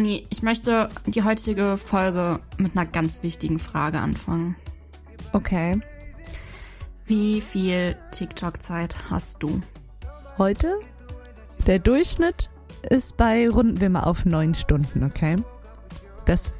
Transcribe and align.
Anni, 0.00 0.26
ich 0.30 0.42
möchte 0.42 0.88
die 1.04 1.24
heutige 1.24 1.76
Folge 1.76 2.40
mit 2.56 2.74
einer 2.74 2.86
ganz 2.86 3.22
wichtigen 3.22 3.58
Frage 3.58 4.00
anfangen. 4.00 4.56
Okay. 5.34 5.78
Wie 7.04 7.42
viel 7.42 7.98
TikTok-Zeit 8.10 9.10
hast 9.10 9.42
du? 9.42 9.60
Heute? 10.38 10.72
Der 11.66 11.80
Durchschnitt 11.80 12.48
ist 12.88 13.18
bei, 13.18 13.46
runden 13.46 13.78
wir 13.82 13.90
mal 13.90 14.04
auf 14.04 14.24
neun 14.24 14.54
Stunden, 14.54 15.04
okay? 15.04 15.36
Das, 16.24 16.54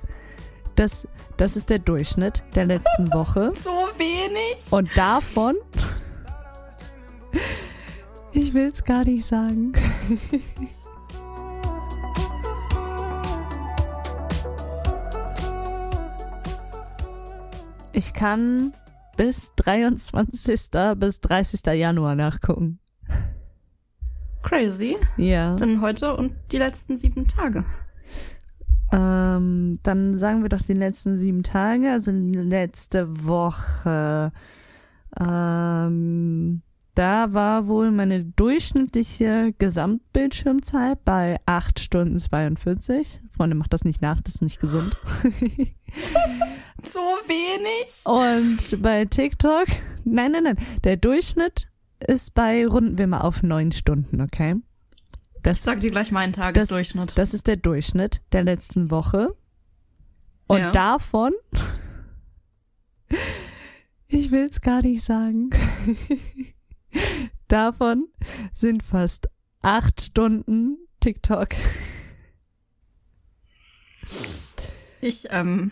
das, 0.74 1.08
das 1.38 1.56
ist 1.56 1.70
der 1.70 1.78
Durchschnitt 1.78 2.42
der 2.54 2.66
letzten 2.66 3.10
Woche. 3.14 3.52
So 3.54 3.70
wenig? 3.70 4.70
Und 4.70 4.94
davon, 4.98 5.56
ich 8.32 8.52
will 8.52 8.66
es 8.70 8.84
gar 8.84 9.04
nicht 9.04 9.24
sagen. 9.24 9.72
Ich 18.00 18.14
kann 18.14 18.72
bis 19.18 19.52
23. 19.56 20.70
bis 20.96 21.20
30. 21.20 21.66
Januar 21.66 22.14
nachgucken. 22.14 22.78
Crazy. 24.42 24.96
Ja. 25.18 25.54
Dann 25.56 25.82
heute 25.82 26.16
und 26.16 26.32
die 26.50 26.56
letzten 26.56 26.96
sieben 26.96 27.28
Tage. 27.28 27.62
Ähm, 28.90 29.80
dann 29.82 30.16
sagen 30.16 30.40
wir 30.40 30.48
doch 30.48 30.62
die 30.62 30.72
letzten 30.72 31.14
sieben 31.14 31.42
Tage, 31.42 31.90
also 31.90 32.10
letzte 32.10 33.26
Woche. 33.26 34.32
Ähm, 35.20 36.62
da 37.00 37.32
war 37.32 37.66
wohl 37.66 37.90
meine 37.90 38.26
durchschnittliche 38.26 39.54
Gesamtbildschirmzeit 39.56 41.02
bei 41.02 41.38
8 41.46 41.80
Stunden 41.80 42.18
42. 42.18 43.22
Freunde, 43.34 43.56
macht 43.56 43.72
das 43.72 43.84
nicht 43.84 44.02
nach, 44.02 44.20
das 44.20 44.34
ist 44.34 44.42
nicht 44.42 44.60
gesund. 44.60 44.94
so 46.82 47.00
wenig? 47.00 48.04
Und 48.04 48.82
bei 48.82 49.06
TikTok, 49.06 49.66
nein, 50.04 50.32
nein, 50.32 50.42
nein, 50.42 50.58
der 50.84 50.98
Durchschnitt 50.98 51.68
ist 52.06 52.34
bei, 52.34 52.66
runden 52.66 52.98
wir 52.98 53.06
mal 53.06 53.22
auf 53.22 53.42
9 53.42 53.72
Stunden, 53.72 54.20
okay? 54.20 54.56
Das, 55.42 55.60
ich 55.60 55.64
sag 55.64 55.80
dir 55.80 55.90
gleich 55.90 56.12
meinen 56.12 56.34
Tagesdurchschnitt. 56.34 57.08
Das, 57.08 57.14
das 57.14 57.32
ist 57.32 57.46
der 57.46 57.56
Durchschnitt 57.56 58.20
der 58.32 58.44
letzten 58.44 58.90
Woche. 58.90 59.34
Und 60.48 60.58
ja. 60.58 60.70
davon, 60.70 61.32
ich 64.06 64.30
will 64.32 64.48
es 64.50 64.60
gar 64.60 64.82
nicht 64.82 65.02
sagen, 65.02 65.48
davon 67.48 68.06
sind 68.52 68.82
fast 68.82 69.28
acht 69.62 70.00
Stunden 70.00 70.78
TikTok. 71.00 71.48
Ich, 75.00 75.26
ähm. 75.30 75.70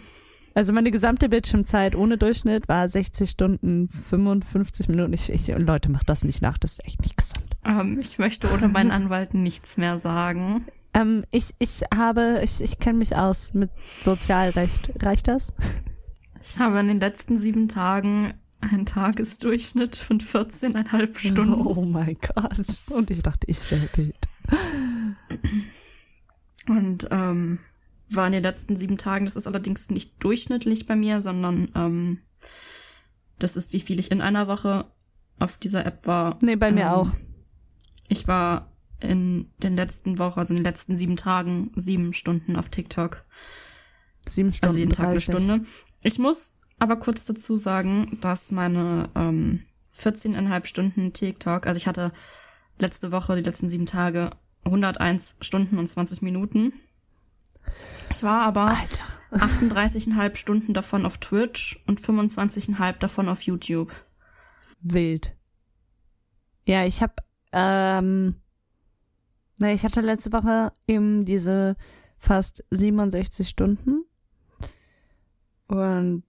Also 0.54 0.72
meine 0.72 0.90
gesamte 0.90 1.28
Bildschirmzeit 1.28 1.94
ohne 1.94 2.18
Durchschnitt 2.18 2.68
war 2.68 2.88
60 2.88 3.30
Stunden, 3.30 3.88
55 3.88 4.88
Minuten. 4.88 5.12
Ich, 5.12 5.30
ich, 5.30 5.46
Leute, 5.48 5.90
macht 5.90 6.08
das 6.08 6.24
nicht 6.24 6.42
nach, 6.42 6.58
das 6.58 6.72
ist 6.72 6.84
echt 6.84 7.00
nicht 7.00 7.16
gesund. 7.16 7.44
Ähm, 7.64 7.98
ich 8.00 8.18
möchte 8.18 8.52
ohne 8.52 8.68
meinen 8.68 8.90
Anwalt 8.90 9.34
nichts 9.34 9.76
mehr 9.76 9.98
sagen. 9.98 10.66
Ähm, 10.94 11.24
ich, 11.30 11.54
ich 11.58 11.82
habe, 11.94 12.40
ich, 12.42 12.60
ich 12.60 12.78
kenne 12.78 12.98
mich 12.98 13.14
aus 13.14 13.54
mit 13.54 13.70
Sozialrecht. 14.02 14.90
Reicht 15.00 15.28
das? 15.28 15.52
Ich 16.40 16.58
habe 16.58 16.80
in 16.80 16.88
den 16.88 16.98
letzten 16.98 17.36
sieben 17.36 17.68
Tagen 17.68 18.34
einen 18.60 18.86
Tagesdurchschnitt 18.86 19.96
von 19.96 20.20
14,5 20.20 21.18
Stunden. 21.18 21.54
Oh 21.54 21.84
mein 21.84 22.16
Gott. 22.20 22.58
Und 22.90 23.10
ich 23.10 23.22
dachte, 23.22 23.46
ich 23.46 23.70
wäre 23.70 23.88
wild. 23.96 24.18
Und 26.68 27.08
ähm, 27.10 27.60
war 28.10 28.26
in 28.26 28.32
den 28.32 28.42
letzten 28.42 28.76
sieben 28.76 28.98
Tagen, 28.98 29.24
das 29.24 29.36
ist 29.36 29.46
allerdings 29.46 29.90
nicht 29.90 30.22
durchschnittlich 30.22 30.86
bei 30.86 30.96
mir, 30.96 31.20
sondern 31.20 31.68
ähm, 31.74 32.18
das 33.38 33.56
ist, 33.56 33.72
wie 33.72 33.80
viel 33.80 34.00
ich 34.00 34.10
in 34.10 34.20
einer 34.20 34.48
Woche 34.48 34.90
auf 35.38 35.56
dieser 35.56 35.86
App 35.86 36.06
war. 36.06 36.38
Nee, 36.42 36.56
bei 36.56 36.72
mir 36.72 36.86
ähm, 36.86 36.88
auch. 36.88 37.10
Ich 38.08 38.26
war 38.26 38.72
in 39.00 39.50
den 39.62 39.76
letzten 39.76 40.18
Wochen, 40.18 40.40
also 40.40 40.52
in 40.52 40.56
den 40.56 40.64
letzten 40.64 40.96
sieben 40.96 41.16
Tagen, 41.16 41.70
sieben 41.76 42.14
Stunden 42.14 42.56
auf 42.56 42.68
TikTok. 42.68 43.24
Sieben 44.26 44.52
Stunden. 44.52 44.66
Also 44.66 44.78
jeden 44.78 44.92
30. 44.92 44.96
Tag 44.96 45.08
eine 45.08 45.20
Stunde. 45.20 45.68
Ich 46.02 46.18
muss 46.18 46.57
aber 46.78 46.96
kurz 46.96 47.26
dazu 47.26 47.56
sagen, 47.56 48.18
dass 48.20 48.50
meine 48.50 49.08
ähm, 49.14 49.64
14,5 49.96 50.64
Stunden 50.66 51.12
TikTok, 51.12 51.66
also 51.66 51.76
ich 51.76 51.86
hatte 51.86 52.12
letzte 52.78 53.10
Woche, 53.12 53.36
die 53.36 53.42
letzten 53.42 53.68
sieben 53.68 53.86
Tage, 53.86 54.30
101 54.64 55.36
Stunden 55.40 55.78
und 55.78 55.86
20 55.86 56.22
Minuten. 56.22 56.72
Ich 58.10 58.22
war 58.22 58.42
aber 58.42 58.76
38,5 59.32 60.36
Stunden 60.36 60.72
davon 60.72 61.04
auf 61.04 61.18
Twitch 61.18 61.82
und 61.86 62.00
25,5 62.00 62.98
davon 62.98 63.28
auf 63.28 63.42
YouTube. 63.42 63.92
Wild. 64.80 65.36
Ja, 66.66 66.84
ich 66.84 67.02
habe, 67.02 67.14
ähm, 67.52 68.36
na, 69.58 69.72
ich 69.72 69.84
hatte 69.84 70.00
letzte 70.00 70.32
Woche 70.32 70.72
eben 70.86 71.24
diese 71.24 71.76
fast 72.18 72.64
67 72.70 73.48
Stunden. 73.48 74.04
Und 75.66 76.24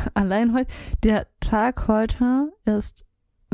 allein 0.14 0.54
heute, 0.54 0.72
der 1.02 1.26
Tag 1.40 1.88
heute 1.88 2.52
ist 2.64 3.04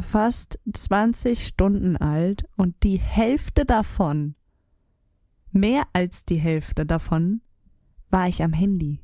fast 0.01 0.59
20 0.73 1.47
Stunden 1.47 1.97
alt 1.97 2.45
und 2.57 2.83
die 2.83 2.99
Hälfte 2.99 3.65
davon 3.65 4.37
Mehr 5.53 5.85
als 5.93 6.25
die 6.25 6.37
Hälfte 6.37 6.85
davon 6.85 7.41
war 8.11 8.29
ich 8.29 8.43
am 8.43 8.53
Handy. 8.53 9.01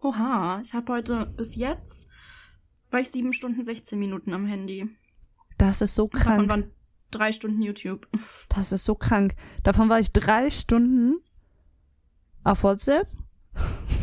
Oha, 0.00 0.60
ich 0.62 0.74
habe 0.74 0.92
heute 0.92 1.26
bis 1.36 1.56
jetzt 1.56 2.08
war 2.90 3.00
ich 3.00 3.10
sieben 3.10 3.32
Stunden 3.32 3.62
16 3.62 3.98
Minuten 3.98 4.34
am 4.34 4.46
Handy. 4.46 4.88
Das 5.56 5.80
ist 5.80 5.94
so 5.94 6.08
krank. 6.08 6.24
Davon 6.24 6.48
waren 6.48 6.70
drei 7.10 7.32
Stunden 7.32 7.62
YouTube. 7.62 8.06
Das 8.50 8.72
ist 8.72 8.84
so 8.84 8.94
krank. 8.94 9.34
Davon 9.62 9.88
war 9.88 9.98
ich 9.98 10.12
drei 10.12 10.50
Stunden 10.50 11.16
auf 12.44 12.64
WhatsApp, 12.64 13.08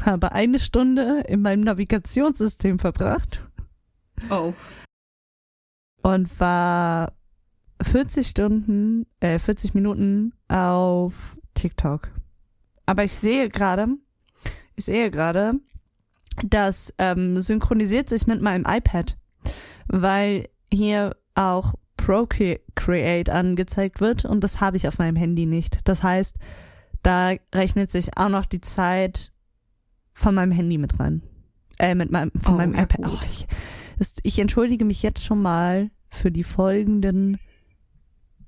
habe 0.05 0.31
eine 0.31 0.59
Stunde 0.59 1.23
in 1.27 1.41
meinem 1.41 1.61
Navigationssystem 1.61 2.79
verbracht. 2.79 3.49
Oh. 4.29 4.53
Und 6.01 6.39
war 6.39 7.13
40 7.81 8.27
Stunden, 8.27 9.05
äh, 9.19 9.39
40 9.39 9.73
Minuten 9.73 10.33
auf 10.47 11.37
TikTok. 11.53 12.11
Aber 12.85 13.03
ich 13.03 13.13
sehe 13.13 13.49
gerade, 13.49 13.87
ich 14.75 14.85
sehe 14.85 15.11
gerade, 15.11 15.53
das 16.43 16.93
ähm, 16.97 17.39
synchronisiert 17.39 18.09
sich 18.09 18.27
mit 18.27 18.41
meinem 18.41 18.65
iPad, 18.65 19.17
weil 19.87 20.47
hier 20.71 21.15
auch 21.35 21.75
Procreate 21.97 23.31
angezeigt 23.31 24.01
wird 24.01 24.25
und 24.25 24.43
das 24.43 24.61
habe 24.61 24.77
ich 24.77 24.87
auf 24.87 24.97
meinem 24.97 25.15
Handy 25.15 25.45
nicht. 25.45 25.87
Das 25.87 26.01
heißt, 26.01 26.37
da 27.03 27.33
rechnet 27.53 27.91
sich 27.91 28.17
auch 28.17 28.29
noch 28.29 28.45
die 28.45 28.61
Zeit 28.61 29.31
von 30.19 30.35
meinem 30.35 30.51
Handy 30.51 30.77
mit 30.77 30.99
rein. 30.99 31.23
Äh, 31.77 31.95
mit 31.95 32.11
meinem, 32.11 32.31
von 32.35 32.55
oh, 32.55 32.57
meinem 32.57 32.75
ja, 32.75 32.83
iPad. 32.83 33.11
Oh, 33.11 33.17
ich, 33.21 33.47
ich 34.23 34.39
entschuldige 34.39 34.83
mich 34.83 35.01
jetzt 35.01 35.23
schon 35.23 35.41
mal 35.41 35.89
für 36.09 36.29
die 36.29 36.43
folgenden 36.43 37.37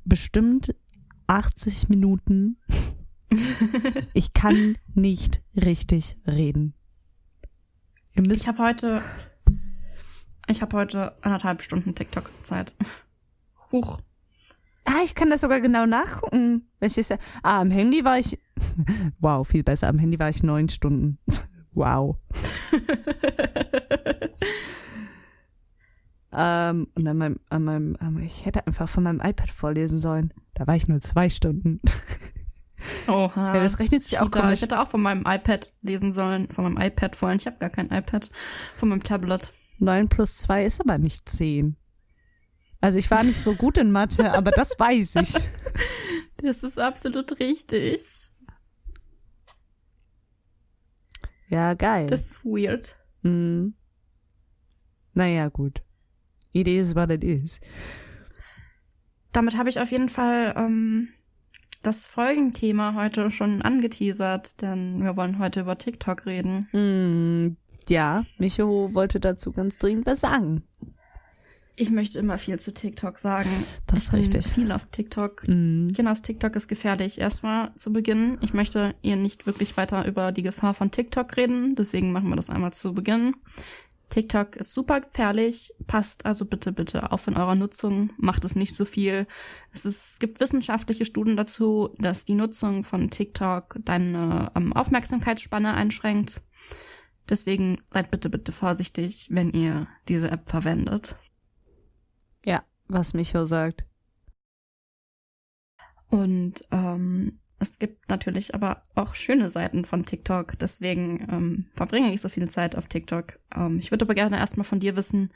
bestimmt 0.03 0.75
80 1.27 1.87
Minuten. 1.87 2.57
ich 4.13 4.33
kann 4.33 4.75
nicht 4.93 5.41
richtig 5.55 6.17
reden. 6.27 6.73
ich 8.15 8.47
habe 8.49 8.57
heute, 8.57 9.01
ich 10.47 10.61
habe 10.61 10.75
heute 10.75 11.15
anderthalb 11.23 11.61
Stunden 11.61 11.95
TikTok-Zeit. 11.95 12.75
Huch. 13.71 14.01
Ah, 14.83 15.03
ich 15.05 15.15
kann 15.15 15.29
das 15.29 15.41
sogar 15.41 15.61
genau 15.61 15.85
nachgucken. 15.85 16.67
Welches, 16.81 17.11
ah, 17.11 17.17
am 17.43 17.71
Handy 17.71 18.03
war 18.03 18.19
ich, 18.19 18.37
wow, 19.19 19.47
viel 19.47 19.63
besser. 19.63 19.87
Am 19.87 19.99
Handy 19.99 20.19
war 20.19 20.29
ich 20.29 20.43
neun 20.43 20.67
Stunden. 20.67 21.17
Wow. 21.71 22.17
Ähm, 26.33 26.87
und 26.95 27.07
an 27.07 27.17
meinem, 27.17 27.39
an 27.49 27.63
meinem, 27.63 27.97
meinem, 27.99 28.19
ich 28.19 28.45
hätte 28.45 28.65
einfach 28.65 28.87
von 28.87 29.03
meinem 29.03 29.19
iPad 29.19 29.49
vorlesen 29.49 29.99
sollen. 29.99 30.33
Da 30.53 30.65
war 30.65 30.75
ich 30.75 30.87
nur 30.87 31.01
zwei 31.01 31.29
Stunden. 31.29 31.81
Oha. 33.07 33.55
Ja, 33.55 33.61
das 33.61 33.79
rechnet 33.79 34.01
sich 34.03 34.19
auch 34.19 34.31
komisch. 34.31 34.53
Ich 34.53 34.61
hätte 34.61 34.79
auch 34.79 34.87
von 34.87 35.01
meinem 35.01 35.23
iPad 35.27 35.73
lesen 35.81 36.11
sollen, 36.11 36.49
von 36.49 36.63
meinem 36.63 36.77
iPad 36.77 37.15
vorhin. 37.15 37.37
Ich 37.37 37.47
habe 37.47 37.57
gar 37.57 37.69
kein 37.69 37.87
iPad, 37.87 38.29
von 38.77 38.89
meinem 38.89 39.03
Tablet. 39.03 39.51
Neun 39.79 40.07
plus 40.07 40.37
zwei 40.37 40.65
ist 40.65 40.79
aber 40.79 40.97
nicht 40.97 41.27
zehn. 41.27 41.75
Also 42.79 42.97
ich 42.97 43.11
war 43.11 43.23
nicht 43.23 43.39
so 43.39 43.53
gut 43.53 43.77
in 43.77 43.91
Mathe, 43.91 44.33
aber 44.33 44.51
das 44.51 44.79
weiß 44.79 45.15
ich. 45.15 45.33
Das 46.43 46.63
ist 46.63 46.79
absolut 46.79 47.39
richtig. 47.39 48.30
Ja, 51.51 51.73
geil. 51.73 52.05
Das 52.07 52.31
ist 52.31 52.45
weird. 52.45 52.97
Mhm. 53.23 53.73
Naja, 55.13 55.49
gut. 55.49 55.81
It 56.53 56.67
is 56.67 56.95
what 56.95 57.11
it 57.11 57.23
is. 57.25 57.59
Damit 59.33 59.57
habe 59.57 59.67
ich 59.67 59.79
auf 59.79 59.91
jeden 59.91 60.07
Fall 60.07 60.53
ähm, 60.55 61.09
das 61.83 62.07
Folgenthema 62.07 62.95
heute 62.95 63.29
schon 63.29 63.61
angeteasert, 63.61 64.61
denn 64.61 65.03
wir 65.03 65.17
wollen 65.17 65.39
heute 65.39 65.61
über 65.61 65.77
TikTok 65.77 66.25
reden. 66.25 66.69
Hm, 66.71 67.57
ja, 67.89 68.23
Micho 68.39 68.93
wollte 68.93 69.19
dazu 69.19 69.51
ganz 69.51 69.77
dringend 69.77 70.05
was 70.05 70.21
sagen. 70.21 70.63
Ich 71.75 71.89
möchte 71.89 72.19
immer 72.19 72.37
viel 72.37 72.59
zu 72.59 72.73
TikTok 72.73 73.17
sagen. 73.17 73.49
Das 73.87 74.03
ist 74.03 74.13
richtig. 74.13 74.45
Viel 74.45 74.71
auf 74.71 74.87
TikTok. 74.87 75.47
Mhm. 75.47 75.91
Kinders 75.95 76.21
TikTok 76.21 76.55
ist 76.55 76.67
gefährlich. 76.67 77.19
Erstmal 77.19 77.73
zu 77.75 77.93
Beginn. 77.93 78.37
Ich 78.41 78.53
möchte 78.53 78.95
ihr 79.01 79.15
nicht 79.15 79.45
wirklich 79.45 79.77
weiter 79.77 80.05
über 80.05 80.31
die 80.31 80.43
Gefahr 80.43 80.73
von 80.73 80.91
TikTok 80.91 81.37
reden. 81.37 81.75
Deswegen 81.75 82.11
machen 82.11 82.29
wir 82.29 82.35
das 82.35 82.49
einmal 82.49 82.73
zu 82.73 82.93
Beginn. 82.93 83.35
TikTok 84.09 84.57
ist 84.57 84.73
super 84.73 84.99
gefährlich. 84.99 85.73
Passt 85.87 86.25
also 86.25 86.45
bitte, 86.45 86.73
bitte 86.73 87.11
auf 87.11 87.27
in 87.27 87.37
eurer 87.37 87.55
Nutzung. 87.55 88.11
Macht 88.17 88.43
es 88.43 88.55
nicht 88.55 88.75
so 88.75 88.83
viel. 88.83 89.25
Es, 89.71 89.85
ist, 89.85 90.13
es 90.13 90.19
gibt 90.19 90.41
wissenschaftliche 90.41 91.05
Studien 91.05 91.37
dazu, 91.37 91.95
dass 91.97 92.25
die 92.25 92.35
Nutzung 92.35 92.83
von 92.83 93.09
TikTok 93.09 93.79
deine 93.85 94.51
ähm, 94.55 94.73
Aufmerksamkeitsspanne 94.73 95.73
einschränkt. 95.73 96.41
Deswegen 97.29 97.81
seid 97.89 98.11
bitte, 98.11 98.29
bitte 98.29 98.51
vorsichtig, 98.51 99.29
wenn 99.31 99.51
ihr 99.51 99.87
diese 100.09 100.29
App 100.29 100.49
verwendet. 100.49 101.15
Was 102.91 103.13
Micho 103.13 103.45
sagt. 103.45 103.85
Und 106.09 106.61
ähm, 106.71 107.39
es 107.59 107.79
gibt 107.79 108.09
natürlich 108.09 108.53
aber 108.53 108.81
auch 108.95 109.15
schöne 109.15 109.49
Seiten 109.49 109.85
von 109.85 110.05
TikTok. 110.05 110.57
Deswegen 110.59 111.27
ähm, 111.31 111.65
verbringe 111.73 112.11
ich 112.11 112.19
so 112.21 112.27
viel 112.27 112.49
Zeit 112.49 112.75
auf 112.75 112.87
TikTok. 112.87 113.39
Ähm, 113.55 113.77
ich 113.77 113.91
würde 113.91 114.05
aber 114.05 114.13
gerne 114.13 114.37
erstmal 114.37 114.65
von 114.65 114.79
dir 114.79 114.95
wissen, 114.95 115.31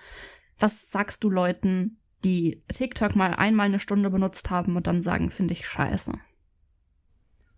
was 0.59 0.91
sagst 0.91 1.23
du 1.23 1.29
Leuten, 1.29 1.99
die 2.23 2.63
TikTok 2.67 3.15
mal 3.15 3.35
einmal 3.35 3.67
eine 3.67 3.79
Stunde 3.79 4.09
benutzt 4.09 4.49
haben 4.49 4.75
und 4.75 4.87
dann 4.87 5.01
sagen, 5.01 5.29
finde 5.29 5.53
ich 5.53 5.67
scheiße. 5.67 6.13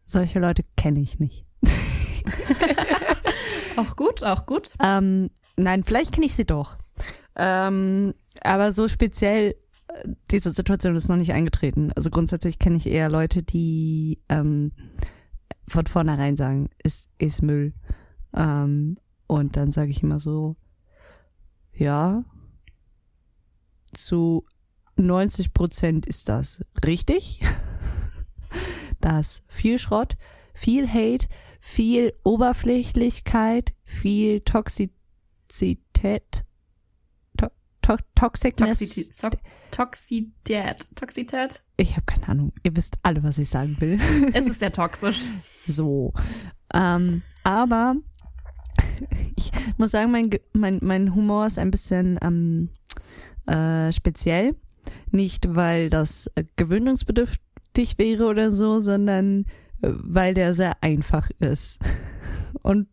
Solche 0.05 0.39
Leute 0.39 0.63
kenne 0.75 0.99
ich 0.99 1.19
nicht. 1.19 1.45
Auch 3.77 3.95
gut, 3.95 4.23
auch 4.23 4.47
gut. 4.47 4.73
Ähm, 4.83 5.29
nein, 5.55 5.83
vielleicht 5.83 6.11
kenne 6.11 6.25
ich 6.25 6.35
sie 6.35 6.45
doch. 6.45 6.77
Ähm, 7.35 8.13
aber 8.41 8.71
so 8.71 8.88
speziell, 8.88 9.55
diese 10.31 10.51
Situation 10.51 10.95
ist 10.95 11.09
noch 11.09 11.17
nicht 11.17 11.33
eingetreten. 11.33 11.91
Also 11.95 12.09
grundsätzlich 12.09 12.59
kenne 12.59 12.77
ich 12.77 12.88
eher 12.88 13.09
Leute, 13.09 13.44
die 13.44 14.19
ähm, 14.29 14.71
von 15.63 15.85
vornherein 15.85 16.38
sagen, 16.38 16.69
ist, 16.83 17.09
ist 17.17 17.41
Müll. 17.41 17.73
Ähm, 18.33 18.97
und 19.27 19.57
dann 19.57 19.71
sage 19.71 19.91
ich 19.91 20.03
immer 20.03 20.19
so, 20.19 20.55
ja, 21.73 22.23
zu 23.94 24.45
90 24.95 25.53
Prozent 25.53 26.05
ist 26.05 26.29
das 26.29 26.63
richtig. 26.85 27.41
Das 28.99 29.44
viel 29.47 29.77
Schrott, 29.77 30.17
viel 30.55 30.91
Hate, 30.91 31.27
viel 31.59 32.13
Oberflächlichkeit, 32.23 33.75
viel 33.83 34.41
Toxizität, 34.41 36.46
to 37.87 37.97
to 37.97 38.03
Toxicness. 38.15 38.79
Toxität. 39.71 41.51
So? 41.51 41.59
Ich 41.77 41.91
habe 41.91 42.05
keine 42.05 42.27
Ahnung. 42.27 42.53
Ihr 42.63 42.75
wisst 42.75 42.97
alle, 43.03 43.23
was 43.23 43.37
ich 43.37 43.49
sagen 43.49 43.75
will. 43.79 43.99
Es 44.33 44.45
ist 44.45 44.59
sehr 44.59 44.71
toxisch. 44.71 45.27
So. 45.41 46.13
Ähm, 46.73 47.21
aber 47.43 47.95
ich 49.35 49.51
muss 49.77 49.91
sagen, 49.91 50.11
mein, 50.11 50.29
mein, 50.53 50.79
mein 50.81 51.15
Humor 51.15 51.45
ist 51.45 51.59
ein 51.59 51.71
bisschen 51.71 52.19
ähm, 52.21 52.69
äh, 53.45 53.91
speziell. 53.91 54.55
Nicht, 55.11 55.55
weil 55.55 55.89
das 55.89 56.29
äh, 56.35 56.43
gewöhnungsbedürftig 56.55 57.97
wäre 57.97 58.25
oder 58.25 58.51
so, 58.51 58.79
sondern 58.79 59.45
äh, 59.81 59.91
weil 59.91 60.33
der 60.33 60.53
sehr 60.53 60.83
einfach 60.83 61.29
ist. 61.39 61.79
Und 62.63 62.87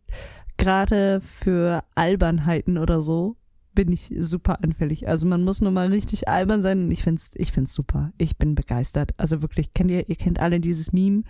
gerade 0.57 1.19
für 1.21 1.83
Albernheiten 1.95 2.77
oder 2.77 3.01
so 3.01 3.35
bin 3.75 3.91
ich 3.91 4.13
super 4.19 4.63
anfällig. 4.63 5.07
Also 5.07 5.27
man 5.27 5.43
muss 5.43 5.61
nur 5.61 5.71
mal 5.71 5.87
richtig 5.89 6.27
albern 6.27 6.61
sein 6.61 6.85
und 6.85 6.91
ich 6.91 7.03
find's, 7.03 7.31
ich 7.35 7.51
find's 7.51 7.73
super. 7.73 8.11
Ich 8.17 8.37
bin 8.37 8.55
begeistert. 8.55 9.11
Also 9.17 9.41
wirklich, 9.41 9.73
kennt 9.73 9.91
ihr, 9.91 10.07
ihr 10.09 10.15
kennt 10.15 10.39
alle 10.39 10.59
dieses 10.59 10.93
Meme 10.93 11.23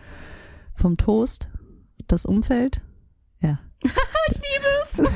vom 0.73 0.95
Toast, 0.97 1.49
das 2.07 2.25
Umfeld? 2.25 2.81
Ja. 3.39 3.59
ich 3.83 4.35
liebe 4.35 4.65
es. 4.83 5.03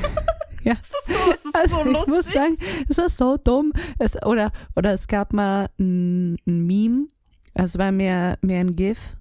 Ja. 0.62 0.74
Es 0.74 0.90
ist 0.90 1.06
so, 1.06 1.14
es 1.32 1.44
ist 1.46 1.54
Also 1.56 1.76
so 1.76 1.80
ich 1.84 1.92
lustig. 1.92 2.08
muss 2.14 2.26
sagen, 2.26 2.84
es 2.90 2.98
ist 2.98 3.16
so 3.16 3.38
dumm. 3.38 3.72
Es, 3.98 4.22
oder, 4.26 4.52
oder 4.76 4.92
es 4.92 5.08
gab 5.08 5.32
mal 5.32 5.70
ein, 5.78 6.34
ein 6.46 6.66
Meme, 6.66 7.06
es 7.54 7.78
war 7.78 7.90
mehr, 7.92 8.36
mehr 8.42 8.60
ein 8.60 8.76
GIF, 8.76 9.16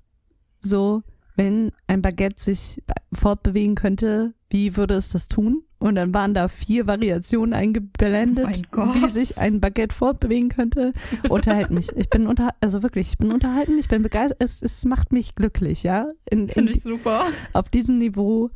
so, 0.59 1.01
wenn 1.37 1.71
ein 1.87 2.01
Baguette 2.01 2.43
sich 2.43 2.83
fortbewegen 3.13 3.75
könnte, 3.75 4.33
wie 4.49 4.75
würde 4.75 4.95
es 4.95 5.11
das 5.11 5.29
tun? 5.29 5.63
Und 5.79 5.95
dann 5.95 6.13
waren 6.13 6.33
da 6.33 6.49
vier 6.49 6.87
Variationen 6.87 7.53
eingeblendet, 7.53 8.45
Oh 8.75 8.79
wie 8.79 9.07
sich 9.07 9.37
ein 9.37 9.61
Baguette 9.61 9.95
fortbewegen 9.95 10.49
könnte. 10.49 10.93
Unterhalt 11.29 11.71
mich. 11.71 11.95
Ich 11.95 12.09
bin 12.09 12.27
unter, 12.27 12.53
also 12.59 12.83
wirklich, 12.83 13.11
ich 13.11 13.17
bin 13.17 13.31
unterhalten, 13.31 13.79
ich 13.79 13.87
bin 13.87 14.03
begeistert, 14.03 14.41
es, 14.41 14.61
es 14.61 14.83
macht 14.83 15.13
mich 15.13 15.35
glücklich, 15.35 15.83
ja. 15.83 16.09
In, 16.29 16.41
in, 16.41 16.49
Finde 16.49 16.73
ich 16.73 16.81
super. 16.81 17.23
auf 17.53 17.69
diesem 17.69 17.97
Niveau 17.97 18.49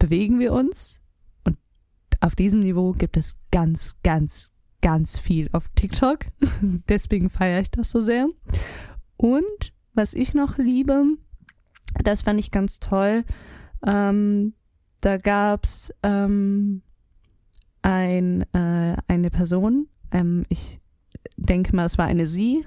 bewegen 0.00 0.40
wir 0.40 0.52
uns 0.52 1.00
und 1.44 1.56
auf 2.20 2.34
diesem 2.34 2.60
Niveau 2.60 2.92
gibt 2.92 3.16
es 3.16 3.36
ganz, 3.52 3.96
ganz, 4.02 4.50
ganz 4.82 5.18
viel 5.18 5.48
auf 5.52 5.68
TikTok. 5.76 6.26
Deswegen 6.88 7.30
feiere 7.30 7.60
ich 7.60 7.70
das 7.70 7.90
so 7.90 8.00
sehr. 8.00 8.28
Und 9.16 9.72
was 9.94 10.14
ich 10.14 10.34
noch 10.34 10.58
liebe, 10.58 11.04
das 12.02 12.22
fand 12.22 12.40
ich 12.40 12.50
ganz 12.50 12.80
toll, 12.80 13.24
ähm, 13.86 14.54
da 15.06 15.16
gab's 15.18 15.92
ähm, 16.02 16.82
ein, 17.80 18.42
äh, 18.52 18.96
eine 19.06 19.30
Person, 19.30 19.86
ähm, 20.10 20.42
ich 20.48 20.80
denke 21.36 21.76
mal, 21.76 21.84
es 21.84 21.96
war 21.96 22.06
eine 22.06 22.26
sie, 22.26 22.66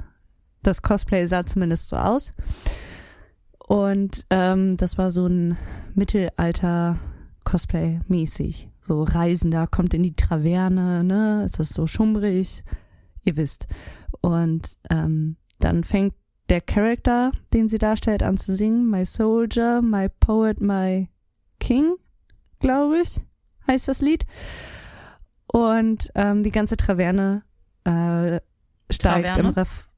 das 0.63 0.81
Cosplay 0.81 1.25
sah 1.25 1.45
zumindest 1.45 1.89
so 1.89 1.97
aus. 1.97 2.31
Und 3.67 4.25
ähm, 4.29 4.77
das 4.77 4.97
war 4.97 5.11
so 5.11 5.27
ein 5.27 5.57
Mittelalter-Cosplay-mäßig. 5.95 8.69
So 8.79 9.03
Reisender 9.03 9.67
kommt 9.67 9.93
in 9.93 10.03
die 10.03 10.13
Traverne, 10.13 11.03
ne? 11.03 11.43
Es 11.45 11.59
ist 11.59 11.73
so 11.73 11.87
schummrig, 11.87 12.63
ihr 13.25 13.35
wisst. 13.35 13.67
Und 14.21 14.77
ähm, 14.89 15.35
dann 15.59 15.83
fängt 15.83 16.13
der 16.47 16.61
Charakter, 16.61 17.33
den 17.51 17.67
sie 17.67 17.79
darstellt, 17.79 18.23
an 18.23 18.37
zu 18.37 18.55
singen. 18.55 18.89
My 18.89 19.03
Soldier, 19.03 19.81
My 19.81 20.07
Poet, 20.21 20.61
My 20.61 21.09
King, 21.59 21.97
glaube 22.59 22.99
ich, 23.01 23.21
heißt 23.67 23.87
das 23.87 24.01
Lied. 24.01 24.25
Und 25.47 26.11
ähm, 26.15 26.43
die 26.43 26.51
ganze 26.51 26.77
Traverne 26.77 27.43
äh, 27.83 28.39
steigt 28.91 29.25
Traverne? 29.25 29.39
im 29.39 29.47
Ref. 29.47 29.89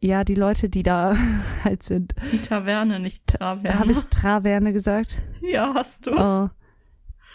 Ja, 0.00 0.24
die 0.24 0.34
Leute, 0.34 0.68
die 0.68 0.82
da 0.82 1.14
halt 1.64 1.82
sind. 1.82 2.14
Die 2.32 2.40
Taverne, 2.40 2.98
nicht 2.98 3.26
Traverne. 3.26 3.78
Habe 3.78 3.92
ich 3.92 4.04
Traverne 4.06 4.72
gesagt? 4.72 5.22
ja, 5.42 5.72
hast 5.74 6.06
du. 6.06 6.12
Oh. 6.12 6.48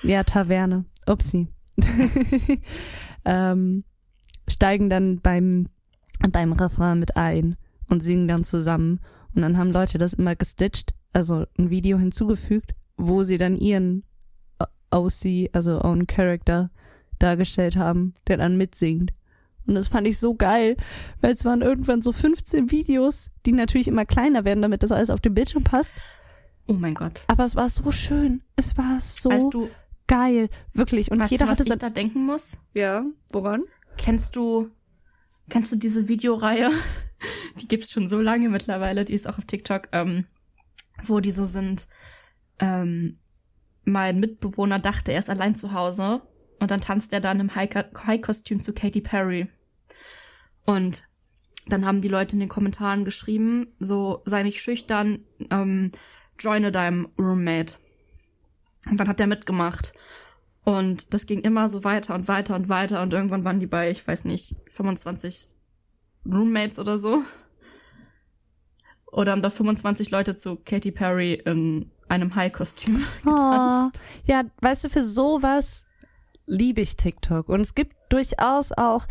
Ja, 0.04 0.24
Taverne. 0.24 0.86
Upsi. 1.06 1.48
ähm, 3.26 3.84
steigen 4.48 4.90
dann 4.90 5.22
beim, 5.22 5.68
beim 6.32 6.54
Refrain 6.54 7.00
mit 7.00 7.16
ein 7.16 7.56
und 7.90 8.04
singen 8.04 8.28
dann 8.28 8.44
zusammen. 8.44 9.00
Und 9.34 9.42
dann 9.42 9.58
haben 9.58 9.72
Leute 9.72 9.98
das 9.98 10.14
immer 10.14 10.36
gestitcht, 10.36 10.94
also 11.14 11.46
ein 11.58 11.70
Video 11.70 11.98
hinzugefügt, 11.98 12.74
wo 12.98 13.24
sie 13.24 13.38
dann 13.38 13.56
ihren 13.56 14.04
OC, 14.96 15.50
also 15.54 15.82
Own 15.82 16.08
Character, 16.08 16.70
dargestellt 17.20 17.76
haben, 17.76 18.14
der 18.28 18.38
dann 18.38 18.58
mitsingt. 18.58 19.12
Und 19.68 19.76
das 19.76 19.88
fand 19.88 20.08
ich 20.08 20.20
so 20.20 20.36
geil, 20.36 20.78
weil 21.22 21.34
es 21.34 21.44
waren 21.44 21.62
irgendwann 21.62 22.02
so 22.02 22.12
15 22.12 22.72
Videos, 22.72 23.32
die 23.46 23.52
natürlich 23.52 23.88
immer 23.88 24.06
kleiner 24.06 24.46
werden, 24.46 24.62
damit 24.62 24.84
das 24.84 24.92
alles 24.92 25.10
auf 25.10 25.22
dem 25.22 25.34
Bildschirm 25.34 25.64
passt. 25.64 25.96
Oh 26.68 26.74
mein 26.74 26.94
Gott. 26.94 27.22
Aber 27.28 27.46
es 27.46 27.56
war 27.56 27.70
so 27.70 27.92
schön. 27.92 28.44
Es 28.56 28.78
war 28.78 29.00
so 29.00 29.30
Weißt 29.30 29.54
du, 29.54 29.70
geil, 30.08 30.50
wirklich. 30.74 31.12
Und 31.12 31.20
weißt 31.20 31.32
jeder 31.32 31.46
du, 31.46 31.52
was 31.52 31.60
hatte 31.60 31.70
ich 31.70 31.78
da 31.78 31.90
denken 31.90 32.26
muss? 32.26 32.62
Ja, 32.74 33.06
woran? 33.32 33.64
Kennst 33.98 34.36
du, 34.36 34.70
kennst 35.50 35.72
du 35.72 35.78
diese 35.78 36.08
Videoreihe? 36.08 36.70
Die 37.60 37.68
gibt's 37.68 37.92
schon 37.92 38.08
so 38.08 38.20
lange 38.20 38.50
mittlerweile, 38.50 39.06
die 39.06 39.14
ist 39.14 39.28
auch 39.28 39.38
auf 39.38 39.46
TikTok, 39.46 39.88
ähm, 39.94 40.26
wo 41.06 41.22
die 41.22 41.32
so 41.32 41.46
sind, 41.46 41.88
ähm, 42.60 43.18
mein 43.86 44.20
Mitbewohner 44.20 44.80
dachte, 44.80 45.14
er 45.14 45.20
ist 45.20 45.30
allein 45.30 45.56
zu 45.56 45.74
Hause 45.74 46.22
und 46.60 46.72
dann 46.72 46.82
tanzt 46.82 47.14
er 47.14 47.22
dann 47.22 47.40
im 47.40 47.56
High- 47.56 47.86
High-Kostüm 48.06 48.60
zu 48.60 48.74
Katy 48.74 49.02
Perry. 49.02 49.48
Und 50.66 51.04
dann 51.68 51.86
haben 51.86 52.02
die 52.02 52.08
Leute 52.08 52.36
in 52.36 52.40
den 52.40 52.50
Kommentaren 52.50 53.06
geschrieben, 53.06 53.68
so 53.80 54.22
sei 54.26 54.44
nicht 54.44 54.62
schüchtern, 54.62 55.24
ähm, 55.52 55.92
joine 56.40 56.72
deinem 56.72 57.10
Roommate. 57.18 57.78
Und 58.90 59.00
dann 59.00 59.08
hat 59.08 59.20
er 59.20 59.28
mitgemacht. 59.28 59.94
Und 60.64 61.14
das 61.14 61.28
ging 61.28 61.42
immer 61.42 61.70
so 61.70 61.84
weiter 61.84 62.16
und 62.16 62.28
weiter 62.28 62.56
und 62.56 62.70
weiter 62.70 63.04
und 63.04 63.14
irgendwann 63.14 63.46
waren 63.46 63.60
die 63.60 63.68
bei, 63.68 63.92
ich 63.92 64.06
weiß 64.06 64.26
nicht, 64.26 64.56
25 64.68 65.62
Roommates 66.26 66.80
oder 66.80 66.98
so. 66.98 67.22
Oder 69.12 69.32
haben 69.32 69.44
da 69.44 69.50
25 69.50 70.10
Leute 70.12 70.36
zu 70.36 70.56
Katy 70.56 70.92
Perry 70.92 71.34
in 71.34 71.92
einem 72.10 72.34
High-Kostüm 72.36 73.02
Oh, 73.26 73.30
getanzt. 73.32 74.02
ja, 74.26 74.44
weißt 74.62 74.86
du, 74.86 74.90
für 74.90 75.02
sowas 75.02 75.86
liebe 76.46 76.82
ich 76.82 76.96
TikTok. 76.96 77.50
Und 77.50 77.62
es 77.62 77.74
gibt 77.76 77.96
durchaus 78.10 78.72
auch 78.72 79.06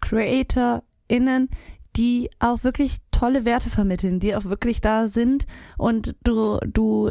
CreatorInnen, 0.00 1.48
die 1.96 2.30
auch 2.38 2.62
wirklich 2.64 2.98
tolle 3.10 3.44
Werte 3.44 3.70
vermitteln, 3.70 4.20
die 4.20 4.36
auch 4.36 4.44
wirklich 4.44 4.80
da 4.80 5.06
sind 5.06 5.46
und 5.78 6.14
du, 6.24 6.58
du 6.66 7.10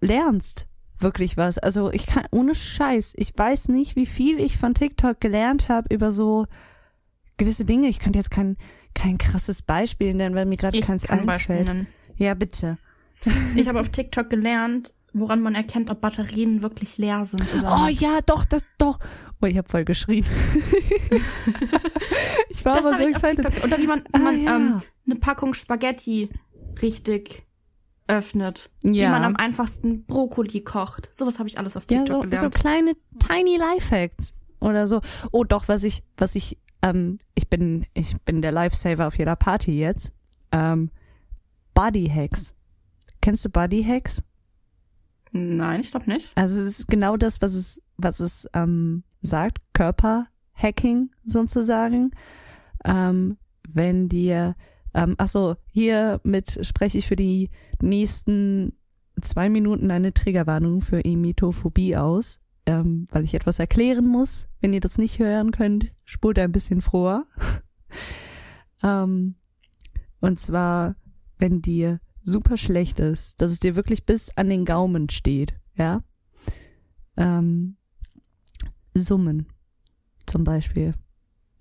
lernst 0.00 0.66
wirklich 0.98 1.36
was. 1.36 1.58
Also 1.58 1.92
ich 1.92 2.06
kann, 2.06 2.24
ohne 2.30 2.54
Scheiß, 2.54 3.12
ich 3.16 3.32
weiß 3.36 3.68
nicht, 3.68 3.96
wie 3.96 4.06
viel 4.06 4.40
ich 4.40 4.56
von 4.58 4.74
TikTok 4.74 5.20
gelernt 5.20 5.68
habe 5.68 5.94
über 5.94 6.10
so 6.10 6.46
gewisse 7.36 7.64
Dinge. 7.64 7.88
Ich 7.88 8.00
könnte 8.00 8.18
jetzt 8.18 8.30
kein, 8.30 8.56
kein 8.94 9.18
krasses 9.18 9.62
Beispiel 9.62 10.14
nennen, 10.14 10.34
weil 10.34 10.46
mir 10.46 10.56
gerade 10.56 10.80
keins 10.80 11.06
kann 11.06 11.26
Beispiel 11.26 11.56
einfällt. 11.56 11.68
nennen. 11.76 11.86
Ja, 12.16 12.34
bitte. 12.34 12.78
Ich 13.56 13.68
habe 13.68 13.80
auf 13.80 13.88
TikTok 13.90 14.30
gelernt, 14.30 14.94
woran 15.12 15.40
man 15.40 15.54
erkennt, 15.54 15.90
ob 15.90 16.00
Batterien 16.00 16.62
wirklich 16.62 16.98
leer 16.98 17.24
sind 17.24 17.42
oder 17.54 17.76
Oh 17.82 17.86
nicht. 17.86 18.00
ja, 18.00 18.18
doch, 18.26 18.44
das 18.44 18.62
doch. 18.78 18.98
Oh, 19.40 19.46
ich 19.46 19.56
habe 19.56 19.68
voll 19.68 19.84
geschrien. 19.84 20.24
ich 22.48 22.64
war 22.64 22.74
Das 22.74 22.86
aber 22.86 22.96
so 22.98 23.02
ich 23.02 23.16
auf 23.16 23.22
excited. 23.22 23.44
TikTok. 23.44 23.64
Oder 23.64 23.78
wie 23.78 23.86
man, 23.86 24.02
Ah, 24.12 24.18
wie 24.18 24.22
man 24.22 24.44
ja. 24.44 24.56
ähm, 24.56 24.80
eine 25.06 25.16
Packung 25.16 25.54
Spaghetti 25.54 26.30
richtig 26.82 27.44
öffnet. 28.06 28.70
Wie 28.82 28.98
Ja. 29.00 29.10
man 29.10 29.24
am 29.24 29.36
einfachsten 29.36 30.04
Brokkoli 30.04 30.62
kocht. 30.62 31.10
Sowas 31.12 31.38
habe 31.38 31.48
ich 31.48 31.58
alles 31.58 31.76
auf 31.76 31.84
Ja, 31.90 31.98
TikTok 31.98 32.22
so, 32.22 32.22
so 32.22 32.28
gelernt. 32.30 32.54
kleine 32.54 32.92
tiny 33.18 33.56
Lifehacks 33.58 34.32
oder 34.60 34.88
so. 34.88 35.00
Oh, 35.30 35.44
doch, 35.44 35.68
was 35.68 35.84
ich, 35.84 36.02
was 36.16 36.34
ich, 36.34 36.58
ähm, 36.82 37.18
ich 37.34 37.48
bin, 37.48 37.86
ich 37.94 38.16
bin 38.24 38.40
der 38.42 38.52
Lifesaver 38.52 39.06
auf 39.06 39.18
jeder 39.18 39.36
Party 39.36 39.78
jetzt. 39.78 40.12
Ähm, 40.52 40.90
Body 41.74 42.08
Hacks. 42.12 42.54
Kennst 43.20 43.44
du 43.44 43.50
Body 43.50 43.82
Hacks? 43.82 44.22
Nein, 45.32 45.80
ich 45.80 45.90
glaube 45.90 46.10
nicht. 46.10 46.32
Also 46.34 46.60
es 46.60 46.80
ist 46.80 46.88
genau 46.88 47.16
das, 47.16 47.42
was 47.42 47.54
es, 47.54 47.82
was 47.96 48.20
es 48.20 48.48
ähm, 48.54 49.04
sagt, 49.20 49.58
Körperhacking 49.74 51.10
sozusagen. 51.24 52.10
Ähm, 52.84 53.36
wenn 53.68 54.08
dir, 54.08 54.54
ähm, 54.94 55.14
ach 55.18 55.28
so, 55.28 55.56
hiermit 55.70 56.64
spreche 56.66 56.98
ich 56.98 57.06
für 57.06 57.16
die 57.16 57.50
nächsten 57.82 58.72
zwei 59.20 59.48
Minuten 59.48 59.90
eine 59.90 60.14
Triggerwarnung 60.14 60.80
für 60.80 61.04
Emetophobie 61.04 61.96
aus, 61.96 62.40
ähm, 62.66 63.06
weil 63.10 63.24
ich 63.24 63.34
etwas 63.34 63.58
erklären 63.58 64.06
muss. 64.06 64.48
Wenn 64.60 64.72
ihr 64.72 64.80
das 64.80 64.98
nicht 64.98 65.18
hören 65.18 65.50
könnt, 65.50 65.92
spult 66.04 66.38
ein 66.38 66.52
bisschen 66.52 66.80
vor. 66.80 67.26
ähm, 68.82 69.34
und 70.20 70.38
zwar, 70.38 70.96
wenn 71.38 71.62
dir 71.62 72.00
super 72.28 72.56
schlecht 72.56 73.00
ist, 73.00 73.40
dass 73.40 73.50
es 73.50 73.60
dir 73.60 73.74
wirklich 73.76 74.04
bis 74.06 74.30
an 74.36 74.48
den 74.48 74.64
Gaumen 74.64 75.08
steht, 75.10 75.54
ja. 75.74 76.02
Ähm, 77.16 77.76
Summen 78.94 79.46
zum 80.26 80.44
Beispiel. 80.44 80.94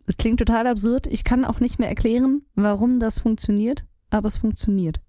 Es 0.06 0.18
klingt 0.18 0.40
total 0.40 0.68
absurd. 0.68 1.08
Ich 1.08 1.24
kann 1.24 1.46
auch 1.46 1.60
nicht 1.60 1.80
mehr 1.80 1.90
erklären, 1.90 2.44
warum 2.56 3.00
das 3.00 3.20
funktioniert, 3.20 3.86
aber 4.10 4.28
es 4.28 4.38
funktioniert. 4.38 5.02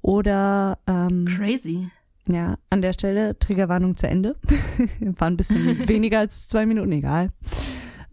Oder 0.00 0.78
ähm, 0.88 1.26
Crazy. 1.26 1.88
ja, 2.26 2.56
an 2.70 2.82
der 2.82 2.92
Stelle 2.92 3.38
Triggerwarnung 3.38 3.94
zu 3.94 4.08
Ende. 4.08 4.36
War 5.00 5.28
ein 5.28 5.36
bisschen 5.36 5.60
weniger 5.88 6.18
als 6.18 6.48
zwei 6.48 6.66
Minuten, 6.66 6.90
egal. 6.92 7.30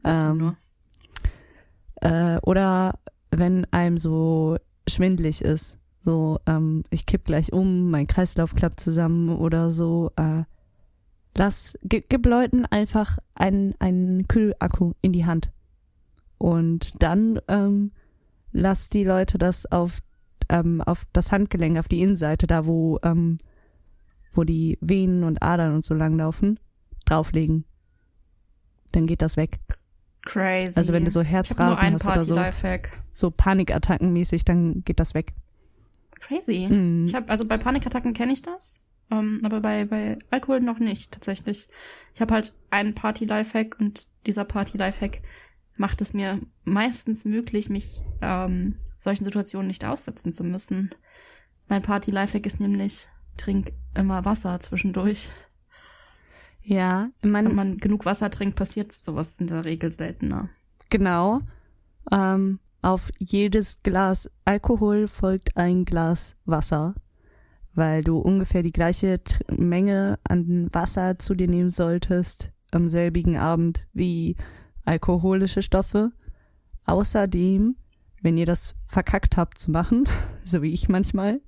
Ähm, 0.04 0.38
nur. 0.38 0.56
äh, 2.02 2.38
oder 2.44 3.00
wenn 3.32 3.66
einem 3.72 3.98
so 3.98 4.58
schwindlig 4.88 5.42
ist, 5.42 5.79
so 6.00 6.40
ähm, 6.46 6.84
ich 6.90 7.06
kipp 7.06 7.26
gleich 7.26 7.52
um, 7.54 7.90
mein 7.92 8.08
Kreislauf 8.08 8.56
klappt 8.56 8.80
zusammen 8.80 9.30
oder 9.30 9.72
so, 9.72 10.12
äh, 10.16 10.44
lass, 11.38 11.78
gib, 11.84 12.10
gib 12.10 12.26
Leuten 12.26 12.66
einfach 12.66 13.18
einen, 13.36 13.76
einen 13.80 14.28
Kühlakku 14.28 14.94
in 15.02 15.12
die 15.12 15.26
Hand. 15.26 15.52
Und 16.38 17.04
dann 17.04 17.40
ähm, 17.48 17.92
lass 18.52 18.90
die 18.90 19.04
Leute 19.04 19.38
das 19.38 19.66
auf, 19.66 20.00
ähm, 20.48 20.82
auf 20.82 21.06
das 21.12 21.32
Handgelenk, 21.32 21.78
auf 21.78 21.88
die 21.88 22.02
Innenseite, 22.02 22.48
da 22.48 22.66
wo, 22.66 23.00
ähm, 23.04 23.38
wo 24.34 24.44
die 24.44 24.78
Venen 24.82 25.24
und 25.24 25.44
Adern 25.44 25.76
und 25.76 25.84
so 25.84 25.94
lang 25.94 26.18
laufen, 26.18 26.60
drauflegen. 27.06 27.66
Dann 28.94 29.06
geht 29.06 29.22
das 29.22 29.38
weg. 29.38 29.60
Crazy. 30.26 30.78
Also 30.78 30.94
wenn 30.94 31.06
du 31.06 31.12
so 31.12 31.22
Herzrasen 31.22 31.94
hast 31.94 32.08
oder 32.08 32.22
so, 32.22 32.36
so 33.14 33.32
Panikattackenmäßig, 33.32 34.46
dann 34.46 34.84
geht 34.84 35.00
das 35.00 35.14
weg. 35.14 35.34
Crazy. 36.20 36.68
Mhm. 36.70 37.06
Ich 37.06 37.16
habe 37.16 37.30
also 37.30 37.46
bei 37.46 37.58
Panikattacken 37.58 38.14
kenne 38.14 38.34
ich 38.34 38.42
das, 38.42 38.82
ähm, 39.12 39.42
aber 39.44 39.62
bei 39.62 39.86
bei 39.86 40.20
Alkohol 40.30 40.60
noch 40.60 40.80
nicht 40.80 41.12
tatsächlich. 41.12 41.68
Ich 42.14 42.22
habe 42.22 42.34
halt 42.34 42.54
einen 42.70 42.94
Party 42.94 43.26
Lifehack 43.26 43.80
und 43.80 44.08
dieser 44.26 44.46
Party 44.46 44.78
Lifehack 44.78 45.22
macht 45.78 46.02
es 46.02 46.14
mir 46.14 46.40
meistens 46.66 47.26
möglich, 47.26 47.70
mich 47.70 48.04
ähm, 48.22 48.76
solchen 48.98 49.24
Situationen 49.24 49.68
nicht 49.68 49.86
aussetzen 49.86 50.32
zu 50.32 50.44
müssen. 50.44 50.92
Mein 51.70 51.82
Party 51.82 52.12
Lifehack 52.12 52.46
ist 52.46 52.60
nämlich 52.60 53.08
trink 53.38 53.72
immer 53.96 54.26
Wasser 54.26 54.60
zwischendurch. 54.60 55.32
Ja, 56.62 57.10
ich 57.22 57.32
Wenn 57.32 57.56
man 57.56 57.78
genug 57.78 58.06
Wasser 58.06 58.30
trinkt, 58.30 58.58
passiert 58.58 58.92
sowas 58.92 59.40
in 59.40 59.48
der 59.48 59.66
Regel 59.66 59.92
seltener. 59.92 60.50
genau. 60.90 61.42
Ähm, 62.12 62.60
auf 62.82 63.12
jedes 63.20 63.84
Glas 63.84 64.30
Alkohol 64.46 65.08
folgt 65.08 65.58
ein 65.58 65.86
Glas 65.86 66.36
Wasser, 66.46 66.96
weil 67.74 68.04
du 68.04 68.18
ungefähr 68.18 68.64
die 68.64 68.72
gleiche 68.72 69.20
Menge 69.50 70.18
an 70.24 70.70
Wasser 70.72 71.20
zu 71.20 71.36
dir 71.36 71.48
nehmen 71.48 71.70
solltest 71.70 72.54
am 72.72 72.88
selbigen 72.88 73.38
Abend 73.38 73.88
wie 73.94 74.36
alkoholische 74.86 75.62
Stoffe. 75.62 76.12
Außerdem, 76.86 77.76
wenn 78.22 78.38
ihr 78.38 78.46
das 78.46 78.76
verkackt 78.86 79.38
habt 79.38 79.60
zu 79.60 79.72
machen, 79.72 80.08
so 80.44 80.62
wie 80.62 80.74
ich 80.74 80.90
manchmal, 80.90 81.42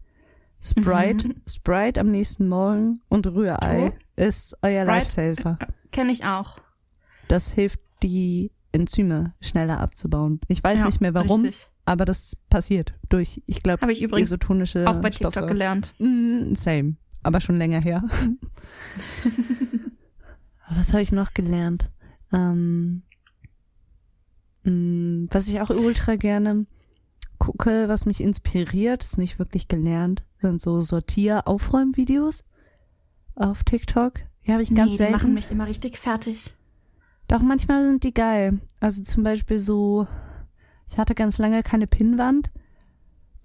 Sprite, 0.63 1.33
Sprite 1.47 1.99
am 1.99 2.11
nächsten 2.11 2.47
Morgen 2.47 3.01
und 3.09 3.25
Rührei 3.25 3.93
ist 4.15 4.55
euer 4.61 4.83
Sprite? 4.83 4.85
Lifesaver. 4.85 5.59
Kenne 5.91 6.11
ich 6.11 6.23
auch. 6.23 6.59
Das 7.27 7.53
hilft, 7.53 7.79
die 8.03 8.51
Enzyme 8.73 9.33
schneller 9.41 9.79
abzubauen. 9.79 10.39
Ich 10.47 10.63
weiß 10.63 10.79
Ja, 10.79 10.85
nicht 10.85 11.01
mehr 11.01 11.13
warum, 11.15 11.41
richtig. 11.41 11.67
aber 11.85 12.05
das 12.05 12.37
passiert 12.49 12.93
durch, 13.09 13.41
ich 13.45 13.63
glaube, 13.63 13.81
Habe 13.81 13.91
ich 13.91 14.01
übrigens 14.01 14.29
isotonische 14.29 14.87
auch 14.87 14.99
bei 14.99 15.09
TikTok 15.09 15.33
Stoffe. 15.33 15.47
gelernt. 15.47 15.93
Mm, 15.99 16.53
same, 16.55 16.95
aber 17.23 17.41
schon 17.41 17.57
länger 17.57 17.81
her. 17.81 18.03
Was 20.73 20.93
habe 20.93 21.01
ich 21.01 21.11
noch 21.11 21.33
gelernt? 21.33 21.91
Ähm, 22.31 23.01
mm, 24.63 25.25
was 25.29 25.47
ich 25.49 25.59
auch 25.59 25.69
ultra 25.69 26.15
gerne 26.15 26.65
gucke, 27.39 27.89
was 27.89 28.05
mich 28.05 28.21
inspiriert, 28.21 29.03
ist 29.03 29.17
nicht 29.17 29.37
wirklich 29.39 29.67
gelernt, 29.67 30.23
sind 30.39 30.61
so 30.61 30.79
Sortier-Aufräum-Videos 30.79 32.43
auf 33.35 33.63
TikTok. 33.63 34.13
Die 34.45 34.51
habe 34.53 34.63
ich 34.63 34.69
ganz 34.69 34.85
nee, 34.85 34.91
die 34.91 34.97
selten. 34.97 35.13
machen 35.13 35.33
mich 35.33 35.51
immer 35.51 35.67
richtig 35.67 35.97
fertig. 35.97 36.53
Doch 37.31 37.41
manchmal 37.41 37.85
sind 37.85 38.03
die 38.03 38.13
geil. 38.13 38.59
Also 38.81 39.03
zum 39.03 39.23
Beispiel 39.23 39.57
so, 39.57 40.05
ich 40.85 40.97
hatte 40.97 41.15
ganz 41.15 41.37
lange 41.37 41.63
keine 41.63 41.87
Pinnwand 41.87 42.51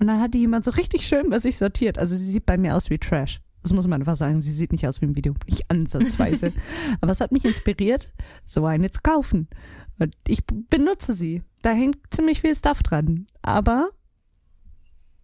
und 0.01 0.09
dann 0.09 0.21
hat 0.21 0.35
die 0.35 0.41
jemand 0.41 0.65
so 0.65 0.73
richtig 0.73 1.07
schön 1.07 1.31
bei 1.31 1.39
sich 1.39 1.57
sortiert. 1.57 1.97
Also 1.97 2.17
sie 2.17 2.33
sieht 2.33 2.47
bei 2.47 2.57
mir 2.59 2.75
aus 2.75 2.91
wie 2.91 2.99
Trash. 2.99 3.41
Das 3.63 3.73
muss 3.73 3.87
man 3.87 4.03
einfach 4.03 4.17
sagen. 4.17 4.43
Sie 4.43 4.51
sieht 4.51 4.73
nicht 4.73 4.89
aus 4.89 5.01
wie 5.01 5.05
im 5.05 5.17
Video. 5.17 5.35
Nicht 5.47 5.71
ansatzweise. 5.71 6.53
Aber 7.01 7.13
es 7.13 7.21
hat 7.21 7.31
mich 7.31 7.45
inspiriert, 7.45 8.13
so 8.45 8.67
eine 8.67 8.91
zu 8.91 9.03
kaufen. 9.05 9.47
Und 10.01 10.13
ich 10.27 10.45
benutze 10.45 11.13
sie. 11.13 11.45
Da 11.63 11.71
hängt 11.71 11.99
ziemlich 12.11 12.41
viel 12.41 12.57
Stuff 12.57 12.83
dran. 12.83 13.27
Aber 13.43 13.91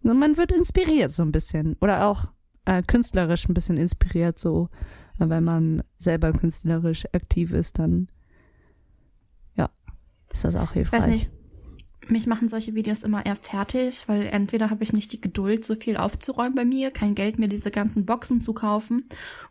man 0.03 0.37
wird 0.37 0.53
inspiriert 0.53 1.11
so 1.11 1.23
ein 1.23 1.33
bisschen. 1.33 1.75
Oder 1.81 2.07
auch 2.07 2.31
äh, 2.63 2.81
künstlerisch 2.81 3.49
ein 3.49 3.55
bisschen 3.55 3.75
inspiriert 3.75 4.39
so. 4.39 4.69
Wenn 5.17 5.43
man 5.43 5.83
selber 5.97 6.31
künstlerisch 6.31 7.05
aktiv 7.13 7.51
ist, 7.51 7.77
dann 7.77 8.07
ist 10.33 10.43
das 10.43 10.55
auch 10.55 10.69
Ich 10.69 10.73
hilfreich. 10.73 11.03
weiß 11.03 11.09
nicht. 11.09 11.31
Mich 12.09 12.27
machen 12.27 12.49
solche 12.49 12.75
Videos 12.75 13.03
immer 13.03 13.25
eher 13.25 13.37
fertig, 13.37 14.09
weil 14.09 14.25
entweder 14.25 14.69
habe 14.69 14.83
ich 14.83 14.91
nicht 14.91 15.13
die 15.13 15.21
Geduld, 15.21 15.63
so 15.63 15.73
viel 15.73 15.95
aufzuräumen 15.95 16.53
bei 16.53 16.65
mir, 16.65 16.91
kein 16.91 17.15
Geld, 17.15 17.39
mir 17.39 17.47
diese 17.47 17.71
ganzen 17.71 18.05
Boxen 18.05 18.41
zu 18.41 18.53
kaufen, 18.53 19.05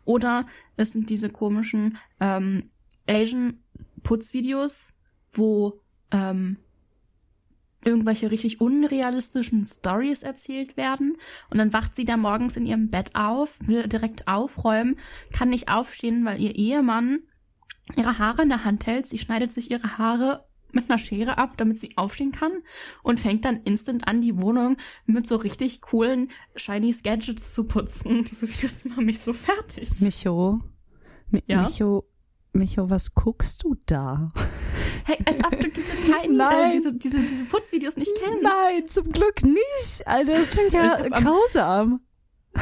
oder 0.05 0.45
es 0.75 0.93
sind 0.93 1.09
diese 1.09 1.29
komischen 1.29 1.97
ähm, 2.19 2.69
Asian-Putzvideos, 3.07 4.93
wo 5.31 5.81
ähm, 6.11 6.57
irgendwelche 7.83 8.29
richtig 8.31 8.61
unrealistischen 8.61 9.65
Stories 9.65 10.23
erzählt 10.23 10.77
werden 10.77 11.17
und 11.49 11.57
dann 11.57 11.73
wacht 11.73 11.95
sie 11.95 12.05
da 12.05 12.17
morgens 12.17 12.55
in 12.55 12.65
ihrem 12.65 12.89
Bett 12.89 13.15
auf, 13.15 13.57
will 13.61 13.87
direkt 13.87 14.27
aufräumen, 14.27 14.95
kann 15.33 15.49
nicht 15.49 15.69
aufstehen, 15.69 16.23
weil 16.23 16.39
ihr 16.39 16.55
Ehemann 16.55 17.19
ihre 17.97 18.19
Haare 18.19 18.43
in 18.43 18.49
der 18.49 18.63
Hand 18.63 18.85
hält, 18.87 19.05
sie 19.07 19.17
schneidet 19.17 19.51
sich 19.51 19.71
ihre 19.71 19.97
Haare 19.97 20.45
mit 20.73 20.89
einer 20.89 20.97
Schere 20.97 21.37
ab, 21.37 21.55
damit 21.57 21.77
sie 21.77 21.97
aufstehen 21.97 22.31
kann 22.31 22.51
und 23.03 23.19
fängt 23.19 23.45
dann 23.45 23.57
instant 23.63 24.07
an, 24.07 24.21
die 24.21 24.41
Wohnung 24.41 24.77
mit 25.05 25.27
so 25.27 25.35
richtig 25.35 25.81
coolen 25.81 26.29
Shiny 26.55 26.93
Gadgets 27.03 27.53
zu 27.53 27.65
putzen. 27.65 28.23
Diese 28.29 28.47
Videos 28.47 28.85
machen 28.85 29.05
mich 29.05 29.19
so 29.19 29.33
fertig. 29.33 30.01
Micho, 30.01 30.61
Mi 31.29 31.43
Ja? 31.47 31.63
Micho, 31.63 32.05
Micho, 32.53 32.89
was 32.89 33.13
guckst 33.13 33.63
du 33.63 33.75
da? 33.85 34.29
Hey, 35.05 35.17
als 35.25 35.43
ob 35.43 35.59
du 35.59 35.69
diese 35.69 35.99
Tiny, 35.99 36.35
Nein. 36.35 36.69
äh, 36.69 36.71
diese, 36.71 36.93
diese, 36.93 37.23
diese 37.23 37.45
Putzvideos 37.45 37.97
nicht 37.97 38.13
kennst. 38.15 38.43
Nein, 38.43 38.89
zum 38.89 39.09
Glück 39.09 39.43
nicht. 39.43 40.05
Alter, 40.07 40.31
das 40.31 40.51
klingt 40.51 40.71
ja 40.71 40.87
grausam. 41.09 41.99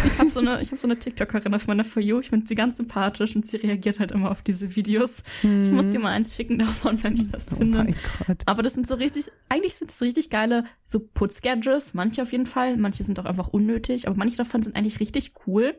Ich 0.06 0.18
habe 0.20 0.30
so 0.30 0.40
eine, 0.40 0.62
ich 0.62 0.70
habe 0.70 0.78
so 0.78 0.88
eine 0.88 0.98
TikTokerin 0.98 1.54
auf 1.54 1.68
meiner 1.68 1.84
For 1.84 2.02
You. 2.02 2.20
Ich 2.20 2.30
finde 2.30 2.48
sie 2.48 2.56
ganz 2.56 2.78
sympathisch 2.78 3.36
und 3.36 3.46
sie 3.46 3.58
reagiert 3.58 4.00
halt 4.00 4.12
immer 4.14 4.32
auf 4.32 4.42
diese 4.42 4.76
Videos. 4.76 5.22
Ich 5.44 5.72
muss 5.72 5.90
dir 5.90 6.00
mal 6.00 6.12
eins 6.12 6.36
schicken 6.36 6.58
davon, 6.60 7.02
wenn 7.04 7.14
ich 7.14 7.30
das 7.30 7.52
Oh 7.54 7.58
finde. 7.58 7.80
mein 7.80 7.96
Gott. 8.26 8.44
Aber 8.46 8.64
das 8.64 8.74
sind 8.74 8.88
so 8.88 8.96
richtig, 8.96 9.32
eigentlich 9.50 9.76
sind 9.76 9.90
es 9.90 10.00
so 10.00 10.06
richtig 10.06 10.30
geile 10.30 10.64
so 10.84 11.00
Putzgadgets, 11.00 11.94
manche 11.94 12.22
auf 12.22 12.32
jeden 12.32 12.46
Fall, 12.46 12.78
manche 12.78 13.04
sind 13.04 13.20
auch 13.20 13.26
einfach 13.26 13.50
unnötig, 13.50 14.08
aber 14.08 14.16
manche 14.16 14.38
davon 14.38 14.62
sind 14.62 14.76
eigentlich 14.76 15.00
richtig 15.02 15.34
cool. 15.46 15.76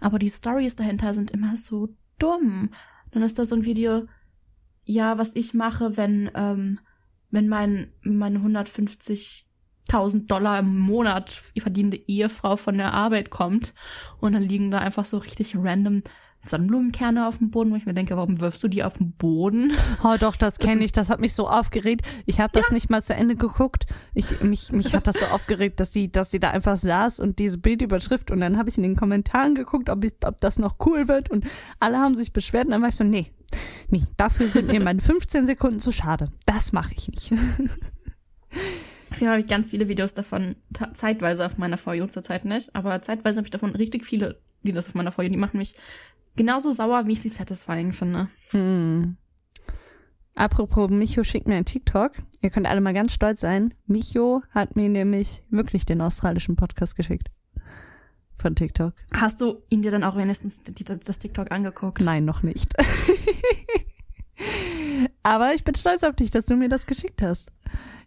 Aber 0.00 0.18
die 0.18 0.30
Stories 0.30 0.76
dahinter 0.76 1.12
sind 1.12 1.32
immer 1.32 1.56
so 1.56 1.88
dumm. 2.18 2.70
Dann 3.10 3.22
ist 3.22 3.38
da 3.38 3.44
so 3.44 3.56
ein 3.56 3.64
Video, 3.64 4.06
ja, 4.84 5.18
was 5.18 5.34
ich 5.34 5.54
mache, 5.54 5.96
wenn, 5.96 6.30
ähm, 6.34 6.78
wenn 7.30 7.48
mein, 7.48 7.92
meine 8.02 8.40
150.000 9.88 10.26
Dollar 10.26 10.60
im 10.60 10.78
Monat 10.78 11.52
verdienende 11.58 12.00
Ehefrau 12.06 12.56
von 12.56 12.78
der 12.78 12.94
Arbeit 12.94 13.30
kommt 13.30 13.74
und 14.20 14.32
dann 14.32 14.42
liegen 14.42 14.70
da 14.70 14.78
einfach 14.78 15.04
so 15.04 15.18
richtig 15.18 15.56
random 15.56 16.02
Sonnenblumenkerne 16.40 17.26
auf 17.26 17.38
dem 17.38 17.50
Boden, 17.50 17.72
wo 17.72 17.74
ich 17.74 17.84
mir 17.84 17.94
denke, 17.94 18.16
warum 18.16 18.38
wirfst 18.38 18.62
du 18.62 18.68
die 18.68 18.84
auf 18.84 18.98
den 18.98 19.12
Boden? 19.12 19.72
Oh 20.04 20.14
doch, 20.18 20.36
das 20.36 20.60
kenne 20.60 20.84
ich. 20.84 20.92
Das 20.92 21.10
hat 21.10 21.18
mich 21.18 21.34
so 21.34 21.48
aufgeregt. 21.48 22.06
Ich 22.24 22.38
habe 22.38 22.52
das 22.52 22.70
nicht 22.70 22.88
mal 22.88 23.02
zu 23.02 23.12
Ende 23.12 23.34
geguckt. 23.34 23.86
Ich 24.14 24.42
mich 24.42 24.70
mich 24.70 24.94
hat 24.94 25.08
das 25.08 25.18
so 25.18 25.26
aufgeregt, 25.34 25.80
dass 25.80 25.92
sie 25.92 26.10
dass 26.12 26.30
sie 26.30 26.38
da 26.38 26.50
einfach 26.50 26.76
saß 26.76 27.18
und 27.18 27.40
diese 27.40 27.58
Bildüberschrift 27.58 28.30
und 28.30 28.40
dann 28.40 28.56
habe 28.56 28.68
ich 28.68 28.76
in 28.76 28.84
den 28.84 28.94
Kommentaren 28.94 29.56
geguckt, 29.56 29.90
ob 29.90 30.04
ich, 30.04 30.14
ob 30.24 30.38
das 30.38 30.60
noch 30.60 30.76
cool 30.86 31.08
wird 31.08 31.30
und 31.30 31.44
alle 31.80 31.98
haben 31.98 32.14
sich 32.14 32.32
beschwert 32.32 32.66
und 32.66 32.70
dann 32.70 32.82
war 32.82 32.90
ich 32.90 32.96
so 32.96 33.04
nee. 33.04 33.32
Nee, 33.88 34.04
dafür 34.16 34.46
sind 34.46 34.68
mir 34.68 34.80
meine 34.80 35.00
15 35.00 35.46
Sekunden 35.46 35.80
zu 35.80 35.90
schade. 35.90 36.30
Das 36.46 36.72
mache 36.72 36.94
ich 36.94 37.08
nicht. 37.08 37.32
Auf 39.10 39.16
jeden 39.16 39.26
Fall 39.26 39.28
habe 39.28 39.40
ich 39.40 39.46
ganz 39.46 39.70
viele 39.70 39.88
Videos 39.88 40.14
davon, 40.14 40.56
zeitweise 40.92 41.46
auf 41.46 41.56
meiner 41.58 41.78
For 41.78 41.94
You, 41.94 42.06
zurzeit 42.06 42.44
nicht, 42.44 42.74
aber 42.74 43.00
zeitweise 43.00 43.38
habe 43.38 43.46
ich 43.46 43.50
davon 43.50 43.74
richtig 43.74 44.04
viele 44.04 44.38
Videos 44.62 44.88
auf 44.88 44.94
meiner 44.94 45.12
For 45.12 45.24
You, 45.24 45.30
die 45.30 45.36
machen 45.36 45.56
mich 45.58 45.74
genauso 46.36 46.70
sauer, 46.70 47.06
wie 47.06 47.12
ich 47.12 47.20
sie 47.20 47.28
satisfying 47.28 47.92
finde. 47.92 48.28
Apropos, 50.34 50.88
Micho 50.88 51.24
schickt 51.24 51.48
mir 51.48 51.56
ein 51.56 51.64
TikTok. 51.64 52.12
Ihr 52.42 52.50
könnt 52.50 52.66
alle 52.66 52.80
mal 52.80 52.94
ganz 52.94 53.12
stolz 53.12 53.40
sein. 53.40 53.74
Micho 53.86 54.42
hat 54.50 54.76
mir 54.76 54.88
nämlich 54.88 55.42
wirklich 55.50 55.84
den 55.84 56.00
australischen 56.00 56.54
Podcast 56.54 56.94
geschickt. 56.94 57.28
Von 58.38 58.54
TikTok. 58.54 58.92
Hast 59.14 59.40
du 59.40 59.62
ihn 59.68 59.82
dir 59.82 59.90
dann 59.90 60.04
auch 60.04 60.16
wenigstens 60.16 60.62
das 60.62 61.18
TikTok 61.18 61.50
angeguckt? 61.50 62.02
Nein, 62.02 62.24
noch 62.24 62.44
nicht. 62.44 62.72
Aber 65.22 65.54
ich 65.54 65.64
bin 65.64 65.74
stolz 65.74 66.02
auf 66.02 66.16
dich, 66.16 66.30
dass 66.30 66.44
du 66.44 66.56
mir 66.56 66.68
das 66.68 66.86
geschickt 66.86 67.22
hast. 67.22 67.52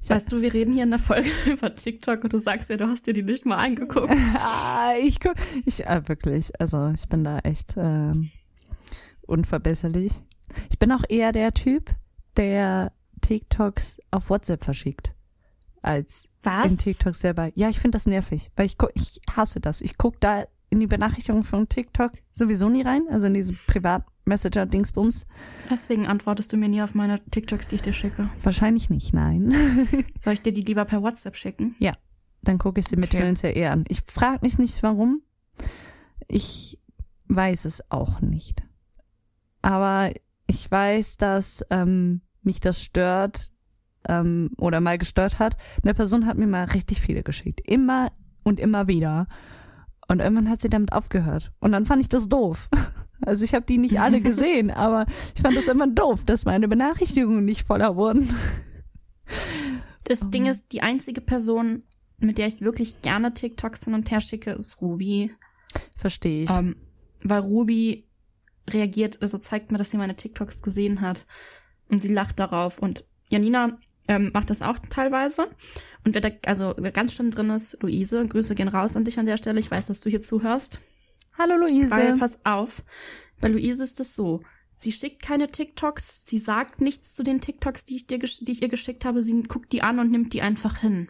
Weißt 0.08 0.32
du, 0.32 0.42
wir 0.42 0.54
reden 0.54 0.74
hier 0.74 0.84
in 0.84 0.90
der 0.90 1.00
Folge 1.00 1.30
über 1.52 1.74
TikTok 1.76 2.24
und 2.24 2.34
du 2.34 2.40
sagst 2.40 2.70
ja, 2.70 2.78
du 2.78 2.88
hast 2.88 3.06
dir 3.06 3.14
die 3.14 3.24
nicht 3.24 3.46
mal 3.46 3.58
angeguckt. 3.58 4.10
Ah, 4.36 4.94
ich 5.00 5.20
guck, 5.20 5.36
ich, 5.66 5.86
äh, 5.86 6.02
wirklich, 6.08 6.60
also 6.60 6.90
ich 6.90 7.08
bin 7.08 7.24
da 7.24 7.40
echt 7.40 7.76
ähm, 7.78 8.30
unverbesserlich. 9.22 10.12
Ich 10.72 10.80
bin 10.80 10.92
auch 10.92 11.04
eher 11.08 11.32
der 11.32 11.52
Typ, 11.52 11.92
der 12.36 12.92
TikToks 13.22 14.00
auf 14.10 14.30
WhatsApp 14.30 14.64
verschickt. 14.64 15.14
Als 15.84 16.30
Was? 16.44 16.72
in 16.72 16.78
TikTok 16.78 17.16
selber. 17.16 17.52
Ja, 17.56 17.70
ich 17.70 17.80
finde 17.80 17.96
das 17.96 18.06
nervig, 18.06 18.52
weil 18.56 18.66
ich 18.66 18.78
guck, 18.78 18.92
ich 18.96 19.22
hasse 19.36 19.60
das. 19.60 19.82
Ich 19.82 19.98
guck 19.98 20.20
da 20.20 20.46
in 20.72 20.80
die 20.80 20.88
Benachrichtigungen 20.88 21.44
von 21.44 21.68
TikTok 21.70 22.13
sowieso 22.32 22.70
nie 22.70 22.82
rein, 22.82 23.04
also 23.12 23.28
in 23.28 23.34
diese 23.34 23.54
Privat-Messenger-Dingsbums. 23.68 25.28
Deswegen 25.70 26.08
antwortest 26.08 26.51
du 26.54 26.58
mir 26.58 26.70
nie 26.70 26.81
auf 26.81 26.96
meine 26.96 27.24
TikToks, 27.25 27.68
die 27.68 27.75
ich 27.75 27.81
dir 27.81 27.94
schicke. 27.94 28.31
Wahrscheinlich 28.42 28.90
nicht, 28.90 29.14
nein. 29.14 29.53
Soll 30.20 30.34
ich 30.34 30.42
dir 30.42 30.53
die 30.53 30.62
lieber 30.62 30.86
per 30.86 31.03
WhatsApp 31.03 31.36
schicken? 31.36 31.75
Ja, 31.79 31.92
dann 32.42 32.57
gucke 32.57 32.79
ich 32.79 32.88
sie 32.88 32.98
Okay. 32.98 33.07
tendenziell 33.18 33.55
eher 33.55 33.74
an. 33.74 33.84
Ich 33.90 34.01
frage 34.07 34.40
mich 34.42 34.57
nicht, 34.57 34.81
warum. 34.81 35.22
Ich 36.27 36.79
weiß 37.27 37.66
es 37.66 37.92
auch 37.92 38.22
nicht. 38.22 38.64
Aber 39.62 40.10
ich 40.48 40.72
weiß, 40.72 41.18
dass 41.18 41.66
ähm, 41.70 42.22
mich 42.44 42.62
das 42.62 42.81
stört 42.81 43.51
ähm, 44.07 44.51
oder 44.57 44.79
mal 44.79 44.98
gestört 44.98 45.38
hat. 45.40 45.57
Eine 45.84 45.94
Person 45.94 46.25
hat 46.25 46.38
mir 46.38 46.48
mal 46.48 46.64
richtig 46.64 47.01
viele 47.01 47.24
geschickt. 47.24 47.62
Immer 47.68 48.12
und 48.44 48.60
immer 48.60 48.88
wieder. 48.88 49.27
Und 50.12 50.20
irgendwann 50.20 50.50
hat 50.50 50.62
sie 50.62 50.68
damit 50.68 50.92
aufgehört. 50.92 51.54
Und 51.62 51.72
dann 51.72 51.86
fand 51.86 52.02
ich 52.02 52.10
das 52.10 52.28
doof. 52.28 52.70
Also 53.24 53.44
ich 53.46 53.54
habe 53.54 53.68
die 53.68 53.78
nicht 53.78 54.00
alle 54.00 54.20
gesehen, 54.20 54.72
aber 54.76 55.06
ich 55.36 55.44
fand 55.44 55.56
das 55.56 55.68
immer 55.68 55.86
doof, 55.86 56.24
dass 56.26 56.44
meine 56.44 56.68
Benachrichtigungen 56.68 57.46
nicht 57.46 57.68
voller 57.68 57.96
wurden. 57.96 58.28
Das 60.06 60.32
Ding 60.32 60.48
ist, 60.48 60.72
die 60.72 60.82
einzige 60.82 61.22
Person, 61.22 61.84
mit 62.18 62.40
der 62.40 62.48
ich 62.48 62.62
wirklich 62.62 63.02
gerne 63.02 63.32
TikToks 63.32 63.84
hin 63.84 63.94
und 63.94 64.10
her 64.10 64.22
schicke, 64.22 64.50
ist 64.54 64.82
Ruby. 64.82 65.32
Verstehe 65.98 66.46
ich. 66.46 66.50
Ähm, 66.50 66.78
weil 67.24 67.42
Ruby 67.42 68.10
reagiert, 68.68 69.22
also 69.22 69.38
zeigt 69.38 69.72
mir, 69.72 69.78
dass 69.78 69.92
sie 69.92 69.98
meine 69.98 70.16
TikToks 70.16 70.64
gesehen 70.64 71.02
hat. 71.02 71.28
Und 71.90 72.02
sie 72.02 72.12
lacht 72.12 72.40
darauf. 72.40 72.80
Und 72.80 73.06
Janina 73.31 73.77
ähm, 74.07 74.29
macht 74.33 74.50
das 74.50 74.61
auch 74.61 74.77
teilweise. 74.89 75.50
Und 76.03 76.13
wer 76.13 76.22
da, 76.22 76.29
also 76.46 76.75
wer 76.77 76.91
ganz 76.91 77.13
schlimm 77.13 77.29
drin 77.29 77.50
ist, 77.50 77.81
Luise, 77.81 78.27
Grüße 78.27 78.55
gehen 78.55 78.67
raus 78.67 78.96
an 78.96 79.05
dich 79.05 79.17
an 79.17 79.25
der 79.25 79.37
Stelle. 79.37 79.59
Ich 79.59 79.72
weiß, 79.72 79.87
dass 79.87 80.01
du 80.01 80.09
hier 80.09 80.22
zuhörst. 80.22 80.81
Hallo 81.37 81.55
Luise. 81.55 81.91
Weil, 81.91 82.17
pass 82.17 82.41
auf, 82.44 82.83
bei 83.39 83.48
Luise 83.48 83.83
ist 83.83 84.00
es 84.00 84.15
so. 84.15 84.41
Sie 84.75 84.91
schickt 84.91 85.22
keine 85.22 85.48
TikToks, 85.48 86.25
sie 86.25 86.39
sagt 86.39 86.81
nichts 86.81 87.13
zu 87.13 87.24
den 87.24 87.39
TikToks, 87.39 87.85
die 87.85 87.98
ich, 87.98 88.07
dir, 88.07 88.17
die 88.17 88.51
ich 88.51 88.61
ihr 88.61 88.70
geschickt 88.70 89.05
habe. 89.05 89.24
Sie 89.24 89.41
guckt 89.44 89.72
die 89.72 89.83
an 89.83 90.00
und 90.00 90.11
nimmt 90.11 90.33
die 90.33 90.41
einfach 90.41 90.77
hin. 90.77 91.07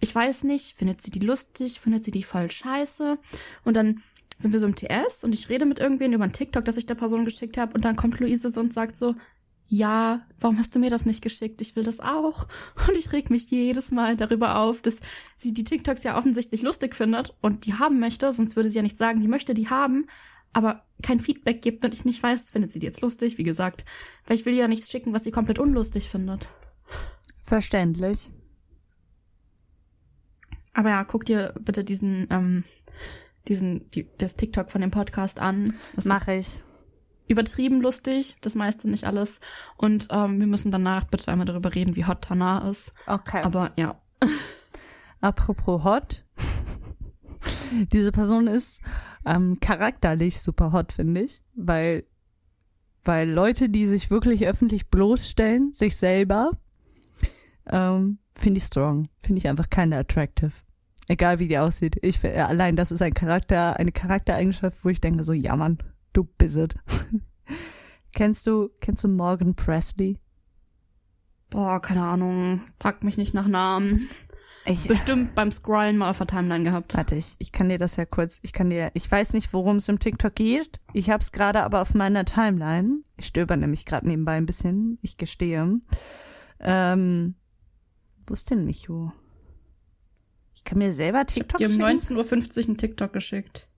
Ich 0.00 0.14
weiß 0.14 0.44
nicht, 0.44 0.76
findet 0.76 1.00
sie 1.00 1.10
die 1.10 1.18
lustig, 1.18 1.80
findet 1.80 2.04
sie 2.04 2.10
die 2.10 2.22
voll 2.22 2.50
scheiße. 2.50 3.18
Und 3.64 3.74
dann 3.74 4.02
sind 4.38 4.52
wir 4.52 4.60
so 4.60 4.66
im 4.66 4.74
TS 4.74 5.24
und 5.24 5.34
ich 5.34 5.48
rede 5.48 5.66
mit 5.66 5.78
irgendwen 5.78 6.12
über 6.12 6.24
ein 6.24 6.32
TikTok, 6.32 6.64
das 6.64 6.76
ich 6.76 6.86
der 6.86 6.94
Person 6.94 7.24
geschickt 7.24 7.58
habe. 7.58 7.74
Und 7.74 7.84
dann 7.84 7.96
kommt 7.96 8.20
Luise 8.20 8.50
so 8.50 8.60
und 8.60 8.72
sagt 8.72 8.96
so, 8.96 9.14
ja, 9.72 10.26
warum 10.40 10.58
hast 10.58 10.74
du 10.74 10.80
mir 10.80 10.90
das 10.90 11.06
nicht 11.06 11.22
geschickt? 11.22 11.60
Ich 11.60 11.76
will 11.76 11.84
das 11.84 12.00
auch. 12.00 12.48
Und 12.88 12.98
ich 12.98 13.12
reg 13.12 13.30
mich 13.30 13.48
jedes 13.52 13.92
Mal 13.92 14.16
darüber 14.16 14.58
auf, 14.58 14.82
dass 14.82 15.00
sie 15.36 15.54
die 15.54 15.62
TikToks 15.62 16.02
ja 16.02 16.18
offensichtlich 16.18 16.62
lustig 16.62 16.96
findet 16.96 17.36
und 17.40 17.66
die 17.66 17.74
haben 17.74 18.00
möchte, 18.00 18.30
sonst 18.32 18.56
würde 18.56 18.68
sie 18.68 18.76
ja 18.76 18.82
nicht 18.82 18.98
sagen, 18.98 19.20
die 19.20 19.28
möchte 19.28 19.54
die 19.54 19.70
haben, 19.70 20.06
aber 20.52 20.84
kein 21.04 21.20
Feedback 21.20 21.62
gibt 21.62 21.84
und 21.84 21.94
ich 21.94 22.04
nicht 22.04 22.20
weiß, 22.20 22.50
findet 22.50 22.72
sie 22.72 22.80
die 22.80 22.86
jetzt 22.86 23.00
lustig, 23.00 23.38
wie 23.38 23.44
gesagt. 23.44 23.84
Weil 24.26 24.36
ich 24.36 24.44
will 24.44 24.54
ihr 24.54 24.62
ja 24.62 24.68
nichts 24.68 24.90
schicken, 24.90 25.12
was 25.12 25.22
sie 25.22 25.30
komplett 25.30 25.60
unlustig 25.60 26.08
findet. 26.08 26.48
Verständlich. 27.44 28.32
Aber 30.74 30.88
ja, 30.88 31.04
guck 31.04 31.24
dir 31.24 31.54
bitte 31.60 31.84
diesen, 31.84 32.26
ähm, 32.30 32.64
diesen, 33.46 33.88
die, 33.90 34.08
das 34.18 34.34
TikTok 34.34 34.72
von 34.72 34.80
dem 34.80 34.90
Podcast 34.90 35.38
an. 35.38 35.74
Das 35.94 36.06
ist 36.06 36.08
Mache 36.08 36.34
ich. 36.34 36.60
Übertrieben 37.30 37.80
lustig, 37.80 38.36
das 38.40 38.54
meiste 38.54 38.90
nicht 38.90 39.04
alles. 39.04 39.40
Und 39.76 40.08
ähm, 40.10 40.40
wir 40.40 40.46
müssen 40.46 40.70
danach 40.70 41.04
bitte 41.04 41.30
einmal 41.30 41.46
darüber 41.46 41.74
reden, 41.74 41.96
wie 41.96 42.04
hot 42.04 42.22
Tana 42.22 42.68
ist. 42.68 42.92
Okay. 43.06 43.42
Aber 43.42 43.72
ja. 43.76 44.00
Apropos 45.20 45.84
hot. 45.84 46.24
Diese 47.92 48.12
Person 48.12 48.46
ist 48.46 48.80
ähm, 49.24 49.58
charakterlich 49.60 50.40
super 50.40 50.72
hot, 50.72 50.92
finde 50.92 51.22
ich, 51.22 51.42
weil 51.54 52.04
weil 53.02 53.30
Leute, 53.30 53.70
die 53.70 53.86
sich 53.86 54.10
wirklich 54.10 54.46
öffentlich 54.46 54.88
bloßstellen, 54.88 55.72
sich 55.72 55.96
selber, 55.96 56.50
ähm, 57.66 58.18
finde 58.34 58.58
ich 58.58 58.64
strong, 58.64 59.08
finde 59.18 59.38
ich 59.38 59.48
einfach 59.48 59.70
keine 59.70 59.96
attractive. 59.96 60.52
Egal 61.08 61.38
wie 61.38 61.48
die 61.48 61.58
aussieht. 61.58 61.96
Ich 62.02 62.22
äh, 62.24 62.38
allein 62.40 62.76
das 62.76 62.92
ist 62.92 63.02
ein 63.02 63.14
Charakter, 63.14 63.78
eine 63.78 63.92
Charaktereigenschaft, 63.92 64.84
wo 64.84 64.90
ich 64.90 65.00
denke 65.00 65.24
so, 65.24 65.32
ja 65.32 65.56
Mann, 65.56 65.78
du 66.12 66.24
bist 66.24 66.56
it. 66.56 66.74
kennst 68.14 68.46
du 68.46 68.70
kennst 68.80 69.04
du 69.04 69.08
Morgan 69.08 69.54
Presley? 69.54 70.18
Boah, 71.50 71.80
keine 71.80 72.02
Ahnung. 72.02 72.62
Frag 72.78 73.02
mich 73.02 73.18
nicht 73.18 73.34
nach 73.34 73.48
Namen. 73.48 74.00
Ich 74.66 74.86
Bestimmt 74.86 75.34
beim 75.34 75.50
Scrollen 75.50 75.96
mal 75.96 76.10
auf 76.10 76.18
der 76.18 76.26
Timeline 76.26 76.64
gehabt. 76.64 76.94
Warte, 76.96 77.16
ich, 77.16 77.34
ich 77.38 77.50
kann 77.50 77.70
dir 77.70 77.78
das 77.78 77.96
ja 77.96 78.04
kurz, 78.04 78.38
ich 78.42 78.52
kann 78.52 78.70
dir, 78.70 78.90
ich 78.94 79.10
weiß 79.10 79.32
nicht, 79.32 79.52
worum 79.52 79.76
es 79.76 79.88
im 79.88 79.98
TikTok 79.98 80.34
geht. 80.34 80.80
Ich 80.92 81.10
hab's 81.10 81.32
gerade 81.32 81.62
aber 81.62 81.80
auf 81.80 81.94
meiner 81.94 82.24
Timeline. 82.24 83.02
Ich 83.16 83.26
stöber 83.26 83.56
nämlich 83.56 83.86
gerade 83.86 84.06
nebenbei 84.06 84.34
ein 84.34 84.46
bisschen, 84.46 84.98
ich 85.02 85.16
gestehe. 85.16 85.80
Ähm, 86.60 87.34
wo 88.26 88.34
ist 88.34 88.50
denn 88.50 88.66
Micho? 88.66 89.12
Ich 90.54 90.62
kann 90.62 90.78
mir 90.78 90.92
selber 90.92 91.22
Ich 91.26 91.36
hab 91.40 91.48
TikTok 91.48 91.58
dir 91.58 91.66
um 91.68 91.72
schicken. 91.72 92.18
19.50 92.18 92.58
Uhr 92.58 92.64
einen 92.66 92.76
TikTok 92.76 93.12
geschickt. 93.14 93.69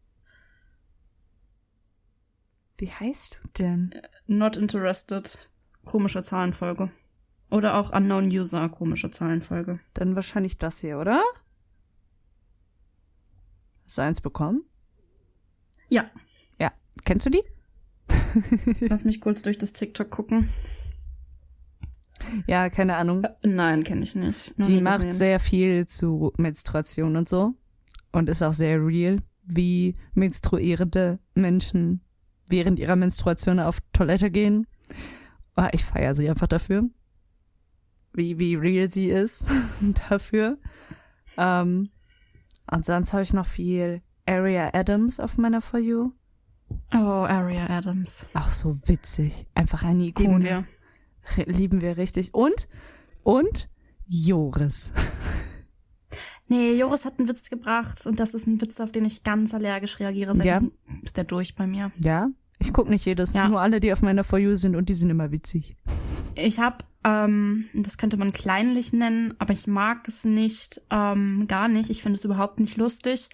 Wie 2.83 2.90
heißt 2.90 3.38
du 3.40 3.49
denn? 3.62 3.95
Not 4.27 4.57
interested. 4.57 5.53
Komische 5.85 6.21
Zahlenfolge. 6.21 6.90
Oder 7.49 7.77
auch 7.77 7.92
Unknown 7.92 8.25
User, 8.27 8.68
komische 8.71 9.09
Zahlenfolge. 9.09 9.79
Dann 9.95 10.16
wahrscheinlich 10.16 10.59
das 10.59 10.81
hier, 10.81 10.99
oder? 10.99 11.23
Hast 13.85 13.99
du 13.99 14.03
eins 14.03 14.21
bekommen? 14.21 14.64
Ja. 15.90 16.11
Ja. 16.59 16.73
Kennst 17.05 17.25
du 17.25 17.31
die? 17.31 17.45
Lass 18.81 19.05
mich 19.05 19.21
kurz 19.21 19.42
durch 19.42 19.59
das 19.59 19.75
TikTok 19.75 20.11
gucken. 20.11 20.49
Ja, 22.49 22.68
keine 22.68 22.97
Ahnung. 22.97 23.23
Äh, 23.23 23.31
nein, 23.45 23.85
kenne 23.85 24.03
ich 24.03 24.16
nicht. 24.16 24.59
Noch 24.59 24.66
Die 24.66 24.81
macht 24.81 24.97
gesehen. 25.03 25.14
sehr 25.14 25.38
viel 25.38 25.87
zu 25.87 26.33
Menstruation 26.37 27.14
und 27.14 27.29
so. 27.29 27.55
Und 28.11 28.29
ist 28.29 28.42
auch 28.42 28.53
sehr 28.55 28.85
real, 28.85 29.18
wie 29.45 29.95
menstruierende 30.14 31.21
Menschen 31.37 32.01
während 32.53 32.79
ihrer 32.79 32.95
Menstruation 32.97 33.59
auf 33.59 33.79
Toilette 33.93 34.31
gehen. 34.31 34.67
Ah, 35.57 35.71
ich 35.73 35.85
feiere 35.85 36.15
sie 36.15 36.29
einfach 36.31 36.47
dafür. 36.47 36.85
Wie, 38.12 38.38
wie 38.38 38.55
real 38.55 38.91
sie 38.91 39.09
ist 39.09 39.51
dafür. 40.09 40.59
Ähm, 41.37 41.91
und 42.71 42.85
sonst 42.85 43.12
habe 43.12 43.23
ich 43.23 43.33
noch 43.33 43.47
viel 43.47 44.03
Area 44.27 44.71
Adams 44.73 45.19
auf 45.19 45.37
meiner 45.38 45.61
For 45.61 45.81
You. 45.81 46.12
Oh, 46.95 46.97
Aria 46.97 47.67
Adams. 47.69 48.29
Auch 48.35 48.49
so 48.49 48.75
witzig. 48.87 49.47
Einfach 49.55 49.83
eine 49.85 50.05
Ikone. 50.05 50.29
Lieben 50.29 50.43
wir. 50.45 50.67
Re- 51.37 51.51
Lieben 51.51 51.81
wir 51.81 51.97
richtig. 51.99 52.33
Und, 52.33 52.69
und 53.25 53.69
Joris. 54.07 54.93
Nee, 56.49 56.75
Joris 56.79 57.05
hat 57.07 57.19
einen 57.19 57.29
Witz 57.29 57.49
gebracht 57.51 58.07
und 58.07 58.21
das 58.21 58.35
ist 58.35 58.47
ein 58.47 58.61
Witz, 58.61 58.81
auf 58.81 58.93
den 58.93 59.05
ich 59.05 59.23
ganz 59.23 59.55
allergisch 59.55 59.99
reagiere. 60.01 60.35
Seitdem 60.35 60.73
ist 61.03 61.17
der 61.17 61.25
durch 61.25 61.55
bei 61.55 61.67
mir. 61.67 61.93
Ja? 61.99 62.29
Ich 62.62 62.72
guck 62.72 62.88
nicht 62.88 63.05
jedes, 63.05 63.33
Ja. 63.33 63.48
nur 63.48 63.61
alle, 63.61 63.81
die 63.81 63.92
auf 63.92 64.03
meiner 64.03 64.22
For 64.22 64.38
You 64.38 64.55
sind 64.55 64.77
und 64.77 64.88
die 64.88 64.94
sind 64.94 65.11
immer 65.11 65.33
witzig. 65.33 65.77
Ich 66.37 66.61
habe, 66.61 66.77
ähm, 67.05 67.64
das 67.75 67.98
könnte 67.98 68.16
man 68.16 68.31
kleinlich 68.33 68.92
nennen, 68.92 69.35
aber 69.40 69.53
ich 69.53 69.66
mag 69.66 70.07
es 70.07 70.25
nicht, 70.25 70.81
ähm, 70.90 71.46
gar 71.48 71.68
nicht. 71.68 71.90
Ich 71.90 72.03
finde 72.03 72.16
es 72.18 72.25
überhaupt 72.25 72.61
nicht 72.61 72.77
lustig, 72.77 73.29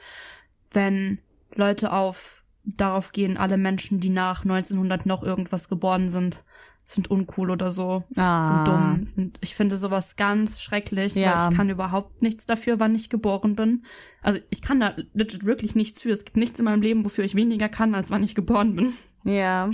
wenn 0.72 1.18
Leute 1.54 1.92
auf 1.92 2.42
darauf 2.64 3.12
gehen, 3.12 3.36
alle 3.36 3.58
Menschen, 3.58 4.00
die 4.00 4.10
nach 4.10 4.44
1900 4.44 5.04
noch 5.06 5.22
irgendwas 5.22 5.68
geboren 5.68 6.08
sind, 6.08 6.44
sind 6.90 7.10
uncool 7.10 7.50
oder 7.50 7.70
so, 7.70 8.04
Ah. 8.16 8.42
sind 8.42 8.66
dumm. 8.66 9.04
Sind, 9.04 9.38
ich 9.42 9.54
finde 9.54 9.76
sowas 9.76 10.16
ganz 10.16 10.62
schrecklich, 10.62 11.16
Ja. 11.16 11.38
weil 11.38 11.50
ich 11.50 11.56
kann 11.56 11.68
überhaupt 11.68 12.22
nichts 12.22 12.46
dafür, 12.46 12.80
wann 12.80 12.94
ich 12.94 13.10
geboren 13.10 13.54
bin. 13.54 13.84
Also 14.22 14.38
ich 14.48 14.62
kann 14.62 14.80
da 14.80 14.94
legit 15.12 15.44
wirklich 15.44 15.74
nichts 15.74 16.00
für. 16.00 16.10
Es 16.12 16.24
gibt 16.24 16.38
nichts 16.38 16.58
in 16.58 16.64
meinem 16.64 16.80
Leben, 16.80 17.04
wofür 17.04 17.24
ich 17.24 17.34
weniger 17.34 17.68
kann, 17.68 17.94
als 17.94 18.10
wann 18.10 18.22
ich 18.22 18.34
geboren 18.34 18.74
bin. 18.74 18.90
Ja. 19.24 19.70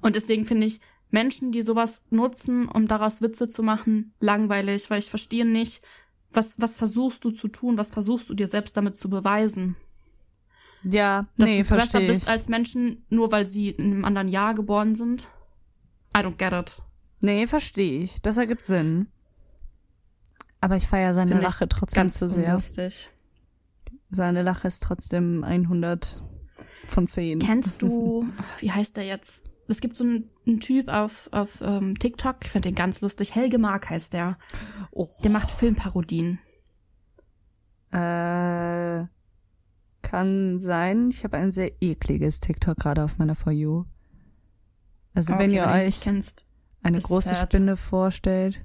Und 0.00 0.16
deswegen 0.16 0.46
finde 0.46 0.66
ich 0.66 0.80
Menschen, 1.10 1.52
die 1.52 1.60
sowas 1.60 2.04
nutzen, 2.08 2.66
um 2.66 2.86
daraus 2.88 3.20
Witze 3.20 3.46
zu 3.46 3.62
machen, 3.62 4.14
langweilig, 4.20 4.88
weil 4.88 5.00
ich 5.00 5.10
verstehe 5.10 5.44
nicht, 5.44 5.82
was, 6.32 6.60
was 6.62 6.78
versuchst 6.78 7.24
du 7.26 7.30
zu 7.30 7.48
tun, 7.48 7.76
was 7.76 7.90
versuchst 7.90 8.30
du 8.30 8.34
dir 8.34 8.46
selbst 8.46 8.74
damit 8.76 8.96
zu 8.96 9.10
beweisen? 9.10 9.76
Ja, 10.82 11.26
Dass 11.36 11.50
nee, 11.50 11.56
du 11.62 11.64
besser 11.64 12.00
bist 12.00 12.28
als 12.28 12.48
Menschen, 12.48 13.04
nur 13.10 13.32
weil 13.32 13.46
sie 13.46 13.70
in 13.70 13.92
einem 13.92 14.04
anderen 14.06 14.28
Jahr 14.28 14.54
geboren 14.54 14.94
sind? 14.94 15.30
I 16.16 16.20
don't 16.20 16.38
get 16.38 16.52
it. 16.52 16.82
Nee, 17.20 17.46
verstehe 17.46 18.02
ich. 18.02 18.20
Das 18.22 18.36
ergibt 18.36 18.64
Sinn. 18.64 19.08
Aber 20.60 20.76
ich 20.76 20.86
feiere 20.86 21.14
seine 21.14 21.30
Finde 21.30 21.42
ich 21.42 21.48
Lache 21.52 21.68
trotzdem 21.68 22.02
Ganz 22.02 22.18
zu 22.18 22.28
sehr. 22.28 22.46
unlustig. 22.48 23.10
Seine 24.10 24.42
Lache 24.42 24.68
ist 24.68 24.82
trotzdem 24.82 25.44
100 25.44 26.22
von 26.88 27.06
10. 27.06 27.38
Kennst 27.40 27.82
du, 27.82 28.26
wie 28.58 28.72
heißt 28.72 28.96
der 28.96 29.04
jetzt? 29.04 29.44
Es 29.68 29.80
gibt 29.80 29.96
so 29.96 30.04
einen, 30.04 30.30
einen 30.46 30.60
Typ 30.60 30.88
auf, 30.88 31.28
auf 31.30 31.60
ähm, 31.60 31.98
TikTok, 31.98 32.36
ich 32.42 32.50
finde 32.50 32.70
den 32.70 32.74
ganz 32.74 33.02
lustig. 33.02 33.34
Helge 33.34 33.58
Mark 33.58 33.90
heißt 33.90 34.14
der. 34.14 34.38
Oh. 34.90 35.08
Der 35.22 35.30
macht 35.30 35.50
Filmparodien. 35.50 36.38
Äh, 37.90 39.04
kann 40.02 40.58
sein. 40.58 41.10
Ich 41.10 41.24
habe 41.24 41.36
ein 41.36 41.52
sehr 41.52 41.82
ekliges 41.82 42.40
TikTok 42.40 42.78
gerade 42.78 43.04
auf 43.04 43.18
meiner 43.18 43.34
For 43.34 43.52
You. 43.52 43.84
Also 45.18 45.32
wenn 45.36 45.50
Okay, 45.50 45.56
ihr 45.56 45.64
du 45.64 45.68
ihn 45.80 45.86
euch 45.88 46.00
kennst. 46.00 46.48
eine 46.84 47.00
große 47.00 47.34
sad. 47.34 47.52
Spinne 47.52 47.76
vorstellt, 47.76 48.64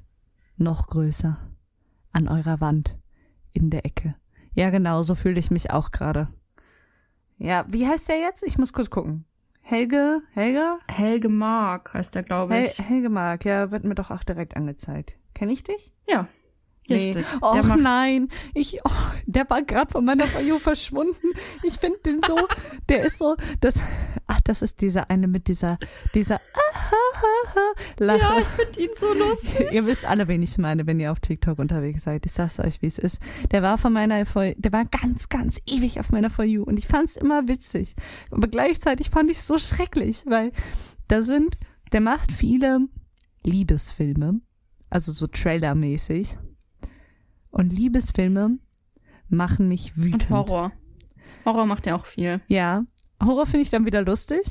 noch 0.55 0.85
größer. 0.85 1.35
An 2.11 2.27
eurer 2.27 2.61
Wand. 2.61 2.95
In 3.53 3.71
der 3.71 3.85
Ecke. 3.87 4.13
Ja, 4.53 4.69
genau, 4.69 5.01
so 5.01 5.15
fühle 5.15 5.39
ich 5.39 5.49
mich 5.49 5.71
auch 5.71 5.89
gerade. 5.89 6.27
Ja, 7.39 7.65
wie 7.69 7.87
heißt 7.87 8.07
der 8.07 8.19
jetzt? 8.19 8.43
Ich 8.43 8.59
muss 8.59 8.71
kurz 8.71 8.91
gucken. 8.91 9.25
Helge, 9.61 10.21
Helge? 10.33 10.77
Helge 10.87 11.29
Mark 11.29 11.95
heißt 11.95 12.13
der, 12.13 12.21
glaube 12.21 12.53
Hel 12.53 12.65
ich. 12.65 12.77
Helge 12.87 13.09
Mark, 13.09 13.45
ja, 13.45 13.71
wird 13.71 13.83
mir 13.83 13.95
doch 13.95 14.11
auch 14.11 14.23
direkt 14.23 14.55
angezeigt. 14.55 15.17
Kenn 15.33 15.49
ich 15.49 15.63
dich? 15.63 15.91
Ja, 16.07 16.27
richtig. 16.89 17.25
Nee. 17.31 17.37
Och 17.41 17.75
nein, 17.77 18.29
ich, 18.53 18.79
oh, 18.83 18.89
der 19.25 19.49
war 19.49 19.63
gerade 19.63 19.91
von 19.91 20.05
meiner 20.05 20.25
You 20.47 20.59
verschwunden. 20.59 21.27
Ich 21.63 21.75
finde 21.75 21.99
den 21.99 22.21
so, 22.25 22.35
der 22.89 23.03
ist 23.03 23.17
so, 23.17 23.35
das, 23.61 23.75
ach, 24.27 24.41
das 24.41 24.61
ist 24.61 24.81
dieser 24.81 25.09
eine 25.09 25.27
mit 25.27 25.47
dieser, 25.47 25.77
dieser 26.13 26.39
Lache. 27.97 28.19
ja, 28.19 28.37
ich 28.39 28.47
finde 28.47 28.79
ihn 28.81 28.89
so 28.93 29.13
lustig. 29.13 29.67
Ihr 29.71 29.85
wisst 29.85 30.05
alle, 30.05 30.27
wen 30.27 30.41
ich 30.41 30.57
meine, 30.57 30.85
wenn 30.87 30.99
ihr 30.99 31.11
auf 31.11 31.19
TikTok 31.19 31.59
unterwegs 31.59 32.03
seid. 32.03 32.25
Ich 32.25 32.33
sag's 32.33 32.59
euch, 32.59 32.81
wie 32.81 32.87
es 32.87 32.97
ist. 32.97 33.19
Der 33.51 33.61
war 33.61 33.77
von 33.77 33.93
meiner 33.93 34.25
For, 34.25 34.53
der 34.55 34.71
war 34.71 34.85
ganz, 34.85 35.29
ganz 35.29 35.59
ewig 35.65 35.99
auf 35.99 36.11
meiner 36.11 36.29
For 36.29 36.45
You 36.45 36.63
und 36.63 36.77
ich 36.77 36.87
fand's 36.87 37.15
immer 37.15 37.47
witzig. 37.47 37.95
Aber 38.31 38.47
gleichzeitig 38.47 39.09
fand 39.09 39.29
ich 39.29 39.41
so 39.41 39.57
schrecklich, 39.57 40.23
weil 40.27 40.51
da 41.07 41.21
sind, 41.21 41.57
der 41.91 42.01
macht 42.01 42.31
viele 42.31 42.87
Liebesfilme, 43.45 44.41
also 44.89 45.11
so 45.11 45.27
Trailer-mäßig. 45.27 46.37
Und 47.53 47.71
Liebesfilme 47.71 48.57
machen 49.29 49.67
mich 49.67 49.95
wütend. 49.95 50.23
Und 50.23 50.29
Horror. 50.31 50.71
Horror 51.45 51.67
macht 51.67 51.85
er 51.85 51.95
auch 51.95 52.05
viel. 52.05 52.41
Ja. 52.47 52.83
Horror 53.23 53.45
finde 53.45 53.61
ich 53.61 53.69
dann 53.69 53.85
wieder 53.85 54.01
lustig. 54.01 54.41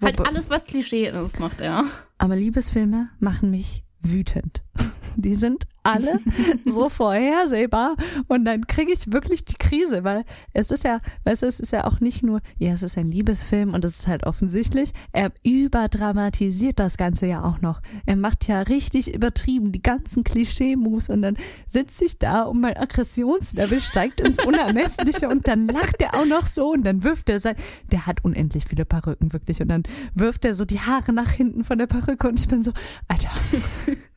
Halt 0.00 0.26
alles, 0.26 0.48
was 0.48 0.64
Klischee 0.64 1.06
ist, 1.08 1.38
macht 1.38 1.60
er. 1.60 1.84
Aber 2.16 2.34
Liebesfilme 2.34 3.10
machen 3.20 3.50
mich 3.50 3.84
wütend. 4.00 4.62
Die 5.16 5.34
sind 5.34 5.66
alle 5.86 6.18
so 6.66 6.88
vorhersehbar 6.88 7.96
und 8.28 8.44
dann 8.44 8.66
kriege 8.66 8.92
ich 8.92 9.12
wirklich 9.12 9.44
die 9.44 9.54
Krise, 9.54 10.04
weil 10.04 10.24
es 10.52 10.70
ist 10.70 10.84
ja, 10.84 11.00
weißt 11.24 11.42
du, 11.42 11.46
es 11.46 11.60
ist 11.60 11.72
ja 11.72 11.84
auch 11.84 12.00
nicht 12.00 12.22
nur, 12.22 12.40
ja, 12.58 12.72
es 12.72 12.82
ist 12.82 12.98
ein 12.98 13.10
Liebesfilm 13.10 13.72
und 13.72 13.84
es 13.84 14.00
ist 14.00 14.08
halt 14.08 14.26
offensichtlich, 14.26 14.92
er 15.12 15.32
überdramatisiert 15.44 16.78
das 16.78 16.96
Ganze 16.96 17.26
ja 17.26 17.44
auch 17.44 17.60
noch. 17.60 17.80
Er 18.04 18.16
macht 18.16 18.48
ja 18.48 18.62
richtig 18.62 19.14
übertrieben 19.14 19.72
die 19.72 19.82
ganzen 19.82 20.24
Klischee-Moves 20.24 21.08
und 21.08 21.22
dann 21.22 21.36
sitze 21.66 22.04
ich 22.04 22.18
da 22.18 22.42
und 22.42 22.60
mein 22.60 22.76
Aggressionslevel 22.76 23.80
steigt 23.80 24.20
ins 24.20 24.44
Unermessliche 24.44 25.28
und 25.28 25.46
dann 25.46 25.68
lacht 25.68 26.00
er 26.00 26.14
auch 26.14 26.26
noch 26.26 26.46
so 26.46 26.72
und 26.72 26.84
dann 26.84 27.04
wirft 27.04 27.28
er 27.28 27.38
sein, 27.38 27.56
der 27.92 28.06
hat 28.06 28.24
unendlich 28.24 28.64
viele 28.64 28.84
Perücken 28.84 29.32
wirklich 29.32 29.60
und 29.60 29.68
dann 29.68 29.84
wirft 30.14 30.44
er 30.44 30.54
so 30.54 30.64
die 30.64 30.80
Haare 30.80 31.12
nach 31.12 31.30
hinten 31.30 31.62
von 31.62 31.78
der 31.78 31.86
Perücke 31.86 32.28
und 32.28 32.40
ich 32.40 32.48
bin 32.48 32.62
so, 32.62 32.72
Alter. 33.08 33.30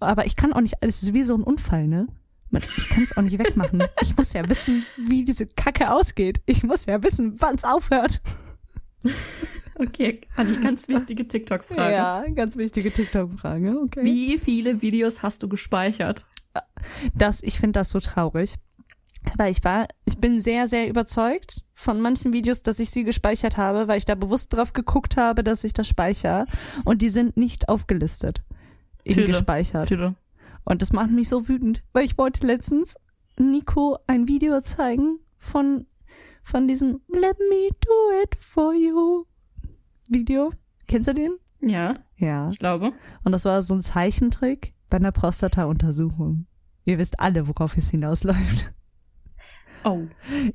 Aber 0.00 0.26
ich 0.26 0.36
kann 0.36 0.52
auch 0.52 0.60
nicht 0.60 0.82
alles, 0.82 0.96
es 0.96 1.02
ist 1.04 1.14
wie 1.14 1.22
so 1.22 1.34
ein 1.34 1.42
Unfall, 1.42 1.88
ne? 1.88 2.06
Ich 2.50 2.88
kann 2.90 3.02
es 3.02 3.16
auch 3.16 3.22
nicht 3.22 3.38
wegmachen. 3.38 3.82
Ich 4.02 4.16
muss 4.16 4.34
ja 4.34 4.46
wissen, 4.48 4.84
wie 5.08 5.24
diese 5.24 5.46
Kacke 5.46 5.90
ausgeht. 5.90 6.42
Ich 6.44 6.62
muss 6.62 6.84
ja 6.84 7.02
wissen, 7.02 7.40
wann 7.40 7.56
es 7.56 7.64
aufhört. 7.64 8.20
Okay, 9.74 10.20
Anni, 10.36 10.56
ganz 10.58 10.88
wichtige 10.88 11.26
TikTok-Frage. 11.26 11.92
Ja, 11.92 12.24
ganz 12.34 12.56
wichtige 12.56 12.90
TikTok-Frage, 12.90 13.80
okay. 13.82 14.04
Wie 14.04 14.38
viele 14.38 14.82
Videos 14.82 15.22
hast 15.22 15.42
du 15.42 15.48
gespeichert? 15.48 16.26
Das, 17.14 17.42
ich 17.42 17.58
finde 17.58 17.80
das 17.80 17.88
so 17.88 18.00
traurig. 18.00 18.56
Weil 19.36 19.50
ich 19.50 19.64
war, 19.64 19.88
ich 20.04 20.18
bin 20.18 20.40
sehr, 20.40 20.68
sehr 20.68 20.88
überzeugt 20.88 21.62
von 21.74 22.00
manchen 22.00 22.32
Videos, 22.32 22.62
dass 22.62 22.80
ich 22.80 22.90
sie 22.90 23.04
gespeichert 23.04 23.56
habe, 23.56 23.88
weil 23.88 23.98
ich 23.98 24.04
da 24.04 24.14
bewusst 24.14 24.52
drauf 24.52 24.72
geguckt 24.72 25.16
habe, 25.16 25.42
dass 25.42 25.64
ich 25.64 25.72
das 25.72 25.88
speichere. 25.88 26.46
Und 26.84 27.02
die 27.02 27.08
sind 27.08 27.36
nicht 27.36 27.68
aufgelistet. 27.68 28.42
In 29.04 29.26
gespeichert. 29.26 29.88
Viele. 29.88 30.14
Und 30.64 30.82
das 30.82 30.92
macht 30.92 31.10
mich 31.10 31.28
so 31.28 31.48
wütend, 31.48 31.82
weil 31.92 32.04
ich 32.04 32.16
wollte 32.18 32.46
letztens 32.46 32.94
Nico 33.38 33.98
ein 34.06 34.28
Video 34.28 34.60
zeigen 34.60 35.18
von, 35.38 35.86
von 36.44 36.68
diesem 36.68 37.00
Let 37.08 37.36
me 37.50 37.68
do 37.80 38.22
it 38.22 38.36
for 38.36 38.74
you 38.74 39.24
Video. 40.08 40.50
Kennst 40.86 41.08
du 41.08 41.14
den? 41.14 41.32
Ja, 41.60 41.94
Ja. 42.16 42.48
ich 42.50 42.58
glaube. 42.58 42.92
Und 43.24 43.32
das 43.32 43.44
war 43.44 43.62
so 43.62 43.74
ein 43.74 43.80
Zeichentrick 43.80 44.74
bei 44.90 44.98
einer 44.98 45.12
Prostata-Untersuchung. 45.12 46.46
Ihr 46.84 46.98
wisst 46.98 47.18
alle, 47.20 47.48
worauf 47.48 47.76
es 47.76 47.90
hinausläuft. 47.90 48.72
Oh. 49.84 50.06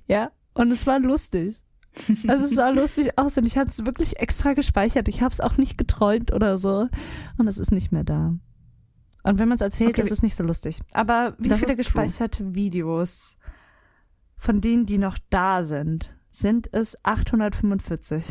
Ja. 0.07 0.31
Und 0.53 0.71
es 0.71 0.87
war 0.87 0.99
lustig. 0.99 1.63
Also 2.27 2.43
es 2.43 2.51
sah 2.51 2.69
lustig 2.69 3.17
aus 3.17 3.37
und 3.37 3.45
ich 3.45 3.57
hatte 3.57 3.69
es 3.71 3.85
wirklich 3.85 4.19
extra 4.19 4.53
gespeichert. 4.53 5.07
Ich 5.07 5.21
habe 5.21 5.31
es 5.31 5.41
auch 5.41 5.57
nicht 5.57 5.77
geträumt 5.77 6.31
oder 6.33 6.57
so. 6.57 6.87
Und 7.37 7.47
es 7.47 7.57
ist 7.57 7.71
nicht 7.71 7.91
mehr 7.91 8.03
da. 8.03 8.35
Und 9.23 9.39
wenn 9.39 9.47
man 9.47 9.55
es 9.55 9.61
erzählt, 9.61 9.91
Okay, 9.91 10.01
ist 10.01 10.11
es 10.11 10.21
nicht 10.21 10.35
so 10.35 10.43
lustig. 10.43 10.79
Aber 10.93 11.35
wie 11.39 11.49
viele 11.49 11.55
ist 11.55 11.65
true. 11.65 11.75
gespeicherte 11.77 12.53
Videos 12.55 13.37
von 14.37 14.61
denen, 14.61 14.85
die 14.85 14.99
noch 14.99 15.17
da 15.29 15.63
sind, 15.63 16.15
sind 16.31 16.71
es 16.71 17.03
845? 17.03 18.23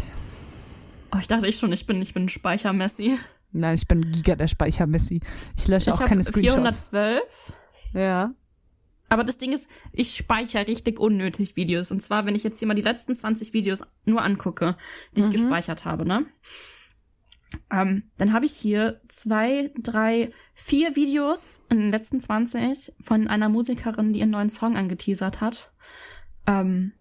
Oh, 1.12 1.18
ich 1.20 1.26
dachte 1.28 1.46
ich 1.46 1.58
schon, 1.58 1.72
ich 1.72 1.86
bin, 1.86 2.00
ich 2.00 2.14
bin 2.14 2.24
ein 2.24 2.28
Speichermessi. 2.28 3.16
Nein, 3.52 3.74
ich 3.74 3.88
bin 3.88 4.10
Giga 4.12 4.36
der 4.36 4.48
Speichermessi. 4.48 5.20
Ich 5.56 5.66
lösche 5.68 5.92
auch 5.92 6.00
ich 6.00 6.06
keine 6.06 6.22
habe 6.22 6.30
Screenshots. 6.30 6.88
412. 6.90 7.54
Ja. 7.94 8.32
Aber 9.08 9.22
das 9.22 9.38
Ding 9.38 9.52
ist, 9.52 9.68
ich 9.92 10.16
speichere 10.16 10.66
richtig 10.66 10.98
unnötig 10.98 11.56
Videos. 11.56 11.90
Und 11.90 12.00
zwar, 12.00 12.26
wenn 12.26 12.34
ich 12.34 12.42
jetzt 12.42 12.58
hier 12.58 12.66
mal 12.66 12.74
die 12.74 12.82
letzten 12.82 13.14
20 13.14 13.52
Videos 13.52 13.84
nur 14.04 14.22
angucke, 14.22 14.76
die 15.14 15.20
ich 15.20 15.30
gespeichert 15.30 15.84
habe, 15.84 16.04
ne? 16.04 16.26
Ähm, 17.70 18.10
dann 18.16 18.32
habe 18.32 18.46
ich 18.46 18.52
hier 18.52 19.00
zwei, 19.08 19.70
drei, 19.78 20.32
vier 20.54 20.96
Videos 20.96 21.62
in 21.68 21.78
den 21.78 21.90
letzten 21.92 22.20
20 22.20 22.94
von 23.00 23.28
einer 23.28 23.48
Musikerin, 23.48 24.12
die 24.12 24.20
ihren 24.20 24.30
neuen 24.30 24.50
Song 24.50 24.76
angeteasert 24.76 25.40
hat. 25.40 25.72
Ähm, 26.46 26.92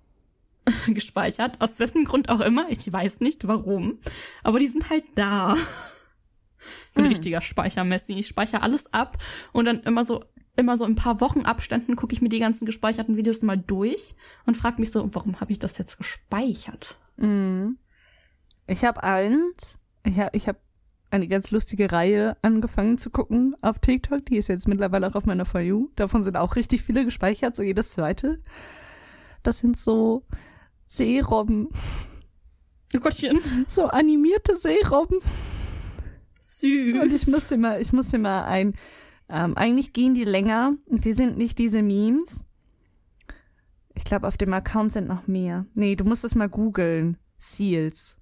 gespeichert. 0.88 1.62
Aus 1.62 1.80
wessen 1.80 2.06
Grund 2.06 2.30
auch 2.30 2.41
immer. 2.41 2.65
Ich 2.70 2.91
weiß 2.91 3.22
nicht 3.22 3.48
warum. 3.48 4.00
Aber 4.44 4.60
die 4.60 4.68
sind 4.68 4.89
halt 4.89 5.06
da. 5.15 5.56
Ich 5.56 6.91
bin 6.94 7.06
ein 7.06 7.10
richtiger 7.10 7.41
Speichermessi. 7.41 8.13
Ich 8.13 8.28
speichere 8.28 8.62
alles 8.62 8.94
ab 8.94 9.18
und 9.52 9.65
dann 9.65 9.82
immer 9.82 10.04
so, 10.04 10.24
immer 10.56 10.78
so 10.78 10.86
in 10.86 10.94
ein 10.94 10.96
paar 10.96 11.22
Wochen 11.22 11.41
Abständen 11.41 11.96
gucke 11.96 12.13
ich 12.13 12.22
mir 12.22 12.30
die 12.30 12.39
ganzen 12.39 12.65
gespeicherten 12.65 13.18
Videos 13.18 13.41
mal 13.41 13.58
durch 13.58 14.15
und 14.46 14.56
frage 14.56 14.80
mich 14.80 14.91
so, 14.91 15.08
warum 15.13 15.39
habe 15.39 15.52
ich 15.52 15.60
das 15.60 15.78
jetzt 15.78 15.98
gespeichert? 15.98 16.98
Ich 18.68 18.86
habe 18.86 19.04
eins, 19.04 19.78
ich 20.04 20.20
habe 20.20 20.30
ich 20.34 20.48
hab 20.48 20.58
eine 21.12 21.28
ganz 21.28 21.52
lustige 21.52 21.91
Reihe 21.91 22.36
angefangen 22.41 22.98
zu 22.98 23.10
gucken 23.10 23.56
auf 23.62 23.80
TikTok. 23.80 24.26
Die 24.26 24.38
ist 24.38 24.50
jetzt 24.50 24.68
mittlerweile 24.68 25.08
auch 25.08 25.15
auf 25.15 25.26
meiner 25.26 25.46
For 25.46 25.62
You. 25.62 25.89
Davon 25.96 26.24
sind 26.24 26.36
auch 26.36 26.56
richtig 26.56 26.84
viele 26.84 27.06
gespeichert, 27.06 27.56
so 27.56 27.63
jedes 27.63 27.89
zweite. 27.89 28.39
Das 29.44 29.60
sind 29.60 29.80
so 29.80 30.26
Seerobben, 30.88 31.70
Oh 32.96 33.00
Gottchen. 33.00 33.39
so 33.68 33.86
animierte 33.86 34.56
Seerobben. 34.56 35.20
Süß. 36.39 37.02
Und 37.02 37.12
ich 37.12 37.28
muss 37.28 37.48
dir 37.50 37.58
mal, 37.58 37.82
ich 37.82 37.94
muss 37.94 38.10
dir 38.10 38.20
mal 38.20 38.44
ein, 38.46 38.74
ähm, 39.30 39.58
eigentlich 39.58 39.94
gehen 39.94 40.14
die 40.14 40.24
länger. 40.24 40.74
Die 40.88 41.14
sind 41.14 41.38
nicht 41.38 41.58
diese 41.58 41.82
Memes. 41.82 42.46
Ich 43.96 44.04
glaube, 44.04 44.28
auf 44.28 44.38
dem 44.38 44.54
Account 44.54 44.92
sind 44.92 45.08
noch 45.08 45.28
mehr. 45.28 45.66
Nee, 45.76 45.96
du 45.96 46.04
musst 46.04 46.24
es 46.26 46.36
mal 46.36 46.50
googeln. 46.50 47.18
Seals. 47.38 48.18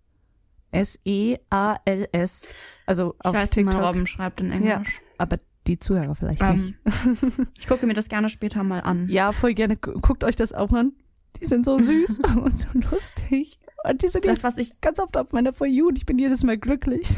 S-E-A-L-S. 0.71 2.47
Also 2.85 3.15
ich 3.19 3.25
auf 3.25 3.33
weiß, 3.33 3.49
TikTok. 3.51 3.81
Robben 3.81 4.05
schreibt 4.07 4.41
in 4.41 4.51
Ja, 4.63 4.75
Englisch. 4.75 5.01
aber 5.17 5.37
die 5.67 5.79
Zuhörer 5.79 6.15
vielleicht 6.15 6.41
nicht. 6.41 6.75
Ähm, 6.85 7.47
ich 7.55 7.67
gucke 7.67 7.85
mir 7.87 7.93
das 7.93 8.09
gerne 8.09 8.29
später 8.29 8.63
mal 8.63 8.79
an. 8.81 9.07
Ja, 9.09 9.31
voll 9.31 9.53
gerne. 9.53 9.77
Gu- 9.77 9.93
Guckt 10.01 10.23
euch 10.23 10.35
das 10.35 10.51
auch 10.53 10.71
an. 10.71 10.93
Die 11.41 11.45
sind 11.45 11.65
so 11.65 11.79
süß 11.79 12.19
und 12.43 12.59
so 12.59 12.67
lustig. 12.91 13.59
Und 13.87 14.01
die 14.01 14.07
sind 14.07 14.25
Das, 14.27 14.43
was 14.43 14.57
ich 14.57 14.81
ganz 14.81 14.99
oft 14.99 15.15
auf 15.17 15.31
meiner 15.31 15.53
For 15.53 15.67
You 15.67 15.87
und 15.87 15.97
ich 15.97 16.05
bin 16.05 16.17
jedes 16.19 16.43
Mal 16.43 16.57
glücklich. 16.57 17.17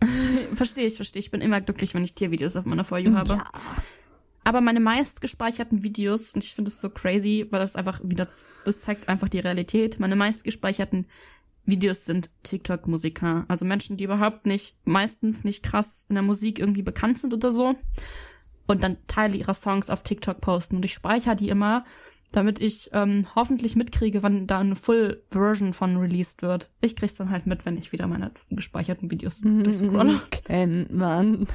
verstehe, 0.54 0.86
ich 0.86 0.96
verstehe. 0.96 1.20
Ich 1.20 1.30
bin 1.30 1.40
immer 1.40 1.60
glücklich, 1.60 1.94
wenn 1.94 2.04
ich 2.04 2.14
Tiervideos 2.14 2.56
auf 2.56 2.64
meiner 2.64 2.84
For 2.84 2.98
You 2.98 3.14
habe. 3.14 3.34
Ja. 3.34 3.50
Aber 4.44 4.60
meine 4.60 4.80
meist 4.80 5.20
gespeicherten 5.20 5.82
Videos, 5.82 6.30
und 6.30 6.44
ich 6.44 6.54
finde 6.54 6.70
es 6.70 6.80
so 6.80 6.90
crazy, 6.90 7.46
weil 7.50 7.58
das 7.58 7.74
einfach 7.74 8.00
wieder, 8.04 8.26
das 8.64 8.80
zeigt 8.80 9.08
einfach 9.08 9.28
die 9.28 9.40
Realität. 9.40 9.98
Meine 9.98 10.14
meist 10.14 10.44
gespeicherten 10.44 11.06
Videos 11.64 12.04
sind 12.04 12.30
TikTok-Musiker. 12.44 13.44
Also 13.48 13.64
Menschen, 13.64 13.96
die 13.96 14.04
überhaupt 14.04 14.46
nicht, 14.46 14.78
meistens 14.84 15.42
nicht 15.42 15.64
krass 15.64 16.06
in 16.08 16.14
der 16.14 16.22
Musik 16.22 16.60
irgendwie 16.60 16.82
bekannt 16.82 17.18
sind 17.18 17.34
oder 17.34 17.52
so. 17.52 17.74
Und 18.66 18.82
dann 18.82 18.96
Teile 19.06 19.36
ihrer 19.36 19.54
Songs 19.54 19.90
auf 19.90 20.02
TikTok 20.02 20.40
posten. 20.40 20.76
Und 20.76 20.84
ich 20.84 20.94
speichere 20.94 21.36
die 21.36 21.48
immer, 21.48 21.84
damit 22.32 22.60
ich 22.60 22.90
ähm, 22.92 23.26
hoffentlich 23.34 23.76
mitkriege, 23.76 24.22
wann 24.22 24.46
da 24.46 24.58
eine 24.58 24.76
Full 24.76 25.22
Version 25.30 25.72
von 25.72 25.96
released 25.96 26.42
wird. 26.42 26.70
Ich 26.80 26.96
krieg's 26.96 27.14
dann 27.14 27.30
halt 27.30 27.46
mit, 27.46 27.64
wenn 27.64 27.76
ich 27.76 27.92
wieder 27.92 28.06
meine 28.06 28.32
gespeicherten 28.50 29.10
Videos 29.10 29.40
durchscrolle. 29.42 30.20
Kennt 30.44 30.92
man. 30.92 31.46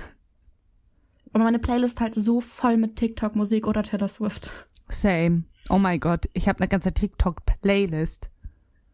Aber 1.34 1.44
meine 1.44 1.60
Playlist 1.60 2.02
halt 2.02 2.16
so 2.16 2.42
voll 2.42 2.78
mit 2.78 2.96
TikTok-Musik 2.96 3.68
oder 3.68 3.84
Taylor 3.84 4.08
Swift. 4.08 4.68
Same. 4.90 5.44
Oh 5.70 5.78
mein 5.78 6.00
Gott, 6.00 6.30
ich 6.34 6.48
habe 6.48 6.60
eine 6.60 6.68
ganze 6.68 6.94
TikTok-Playlist. 6.94 8.30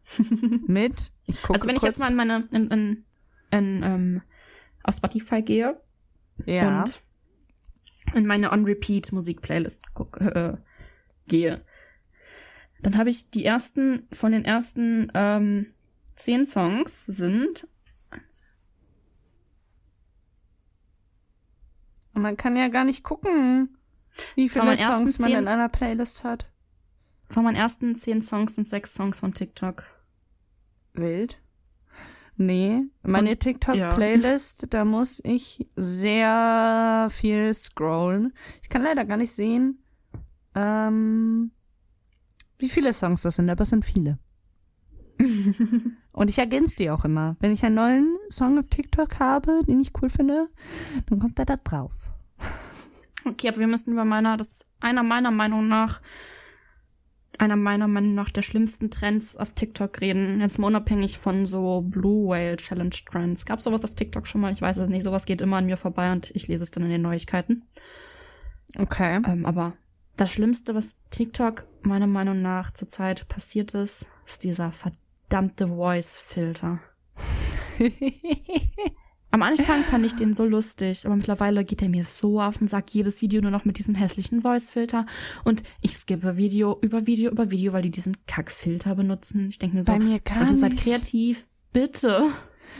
Mit, 0.66 1.12
ich 1.26 1.42
gucke 1.42 1.54
Also 1.54 1.68
wenn 1.68 1.76
ich 1.76 1.82
jetzt 1.82 1.98
mal 1.98 2.10
in 2.10 2.16
meine 2.16 2.44
in, 2.52 2.70
in, 2.70 3.04
in 3.50 3.82
ähm, 3.82 4.22
auf 4.82 4.94
Spotify 4.94 5.42
gehe 5.42 5.78
ja, 6.46 6.82
und 6.82 7.02
in 8.14 8.26
meine 8.26 8.52
On 8.52 8.64
Repeat 8.64 9.12
Musik 9.12 9.42
Playlist 9.42 9.82
guck, 9.94 10.20
äh, 10.20 10.56
gehe, 11.26 11.64
dann 12.80 12.96
habe 12.96 13.10
ich 13.10 13.30
die 13.30 13.44
ersten 13.44 14.06
von 14.12 14.32
den 14.32 14.44
ersten 14.44 15.10
ähm, 15.14 15.72
zehn 16.14 16.46
Songs 16.46 17.06
sind 17.06 17.68
man 22.12 22.36
kann 22.36 22.56
ja 22.56 22.68
gar 22.68 22.84
nicht 22.84 23.04
gucken, 23.04 23.76
wie 24.34 24.48
viele 24.48 24.76
Songs 24.76 25.18
man 25.18 25.30
zehn- 25.30 25.38
in 25.38 25.48
einer 25.48 25.68
Playlist 25.68 26.24
hat. 26.24 26.46
von 27.28 27.44
meinen 27.44 27.56
ersten 27.56 27.94
zehn 27.94 28.20
Songs 28.22 28.54
sind 28.54 28.66
sechs 28.66 28.94
Songs 28.94 29.20
von 29.20 29.34
TikTok. 29.34 29.84
Wild. 30.94 31.38
Nee, 32.40 32.84
meine 33.02 33.36
TikTok-Playlist, 33.36 34.68
da 34.70 34.84
muss 34.84 35.20
ich 35.24 35.66
sehr 35.74 37.08
viel 37.10 37.52
scrollen. 37.52 38.32
Ich 38.62 38.68
kann 38.68 38.82
leider 38.82 39.04
gar 39.04 39.16
nicht 39.16 39.32
sehen, 39.32 39.82
ähm, 40.54 41.50
wie 42.58 42.68
viele 42.68 42.92
Songs 42.92 43.22
das 43.22 43.34
sind, 43.34 43.50
aber 43.50 43.62
es 43.62 43.70
sind 43.70 43.84
viele. 43.84 44.20
Und 46.12 46.30
ich 46.30 46.38
ergänze 46.38 46.76
die 46.76 46.90
auch 46.90 47.04
immer. 47.04 47.36
Wenn 47.40 47.50
ich 47.50 47.64
einen 47.64 47.74
neuen 47.74 48.16
Song 48.30 48.56
auf 48.60 48.68
TikTok 48.68 49.18
habe, 49.18 49.62
den 49.66 49.80
ich 49.80 49.90
cool 50.00 50.08
finde, 50.08 50.48
dann 51.06 51.18
kommt 51.18 51.40
er 51.40 51.44
da 51.44 51.56
drauf. 51.56 51.92
Okay, 53.24 53.48
aber 53.48 53.58
wir 53.58 53.66
müssen 53.66 53.92
über 53.92 54.04
meiner, 54.04 54.36
das 54.36 54.48
ist 54.48 54.70
einer 54.78 55.02
meiner 55.02 55.32
Meinung 55.32 55.66
nach, 55.66 56.00
einer 57.36 57.56
meiner 57.56 57.88
Meinung 57.88 58.14
nach 58.14 58.30
der 58.30 58.42
schlimmsten 58.42 58.90
Trends 58.90 59.36
auf 59.36 59.52
TikTok 59.52 60.00
reden. 60.00 60.40
Jetzt 60.40 60.58
mal 60.58 60.68
unabhängig 60.68 61.18
von 61.18 61.46
so 61.46 61.82
Blue 61.82 62.28
Whale 62.28 62.56
Challenge 62.56 62.94
Trends. 63.10 63.44
Gab 63.44 63.60
sowas 63.60 63.84
auf 63.84 63.94
TikTok 63.94 64.26
schon 64.26 64.40
mal? 64.40 64.52
Ich 64.52 64.62
weiß 64.62 64.78
es 64.78 64.88
nicht. 64.88 65.04
Sowas 65.04 65.26
geht 65.26 65.40
immer 65.40 65.58
an 65.58 65.66
mir 65.66 65.76
vorbei 65.76 66.10
und 66.12 66.30
ich 66.34 66.48
lese 66.48 66.64
es 66.64 66.70
dann 66.70 66.84
in 66.84 66.90
den 66.90 67.02
Neuigkeiten. 67.02 67.64
Okay. 68.76 69.20
Ähm, 69.24 69.46
aber 69.46 69.74
das 70.16 70.32
Schlimmste, 70.32 70.74
was 70.74 70.96
TikTok 71.10 71.68
meiner 71.82 72.08
Meinung 72.08 72.42
nach 72.42 72.72
zurzeit 72.72 73.28
passiert 73.28 73.74
ist, 73.74 74.10
ist 74.26 74.44
dieser 74.44 74.72
verdammte 74.72 75.68
Voice-Filter. 75.68 76.80
Am 79.30 79.42
Anfang 79.42 79.84
fand 79.84 80.06
ich 80.06 80.16
den 80.16 80.32
so 80.32 80.46
lustig, 80.46 81.04
aber 81.04 81.14
mittlerweile 81.14 81.62
geht 81.64 81.82
er 81.82 81.90
mir 81.90 82.02
so 82.02 82.40
auf 82.40 82.56
den 82.58 82.66
Sack, 82.68 82.94
jedes 82.94 83.20
Video 83.20 83.42
nur 83.42 83.50
noch 83.50 83.66
mit 83.66 83.76
diesem 83.78 83.94
hässlichen 83.94 84.40
Voice-Filter. 84.40 85.04
Und 85.44 85.62
ich 85.82 85.96
skippe 85.98 86.38
Video 86.38 86.78
über 86.80 87.06
Video 87.06 87.30
über 87.30 87.50
Video, 87.50 87.74
weil 87.74 87.82
die 87.82 87.90
diesen 87.90 88.16
Kack-Filter 88.26 88.94
benutzen. 88.94 89.48
Ich 89.50 89.58
denke 89.58 89.76
mir 89.76 89.84
so, 89.84 89.92
Bei 89.92 89.98
mir 89.98 90.18
gar 90.20 90.40
Leute, 90.40 90.56
seid 90.56 90.72
nicht. 90.72 90.84
kreativ, 90.84 91.46
bitte. 91.74 92.22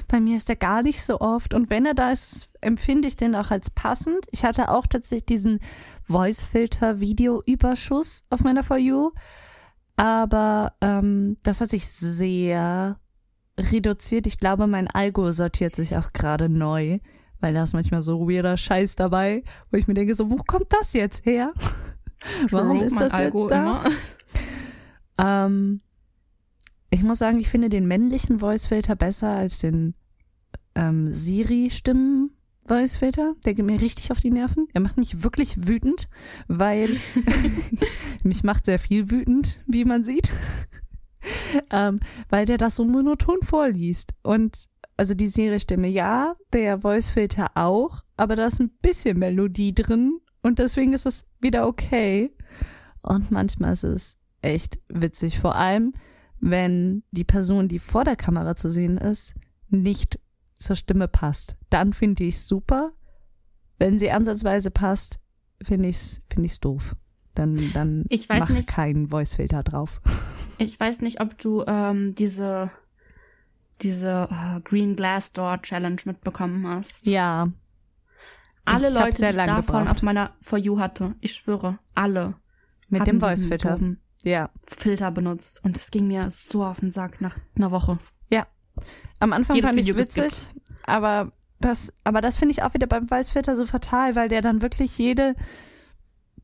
Bei 0.06 0.20
mir 0.20 0.36
ist 0.36 0.48
er 0.48 0.54
gar 0.56 0.82
nicht 0.82 1.02
so 1.02 1.20
oft. 1.20 1.52
Und 1.52 1.68
wenn 1.70 1.84
er 1.84 1.94
da 1.94 2.10
ist, 2.10 2.48
empfinde 2.62 3.08
ich 3.08 3.16
den 3.16 3.34
auch 3.34 3.50
als 3.50 3.68
passend. 3.70 4.24
Ich 4.30 4.44
hatte 4.44 4.70
auch 4.70 4.86
tatsächlich 4.86 5.26
diesen 5.26 5.60
Voice-Filter-Video-Überschuss 6.06 8.24
auf 8.30 8.40
meiner 8.40 8.62
For 8.62 8.78
You. 8.78 9.10
Aber 9.96 10.72
ähm, 10.80 11.36
das 11.42 11.60
hat 11.60 11.68
sich 11.70 11.86
sehr 11.88 12.98
reduziert. 13.58 14.26
Ich 14.26 14.38
glaube, 14.38 14.66
mein 14.66 14.88
Algo 14.88 15.30
sortiert 15.32 15.74
sich 15.74 15.96
auch 15.96 16.12
gerade 16.12 16.48
neu, 16.48 16.98
weil 17.40 17.54
da 17.54 17.64
ist 17.64 17.74
manchmal 17.74 18.02
so 18.02 18.28
weirder 18.28 18.56
Scheiß 18.56 18.96
dabei, 18.96 19.42
wo 19.70 19.76
ich 19.76 19.88
mir 19.88 19.94
denke, 19.94 20.14
so, 20.14 20.30
wo 20.30 20.36
kommt 20.36 20.72
das 20.72 20.92
jetzt 20.92 21.26
her? 21.26 21.52
Warum 22.50 22.78
True, 22.78 22.86
ist 22.86 22.94
mein 22.94 23.02
das 23.04 23.14
Algo 23.14 23.40
jetzt 23.40 23.50
da? 23.50 23.84
Ähm, 25.20 25.80
ich 26.90 27.02
muss 27.02 27.18
sagen, 27.18 27.40
ich 27.40 27.48
finde 27.48 27.68
den 27.68 27.88
männlichen 27.88 28.40
Voicefilter 28.40 28.94
besser 28.94 29.30
als 29.30 29.58
den 29.58 29.94
ähm, 30.76 31.12
Siri-Stimmen. 31.12 32.30
Voicefilter, 32.68 33.34
der 33.44 33.54
geht 33.54 33.64
mir 33.64 33.80
richtig 33.80 34.12
auf 34.12 34.20
die 34.20 34.30
Nerven. 34.30 34.68
Er 34.74 34.80
macht 34.80 34.98
mich 34.98 35.24
wirklich 35.24 35.66
wütend, 35.66 36.08
weil 36.48 36.86
mich 38.22 38.44
macht 38.44 38.66
sehr 38.66 38.78
viel 38.78 39.10
wütend, 39.10 39.64
wie 39.66 39.84
man 39.84 40.04
sieht. 40.04 40.30
ähm, 41.70 42.00
weil 42.28 42.46
der 42.46 42.58
das 42.58 42.76
so 42.76 42.84
monoton 42.84 43.42
vorliest. 43.42 44.14
Und 44.22 44.66
also 44.96 45.14
die 45.14 45.28
Siri-Stimme 45.28 45.88
ja, 45.88 46.32
der 46.52 46.82
Voicefilter 46.82 47.52
auch, 47.54 48.02
aber 48.16 48.36
da 48.36 48.46
ist 48.46 48.60
ein 48.60 48.70
bisschen 48.82 49.18
Melodie 49.18 49.74
drin 49.74 50.20
und 50.42 50.58
deswegen 50.58 50.92
ist 50.92 51.06
es 51.06 51.24
wieder 51.40 51.66
okay. 51.66 52.34
Und 53.02 53.30
manchmal 53.30 53.72
ist 53.72 53.84
es 53.84 54.16
echt 54.42 54.78
witzig, 54.88 55.38
vor 55.38 55.56
allem 55.56 55.92
wenn 56.40 57.02
die 57.10 57.24
Person, 57.24 57.68
die 57.68 57.78
vor 57.78 58.04
der 58.04 58.16
Kamera 58.16 58.54
zu 58.56 58.70
sehen 58.70 58.98
ist, 58.98 59.34
nicht 59.68 60.20
zur 60.56 60.76
Stimme 60.76 61.08
passt. 61.08 61.56
Dann 61.70 61.92
finde 61.92 62.24
ich 62.24 62.36
es 62.36 62.48
super. 62.48 62.90
Wenn 63.78 63.98
sie 63.98 64.10
ansatzweise 64.10 64.70
passt, 64.70 65.18
finde 65.62 65.88
ich's 65.88 66.20
finde 66.28 66.46
ich's 66.46 66.60
doof. 66.60 66.96
Dann 67.34 67.56
dann 67.74 68.04
Ich 68.08 68.28
weiß 68.28 68.40
mach 68.40 68.50
nicht. 68.50 68.68
keinen 68.68 69.10
Voicefilter 69.10 69.62
drauf. 69.62 70.00
Ich 70.58 70.78
weiß 70.78 71.02
nicht, 71.02 71.20
ob 71.20 71.38
du 71.38 71.64
ähm, 71.66 72.14
diese 72.14 72.70
diese 73.82 74.28
äh, 74.30 74.60
Green 74.62 74.96
Glass 74.96 75.32
Door 75.32 75.62
Challenge 75.62 76.00
mitbekommen 76.04 76.66
hast. 76.66 77.06
Ja. 77.06 77.48
Alle 78.64 78.88
Ich 78.88 78.94
Leute, 78.94 79.22
die 79.24 79.30
ich 79.30 79.36
davon 79.36 79.64
gebraucht. 79.64 79.88
auf 79.90 80.02
meiner 80.02 80.34
For 80.40 80.58
You 80.58 80.78
hatte, 80.80 81.14
ich 81.20 81.32
schwöre, 81.32 81.78
alle 81.94 82.34
Mit 82.88 83.06
dem 83.06 83.20
Voice-Filter. 83.20 83.70
doofen 83.72 84.00
Ja. 84.24 84.50
Filter 84.66 85.10
benutzt. 85.12 85.64
Und 85.64 85.78
es 85.78 85.90
ging 85.90 86.08
mir 86.08 86.30
so 86.30 86.64
auf 86.64 86.80
den 86.80 86.90
Sack 86.90 87.20
nach 87.20 87.38
einer 87.56 87.70
Woche. 87.70 87.98
Ja. 88.30 88.46
Am 89.20 89.32
Anfang 89.32 89.56
Jedes 89.56 89.70
fand 89.70 89.80
ich 89.80 89.96
witzig, 89.96 90.32
aber 90.84 91.32
das, 91.60 91.92
aber 92.04 92.20
das 92.20 92.36
finde 92.36 92.52
ich 92.52 92.62
auch 92.62 92.74
wieder 92.74 92.86
beim 92.86 93.10
Weißfilter 93.10 93.56
so 93.56 93.64
fatal, 93.64 94.14
weil 94.16 94.28
der 94.28 94.42
dann 94.42 94.60
wirklich 94.62 94.96
jede 94.98 95.34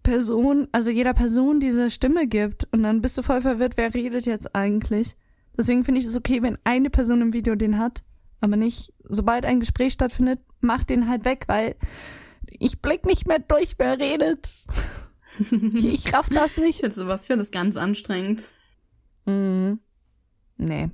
Person, 0.05 0.69
also 0.71 0.91
jeder 0.91 1.15
Person 1.15 1.59
diese 1.59 1.91
Stimme 1.91 2.29
gibt 2.29 2.69
und 2.71 2.85
dann 2.85 3.01
bist 3.01 3.19
du 3.19 3.23
voll 3.23 3.41
verwirrt, 3.41 3.77
wer 3.77 3.93
redet 3.93 4.27
jetzt 4.27 4.55
eigentlich. 4.55 5.17
Deswegen 5.57 5.83
finde 5.83 6.01
ich 6.01 6.07
es 6.07 6.17
okay, 6.17 6.43
wenn 6.43 6.59
eine 6.63 6.91
Person 6.91 7.21
im 7.21 7.33
Video 7.33 7.57
den 7.57 7.79
hat, 7.79 8.05
aber 8.41 8.57
nicht, 8.57 8.93
sobald 9.03 9.47
ein 9.47 9.61
Gespräch 9.61 9.95
stattfindet, 9.95 10.39
mach 10.61 10.85
den 10.85 11.09
halt 11.09 11.25
weg, 11.25 11.45
weil 11.49 11.75
ich 12.47 12.81
blick 12.81 13.07
nicht 13.07 13.27
mehr 13.27 13.39
durch, 13.41 13.75
wer 13.79 13.99
redet. 13.99 14.49
ich, 15.75 15.87
ich 15.87 16.13
raff 16.13 16.29
das 16.29 16.57
Ich 16.59 16.63
nicht. 16.65 16.81
finde 16.81 16.95
sowas, 16.95 17.23
ich 17.23 17.27
finde 17.29 17.41
das 17.41 17.51
ganz 17.51 17.77
anstrengend. 17.77 18.49
Mhm. 19.27 19.81
Nee. 20.57 20.91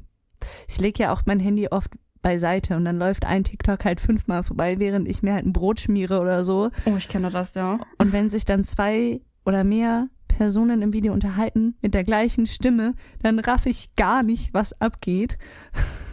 Ich 0.69 0.81
lege 0.81 1.03
ja 1.03 1.13
auch 1.13 1.23
mein 1.27 1.41
Handy 1.41 1.69
oft 1.69 1.91
beiseite 2.23 2.77
und 2.77 2.85
dann 2.85 2.99
läuft 2.99 3.25
ein 3.25 3.45
TikTok 3.45 3.85
halt 3.85 4.01
fünfmal 4.01 4.43
vorbei, 4.43 4.79
während 4.79 5.09
ich 5.09 5.23
mir 5.23 5.35
halt 5.35 5.47
ein 5.47 5.53
Brot 5.53 5.81
schmiere 5.81 6.21
oder 6.21 6.45
so. 6.45 6.71
Oh, 6.87 6.97
ich 6.97 7.09
kenne 7.09 7.31
das, 7.31 7.55
ja. 7.55 7.79
Und 7.99 8.13
wenn 8.13 8.31
sich 8.31 8.45
dann 8.45 8.65
zwei 8.65 9.21
oder 9.45 9.65
mehr 9.65 10.09
Personen 10.29 10.83
im 10.83 10.93
Video 10.93 11.13
unterhalten 11.13 11.77
mit 11.83 11.95
der 11.95 12.05
gleichen 12.05 12.47
Stimme, 12.47 12.95
dann 13.23 13.39
raff 13.39 13.67
ich 13.67 13.95
gar 13.97 14.23
nicht, 14.23 14.55
was 14.55 14.81
abgeht. 14.81 15.39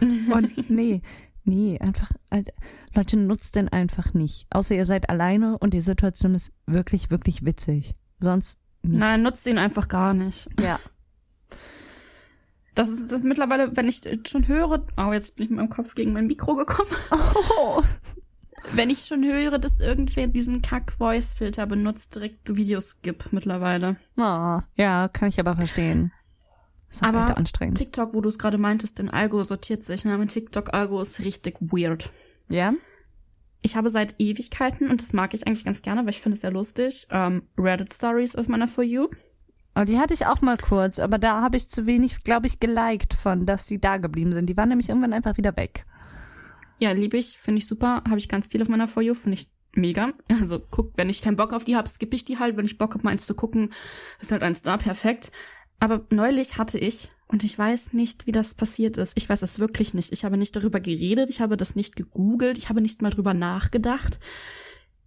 Und 0.00 0.70
nee, 0.70 1.02
nee, 1.44 1.78
einfach, 1.78 2.10
also, 2.30 2.50
Leute, 2.94 3.16
nutzt 3.16 3.56
den 3.56 3.68
einfach 3.68 4.14
nicht. 4.14 4.46
Außer 4.50 4.74
ihr 4.74 4.84
seid 4.84 5.08
alleine 5.08 5.58
und 5.58 5.72
die 5.72 5.80
Situation 5.80 6.34
ist 6.34 6.52
wirklich, 6.66 7.10
wirklich 7.10 7.44
witzig. 7.44 7.94
Sonst 8.18 8.58
nicht. 8.82 8.98
Nein, 8.98 9.22
nutzt 9.22 9.46
ihn 9.46 9.58
einfach 9.58 9.88
gar 9.88 10.14
nicht. 10.14 10.48
Ja. 10.60 10.78
Das 12.78 12.90
ist 12.90 13.10
das 13.10 13.18
ist 13.18 13.24
mittlerweile, 13.24 13.76
wenn 13.76 13.88
ich 13.88 14.02
schon 14.28 14.46
höre, 14.46 14.86
oh, 14.96 15.12
jetzt 15.12 15.34
bin 15.34 15.44
ich 15.44 15.50
mit 15.50 15.58
meinem 15.58 15.68
Kopf 15.68 15.96
gegen 15.96 16.12
mein 16.12 16.26
Mikro 16.26 16.54
gekommen. 16.54 16.88
Oh. 17.10 17.82
Wenn 18.72 18.90
ich 18.90 19.00
schon 19.00 19.24
höre, 19.24 19.58
dass 19.58 19.80
irgendwer 19.80 20.26
diesen 20.26 20.62
Kack-Voice-Filter 20.62 21.66
benutzt, 21.66 22.14
direkt 22.14 22.54
Videos 22.54 22.90
skip 22.90 23.32
mittlerweile. 23.32 23.96
Oh, 24.18 24.60
ja, 24.74 25.08
kann 25.08 25.28
ich 25.28 25.40
aber 25.40 25.56
verstehen. 25.56 26.12
Ist 26.90 27.02
Aber 27.02 27.24
echt 27.24 27.36
anstrengend. 27.36 27.78
TikTok, 27.78 28.14
wo 28.14 28.20
du 28.20 28.28
es 28.28 28.38
gerade 28.38 28.58
meintest, 28.58 28.98
den 28.98 29.08
Algo 29.08 29.42
sortiert 29.42 29.84
sich. 29.84 30.04
Ne? 30.04 30.16
Mein 30.18 30.28
TikTok-Algo 30.28 31.00
ist 31.00 31.24
richtig 31.24 31.56
weird. 31.60 32.12
Ja? 32.48 32.74
Ich 33.62 33.74
habe 33.74 33.88
seit 33.88 34.14
Ewigkeiten, 34.18 34.90
und 34.90 35.00
das 35.00 35.12
mag 35.14 35.34
ich 35.34 35.46
eigentlich 35.46 35.64
ganz 35.64 35.82
gerne, 35.82 36.02
weil 36.02 36.10
ich 36.10 36.20
finde 36.20 36.34
es 36.34 36.42
sehr 36.42 36.52
lustig, 36.52 37.08
ähm, 37.10 37.48
Reddit-Stories 37.56 38.36
auf 38.36 38.48
meiner 38.48 38.68
For 38.68 38.84
You. 38.84 39.08
Oh, 39.78 39.84
die 39.84 39.98
hatte 39.98 40.14
ich 40.14 40.26
auch 40.26 40.40
mal 40.40 40.56
kurz, 40.56 40.98
aber 40.98 41.18
da 41.18 41.40
habe 41.40 41.56
ich 41.56 41.68
zu 41.68 41.86
wenig, 41.86 42.24
glaube 42.24 42.48
ich, 42.48 42.58
geliked 42.58 43.14
von, 43.14 43.46
dass 43.46 43.66
die 43.66 43.80
da 43.80 43.98
geblieben 43.98 44.32
sind. 44.32 44.46
Die 44.46 44.56
waren 44.56 44.70
nämlich 44.70 44.88
irgendwann 44.88 45.12
einfach 45.12 45.36
wieder 45.36 45.56
weg. 45.56 45.86
Ja, 46.78 46.90
liebe 46.90 47.16
ich, 47.16 47.38
finde 47.38 47.58
ich 47.58 47.68
super. 47.68 48.02
Habe 48.08 48.18
ich 48.18 48.28
ganz 48.28 48.48
viel 48.48 48.60
auf 48.60 48.68
meiner 48.68 48.88
For 48.88 49.04
You, 49.04 49.14
finde 49.14 49.38
ich 49.38 49.48
mega. 49.74 50.12
Also 50.28 50.58
guck, 50.70 50.92
wenn 50.96 51.08
ich 51.08 51.22
keinen 51.22 51.36
Bock 51.36 51.52
auf 51.52 51.62
die 51.62 51.76
habe, 51.76 51.88
skippe 51.88 52.16
ich 52.16 52.24
die 52.24 52.40
halt. 52.40 52.56
Wenn 52.56 52.64
ich 52.64 52.78
Bock 52.78 52.94
habe, 52.94 53.04
mal 53.04 53.10
eins 53.10 53.26
zu 53.26 53.34
gucken, 53.34 53.70
ist 54.20 54.32
halt 54.32 54.42
eins 54.42 54.62
da, 54.62 54.78
perfekt. 54.78 55.30
Aber 55.78 56.04
neulich 56.10 56.58
hatte 56.58 56.78
ich, 56.78 57.10
und 57.28 57.44
ich 57.44 57.56
weiß 57.56 57.92
nicht, 57.92 58.26
wie 58.26 58.32
das 58.32 58.54
passiert 58.54 58.96
ist. 58.96 59.12
Ich 59.16 59.28
weiß 59.28 59.42
es 59.42 59.60
wirklich 59.60 59.94
nicht. 59.94 60.12
Ich 60.12 60.24
habe 60.24 60.36
nicht 60.36 60.56
darüber 60.56 60.80
geredet, 60.80 61.30
ich 61.30 61.40
habe 61.40 61.56
das 61.56 61.76
nicht 61.76 61.94
gegoogelt, 61.94 62.58
ich 62.58 62.68
habe 62.68 62.80
nicht 62.80 63.00
mal 63.00 63.10
drüber 63.10 63.32
nachgedacht. 63.32 64.18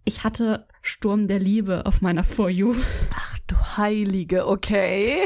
Ich 0.04 0.24
hatte 0.24 0.66
Sturm 0.80 1.28
der 1.28 1.38
Liebe 1.38 1.86
auf 1.86 2.00
meiner 2.00 2.24
For 2.24 2.50
You. 2.50 2.74
Ach 3.14 3.38
du 3.46 3.56
Heilige, 3.76 4.46
okay. 4.48 5.18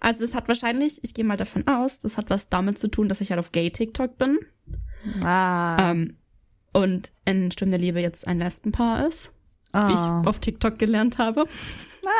Also 0.00 0.24
das 0.24 0.34
hat 0.34 0.48
wahrscheinlich, 0.48 0.98
ich 1.04 1.14
gehe 1.14 1.24
mal 1.24 1.36
davon 1.36 1.66
aus, 1.68 2.00
das 2.00 2.16
hat 2.16 2.28
was 2.28 2.48
damit 2.48 2.76
zu 2.76 2.88
tun, 2.88 3.08
dass 3.08 3.20
ich 3.20 3.30
halt 3.30 3.38
auf 3.38 3.52
Gay-TikTok 3.52 4.18
bin. 4.18 4.38
Ah. 5.22 5.90
Ähm, 5.90 6.16
und 6.72 7.12
in 7.24 7.52
Sturm 7.52 7.70
der 7.70 7.78
Liebe 7.78 8.00
jetzt 8.00 8.26
ein 8.26 8.38
Lesbenpaar 8.38 9.06
ist, 9.06 9.32
ah. 9.70 9.88
wie 9.88 9.92
ich 9.92 10.28
auf 10.28 10.40
TikTok 10.40 10.78
gelernt 10.78 11.18
habe. 11.18 11.44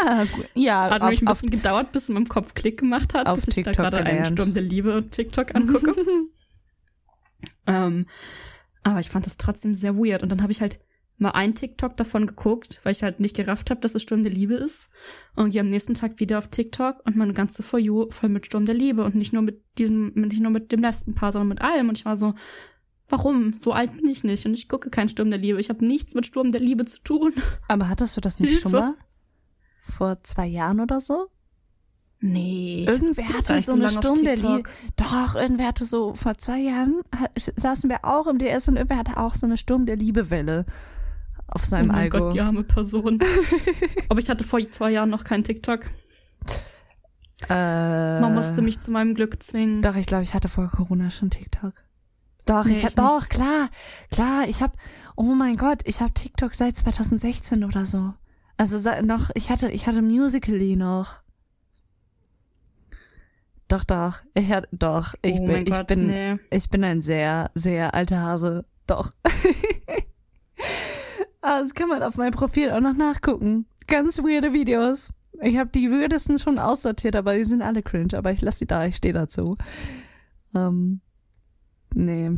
ah, 0.06 0.24
gut. 0.24 0.48
Ja, 0.54 0.90
Hat 0.90 1.00
auf, 1.00 1.00
nämlich 1.00 1.22
ein 1.22 1.28
auf, 1.28 1.34
bisschen 1.34 1.50
gedauert, 1.50 1.90
bis 1.90 2.04
es 2.04 2.08
in 2.10 2.14
meinem 2.14 2.28
Kopf 2.28 2.54
Klick 2.54 2.78
gemacht 2.78 3.14
hat, 3.14 3.26
auf 3.26 3.38
dass 3.38 3.48
ich 3.48 3.54
TikTok 3.54 3.76
da 3.76 3.82
gerade 3.90 4.04
einen. 4.04 4.24
Sturm 4.26 4.52
der 4.52 4.62
Liebe 4.62 5.04
TikTok 5.10 5.54
angucke. 5.56 5.96
ähm, 7.66 8.06
aber 8.84 9.00
ich 9.00 9.08
fand 9.08 9.26
das 9.26 9.38
trotzdem 9.38 9.74
sehr 9.74 9.96
weird. 9.96 10.22
Und 10.22 10.30
dann 10.30 10.42
habe 10.42 10.52
ich 10.52 10.60
halt 10.60 10.78
mal 11.22 11.30
ein 11.30 11.54
TikTok 11.54 11.96
davon 11.96 12.26
geguckt, 12.26 12.80
weil 12.82 12.92
ich 12.92 13.02
halt 13.02 13.20
nicht 13.20 13.36
gerafft 13.36 13.70
habe, 13.70 13.80
dass 13.80 13.94
es 13.94 14.02
Sturm 14.02 14.22
der 14.22 14.32
Liebe 14.32 14.54
ist. 14.54 14.90
Und 15.34 15.50
gehe 15.50 15.60
am 15.60 15.66
nächsten 15.68 15.94
Tag 15.94 16.20
wieder 16.20 16.38
auf 16.38 16.48
TikTok 16.48 16.96
und 17.04 17.16
meine 17.16 17.32
ganze 17.32 17.62
For 17.62 17.78
You 17.78 18.10
voll 18.10 18.28
mit 18.28 18.46
Sturm 18.46 18.66
der 18.66 18.74
Liebe 18.74 19.04
und 19.04 19.14
nicht 19.14 19.32
nur 19.32 19.42
mit 19.42 19.62
diesem, 19.78 20.12
nicht 20.14 20.40
nur 20.40 20.52
mit 20.52 20.72
dem 20.72 20.80
Lesbenpaar, 20.80 21.32
sondern 21.32 21.48
mit 21.48 21.62
allem. 21.62 21.88
Und 21.88 21.96
ich 21.96 22.04
war 22.04 22.16
so, 22.16 22.34
warum? 23.08 23.54
So 23.58 23.72
alt 23.72 23.96
bin 23.96 24.08
ich 24.08 24.24
nicht 24.24 24.44
und 24.44 24.54
ich 24.54 24.68
gucke 24.68 24.90
keinen 24.90 25.08
Sturm 25.08 25.30
der 25.30 25.38
Liebe. 25.38 25.60
Ich 25.60 25.70
habe 25.70 25.84
nichts 25.84 26.14
mit 26.14 26.26
Sturm 26.26 26.50
der 26.50 26.60
Liebe 26.60 26.84
zu 26.84 27.02
tun. 27.02 27.32
aber 27.68 27.88
hattest 27.88 28.16
du 28.16 28.20
das 28.20 28.40
nicht 28.40 28.50
Hilfe. 28.50 28.68
schon 28.68 28.80
mal? 28.80 28.94
Vor 29.96 30.22
zwei 30.22 30.46
Jahren 30.46 30.80
oder 30.80 31.00
so? 31.00 31.26
Nee. 32.24 32.84
Irgendwer 32.86 33.28
hatte 33.28 33.58
so 33.60 33.72
eine 33.72 33.88
Sturm 33.88 34.22
der. 34.22 34.36
Liebe. 34.36 34.62
Doch, 34.96 35.34
irgendwer 35.34 35.66
hatte 35.66 35.84
so, 35.84 36.14
vor 36.14 36.38
zwei 36.38 36.60
Jahren 36.60 37.02
hat, 37.14 37.32
saßen 37.56 37.90
wir 37.90 38.04
auch 38.04 38.28
im 38.28 38.38
DS 38.38 38.68
und 38.68 38.76
irgendwer 38.76 38.98
hatte 38.98 39.16
auch 39.16 39.34
so 39.34 39.44
eine 39.44 39.56
Sturm 39.56 39.86
der 39.86 39.96
Liebe-Welle 39.96 40.64
auf 41.54 41.62
Oh 41.64 41.66
seinem 41.66 41.88
mein 41.88 41.96
Algo. 41.98 42.18
Gott, 42.18 42.34
die 42.34 42.40
arme 42.40 42.64
Person. 42.64 43.18
Aber 44.08 44.18
ich 44.20 44.28
hatte 44.30 44.44
vor 44.44 44.58
zwei 44.70 44.90
Jahren 44.90 45.10
noch 45.10 45.24
kein 45.24 45.44
TikTok. 45.44 45.80
äh, 47.48 48.20
Man 48.20 48.34
musste 48.34 48.62
mich 48.62 48.80
zu 48.80 48.90
meinem 48.90 49.14
Glück 49.14 49.42
zwingen. 49.42 49.82
Doch, 49.82 49.96
ich 49.96 50.06
glaube, 50.06 50.22
ich 50.22 50.34
hatte 50.34 50.48
vor 50.48 50.68
Corona 50.70 51.10
schon 51.10 51.30
TikTok. 51.30 51.74
Doch, 52.46 52.64
Nee, 52.64 52.72
ich, 52.72 52.84
ich 52.84 52.94
doch, 52.96 53.20
nicht. 53.20 53.30
klar, 53.30 53.68
klar, 54.10 54.48
ich 54.48 54.62
habe, 54.62 54.72
oh 55.14 55.34
mein 55.34 55.56
Gott, 55.56 55.82
ich 55.84 56.00
habe 56.00 56.12
TikTok 56.12 56.54
seit 56.54 56.76
2016 56.76 57.62
oder 57.64 57.84
so. 57.84 58.14
Also 58.56 58.78
noch, 59.02 59.30
ich 59.34 59.50
hatte, 59.50 59.70
ich 59.70 59.86
hatte 59.86 60.02
Musical.ly 60.02 60.76
noch. 60.76 61.20
Doch, 63.68 63.84
doch, 63.84 64.22
ich 64.34 64.50
hatte, 64.52 64.68
doch, 64.72 65.14
ich 65.22 65.34
oh 65.40 65.46
bin, 65.46 65.66
ich 65.66 65.72
Gott, 65.72 65.86
bin, 65.86 66.06
nee. 66.06 66.36
ich 66.50 66.68
bin 66.68 66.84
ein 66.84 67.00
sehr, 67.00 67.50
sehr 67.54 67.94
alter 67.94 68.20
Hase. 68.20 68.64
Doch. 68.86 69.10
Aber 71.42 71.62
das 71.62 71.74
kann 71.74 71.88
man 71.88 72.02
auf 72.02 72.16
meinem 72.16 72.32
Profil 72.32 72.70
auch 72.70 72.80
noch 72.80 72.96
nachgucken. 72.96 73.66
Ganz 73.88 74.18
weirde 74.18 74.52
Videos. 74.52 75.10
Ich 75.40 75.58
habe 75.58 75.70
die 75.70 75.90
weirdesten 75.90 76.38
schon 76.38 76.58
aussortiert, 76.58 77.16
aber 77.16 77.36
die 77.36 77.44
sind 77.44 77.62
alle 77.62 77.82
cringe. 77.82 78.16
Aber 78.16 78.30
ich 78.30 78.40
lasse 78.40 78.60
die 78.60 78.66
da, 78.66 78.86
ich 78.86 78.96
stehe 78.96 79.12
dazu. 79.12 79.56
Ähm, 80.54 81.00
nee. 81.94 82.30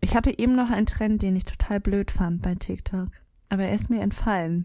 Ich 0.00 0.16
hatte 0.16 0.38
eben 0.38 0.56
noch 0.56 0.70
einen 0.70 0.86
Trend, 0.86 1.22
den 1.22 1.36
ich 1.36 1.44
total 1.44 1.80
blöd 1.80 2.10
fand 2.10 2.40
bei 2.40 2.54
TikTok. 2.54 3.08
Aber 3.50 3.64
er 3.64 3.74
ist 3.74 3.90
mir 3.90 4.00
entfallen. 4.00 4.64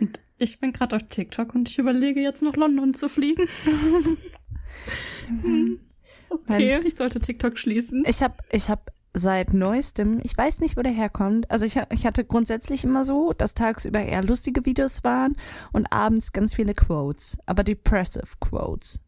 Und 0.00 0.22
ich 0.38 0.58
bin 0.58 0.72
gerade 0.72 0.96
auf 0.96 1.02
TikTok 1.02 1.54
und 1.54 1.68
ich 1.68 1.78
überlege 1.78 2.20
jetzt 2.20 2.42
nach 2.42 2.56
London 2.56 2.94
zu 2.94 3.10
fliegen. 3.10 3.42
okay, 6.30 6.80
ich 6.82 6.94
sollte 6.94 7.20
TikTok 7.20 7.58
schließen. 7.58 8.04
Ich 8.06 8.22
habe 8.22 8.36
ich 8.50 8.70
hab 8.70 8.90
seit 9.14 9.52
neuestem, 9.54 10.20
ich 10.22 10.36
weiß 10.36 10.60
nicht, 10.60 10.76
wo 10.76 10.82
der 10.82 10.92
herkommt. 10.92 11.50
Also 11.50 11.64
ich, 11.66 11.80
ich 11.90 12.06
hatte 12.06 12.24
grundsätzlich 12.24 12.84
immer 12.84 13.04
so, 13.04 13.32
dass 13.36 13.54
tagsüber 13.54 14.00
eher 14.00 14.22
lustige 14.22 14.64
Videos 14.66 15.02
waren 15.04 15.36
und 15.72 15.92
abends 15.92 16.32
ganz 16.32 16.54
viele 16.54 16.74
Quotes, 16.74 17.38
aber 17.46 17.64
depressive 17.64 18.24
Quotes. 18.40 19.00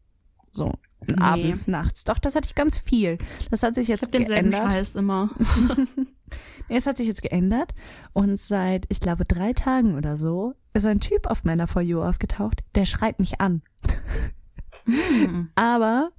So, 0.51 0.73
Nee. 1.09 1.17
abends, 1.21 1.67
nachts. 1.67 2.05
Doch, 2.05 2.19
das 2.19 2.37
hatte 2.37 2.47
ich 2.47 2.55
ganz 2.55 2.79
viel. 2.79 3.19
Das 3.51 3.65
hat 3.65 3.75
sich 3.75 3.85
Ich 3.85 3.89
jetzt 3.89 4.03
habe 4.03 4.13
denselben 4.13 4.51
geändert. 4.51 4.71
Scheiß 4.73 4.95
immer. 4.97 5.31
Nee, 6.69 6.77
es 6.77 6.87
hat 6.87 6.97
sich 6.97 7.09
jetzt 7.09 7.21
geändert 7.23 7.75
und 8.15 8.41
seit, 8.41 8.87
ich 8.89 9.01
glaube, 9.01 9.25
drei 9.25 9.53
Tagen 9.53 9.97
oder 9.97 10.17
so 10.17 10.55
ist 10.73 10.87
ein 10.87 11.01
Typ 11.01 11.27
auf 11.27 11.45
meiner 11.45 11.67
For 11.67 11.83
You 11.83 12.01
aufgetaucht, 12.01 12.63
der 12.75 12.87
schreit 12.87 13.19
mich 13.19 13.41
an. 13.41 13.61
aber 15.55 16.11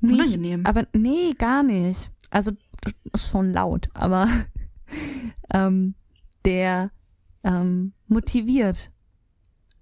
nicht, 0.00 0.14
Unangenehm. 0.14 0.64
aber 0.64 0.86
nee, 0.94 1.34
gar 1.36 1.62
nicht. 1.62 2.10
Also 2.30 2.52
ist 3.12 3.28
schon 3.28 3.52
laut, 3.52 3.88
aber 3.94 4.28
ähm, 5.52 5.94
der 6.44 6.90
ähm, 7.44 7.92
motiviert. 8.06 8.90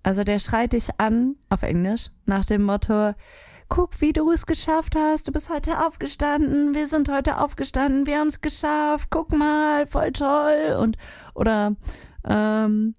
Also 0.03 0.25
der 0.25 0.39
schreit 0.39 0.73
dich 0.73 0.89
an 0.99 1.37
auf 1.49 1.63
Englisch 1.63 2.11
nach 2.25 2.45
dem 2.45 2.63
Motto, 2.63 3.13
guck, 3.69 4.01
wie 4.01 4.13
du 4.13 4.31
es 4.31 4.47
geschafft 4.47 4.97
hast, 4.97 5.29
du 5.29 5.33
bist 5.33 5.51
heute 5.51 5.87
aufgestanden, 5.87 6.75
wir 6.75 6.87
sind 6.87 7.11
heute 7.11 7.41
aufgestanden, 7.41 8.07
wir 8.07 8.19
haben 8.19 8.29
es 8.29 8.41
geschafft, 8.41 9.09
guck 9.11 9.33
mal, 9.33 9.87
voll 9.87 10.13
toll. 10.13 10.77
Und 10.81 10.97
oder 11.35 11.77
ähm, 12.25 12.95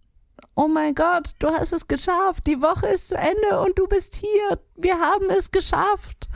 oh 0.60 0.68
mein 0.68 0.94
Gott, 0.94 1.36
du 1.40 1.48
hast 1.48 1.72
es 1.72 1.88
geschafft, 1.88 2.46
die 2.46 2.62
Woche 2.62 2.88
ist 2.88 3.08
zu 3.08 3.16
Ende 3.16 3.62
und 3.62 3.80
du 3.80 3.88
bist 3.88 4.16
hier, 4.16 4.60
wir 4.76 5.00
haben 5.00 5.30
es 5.30 5.52
geschafft. 5.52 6.28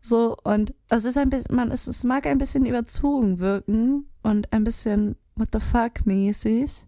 So, 0.00 0.34
und 0.44 0.72
es 0.88 1.04
ist 1.04 1.18
ein 1.18 1.28
bisschen, 1.28 1.54
man, 1.54 1.70
es, 1.70 1.86
es 1.86 2.02
mag 2.02 2.26
ein 2.26 2.38
bisschen 2.38 2.64
überzogen 2.64 3.38
wirken 3.38 4.08
und 4.22 4.50
ein 4.54 4.64
bisschen 4.64 5.16
what 5.34 5.48
the 5.52 5.60
fuck 5.60 6.06
mäßig. 6.06 6.86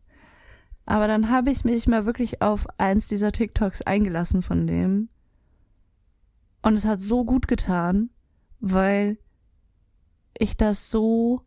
Aber 0.87 1.09
dann 1.09 1.29
habe 1.29 1.51
ich 1.51 1.63
mich 1.63 1.87
mal 1.89 2.07
wirklich 2.07 2.41
auf 2.41 2.67
eins 2.79 3.09
dieser 3.09 3.33
TikToks 3.33 3.83
eingelassen 3.83 4.41
von 4.41 4.67
dem. 4.67 5.11
Und 6.63 6.73
es 6.73 6.87
hat 6.87 7.03
so 7.03 7.23
gut 7.23 7.49
getan, 7.49 8.09
weil 8.61 9.19
ich 10.39 10.57
das 10.57 10.91
so 10.91 11.43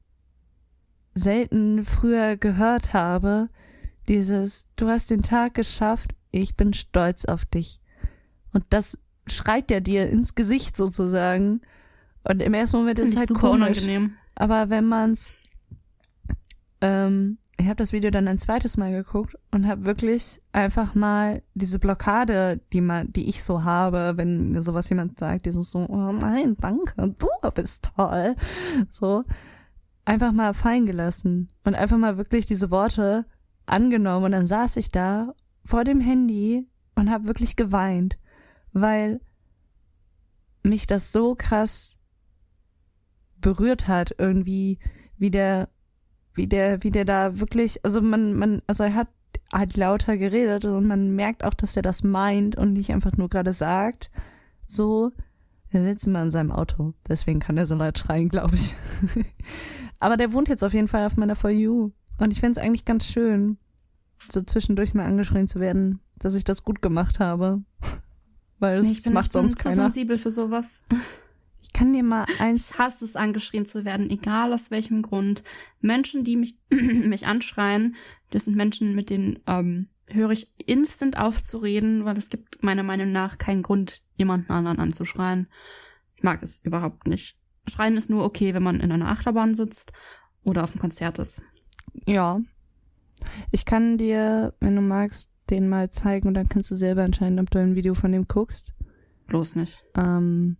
selten 1.15 1.83
früher 1.83 2.37
gehört 2.37 2.93
habe. 2.93 3.47
Dieses, 4.07 4.67
du 4.75 4.87
hast 4.87 5.09
den 5.09 5.21
Tag 5.21 5.53
geschafft, 5.53 6.15
ich 6.31 6.55
bin 6.55 6.73
stolz 6.73 7.25
auf 7.25 7.45
dich. 7.45 7.79
Und 8.53 8.65
das 8.69 8.97
schreit 9.27 9.71
er 9.71 9.81
dir 9.81 10.09
ins 10.09 10.35
Gesicht 10.35 10.75
sozusagen. 10.75 11.61
Und 12.23 12.41
im 12.41 12.53
ersten 12.53 12.77
Moment 12.77 12.99
ist 12.99 13.09
es 13.09 13.17
halt 13.17 13.29
super 13.29 13.51
komisch. 13.51 13.81
unangenehm. 13.81 14.13
Aber 14.35 14.69
wenn 14.69 14.85
man's, 14.85 15.31
ähm, 16.81 17.37
ich 17.57 17.67
habe 17.67 17.75
das 17.75 17.93
Video 17.93 18.09
dann 18.09 18.27
ein 18.27 18.39
zweites 18.39 18.77
Mal 18.77 18.91
geguckt 18.91 19.37
und 19.51 19.67
habe 19.67 19.85
wirklich 19.85 20.41
einfach 20.51 20.95
mal 20.95 21.43
diese 21.53 21.79
Blockade, 21.79 22.59
die 22.73 22.81
man, 22.81 23.11
die 23.13 23.29
ich 23.29 23.43
so 23.43 23.63
habe, 23.63 24.13
wenn 24.15 24.51
mir 24.51 24.63
sowas 24.63 24.89
jemand 24.89 25.19
sagt, 25.19 25.45
dieses 25.45 25.69
so, 25.69 25.79
oh 25.87 26.11
nein, 26.11 26.55
danke, 26.59 26.93
du 26.97 27.51
bist 27.53 27.91
toll, 27.95 28.35
so 28.89 29.23
einfach 30.05 30.31
mal 30.31 30.53
fallen 30.53 30.85
gelassen 30.85 31.49
und 31.63 31.75
einfach 31.75 31.97
mal 31.97 32.17
wirklich 32.17 32.45
diese 32.45 32.71
Worte 32.71 33.25
angenommen 33.71 34.25
und 34.25 34.31
dann 34.31 34.45
saß 34.45 34.77
ich 34.77 34.91
da 34.91 35.33
vor 35.63 35.83
dem 35.83 36.01
Handy 36.01 36.67
und 36.95 37.09
habe 37.09 37.27
wirklich 37.27 37.55
geweint, 37.55 38.17
weil 38.73 39.21
mich 40.63 40.87
das 40.87 41.11
so 41.11 41.35
krass 41.35 41.97
berührt 43.39 43.87
hat, 43.87 44.15
irgendwie, 44.17 44.77
wie 45.17 45.31
der, 45.31 45.69
wie 46.33 46.47
der, 46.47 46.83
wie 46.83 46.91
der 46.91 47.05
da 47.05 47.39
wirklich, 47.39 47.83
also 47.83 48.01
man, 48.01 48.33
man, 48.33 48.61
also 48.67 48.83
er 48.83 48.95
hat 48.95 49.07
halt 49.51 49.75
lauter 49.75 50.17
geredet 50.17 50.65
und 50.65 50.87
man 50.87 51.15
merkt 51.15 51.43
auch, 51.43 51.53
dass 51.53 51.75
er 51.75 51.81
das 51.81 52.03
meint 52.03 52.55
und 52.55 52.73
nicht 52.73 52.91
einfach 52.91 53.17
nur 53.17 53.29
gerade 53.29 53.53
sagt. 53.53 54.11
So, 54.67 55.11
er 55.69 55.83
sitzt 55.83 56.07
immer 56.07 56.21
in 56.21 56.29
seinem 56.29 56.51
Auto, 56.51 56.93
deswegen 57.07 57.39
kann 57.39 57.57
er 57.57 57.65
so 57.65 57.75
laut 57.75 57.97
schreien, 57.97 58.29
glaube 58.29 58.55
ich. 58.55 58.75
Aber 59.99 60.17
der 60.17 60.33
wohnt 60.33 60.49
jetzt 60.49 60.63
auf 60.63 60.73
jeden 60.73 60.87
Fall 60.87 61.05
auf 61.05 61.17
meiner 61.17 61.35
For 61.35 61.49
You. 61.49 61.91
Und 62.17 62.31
ich 62.31 62.39
finde 62.39 62.59
es 62.59 62.65
eigentlich 62.65 62.85
ganz 62.85 63.05
schön, 63.05 63.57
so 64.29 64.41
zwischendurch 64.41 64.93
mal 64.93 65.05
angeschrien 65.05 65.47
zu 65.47 65.59
werden, 65.59 65.99
dass 66.19 66.35
ich 66.35 66.43
das 66.43 66.63
gut 66.63 66.81
gemacht 66.81 67.19
habe. 67.19 67.63
Weil 68.59 68.77
das 68.77 68.85
Nee, 68.85 68.91
ich 68.91 69.03
bin, 69.03 69.13
macht 69.13 69.25
ich 69.27 69.31
bin 69.31 69.41
sonst 69.41 69.57
zu 69.57 69.63
keiner. 69.69 69.75
sensibel 69.75 70.17
für 70.17 70.29
sowas. 70.29 70.83
Ich 71.61 71.73
kann 71.73 71.93
dir 71.93 72.03
mal 72.03 72.25
eins 72.39 72.71
Ich 72.71 72.77
hasse 72.77 73.05
es, 73.05 73.15
angeschrien 73.15 73.65
zu 73.65 73.85
werden, 73.85 74.09
egal 74.09 74.53
aus 74.53 74.69
welchem 74.69 75.01
Grund. 75.01 75.43
Menschen, 75.79 76.23
die 76.23 76.35
mich, 76.35 76.57
mich 76.71 77.25
anschreien, 77.25 77.95
das 78.29 78.45
sind 78.45 78.55
Menschen, 78.57 78.93
mit 78.93 79.09
denen 79.09 79.39
ähm, 79.47 79.87
höre 80.11 80.31
ich 80.31 80.45
instant 80.65 81.17
auf 81.17 81.41
zu 81.41 81.57
reden, 81.57 82.05
weil 82.05 82.17
es 82.17 82.29
gibt 82.29 82.63
meiner 82.63 82.83
Meinung 82.83 83.11
nach 83.11 83.37
keinen 83.37 83.63
Grund, 83.63 84.01
jemanden 84.15 84.51
anderen 84.51 84.79
anzuschreien. 84.79 85.47
Ich 86.15 86.23
mag 86.23 86.43
es 86.43 86.63
überhaupt 86.63 87.07
nicht. 87.07 87.37
Schreien 87.67 87.97
ist 87.97 88.09
nur 88.09 88.25
okay, 88.25 88.53
wenn 88.53 88.63
man 88.63 88.79
in 88.79 88.91
einer 88.91 89.09
Achterbahn 89.09 89.53
sitzt 89.53 89.93
oder 90.43 90.63
auf 90.63 90.71
einem 90.71 90.81
Konzert 90.81 91.19
ist. 91.19 91.41
Ja. 92.05 92.41
Ich 93.51 93.65
kann 93.65 93.97
dir, 93.97 94.53
wenn 94.59 94.75
du 94.75 94.81
magst, 94.81 95.31
den 95.49 95.67
mal 95.69 95.89
zeigen 95.89 96.27
und 96.27 96.33
dann 96.33 96.47
kannst 96.47 96.71
du 96.71 96.75
selber 96.75 97.03
entscheiden, 97.03 97.39
ob 97.39 97.49
du 97.49 97.59
ein 97.59 97.75
Video 97.75 97.93
von 97.93 98.11
dem 98.11 98.27
guckst. 98.27 98.73
Bloß 99.27 99.55
nicht. 99.55 99.85
Ähm, 99.95 100.57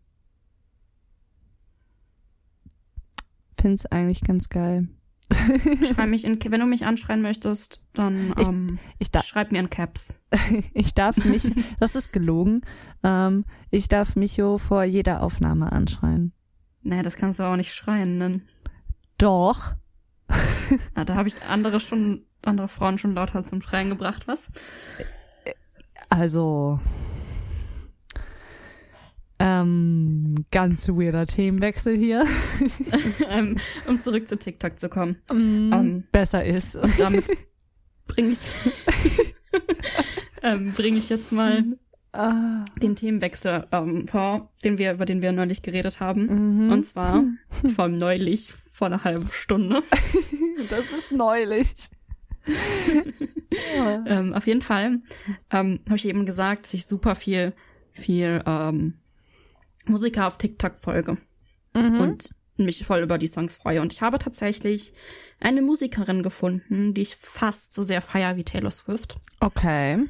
find's 3.60 3.86
eigentlich 3.86 4.22
ganz 4.22 4.50
geil. 4.50 4.88
Schrei 5.84 6.08
mich 6.08 6.26
in, 6.26 6.40
wenn 6.50 6.60
du 6.60 6.66
mich 6.66 6.86
anschreien 6.86 7.22
möchtest, 7.22 7.86
dann 7.94 8.34
Ich- 8.38 8.48
ähm, 8.50 8.80
Ich, 9.00 9.10
schreib 9.24 9.52
mir 9.52 9.60
in 9.60 9.70
Caps. 9.70 10.16
ich 10.74 10.94
darf 10.94 11.24
mich, 11.24 11.50
das 11.80 11.96
ist 11.96 12.12
gelogen, 12.12 12.62
ähm, 13.04 13.46
ich 13.70 13.88
darf 13.88 14.16
Micho 14.18 14.58
vor 14.58 14.84
jeder 14.84 15.24
Aufnahme 15.24 15.72
anschreien. 15.72 16.34
Naja, 16.84 17.02
das 17.04 17.16
kannst 17.16 17.40
du 17.40 17.44
auch 17.44 17.56
nicht 17.56 17.74
schreien 17.74 18.18
nennen. 18.18 18.48
Doch. 19.18 19.76
Ah, 20.96 21.06
da 21.06 21.16
habe 21.16 21.28
ich 21.30 21.42
andere 21.44 21.80
schon, 21.80 22.26
andere 22.44 22.68
Frauen 22.68 22.98
schon 22.98 23.16
lauter 23.16 23.44
zum 23.44 23.62
Schreien 23.62 23.90
gebracht, 23.90 24.28
was? 24.28 24.52
Also, 26.10 26.80
ähm, 29.40 30.46
ganz 30.52 30.88
weirder 30.90 31.26
Themenwechsel 31.26 31.98
hier. 31.98 32.26
ähm, 33.30 33.56
um 33.88 34.00
zurück 34.00 34.28
zu 34.28 34.38
TikTok 34.38 34.78
zu 34.78 34.90
kommen. 34.90 35.18
Mm, 35.34 35.74
Ähm, 35.74 36.04
besser 36.12 36.46
ist. 36.46 36.76
und 36.76 37.00
damit 37.00 37.32
bringe 38.06 38.32
ich, 38.32 38.42
ähm, 40.44 40.72
bring 40.74 40.96
ich 40.96 41.10
jetzt 41.10 41.32
mal 41.32 41.64
Ah, 42.14 42.66
den 42.82 42.98
Themenwechsel 42.98 43.66
ähm, 43.72 44.06
vor, 44.06 44.52
den 44.66 44.78
wir, 44.78 44.92
über 44.92 45.06
den 45.06 45.22
wir 45.22 45.32
neulich 45.32 45.62
geredet 45.62 46.02
haben. 46.02 46.66
mhm. 46.66 46.70
Und 46.72 46.84
zwar 46.84 47.24
vor 47.74 47.86
allem 47.86 47.94
neulich, 47.94 48.52
vor 48.52 48.88
einer 48.88 49.06
halben 49.06 49.30
Stunde. 49.32 49.82
das 50.70 50.92
ist 50.92 51.14
neulich. 51.14 51.70
ja. 53.78 54.06
Ähm, 54.08 54.34
auf 54.34 54.48
jeden 54.48 54.62
Fall 54.62 55.02
ähm, 55.52 55.80
habe 55.86 55.96
ich 55.96 56.08
eben 56.08 56.26
gesagt, 56.26 56.64
dass 56.64 56.74
ich 56.74 56.86
super 56.86 57.16
viel, 57.16 57.54
viel 57.92 58.42
ähm, 58.46 58.96
Musiker 59.88 60.28
auf 60.28 60.38
TikTok 60.38 60.78
folge 60.78 61.18
und 61.74 62.30
mich 62.58 62.86
voll 62.86 63.02
über 63.02 63.18
die 63.18 63.28
Songs 63.28 63.58
freue. 63.58 63.82
Und 63.82 63.94
ich 63.94 64.02
habe 64.02 64.20
tatsächlich 64.20 64.94
eine 65.40 65.62
Musikerin 65.62 66.24
gefunden, 66.24 66.94
die 66.94 67.02
ich 67.02 67.16
fast 67.16 67.74
so 67.74 67.82
sehr 67.82 68.02
feier 68.02 68.38
wie 68.38 68.44
Taylor 68.44 68.72
Swift. 68.72 69.18
Okay. 69.40 70.06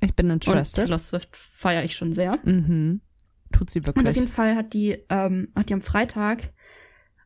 Ich 0.00 0.14
bin 0.14 0.26
Und 0.26 0.46
interested. 0.46 0.84
Taylor 0.84 0.98
Swift 0.98 1.36
feiere 1.36 1.84
ich 1.84 1.96
schon 1.96 2.12
sehr. 2.12 2.38
Mhm. 2.44 3.00
Tut 3.52 3.70
sie 3.70 3.80
Und 3.80 3.88
auf 3.88 3.96
jeden 3.96 4.06
wirklich. 4.06 4.28
Fall 4.28 4.56
hat 4.56 4.74
die, 4.74 4.98
ähm, 5.08 5.48
hat 5.56 5.68
die 5.68 5.74
am 5.74 5.80
Freitag 5.80 6.52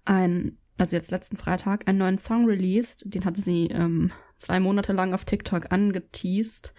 ein, 0.04 0.58
also 0.78 0.96
jetzt 0.96 1.10
letzten 1.10 1.36
Freitag, 1.36 1.88
einen 1.88 1.98
neuen 1.98 2.18
Song 2.18 2.46
released. 2.46 3.12
Den 3.12 3.24
hat 3.24 3.36
sie 3.36 3.66
ähm, 3.66 4.12
zwei 4.40 4.60
Monate 4.60 4.92
lang 4.92 5.14
auf 5.14 5.24
TikTok 5.24 5.70
angeteased. 5.70 6.72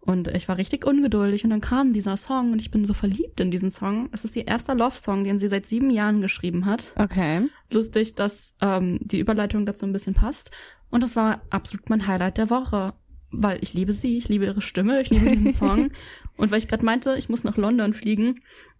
Und 0.00 0.28
ich 0.28 0.48
war 0.48 0.56
richtig 0.56 0.86
ungeduldig 0.86 1.44
und 1.44 1.50
dann 1.50 1.60
kam 1.60 1.92
dieser 1.92 2.16
Song 2.16 2.52
und 2.52 2.60
ich 2.60 2.70
bin 2.70 2.84
so 2.84 2.94
verliebt 2.94 3.40
in 3.40 3.50
diesen 3.50 3.68
Song. 3.68 4.08
Es 4.12 4.24
ist 4.24 4.36
ihr 4.36 4.46
erster 4.46 4.74
Love-Song, 4.74 5.24
den 5.24 5.36
sie 5.36 5.48
seit 5.48 5.66
sieben 5.66 5.90
Jahren 5.90 6.22
geschrieben 6.22 6.64
hat. 6.64 6.94
Okay. 6.96 7.48
Lustig, 7.70 8.14
dass 8.14 8.54
ähm, 8.62 8.98
die 9.02 9.18
Überleitung 9.18 9.66
dazu 9.66 9.84
ein 9.84 9.92
bisschen 9.92 10.14
passt. 10.14 10.50
Und 10.90 11.02
das 11.02 11.16
war 11.16 11.42
absolut 11.50 11.90
mein 11.90 12.06
Highlight 12.06 12.38
der 12.38 12.48
Woche. 12.48 12.94
Weil 13.30 13.58
ich 13.60 13.74
liebe 13.74 13.92
sie, 13.92 14.16
ich 14.16 14.30
liebe 14.30 14.46
ihre 14.46 14.62
Stimme, 14.62 15.02
ich 15.02 15.10
liebe 15.10 15.28
diesen 15.28 15.52
Song. 15.52 15.90
und 16.38 16.50
weil 16.50 16.58
ich 16.58 16.68
gerade 16.68 16.86
meinte, 16.86 17.14
ich 17.18 17.28
muss 17.28 17.44
nach 17.44 17.58
London 17.58 17.92
fliegen, 17.92 18.36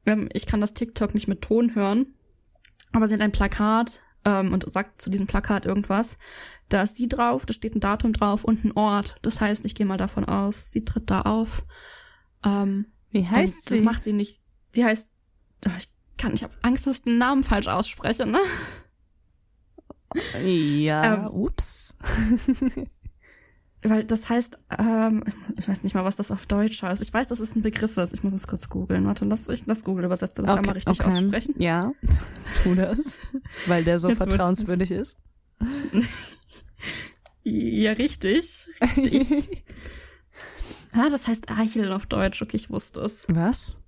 ähm, 0.07 0.31
ich 0.33 0.47
kann 0.47 0.63
das 0.63 0.73
TikTok 0.73 1.13
nicht 1.13 1.29
mit 1.29 1.43
Ton 1.43 1.75
hören. 1.75 2.07
Aber 2.93 3.07
sie 3.07 3.13
hat 3.15 3.21
ein 3.21 3.33
Plakat 3.33 4.01
ähm, 4.25 4.53
und 4.53 4.71
sagt 4.71 5.01
zu 5.01 5.11
diesem 5.11 5.27
Plakat 5.27 5.67
irgendwas. 5.67 6.19
Da 6.69 6.83
ist 6.83 6.97
sie 6.97 7.09
drauf, 7.09 7.47
da 7.47 7.53
steht 7.53 7.75
ein 7.75 7.81
Datum 7.81 8.13
drauf 8.13 8.45
und 8.45 8.65
ein 8.65 8.73
Ort. 8.73 9.17
Das 9.23 9.41
heißt, 9.41 9.65
ich 9.65 9.75
gehe 9.75 9.87
mal 9.87 9.97
davon 9.97 10.25
aus, 10.25 10.71
sie 10.71 10.85
tritt 10.85 11.11
da 11.11 11.23
auf. 11.23 11.65
Ähm, 12.45 12.87
Wie 13.11 13.27
heißt 13.27 13.71
das 13.71 13.79
sie? 13.79 13.85
macht 13.85 14.03
sie 14.03 14.13
nicht. 14.13 14.41
Sie 14.71 14.85
heißt, 14.85 15.11
ich 15.79 15.89
kann, 16.19 16.35
ich 16.35 16.43
habe 16.43 16.55
Angst, 16.63 16.87
dass 16.87 16.97
ich 16.97 17.03
den 17.03 17.19
Namen 17.19 17.43
falsch 17.43 17.69
ausspreche, 17.69 18.27
ne? 18.27 18.39
ja. 20.45 21.15
Ähm, 21.15 21.27
Ups. 21.29 21.95
Weil 23.83 24.03
das 24.05 24.29
heißt, 24.29 24.59
ähm, 24.79 25.23
ich 25.57 25.69
weiß 25.69 25.85
nicht 25.85 25.95
mal, 25.95 26.05
was 26.05 26.17
das 26.17 26.33
auf 26.33 26.47
Deutsch 26.47 26.83
heißt. 26.83 27.01
Ich 27.01 27.15
weiß, 27.15 27.29
dass 27.29 27.39
es 27.39 27.55
ein 27.55 27.63
Begriff 27.63 27.97
ist. 27.97 28.13
Ich 28.13 28.25
muss 28.25 28.33
es 28.33 28.49
kurz 28.49 28.69
googeln. 28.69 29.07
Warte, 29.07 29.25
lass 29.25 29.49
ich 29.49 29.65
das 29.67 29.85
Google 29.85 30.05
übersetze 30.05 30.43
das 30.43 30.51
einmal 30.51 30.75
richtig 30.75 31.01
aussprechen. 31.05 31.55
Ja, 31.59 31.93
tu 32.65 32.75
das. 32.75 33.15
Weil 33.67 33.85
der 33.85 33.99
so 34.01 34.09
Jetzt 34.09 34.21
wird's- 34.21 34.33
vertrauenswürdig 34.35 34.91
ist. 34.91 35.17
Ja, 37.51 37.93
richtig. 37.93 38.67
Richtig. 38.83 39.63
ah, 40.93 41.09
das 41.09 41.29
heißt 41.29 41.51
Eichel 41.51 41.93
auf 41.93 42.05
Deutsch. 42.05 42.43
Okay, 42.43 42.57
ich 42.59 42.69
wusste 42.69 43.01
es. 43.01 43.25
Was? 43.29 43.79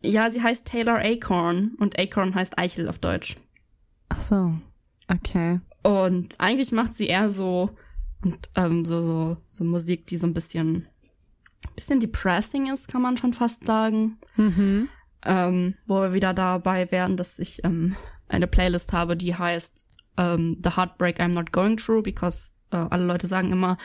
Ja, 0.00 0.30
sie 0.30 0.42
heißt 0.42 0.66
Taylor 0.66 1.00
Acorn 1.04 1.74
und 1.78 1.98
Acorn 1.98 2.34
heißt 2.34 2.58
Eichel 2.58 2.88
auf 2.88 2.98
Deutsch. 2.98 3.36
Ach 4.08 4.20
so. 4.20 4.54
Okay. 5.08 5.60
Und 5.82 6.36
eigentlich 6.40 6.72
macht 6.72 6.94
sie 6.94 7.06
eher 7.06 7.28
so 7.28 7.70
und 8.24 8.50
ähm, 8.56 8.84
so 8.84 9.02
so 9.02 9.36
so 9.44 9.64
Musik, 9.64 10.06
die 10.06 10.16
so 10.16 10.26
ein 10.26 10.34
bisschen 10.34 10.86
bisschen 11.76 12.00
depressing 12.00 12.72
ist, 12.72 12.88
kann 12.88 13.02
man 13.02 13.16
schon 13.16 13.32
fast 13.32 13.64
sagen. 13.64 14.18
Mhm. 14.36 14.88
ähm, 15.24 15.74
wo 15.86 16.00
wir 16.00 16.14
wieder 16.14 16.34
dabei 16.34 16.90
wären, 16.90 17.16
dass 17.16 17.38
ich 17.38 17.64
ähm, 17.64 17.96
eine 18.28 18.46
Playlist 18.46 18.92
habe, 18.92 19.16
die 19.16 19.34
heißt 19.34 19.86
ähm, 20.16 20.58
The 20.62 20.76
Heartbreak 20.76 21.20
I'm 21.20 21.34
Not 21.34 21.52
Going 21.52 21.76
Through, 21.76 22.02
because 22.02 22.54
äh, 22.70 22.76
alle 22.76 23.04
Leute 23.04 23.26
sagen 23.26 23.50
immer, 23.50 23.76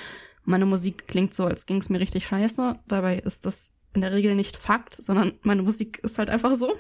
meine 0.44 0.66
Musik 0.66 1.08
klingt 1.08 1.34
so, 1.34 1.46
als 1.46 1.66
ging's 1.66 1.90
mir 1.90 2.00
richtig 2.00 2.26
scheiße. 2.26 2.80
Dabei 2.88 3.20
ist 3.20 3.46
das 3.46 3.74
in 3.94 4.02
der 4.02 4.12
Regel 4.12 4.36
nicht 4.36 4.58
Fakt, 4.58 4.96
sondern 4.96 5.34
meine 5.42 5.64
Musik 5.64 6.00
ist 6.04 6.18
halt 6.18 6.30
einfach 6.30 6.54
so. 6.56 6.74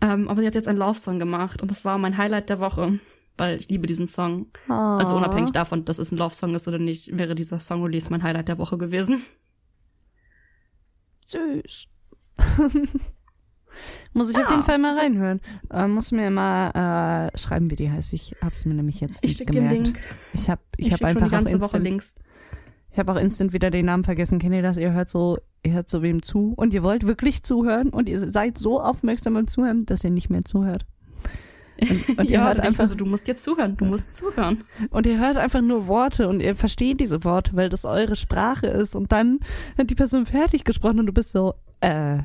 Ähm, 0.00 0.28
aber 0.28 0.40
sie 0.40 0.46
hat 0.46 0.54
jetzt 0.54 0.68
einen 0.68 0.78
Love-Song 0.78 1.18
gemacht 1.18 1.62
und 1.62 1.70
das 1.70 1.84
war 1.84 1.98
mein 1.98 2.16
Highlight 2.16 2.50
der 2.50 2.60
Woche, 2.60 2.98
weil 3.38 3.58
ich 3.58 3.68
liebe 3.68 3.86
diesen 3.86 4.08
Song. 4.08 4.46
Oh. 4.68 4.72
Also 4.72 5.16
unabhängig 5.16 5.52
davon, 5.52 5.84
dass 5.84 5.98
es 5.98 6.12
ein 6.12 6.18
Love-Song 6.18 6.54
ist 6.54 6.68
oder 6.68 6.78
nicht, 6.78 7.16
wäre 7.16 7.34
dieser 7.34 7.60
Song-Release 7.60 8.10
mein 8.10 8.22
Highlight 8.22 8.48
der 8.48 8.58
Woche 8.58 8.76
gewesen. 8.78 9.20
Süß. 11.26 11.86
muss 14.12 14.30
ich 14.30 14.36
ja. 14.36 14.44
auf 14.44 14.50
jeden 14.50 14.62
Fall 14.62 14.78
mal 14.78 14.98
reinhören. 14.98 15.40
Äh, 15.70 15.86
muss 15.86 16.12
mir 16.12 16.30
mal 16.30 17.30
äh, 17.32 17.38
schreiben, 17.38 17.70
wie 17.70 17.76
die 17.76 17.90
heißt. 17.90 18.12
Ich 18.12 18.34
hab's 18.42 18.64
mir 18.64 18.74
nämlich 18.74 19.00
jetzt 19.00 19.24
ich 19.24 19.38
nicht 19.38 19.50
gemerkt. 19.50 19.74
Den 19.74 19.84
Link. 19.84 20.00
Ich 20.34 20.50
hab, 20.50 20.60
ich, 20.76 20.88
ich 20.88 20.92
hab 20.94 21.02
einfach 21.04 21.24
die 21.24 21.30
ganze 21.30 21.52
Instant, 21.52 21.72
Woche 21.72 21.82
Links. 21.82 22.16
Ich 22.90 22.98
habe 22.98 23.12
auch 23.12 23.16
instant 23.16 23.52
wieder 23.52 23.70
den 23.70 23.86
Namen 23.86 24.04
vergessen. 24.04 24.38
Kennt 24.38 24.54
ihr 24.54 24.62
das? 24.62 24.76
Ihr 24.78 24.92
hört 24.92 25.10
so, 25.10 25.38
ihr 25.62 25.72
hört 25.72 25.88
so 25.88 26.02
wem 26.02 26.22
zu 26.22 26.54
und 26.56 26.72
ihr 26.72 26.82
wollt 26.82 27.06
wirklich 27.06 27.42
zuhören 27.42 27.90
und 27.90 28.08
ihr 28.08 28.30
seid 28.30 28.58
so 28.58 28.80
aufmerksam 28.80 29.34
beim 29.34 29.46
Zuhören, 29.46 29.86
dass 29.86 30.04
ihr 30.04 30.10
nicht 30.10 30.30
mehr 30.30 30.42
zuhört. 30.42 30.86
Und, 31.80 32.18
und 32.18 32.30
ihr 32.30 32.44
hört 32.44 32.60
einfach 32.60 32.86
so, 32.86 32.94
du 32.94 33.06
musst 33.06 33.28
jetzt 33.28 33.44
zuhören, 33.44 33.76
du 33.76 33.84
musst 33.84 34.16
zuhören. 34.16 34.62
Und 34.90 35.06
ihr 35.06 35.18
hört 35.18 35.36
einfach 35.36 35.60
nur 35.60 35.86
Worte 35.86 36.28
und 36.28 36.40
ihr 36.40 36.54
versteht 36.56 37.00
diese 37.00 37.24
Worte, 37.24 37.54
weil 37.54 37.68
das 37.68 37.84
eure 37.84 38.16
Sprache 38.16 38.66
ist. 38.66 38.94
Und 38.94 39.12
dann 39.12 39.40
hat 39.76 39.90
die 39.90 39.94
Person 39.94 40.26
fertig 40.26 40.64
gesprochen 40.64 41.00
und 41.00 41.06
du 41.06 41.12
bist 41.12 41.32
so, 41.32 41.54
äh, 41.80 42.18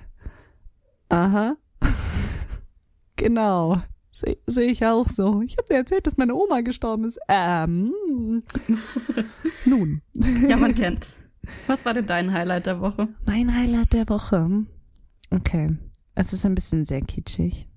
aha. 1.09 1.55
genau. 3.15 3.81
Sehe 4.11 4.37
seh 4.45 4.65
ich 4.65 4.85
auch 4.85 5.07
so. 5.07 5.41
Ich 5.41 5.57
habe 5.57 5.67
dir 5.69 5.77
erzählt, 5.77 6.05
dass 6.05 6.17
meine 6.17 6.35
Oma 6.35 6.61
gestorben 6.61 7.05
ist. 7.05 7.19
Ähm. 7.27 7.91
Nun. 9.65 10.01
Ja, 10.47 10.57
man 10.57 10.75
kennt. 10.75 11.15
Was 11.65 11.85
war 11.85 11.93
denn 11.93 12.05
dein 12.05 12.31
Highlight 12.31 12.67
der 12.67 12.79
Woche? 12.79 13.07
Mein 13.25 13.53
Highlight 13.53 13.93
der 13.93 14.07
Woche. 14.09 14.65
Okay. 15.31 15.67
Es 16.15 16.31
ist 16.31 16.45
ein 16.45 16.53
bisschen 16.53 16.85
sehr 16.85 17.01
kitschig. 17.01 17.67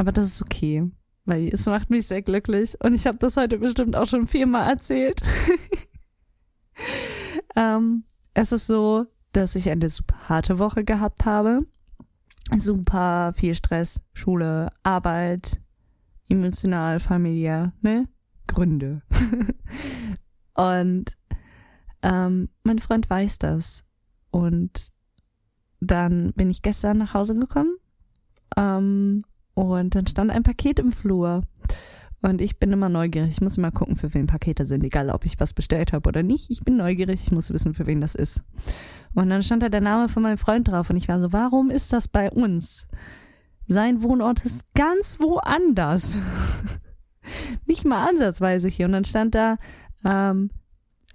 Aber 0.00 0.12
das 0.12 0.24
ist 0.28 0.40
okay, 0.40 0.90
weil 1.26 1.48
es 1.48 1.66
macht 1.66 1.90
mich 1.90 2.06
sehr 2.06 2.22
glücklich. 2.22 2.74
Und 2.82 2.94
ich 2.94 3.06
habe 3.06 3.18
das 3.18 3.36
heute 3.36 3.58
bestimmt 3.58 3.94
auch 3.96 4.06
schon 4.06 4.26
viermal 4.26 4.66
erzählt. 4.66 5.20
ähm, 7.54 8.04
es 8.32 8.50
ist 8.50 8.66
so, 8.66 9.04
dass 9.32 9.56
ich 9.56 9.68
eine 9.68 9.90
super 9.90 10.16
harte 10.30 10.58
Woche 10.58 10.84
gehabt 10.84 11.26
habe 11.26 11.66
super 12.56 13.34
viel 13.36 13.54
Stress, 13.54 14.00
Schule, 14.14 14.70
Arbeit, 14.82 15.60
emotional, 16.30 16.98
familiär, 16.98 17.74
ne? 17.82 18.08
Gründe. 18.46 19.02
und 20.54 21.18
ähm, 22.02 22.48
mein 22.64 22.78
Freund 22.78 23.10
weiß 23.10 23.38
das. 23.38 23.84
Und 24.30 24.92
dann 25.78 26.32
bin 26.32 26.48
ich 26.48 26.62
gestern 26.62 26.96
nach 26.96 27.12
Hause 27.12 27.36
gekommen 27.36 27.76
ähm, 28.56 29.24
und 29.60 29.94
dann 29.94 30.06
stand 30.06 30.30
ein 30.30 30.42
Paket 30.42 30.78
im 30.78 30.92
Flur. 30.92 31.42
Und 32.22 32.40
ich 32.40 32.58
bin 32.58 32.70
immer 32.72 32.88
neugierig. 32.88 33.30
Ich 33.30 33.40
muss 33.40 33.56
immer 33.56 33.70
gucken, 33.70 33.96
für 33.96 34.12
wen 34.12 34.26
Pakete 34.26 34.66
sind, 34.66 34.84
egal 34.84 35.10
ob 35.10 35.24
ich 35.24 35.40
was 35.40 35.54
bestellt 35.54 35.92
habe 35.92 36.08
oder 36.08 36.22
nicht. 36.22 36.50
Ich 36.50 36.60
bin 36.60 36.76
neugierig, 36.76 37.22
ich 37.22 37.32
muss 37.32 37.50
wissen, 37.50 37.72
für 37.72 37.86
wen 37.86 38.00
das 38.00 38.14
ist. 38.14 38.42
Und 39.14 39.30
dann 39.30 39.42
stand 39.42 39.62
da 39.62 39.68
der 39.68 39.80
Name 39.80 40.08
von 40.08 40.22
meinem 40.22 40.38
Freund 40.38 40.68
drauf 40.68 40.90
und 40.90 40.96
ich 40.96 41.08
war 41.08 41.18
so, 41.18 41.32
warum 41.32 41.70
ist 41.70 41.92
das 41.92 42.08
bei 42.08 42.30
uns? 42.30 42.86
Sein 43.66 44.02
Wohnort 44.02 44.44
ist 44.44 44.64
ganz 44.74 45.18
woanders. 45.18 46.18
Nicht 47.66 47.86
mal 47.86 48.08
ansatzweise 48.08 48.68
hier. 48.68 48.86
Und 48.86 48.92
dann 48.92 49.04
stand 49.04 49.34
da 49.34 49.56
ähm, 50.04 50.50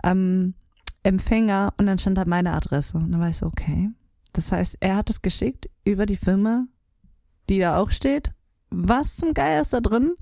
am 0.01 0.55
Empfänger 1.03 1.73
und 1.77 1.85
dann 1.85 1.99
stand 1.99 2.17
da 2.17 2.25
meine 2.25 2.53
Adresse. 2.53 2.97
Und 2.97 3.11
dann 3.11 3.21
war 3.21 3.29
ich 3.29 3.37
so, 3.37 3.45
okay. 3.45 3.91
Das 4.33 4.51
heißt, 4.51 4.77
er 4.79 4.95
hat 4.95 5.09
es 5.09 5.21
geschickt 5.21 5.69
über 5.83 6.05
die 6.05 6.15
Firma, 6.15 6.65
die 7.49 7.59
da 7.59 7.77
auch 7.77 7.91
steht. 7.91 8.31
Was 8.69 9.17
zum 9.17 9.33
Geier 9.33 9.61
ist 9.61 9.73
da 9.73 9.79
drin? 9.79 10.15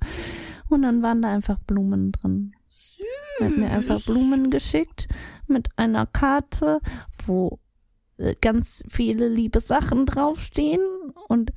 Und 0.69 0.81
dann 0.81 1.01
waren 1.01 1.21
da 1.21 1.31
einfach 1.31 1.59
Blumen 1.59 2.11
drin. 2.11 2.53
Süß. 2.67 3.05
Er 3.39 3.47
hat 3.47 3.57
mir 3.57 3.69
einfach 3.69 4.01
Blumen 4.03 4.49
geschickt 4.49 5.07
mit 5.47 5.67
einer 5.77 6.05
Karte, 6.05 6.79
wo 7.25 7.59
ganz 8.41 8.83
viele 8.87 9.27
liebe 9.27 9.59
Sachen 9.59 10.05
draufstehen 10.05 10.81
und 11.27 11.51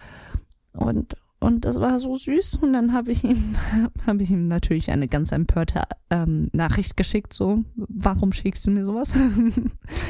und 0.72 1.16
und 1.38 1.64
das 1.64 1.80
war 1.80 1.98
so 1.98 2.16
süß 2.16 2.56
und 2.62 2.72
dann 2.72 2.92
habe 2.92 3.12
ich 3.12 3.22
ihm 3.22 3.56
habe 4.06 4.22
ich 4.22 4.30
ihm 4.30 4.48
natürlich 4.48 4.90
eine 4.90 5.06
ganz 5.06 5.32
empörte 5.32 5.82
ähm, 6.10 6.48
Nachricht 6.52 6.96
geschickt 6.96 7.32
so 7.32 7.64
warum 7.74 8.32
schickst 8.32 8.66
du 8.66 8.70
mir 8.70 8.84
sowas 8.84 9.18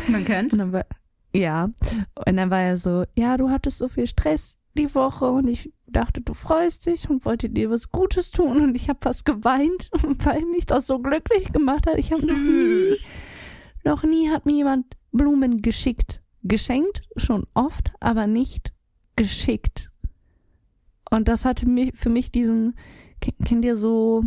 man 0.08 0.24
war, 0.72 0.86
ja 1.34 1.64
und 2.26 2.36
dann 2.36 2.50
war 2.50 2.62
er 2.62 2.76
so 2.76 3.04
ja 3.16 3.36
du 3.36 3.50
hattest 3.50 3.78
so 3.78 3.88
viel 3.88 4.06
Stress 4.06 4.56
die 4.76 4.94
Woche 4.94 5.30
und 5.30 5.48
ich 5.48 5.72
dachte 5.88 6.20
du 6.20 6.34
freust 6.34 6.86
dich 6.86 7.10
und 7.10 7.24
wollte 7.24 7.50
dir 7.50 7.70
was 7.70 7.90
Gutes 7.90 8.30
tun 8.30 8.60
und 8.60 8.74
ich 8.74 8.88
habe 8.88 8.98
fast 9.02 9.24
geweint 9.24 9.90
weil 10.24 10.44
mich 10.46 10.66
das 10.66 10.86
so 10.86 11.00
glücklich 11.00 11.52
gemacht 11.52 11.86
hat. 11.86 11.98
Ich 11.98 12.12
habe 12.12 12.24
noch 12.24 12.36
nie 12.36 12.94
noch 13.84 14.02
nie 14.04 14.30
hat 14.30 14.46
mir 14.46 14.54
jemand 14.54 14.86
Blumen 15.12 15.62
geschickt 15.62 16.22
geschenkt, 16.48 17.02
schon 17.16 17.44
oft, 17.54 17.92
aber 18.00 18.26
nicht 18.26 18.72
geschickt. 19.16 19.90
Und 21.10 21.28
das 21.28 21.44
hatte 21.44 21.68
mich, 21.68 21.92
für 21.94 22.10
mich 22.10 22.30
diesen, 22.30 22.74
kennt 23.20 23.64
ihr 23.64 23.76
so 23.76 24.24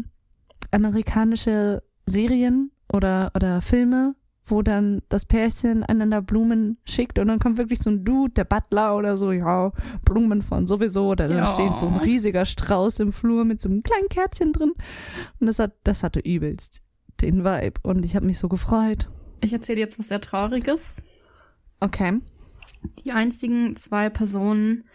amerikanische 0.72 1.84
Serien 2.06 2.72
oder, 2.92 3.32
oder 3.36 3.62
Filme, 3.62 4.16
wo 4.52 4.62
dann 4.62 5.02
das 5.10 5.26
Pärchen 5.26 5.84
einander 5.84 6.22
Blumen 6.22 6.78
schickt 6.86 7.20
und 7.20 7.28
dann 7.28 7.40
kommt 7.40 7.58
wirklich 7.58 7.80
so 7.80 7.90
ein 7.90 8.04
Dude, 8.04 8.34
der 8.34 8.44
Butler 8.44 8.96
oder 8.96 9.18
so, 9.18 9.32
ja, 9.32 9.72
Blumen 10.06 10.42
von 10.42 10.68
sowieso, 10.68 11.10
oder 11.10 11.28
da 11.28 11.38
ja. 11.38 11.46
steht 11.46 11.80
so 11.80 11.88
ein 11.88 11.98
riesiger 11.98 12.46
Strauß 12.46 13.00
im 13.00 13.12
Flur 13.12 13.46
mit 13.46 13.62
so 13.62 13.70
einem 13.70 13.84
kleinen 13.84 14.10
Kärtchen 14.10 14.54
drin. 14.54 14.74
Und 15.40 15.48
das 15.48 15.60
hat, 15.60 15.74
das 15.84 16.04
hatte 16.04 16.20
übelst 16.20 16.82
den 17.22 17.44
Vibe 17.44 17.80
und 17.84 18.06
ich 18.06 18.16
habe 18.16 18.26
mich 18.26 18.40
so 18.40 18.48
gefreut. 18.48 19.10
Ich 19.42 19.54
erzähle 19.54 19.80
jetzt 19.80 20.00
was 20.00 20.08
sehr 20.08 20.22
Trauriges. 20.22 21.04
Okay. 21.80 22.20
Die 23.06 23.12
einzigen 23.12 23.76
zwei 23.76 24.10
Personen, 24.10 24.86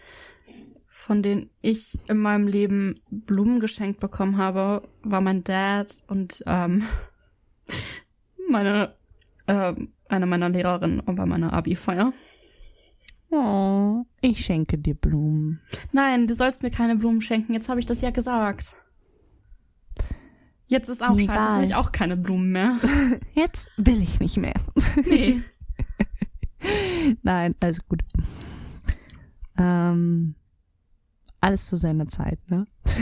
von 0.87 1.21
denen 1.21 1.49
ich 1.61 1.99
in 2.07 2.17
meinem 2.17 2.47
Leben 2.47 2.95
Blumen 3.09 3.59
geschenkt 3.59 3.99
bekommen 3.99 4.37
habe, 4.37 4.87
war 5.03 5.21
mein 5.21 5.43
Dad 5.43 6.03
und 6.07 6.43
ähm, 6.47 6.83
meine 8.49 8.95
äh, 9.47 9.73
eine 10.09 10.25
meiner 10.25 10.49
Lehrerinnen 10.49 11.01
bei 11.05 11.25
meiner 11.25 11.53
Abi-Feier. 11.53 12.11
Oh, 13.31 14.05
ich 14.21 14.45
schenke 14.45 14.77
dir 14.77 14.95
Blumen. 14.95 15.59
Nein, 15.91 16.27
du 16.27 16.33
sollst 16.33 16.63
mir 16.63 16.71
keine 16.71 16.95
Blumen 16.95 17.21
schenken. 17.21 17.53
Jetzt 17.53 17.69
habe 17.69 17.79
ich 17.79 17.85
das 17.85 18.01
ja 18.01 18.11
gesagt. 18.11 18.77
Jetzt 20.67 20.89
ist 20.89 21.03
auch 21.03 21.17
Egal. 21.17 21.25
scheiße, 21.25 21.45
jetzt 21.45 21.53
habe 21.53 21.63
ich 21.63 21.75
auch 21.75 21.91
keine 21.91 22.17
Blumen 22.17 22.51
mehr. 22.51 22.73
Jetzt 23.33 23.69
will 23.77 24.01
ich 24.01 24.19
nicht 24.19 24.37
mehr. 24.37 24.55
Nee. 25.05 25.41
Nein, 27.21 27.53
alles 27.59 27.85
gut. 27.87 28.01
Ähm, 29.57 30.35
alles 31.39 31.67
zu 31.67 31.75
seiner 31.75 32.07
Zeit, 32.07 32.39
ne? 32.49 32.65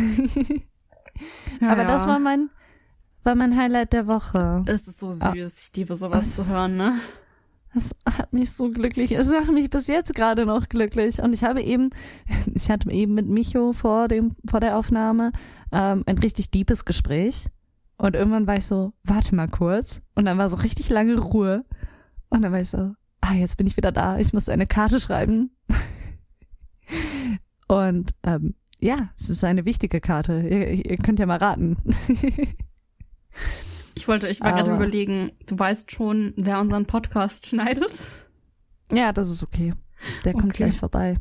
ja, 1.62 1.70
Aber 1.70 1.86
das 1.86 2.06
war 2.06 2.20
mein, 2.20 2.50
war 3.24 3.36
mein 3.36 3.58
Highlight 3.58 3.94
der 3.94 4.08
Woche. 4.08 4.64
Es 4.66 4.88
ist 4.88 5.00
so 5.00 5.12
süß, 5.12 5.24
ah. 5.24 5.34
ich 5.36 5.72
liebe 5.76 5.96
sowas 5.96 6.36
zu 6.36 6.48
hören, 6.48 6.76
ne? 6.76 6.94
Das 7.74 7.96
hat 8.06 8.34
mich 8.34 8.52
so 8.52 8.70
glücklich. 8.70 9.12
Es 9.12 9.32
macht 9.32 9.52
mich 9.52 9.70
bis 9.70 9.88
jetzt 9.88 10.14
gerade 10.14 10.46
noch 10.46 10.70
glücklich. 10.70 11.22
Und 11.22 11.34
ich 11.34 11.44
habe 11.44 11.62
eben, 11.62 11.90
ich 12.54 12.70
hatte 12.70 12.92
eben 12.92 13.16
mit 13.16 13.28
Micho 13.28 13.74
vor 13.74 14.08
dem, 14.08 14.36
vor 14.48 14.60
der 14.60 14.78
Aufnahme 14.78 15.32
ähm, 15.72 16.04
ein 16.06 16.18
richtig 16.20 16.52
deepes 16.52 16.86
Gespräch. 16.86 17.48
Und 17.98 18.16
irgendwann 18.16 18.48
war 18.48 18.58
ich 18.58 18.66
so, 18.66 18.94
warte 19.04 19.34
mal 19.36 19.48
kurz. 19.48 20.02
Und 20.14 20.26
dann 20.26 20.38
war 20.38 20.50
so 20.50 20.58
richtig 20.58 20.90
lange 20.90 21.18
Ruhe. 21.18 21.66
Und 22.30 22.42
dann 22.42 22.52
war 22.52 22.60
ich 22.60 22.70
so, 22.70 22.94
ah, 23.22 23.34
jetzt 23.34 23.58
bin 23.58 23.68
ich 23.68 23.78
wieder 23.78 23.92
da, 23.92 24.18
ich 24.18 24.34
muss 24.34 24.50
eine 24.50 24.68
Karte 24.68 25.00
schreiben. 25.00 25.52
Und 27.68 28.12
ähm, 28.24 28.56
ja, 28.82 29.10
es 29.18 29.30
ist 29.30 29.44
eine 29.44 29.66
wichtige 29.66 30.02
Karte. 30.02 30.42
Ihr, 30.42 30.86
ihr 30.86 30.98
könnt 30.98 31.20
ja 31.20 31.26
mal 31.26 31.38
raten. 31.38 31.78
ich 33.96 34.08
wollte, 34.08 34.28
ich 34.28 34.42
war 34.42 34.54
gerade 34.54 34.74
überlegen, 34.74 35.32
du 35.46 35.58
weißt 35.58 35.92
schon, 35.92 36.34
wer 36.36 36.60
unseren 36.60 36.86
Podcast 36.86 37.48
schneidet? 37.48 38.30
Ja, 38.92 39.14
das 39.14 39.30
ist 39.30 39.44
okay. 39.44 39.74
Der 40.26 40.34
kommt 40.34 40.46
okay. 40.46 40.58
gleich 40.58 40.78
vorbei. 40.78 41.16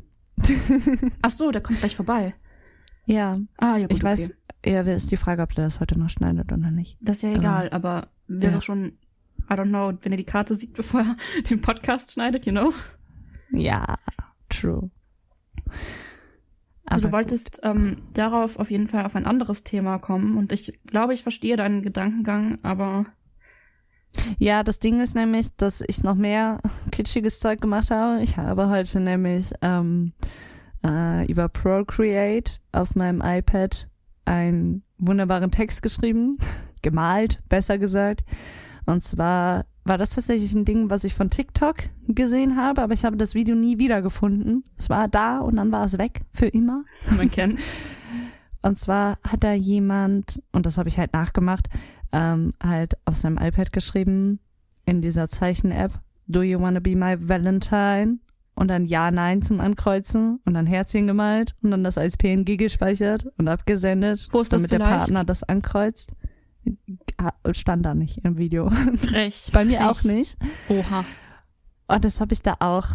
Ach 1.22 1.30
so, 1.30 1.50
der 1.50 1.62
kommt 1.62 1.80
gleich 1.80 1.94
vorbei. 1.94 2.34
Ja. 3.06 3.38
Ah, 3.58 3.76
ja, 3.76 3.86
gut, 3.86 3.96
Ich 3.96 4.02
weiß, 4.02 4.32
ja, 4.64 4.80
ist 4.80 5.10
die 5.10 5.16
Frage, 5.16 5.42
ob 5.42 5.54
der 5.54 5.64
das 5.64 5.80
heute 5.80 5.98
noch 5.98 6.10
schneidet 6.10 6.52
oder 6.52 6.70
nicht. 6.70 6.98
Das 7.00 7.16
ist 7.16 7.22
ja 7.22 7.32
egal, 7.34 7.68
aber, 7.70 7.88
aber 7.98 8.08
wäre 8.28 8.54
ja. 8.54 8.60
schon 8.60 8.98
I 9.50 9.54
don't 9.54 9.68
know, 9.68 9.92
wenn 10.02 10.12
er 10.12 10.18
die 10.18 10.24
Karte 10.24 10.54
sieht, 10.54 10.72
bevor 10.76 11.00
er 11.00 11.16
den 11.50 11.60
Podcast 11.60 12.12
schneidet, 12.12 12.46
you 12.46 12.52
know? 12.52 12.72
Ja, 13.50 13.98
true. 14.48 14.90
Also 16.92 17.08
du 17.08 17.12
wolltest 17.12 17.60
ähm, 17.62 17.98
darauf 18.14 18.58
auf 18.58 18.70
jeden 18.70 18.86
Fall 18.86 19.04
auf 19.04 19.16
ein 19.16 19.26
anderes 19.26 19.64
Thema 19.64 19.98
kommen 19.98 20.36
und 20.36 20.52
ich 20.52 20.80
glaube, 20.86 21.14
ich 21.14 21.22
verstehe 21.22 21.56
deinen 21.56 21.82
Gedankengang, 21.82 22.56
aber 22.62 23.06
Ja, 24.38 24.62
das 24.62 24.78
Ding 24.78 25.00
ist 25.00 25.14
nämlich, 25.14 25.54
dass 25.56 25.82
ich 25.86 26.02
noch 26.02 26.14
mehr 26.14 26.60
kitschiges 26.92 27.40
Zeug 27.40 27.60
gemacht 27.60 27.90
habe. 27.90 28.22
Ich 28.22 28.36
habe 28.36 28.68
heute 28.68 29.00
nämlich 29.00 29.52
ähm, 29.62 30.12
äh, 30.84 31.26
über 31.30 31.48
Procreate 31.48 32.52
auf 32.72 32.94
meinem 32.94 33.22
iPad 33.24 33.88
einen 34.24 34.82
wunderbaren 34.98 35.50
Text 35.50 35.82
geschrieben, 35.82 36.36
gemalt, 36.82 37.40
besser 37.48 37.78
gesagt. 37.78 38.24
Und 38.86 39.02
zwar 39.02 39.64
war 39.84 39.98
das 39.98 40.10
tatsächlich 40.10 40.54
ein 40.54 40.64
Ding, 40.64 40.90
was 40.90 41.04
ich 41.04 41.14
von 41.14 41.30
TikTok 41.30 41.76
gesehen 42.08 42.56
habe, 42.56 42.82
aber 42.82 42.94
ich 42.94 43.04
habe 43.04 43.16
das 43.16 43.34
Video 43.34 43.54
nie 43.54 43.78
wiedergefunden. 43.78 44.64
Es 44.76 44.88
war 44.90 45.08
da 45.08 45.38
und 45.38 45.56
dann 45.56 45.72
war 45.72 45.84
es 45.84 45.98
weg 45.98 46.22
für 46.32 46.46
immer. 46.46 46.84
Man 47.16 47.30
kennt. 47.30 47.58
Und 48.62 48.78
zwar 48.78 49.18
hat 49.26 49.42
da 49.42 49.52
jemand, 49.52 50.40
und 50.52 50.66
das 50.66 50.78
habe 50.78 50.88
ich 50.88 50.98
halt 50.98 51.12
nachgemacht, 51.12 51.68
ähm, 52.12 52.50
halt 52.62 52.94
auf 53.04 53.16
seinem 53.16 53.38
iPad 53.38 53.72
geschrieben, 53.72 54.38
in 54.84 55.02
dieser 55.02 55.28
Zeichen-App, 55.28 56.00
Do 56.28 56.42
you 56.42 56.60
wanna 56.60 56.80
be 56.80 56.94
my 56.96 57.16
Valentine? 57.18 58.18
Und 58.54 58.68
dann 58.68 58.84
Ja, 58.84 59.10
Nein 59.10 59.42
zum 59.42 59.60
Ankreuzen 59.60 60.38
und 60.44 60.54
dann 60.54 60.66
Herzchen 60.66 61.06
gemalt 61.06 61.54
und 61.62 61.70
dann 61.70 61.82
das 61.82 61.98
als 61.98 62.16
PNG 62.16 62.56
gespeichert 62.58 63.26
und 63.38 63.48
abgesendet, 63.48 64.28
Postest 64.30 64.70
damit 64.70 64.82
der? 64.82 64.86
Partner 64.86 65.24
das 65.24 65.42
ankreuzt. 65.42 66.12
Ah, 67.16 67.32
Stand 67.52 67.84
da 67.84 67.94
nicht 67.94 68.18
im 68.24 68.38
Video. 68.38 68.70
Frech. 68.96 69.50
Bei 69.52 69.64
mir 69.64 69.78
frech. 69.78 69.86
auch 69.86 70.02
nicht. 70.04 70.36
Oha. 70.68 71.04
Und 71.88 72.04
das 72.04 72.20
habe 72.20 72.32
ich 72.32 72.42
da 72.42 72.56
auch 72.60 72.86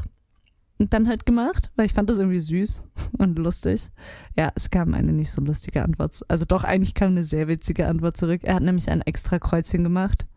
dann 0.79 1.07
halt 1.07 1.25
gemacht, 1.25 1.71
weil 1.75 1.85
ich 1.85 1.93
fand 1.93 2.09
das 2.09 2.17
irgendwie 2.17 2.39
süß 2.39 2.83
und 3.17 3.39
lustig. 3.39 3.89
Ja, 4.35 4.51
es 4.55 4.69
kam 4.69 4.93
eine 4.93 5.11
nicht 5.11 5.31
so 5.31 5.41
lustige 5.41 5.83
Antwort. 5.83 6.19
Also 6.27 6.45
doch, 6.45 6.63
eigentlich 6.63 6.93
kam 6.93 7.11
eine 7.11 7.23
sehr 7.23 7.47
witzige 7.47 7.87
Antwort 7.87 8.17
zurück. 8.17 8.41
Er 8.43 8.55
hat 8.55 8.63
nämlich 8.63 8.89
ein 8.89 9.01
extra 9.01 9.39
Kreuzchen 9.39 9.83
gemacht. 9.83 10.27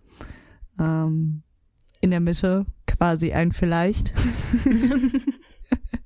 Ähm, 0.79 1.43
in 2.01 2.11
der 2.11 2.21
Mitte 2.21 2.67
quasi 2.87 3.33
ein 3.33 3.53
vielleicht. 3.53 4.13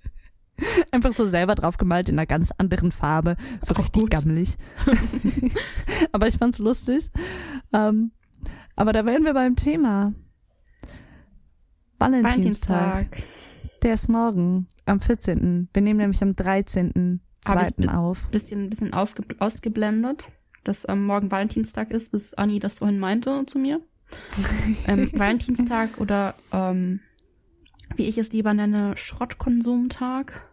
Einfach 0.90 1.12
so 1.12 1.26
selber 1.26 1.54
drauf 1.54 1.76
gemalt 1.76 2.08
in 2.08 2.18
einer 2.18 2.26
ganz 2.26 2.52
anderen 2.56 2.92
Farbe. 2.92 3.36
So 3.62 3.74
Auch 3.74 3.78
richtig 3.78 4.02
gut. 4.02 4.10
gammelig. 4.10 4.56
aber 6.12 6.26
ich 6.28 6.38
fand's 6.38 6.58
lustig. 6.58 7.10
Ähm, 7.72 8.12
aber 8.76 8.92
da 8.92 9.04
wären 9.06 9.24
wir 9.24 9.34
beim 9.34 9.56
Thema. 9.56 10.12
Valentinstag. 11.98 13.08
Valentinstag. 13.10 13.74
Der 13.82 13.94
ist 13.94 14.08
morgen, 14.08 14.66
am 14.86 15.00
14. 15.00 15.68
Wir 15.72 15.82
nehmen 15.82 16.00
nämlich 16.00 16.22
am 16.22 16.34
13. 16.34 17.20
Hab 17.46 17.60
ich 17.60 17.68
zweiten 17.68 17.88
auf. 17.90 18.26
Bisschen, 18.30 18.70
bisschen 18.70 18.94
ausge 18.94 19.24
ausgeblendet, 19.38 20.30
dass 20.64 20.86
am 20.86 21.04
morgen 21.04 21.30
Valentinstag 21.30 21.90
ist, 21.90 22.12
bis 22.12 22.34
Anni 22.34 22.58
das 22.58 22.78
vorhin 22.78 22.98
meinte 22.98 23.44
zu 23.46 23.58
mir. 23.58 23.80
ähm, 24.86 25.10
Valentinstag 25.14 26.00
oder 26.00 26.34
ähm, 26.52 27.00
wie 27.96 28.08
ich 28.08 28.18
es 28.18 28.32
lieber 28.32 28.54
nenne, 28.54 28.96
Schrottkonsumtag. 28.96 30.48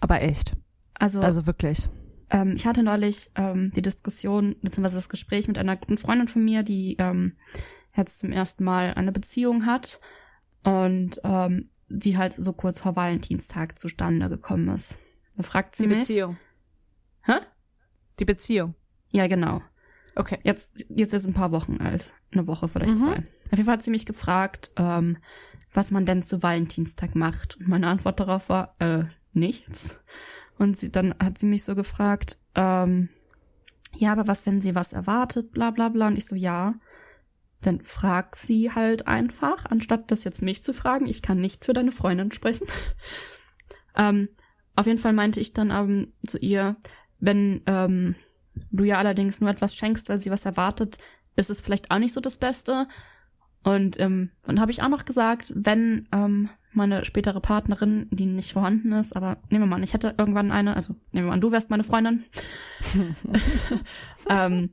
Aber 0.00 0.22
echt. 0.22 0.56
Also, 0.94 1.20
Also 1.20 1.46
wirklich. 1.46 1.88
ähm, 2.30 2.52
ich 2.56 2.66
hatte 2.66 2.82
neulich 2.82 3.30
ähm, 3.36 3.70
die 3.74 3.82
Diskussion 3.82 4.56
beziehungsweise 4.62 4.96
das 4.96 5.08
Gespräch 5.08 5.48
mit 5.48 5.58
einer 5.58 5.76
guten 5.76 5.96
Freundin 5.98 6.28
von 6.28 6.44
mir, 6.44 6.62
die 6.62 6.96
ähm, 6.98 7.36
jetzt 7.96 8.18
zum 8.18 8.32
ersten 8.32 8.64
Mal 8.64 8.94
eine 8.94 9.12
Beziehung 9.12 9.66
hat 9.66 10.00
und 10.62 11.20
ähm, 11.24 11.70
die 11.88 12.16
halt 12.16 12.34
so 12.34 12.52
kurz 12.52 12.80
vor 12.80 12.96
Valentinstag 12.96 13.78
zustande 13.78 14.28
gekommen 14.28 14.68
ist. 14.68 15.00
Da 15.36 15.42
fragt 15.42 15.74
sie 15.74 15.86
mich. 15.86 16.08
Hä? 17.22 17.34
Die 18.18 18.24
Beziehung. 18.24 18.74
Ja, 19.12 19.26
genau. 19.26 19.60
Okay. 20.20 20.38
Jetzt, 20.42 20.84
jetzt 20.90 21.14
ist 21.14 21.26
ein 21.26 21.32
paar 21.32 21.50
Wochen 21.50 21.78
alt. 21.78 22.12
Eine 22.30 22.46
Woche, 22.46 22.68
vielleicht 22.68 22.98
zwei. 22.98 23.16
Auf 23.16 23.52
jeden 23.52 23.64
Fall 23.64 23.72
hat 23.72 23.82
sie 23.82 23.90
mich 23.90 24.04
gefragt, 24.04 24.70
ähm, 24.76 25.16
was 25.72 25.92
man 25.92 26.04
denn 26.04 26.22
zu 26.22 26.42
Valentinstag 26.42 27.14
macht. 27.14 27.56
Und 27.56 27.68
meine 27.68 27.86
Antwort 27.86 28.20
darauf 28.20 28.50
war, 28.50 28.74
äh, 28.80 29.04
nichts. 29.32 30.02
Und 30.58 30.76
sie, 30.76 30.92
dann 30.92 31.14
hat 31.18 31.38
sie 31.38 31.46
mich 31.46 31.64
so 31.64 31.74
gefragt, 31.74 32.38
ähm, 32.54 33.08
ja, 33.96 34.12
aber 34.12 34.28
was, 34.28 34.44
wenn 34.44 34.60
sie 34.60 34.74
was 34.74 34.92
erwartet, 34.92 35.52
bla 35.52 35.70
bla 35.70 35.88
bla. 35.88 36.08
Und 36.08 36.18
ich 36.18 36.26
so, 36.26 36.36
ja. 36.36 36.74
Dann 37.62 37.80
frag 37.82 38.36
sie 38.36 38.72
halt 38.72 39.06
einfach, 39.06 39.64
anstatt 39.66 40.10
das 40.10 40.24
jetzt 40.24 40.42
mich 40.42 40.62
zu 40.62 40.74
fragen. 40.74 41.06
Ich 41.06 41.22
kann 41.22 41.40
nicht 41.40 41.64
für 41.64 41.72
deine 41.72 41.92
Freundin 41.92 42.30
sprechen. 42.30 42.66
ähm, 43.96 44.28
auf 44.76 44.84
jeden 44.84 44.98
Fall 44.98 45.14
meinte 45.14 45.40
ich 45.40 45.54
dann 45.54 45.70
ähm, 45.70 46.12
zu 46.26 46.36
ihr, 46.36 46.76
wenn 47.20 47.62
ähm, 47.64 48.14
du 48.70 48.84
ja 48.84 48.98
allerdings 48.98 49.40
nur 49.40 49.50
etwas 49.50 49.74
schenkst, 49.76 50.08
weil 50.08 50.18
sie 50.18 50.30
was 50.30 50.46
erwartet, 50.46 50.98
ist 51.36 51.50
es 51.50 51.60
vielleicht 51.60 51.90
auch 51.90 51.98
nicht 51.98 52.14
so 52.14 52.20
das 52.20 52.38
Beste. 52.38 52.86
Und 53.62 54.00
ähm, 54.00 54.30
dann 54.44 54.60
habe 54.60 54.70
ich 54.70 54.82
auch 54.82 54.88
noch 54.88 55.04
gesagt, 55.04 55.52
wenn 55.54 56.08
ähm, 56.12 56.48
meine 56.72 57.04
spätere 57.04 57.40
Partnerin, 57.40 58.08
die 58.10 58.26
nicht 58.26 58.52
vorhanden 58.52 58.92
ist, 58.92 59.14
aber 59.14 59.36
nehmen 59.50 59.64
wir 59.64 59.66
mal 59.68 59.76
an, 59.76 59.82
ich 59.82 59.92
hätte 59.92 60.14
irgendwann 60.16 60.50
eine, 60.50 60.76
also 60.76 60.94
nehmen 61.12 61.26
wir 61.26 61.28
mal 61.28 61.34
an, 61.34 61.40
du 61.40 61.52
wärst 61.52 61.68
meine 61.70 61.82
Freundin. 61.84 62.24
ähm, 64.30 64.70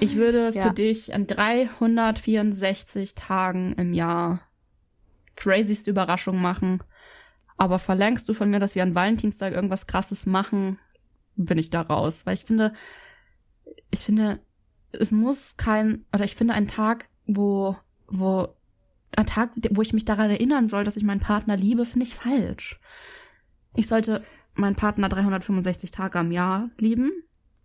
ich 0.00 0.16
würde 0.16 0.50
Ja. 0.52 0.62
für 0.68 0.72
dich 0.72 1.14
an 1.14 1.26
364 1.26 3.14
Tagen 3.14 3.74
im 3.74 3.92
Jahr 3.94 4.40
crazyste 5.36 5.90
Überraschung 5.90 6.40
machen. 6.40 6.82
Aber 7.56 7.78
verlangst 7.78 8.28
du 8.28 8.34
von 8.34 8.50
mir, 8.50 8.58
dass 8.58 8.74
wir 8.74 8.82
an 8.82 8.94
Valentinstag 8.96 9.52
irgendwas 9.52 9.86
krasses 9.86 10.26
machen, 10.26 10.80
bin 11.36 11.58
ich 11.58 11.70
da 11.70 11.82
raus. 11.82 12.26
Weil 12.26 12.34
ich 12.34 12.44
finde, 12.44 12.72
ich 13.90 14.00
finde, 14.00 14.40
es 14.92 15.12
muss 15.12 15.56
kein, 15.56 16.04
oder 16.12 16.24
ich 16.24 16.36
finde 16.36 16.54
einen 16.54 16.68
Tag, 16.68 17.08
wo, 17.26 17.76
wo, 18.08 18.48
ein 19.16 19.26
Tag, 19.26 19.52
wo 19.70 19.82
ich 19.82 19.92
mich 19.92 20.04
daran 20.04 20.30
erinnern 20.30 20.68
soll, 20.68 20.84
dass 20.84 20.96
ich 20.96 21.04
meinen 21.04 21.20
Partner 21.20 21.56
liebe, 21.56 21.84
finde 21.84 22.06
ich 22.06 22.14
falsch. 22.14 22.80
Ich 23.74 23.88
sollte 23.88 24.22
meinen 24.54 24.76
Partner 24.76 25.08
365 25.08 25.90
Tage 25.90 26.18
am 26.18 26.30
Jahr 26.30 26.70
lieben 26.78 27.10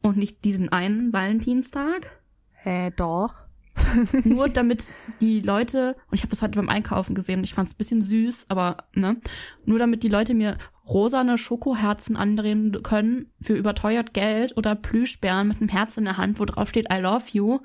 und 0.01 0.17
nicht 0.17 0.43
diesen 0.45 0.69
einen 0.69 1.13
Valentinstag. 1.13 2.23
Hä, 2.51 2.91
doch. 2.91 3.48
Nur 4.23 4.49
damit 4.49 4.93
die 5.21 5.39
Leute, 5.41 5.95
und 6.09 6.15
ich 6.15 6.21
habe 6.21 6.29
das 6.29 6.41
heute 6.41 6.59
beim 6.59 6.69
Einkaufen 6.69 7.15
gesehen, 7.15 7.43
ich 7.43 7.53
fand 7.53 7.67
es 7.67 7.73
ein 7.73 7.77
bisschen 7.77 8.01
süß, 8.01 8.45
aber 8.49 8.89
ne, 8.93 9.17
nur 9.65 9.79
damit 9.79 10.03
die 10.03 10.09
Leute 10.09 10.33
mir 10.33 10.57
rosane 10.87 11.37
Schokoherzen 11.37 12.15
andrehen 12.15 12.81
können 12.83 13.31
für 13.41 13.53
überteuert 13.53 14.13
Geld 14.13 14.57
oder 14.57 14.75
Plüschbären 14.75 15.47
mit 15.47 15.57
einem 15.57 15.69
Herz 15.69 15.97
in 15.97 16.05
der 16.05 16.17
Hand, 16.17 16.39
wo 16.39 16.45
drauf 16.45 16.69
steht 16.69 16.91
I 16.91 16.97
love 16.97 17.25
you. 17.31 17.59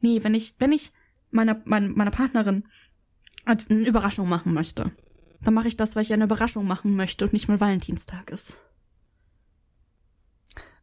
Nee, 0.00 0.22
wenn 0.24 0.34
ich, 0.34 0.54
wenn 0.58 0.72
ich 0.72 0.92
meiner, 1.30 1.60
meiner, 1.64 1.88
meiner 1.88 2.10
Partnerin 2.10 2.64
eine 3.44 3.86
Überraschung 3.86 4.28
machen 4.28 4.52
möchte, 4.54 4.92
dann 5.42 5.54
mache 5.54 5.68
ich 5.68 5.76
das, 5.76 5.94
weil 5.94 6.02
ich 6.02 6.12
eine 6.12 6.24
Überraschung 6.24 6.66
machen 6.66 6.96
möchte 6.96 7.24
und 7.24 7.32
nicht 7.32 7.48
mal 7.48 7.60
Valentinstag 7.60 8.30
ist. 8.30 8.60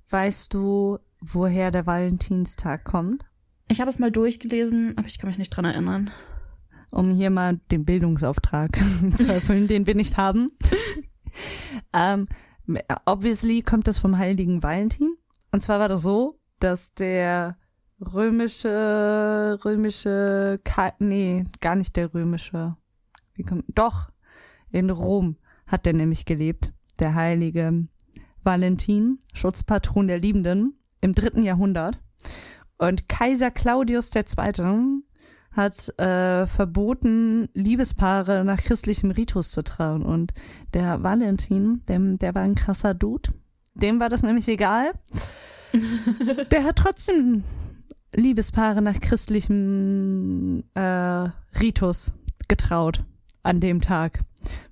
Weißt 0.09 0.53
du, 0.53 0.99
woher 1.19 1.71
der 1.71 1.85
Valentinstag 1.85 2.83
kommt? 2.83 3.25
Ich 3.67 3.81
habe 3.81 3.89
es 3.89 3.99
mal 3.99 4.11
durchgelesen, 4.11 4.97
aber 4.97 5.07
ich 5.07 5.17
kann 5.17 5.29
mich 5.29 5.39
nicht 5.39 5.49
dran 5.49 5.65
erinnern. 5.65 6.11
Um 6.91 7.11
hier 7.11 7.29
mal 7.29 7.59
den 7.71 7.83
Bildungsauftrag 7.83 8.75
zu 9.15 9.33
erfüllen, 9.33 9.67
den 9.67 9.87
wir 9.87 9.95
nicht 9.95 10.17
haben. 10.17 10.47
ähm, 11.93 12.27
obviously 13.05 13.61
kommt 13.61 13.87
das 13.87 13.97
vom 13.97 14.17
heiligen 14.17 14.61
Valentin. 14.61 15.15
Und 15.51 15.61
zwar 15.61 15.79
war 15.79 15.87
das 15.87 16.03
so, 16.03 16.39
dass 16.59 16.93
der 16.93 17.57
römische, 17.99 19.59
römische, 19.63 20.59
Ka 20.63 20.93
nee, 20.99 21.45
gar 21.61 21.75
nicht 21.75 21.95
der 21.95 22.13
römische. 22.13 22.75
Wie 23.33 23.43
kommt, 23.43 23.65
doch, 23.69 24.09
in 24.71 24.89
Rom 24.89 25.37
hat 25.67 25.85
der 25.85 25.93
nämlich 25.93 26.25
gelebt, 26.25 26.73
der 26.99 27.15
heilige 27.15 27.87
Valentin, 28.43 29.19
Schutzpatron 29.33 30.07
der 30.07 30.19
Liebenden, 30.19 30.79
im 31.01 31.15
dritten 31.15 31.43
Jahrhundert. 31.43 31.99
Und 32.77 33.07
Kaiser 33.07 33.51
Claudius 33.51 34.11
II. 34.13 35.03
hat 35.51 35.99
äh, 35.99 36.47
verboten, 36.47 37.49
Liebespaare 37.53 38.43
nach 38.43 38.61
christlichem 38.61 39.11
Ritus 39.11 39.51
zu 39.51 39.63
trauen. 39.63 40.03
Und 40.03 40.33
der 40.73 41.03
Valentin, 41.03 41.81
dem, 41.87 42.17
der 42.17 42.35
war 42.35 42.41
ein 42.41 42.55
krasser 42.55 42.93
Dude. 42.93 43.33
Dem 43.75 43.99
war 43.99 44.09
das 44.09 44.23
nämlich 44.23 44.47
egal. 44.47 44.91
der 46.51 46.63
hat 46.63 46.77
trotzdem 46.77 47.43
Liebespaare 48.13 48.81
nach 48.81 48.99
christlichem 48.99 50.63
äh, 50.73 51.29
Ritus 51.59 52.13
getraut 52.47 53.03
an 53.43 53.59
dem 53.59 53.81
Tag. 53.81 54.19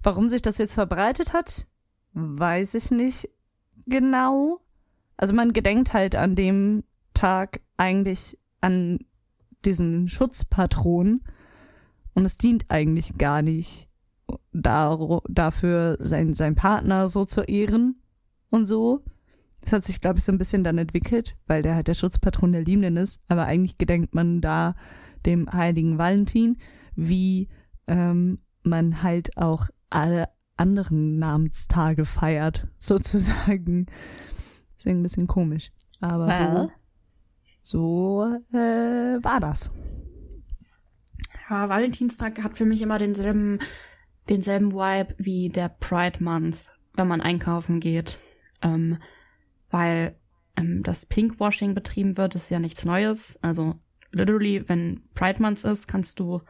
Warum 0.02 0.28
sich 0.28 0.42
das 0.42 0.58
jetzt 0.58 0.74
verbreitet 0.74 1.34
hat, 1.34 1.68
weiß 2.14 2.76
ich 2.76 2.92
nicht 2.92 3.30
genau. 3.86 4.60
Also 5.18 5.34
man 5.34 5.54
gedenkt 5.54 5.94
halt 5.94 6.16
an 6.16 6.36
dem 6.36 6.84
Tag 7.14 7.62
eigentlich 7.84 8.38
an 8.62 9.00
diesen 9.66 10.08
Schutzpatron 10.08 11.22
und 12.14 12.26
es 12.26 12.38
dient 12.38 12.66
eigentlich 12.70 13.18
gar 13.18 13.42
nicht 13.42 13.90
dafür, 14.54 15.98
sein, 16.00 16.34
sein 16.34 16.56
Partner 16.56 17.08
so 17.08 17.26
zu 17.26 17.42
ehren 17.42 18.02
und 18.50 18.66
so. 18.66 19.04
Das 19.62 19.74
hat 19.74 19.86
sich, 19.86 20.02
glaube 20.02 20.20
ich, 20.20 20.24
so 20.24 20.32
ein 20.32 20.38
bisschen 20.38 20.64
dann 20.64 20.78
entwickelt, 20.78 21.36
weil 21.48 21.62
der 21.62 21.76
halt 21.76 21.88
der 21.88 21.94
Schutzpatron 21.94 22.52
der 22.52 22.64
Liebenden 22.64 22.98
ist, 22.98 23.22
aber 23.28 23.46
eigentlich 23.46 23.78
gedenkt 23.78 24.16
man 24.16 24.42
da 24.42 24.76
dem 25.26 25.52
heiligen 25.52 25.98
Valentin, 25.98 26.58
wie 26.96 27.50
ähm, 27.88 28.40
man 28.64 29.04
halt 29.04 29.38
auch 29.38 29.68
alle 29.90 30.30
anderen 30.58 31.20
Namenstage 31.20 32.06
feiert, 32.06 32.68
sozusagen. 32.78 33.88
Deswegen 34.78 35.00
ein 35.00 35.04
bisschen 35.04 35.28
komisch. 35.28 35.72
Aber 36.02 36.28
Well. 36.28 36.68
so, 36.68 36.72
so 37.64 38.26
äh, 38.52 39.24
war 39.24 39.40
das. 39.40 39.72
Ja, 41.50 41.70
Valentinstag 41.70 42.44
hat 42.44 42.58
für 42.58 42.66
mich 42.66 42.82
immer 42.82 43.00
denselben, 43.00 43.58
denselben 44.30 44.74
Vibe 44.74 45.16
wie 45.18 45.50
der 45.50 45.70
Pride 45.70 46.24
Month, 46.24 46.80
wenn 46.94 47.08
man 47.08 47.22
einkaufen 47.22 47.80
geht. 47.80 48.18
Ähm, 48.62 49.00
weil 49.70 50.16
ähm, 50.58 50.84
das 50.84 51.06
Pinkwashing 51.06 51.74
betrieben 51.74 52.18
wird, 52.18 52.36
ist 52.36 52.52
ja 52.52 52.60
nichts 52.60 52.86
Neues. 52.86 53.40
Also 53.42 53.76
literally, 54.12 54.68
wenn 54.68 55.02
Pride 55.14 55.42
Month 55.42 55.64
ist, 55.64 55.88
kannst 55.88 56.20
du 56.20 56.42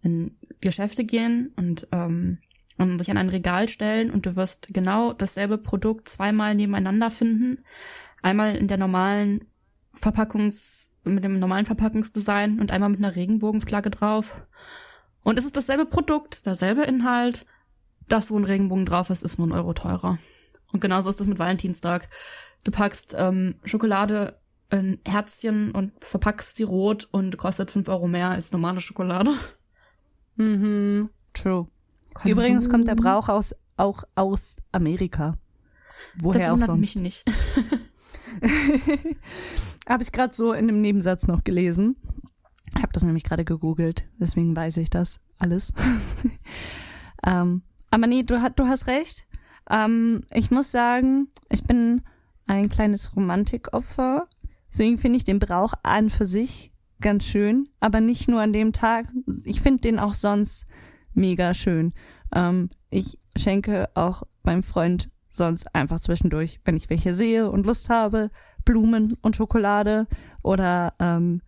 in 0.00 0.36
Geschäfte 0.60 1.04
gehen 1.04 1.52
und, 1.56 1.88
ähm, 1.92 2.38
und 2.78 2.98
sich 2.98 3.10
an 3.10 3.18
ein 3.18 3.28
Regal 3.28 3.68
stellen 3.68 4.10
und 4.10 4.26
du 4.26 4.36
wirst 4.36 4.68
genau 4.72 5.12
dasselbe 5.12 5.58
Produkt 5.58 6.08
zweimal 6.08 6.54
nebeneinander 6.54 7.10
finden. 7.10 7.58
Einmal 8.22 8.56
in 8.56 8.68
der 8.68 8.78
normalen 8.78 9.44
Verpackungs, 9.96 10.92
mit 11.04 11.24
dem 11.24 11.34
normalen 11.34 11.66
Verpackungsdesign 11.66 12.60
und 12.60 12.70
einmal 12.70 12.90
mit 12.90 12.98
einer 12.98 13.16
Regenbogenflagge 13.16 13.90
drauf. 13.90 14.46
Und 15.22 15.38
es 15.38 15.44
ist 15.44 15.56
dasselbe 15.56 15.86
Produkt, 15.86 16.46
derselbe 16.46 16.82
Inhalt. 16.82 17.46
Das, 18.08 18.30
wo 18.30 18.38
ein 18.38 18.44
Regenbogen 18.44 18.86
drauf 18.86 19.10
ist, 19.10 19.22
ist 19.22 19.38
nur 19.38 19.48
ein 19.48 19.52
Euro 19.52 19.72
teurer. 19.72 20.18
Und 20.72 20.80
genauso 20.80 21.10
ist 21.10 21.18
das 21.18 21.26
mit 21.26 21.38
Valentinstag. 21.38 22.08
Du 22.64 22.70
packst 22.70 23.14
ähm, 23.18 23.56
Schokolade 23.64 24.38
in 24.70 24.98
Herzchen 25.04 25.70
und 25.72 25.92
verpackst 26.04 26.56
sie 26.56 26.64
rot 26.64 27.08
und 27.10 27.36
kostet 27.38 27.70
fünf 27.70 27.88
Euro 27.88 28.08
mehr 28.08 28.30
als 28.30 28.52
normale 28.52 28.80
Schokolade. 28.80 29.30
Mhm, 30.36 31.10
true. 31.32 31.68
Übrigens 32.24 32.68
kommt 32.68 32.88
der 32.88 32.94
Brauch 32.94 33.28
aus, 33.28 33.54
auch 33.76 34.04
aus 34.14 34.56
Amerika. 34.72 35.36
Woher 36.18 36.40
das 36.40 36.48
auch 36.48 36.52
wundert 36.52 36.66
sonst. 36.66 36.80
mich 36.80 36.96
nicht. 36.96 37.24
Habe 39.88 40.02
ich 40.02 40.12
gerade 40.12 40.34
so 40.34 40.52
in 40.52 40.68
einem 40.68 40.80
Nebensatz 40.80 41.26
noch 41.26 41.44
gelesen. 41.44 41.96
Ich 42.74 42.82
habe 42.82 42.92
das 42.92 43.04
nämlich 43.04 43.22
gerade 43.22 43.44
gegoogelt, 43.44 44.06
deswegen 44.18 44.54
weiß 44.54 44.78
ich 44.78 44.90
das 44.90 45.20
alles. 45.38 45.72
ähm, 47.26 47.62
aber 47.90 48.06
nee, 48.06 48.24
du, 48.24 48.36
du 48.56 48.66
hast 48.66 48.88
recht. 48.88 49.26
Ähm, 49.70 50.24
ich 50.32 50.50
muss 50.50 50.72
sagen, 50.72 51.28
ich 51.48 51.62
bin 51.64 52.02
ein 52.46 52.68
kleines 52.68 53.14
Romantikopfer. 53.14 54.28
Deswegen 54.70 54.98
finde 54.98 55.16
ich 55.16 55.24
den 55.24 55.38
Brauch 55.38 55.74
an 55.82 56.10
für 56.10 56.26
sich 56.26 56.72
ganz 57.00 57.24
schön, 57.24 57.68
aber 57.80 58.00
nicht 58.00 58.28
nur 58.28 58.40
an 58.40 58.52
dem 58.52 58.72
Tag. 58.72 59.06
Ich 59.44 59.60
finde 59.60 59.82
den 59.82 59.98
auch 59.98 60.14
sonst 60.14 60.66
mega 61.14 61.54
schön. 61.54 61.92
Ähm, 62.34 62.68
ich 62.90 63.18
schenke 63.36 63.88
auch 63.94 64.24
meinem 64.42 64.62
Freund 64.62 65.10
sonst 65.36 65.74
einfach 65.74 66.00
zwischendurch, 66.00 66.60
wenn 66.64 66.76
ich 66.76 66.90
welche 66.90 67.14
sehe 67.14 67.50
und 67.50 67.66
Lust 67.66 67.88
habe, 67.88 68.30
Blumen 68.64 69.16
und 69.22 69.36
Schokolade 69.36 70.06
oder 70.42 70.94
ähm, 70.98 71.40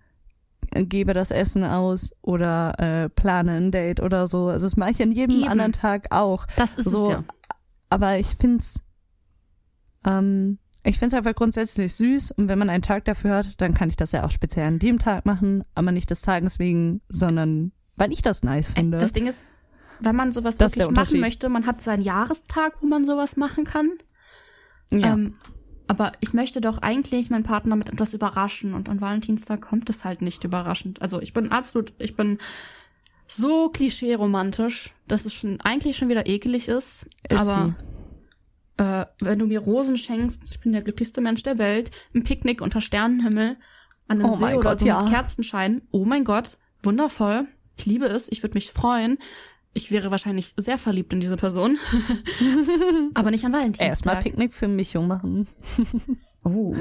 gebe 0.73 1.15
das 1.15 1.31
Essen 1.31 1.65
aus 1.65 2.13
oder 2.23 2.75
äh, 2.79 3.09
plane 3.09 3.53
ein 3.53 3.71
Date 3.71 4.01
oder 4.01 4.27
so. 4.27 4.47
Also 4.47 4.67
das 4.67 4.77
mache 4.77 4.91
ich 4.91 5.03
an 5.03 5.13
jedem 5.13 5.37
Eben. 5.37 5.49
anderen 5.49 5.73
Tag 5.73 6.07
auch. 6.11 6.47
Das 6.57 6.75
ist 6.75 6.91
so, 6.91 7.05
es 7.05 7.09
ja. 7.11 7.25
Aber 7.91 8.19
ich 8.19 8.37
find's, 8.39 8.83
ähm, 10.05 10.59
ich 10.85 10.99
find's 10.99 11.15
einfach 11.15 11.35
grundsätzlich 11.35 11.95
süß 11.95 12.33
und 12.33 12.49
wenn 12.49 12.59
man 12.59 12.71
einen 12.71 12.83
Tag 12.83 13.05
dafür 13.07 13.37
hat, 13.37 13.61
dann 13.61 13.75
kann 13.75 13.89
ich 13.89 13.97
das 13.97 14.13
ja 14.13 14.25
auch 14.25 14.31
speziell 14.31 14.67
an 14.67 14.79
dem 14.79 14.99
Tag 14.99 15.27
machen, 15.27 15.65
aber 15.75 15.93
nicht 15.93 16.11
des 16.11 16.23
Tages 16.23 16.59
wegen, 16.59 17.01
sondern 17.09 17.73
weil 17.97 18.13
ich 18.13 18.23
das 18.23 18.43
nice 18.43 18.75
finde. 18.75 18.99
Das 18.99 19.13
Ding 19.13 19.27
ist, 19.27 19.47
wenn 20.01 20.17
man 20.17 20.33
sowas 20.33 20.59
Das 20.59 20.77
wirklich 20.77 20.95
machen 20.95 21.21
möchte, 21.21 21.49
man 21.49 21.67
hat 21.67 21.81
seinen 21.81 22.03
Jahrestag, 22.03 22.83
wo 22.83 22.87
man 22.87 23.05
sowas 23.05 23.37
machen 23.37 23.65
kann. 23.65 23.93
ja. 24.91 25.15
Ähm, 25.15 25.35
aber 25.91 26.13
ich 26.21 26.35
möchte 26.35 26.61
doch 26.61 26.79
eigentlich 26.79 27.31
meinen 27.31 27.45
Partner 27.45 27.75
mit 27.75 27.89
etwas 27.89 28.13
überraschen 28.13 28.75
und 28.75 28.91
an 28.91 29.01
Valentinstag 29.01 29.63
kommt 29.63 29.89
es 29.89 30.05
halt 30.05 30.21
nicht 30.21 30.45
überraschend. 30.45 31.01
Also 31.01 31.21
ich 31.23 31.33
bin 31.33 31.51
absolut, 31.51 31.95
ich 31.99 32.15
bin 32.15 32.37
so 33.27 33.71
klischee-romantisch, 33.71 34.95
dass 35.07 35.25
es 35.25 35.33
schon 35.33 35.61
eigentlich 35.63 35.97
schon 35.97 36.11
wieder 36.11 36.27
ekelig 36.27 36.69
ist. 36.69 37.09
Ist 37.29 37.41
aber 37.41 37.75
äh, 38.77 39.07
wenn 39.21 39.39
du 39.39 39.47
mir 39.47 39.61
Rosen 39.61 39.97
schenkst, 39.97 40.43
ich 40.51 40.61
bin 40.61 40.73
der 40.73 40.83
glücklichste 40.83 41.21
Mensch 41.21 41.43
der 41.43 41.59
Welt, 41.59 41.91
ein 42.15 42.23
Picknick 42.23 42.61
unter 42.61 42.81
Sternenhimmel, 42.81 43.57
an 44.09 44.21
einem 44.21 44.31
Oh 44.31 44.37
See 44.37 44.55
oder 44.55 44.71
Gott, 44.71 44.79
so 44.79 44.87
ja. 44.87 45.01
mit 45.01 45.11
Kerzenschein. 45.11 45.83
Oh 45.91 46.05
mein 46.05 46.25
Gott, 46.25 46.59
wundervoll. 46.83 47.47
Ich 47.77 47.87
liebe 47.87 48.07
es, 48.07 48.31
ich 48.31 48.43
würde 48.43 48.55
mich 48.55 48.71
freuen. 48.71 49.19
Ich 49.75 49.91
wäre 49.91 50.11
wahrscheinlich 50.11 50.55
sehr 50.57 50.79
verliebt 50.79 51.13
in 51.13 51.21
diese 51.21 51.37
Person. 51.37 51.77
aber 53.15 53.31
nicht 53.31 53.45
an 53.45 53.53
Erstmal 53.53 53.61
Valentinstag. 53.61 54.23
Picknick 54.23 54.53
für 54.53 54.69
Micho 54.69 55.03
machen. 55.03 55.47
Oh. 56.45 56.75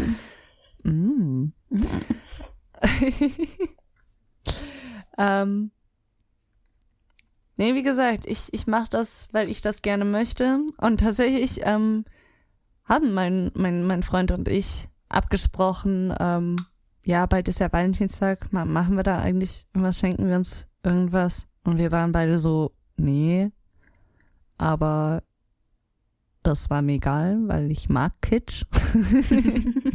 Mm. 0.83 1.51
ähm, 5.17 5.71
nee, 7.57 7.73
wie 7.75 7.83
gesagt, 7.83 8.25
ich, 8.25 8.53
ich 8.53 8.67
mache 8.67 8.89
das, 8.89 9.27
weil 9.31 9.49
ich 9.49 9.61
das 9.61 9.81
gerne 9.81 10.05
möchte. 10.05 10.59
Und 10.77 10.99
tatsächlich 10.99 11.61
ähm, 11.63 12.05
haben 12.85 13.13
mein, 13.13 13.51
mein, 13.55 13.85
mein 13.85 14.03
Freund 14.03 14.31
und 14.31 14.47
ich 14.47 14.88
abgesprochen, 15.09 16.13
ähm, 16.19 16.55
ja, 17.05 17.25
bald 17.25 17.47
ist 17.47 17.59
ja 17.59 17.71
Valentinstag, 17.71 18.51
ma- 18.53 18.65
machen 18.65 18.95
wir 18.95 19.03
da 19.03 19.19
eigentlich 19.19 19.65
irgendwas, 19.73 19.97
schenken 19.99 20.27
wir 20.29 20.35
uns 20.35 20.67
irgendwas? 20.83 21.46
Und 21.68 21.80
wir 21.80 21.91
waren 21.91 22.13
beide 22.13 22.39
so, 22.39 22.72
nee, 22.95 23.51
aber 24.57 25.22
das 26.41 26.70
war 26.70 26.82
mir 26.82 26.93
egal, 26.93 27.38
weil 27.49 27.70
ich 27.70 27.89
mag 27.89 28.13
Kitsch. 28.22 28.63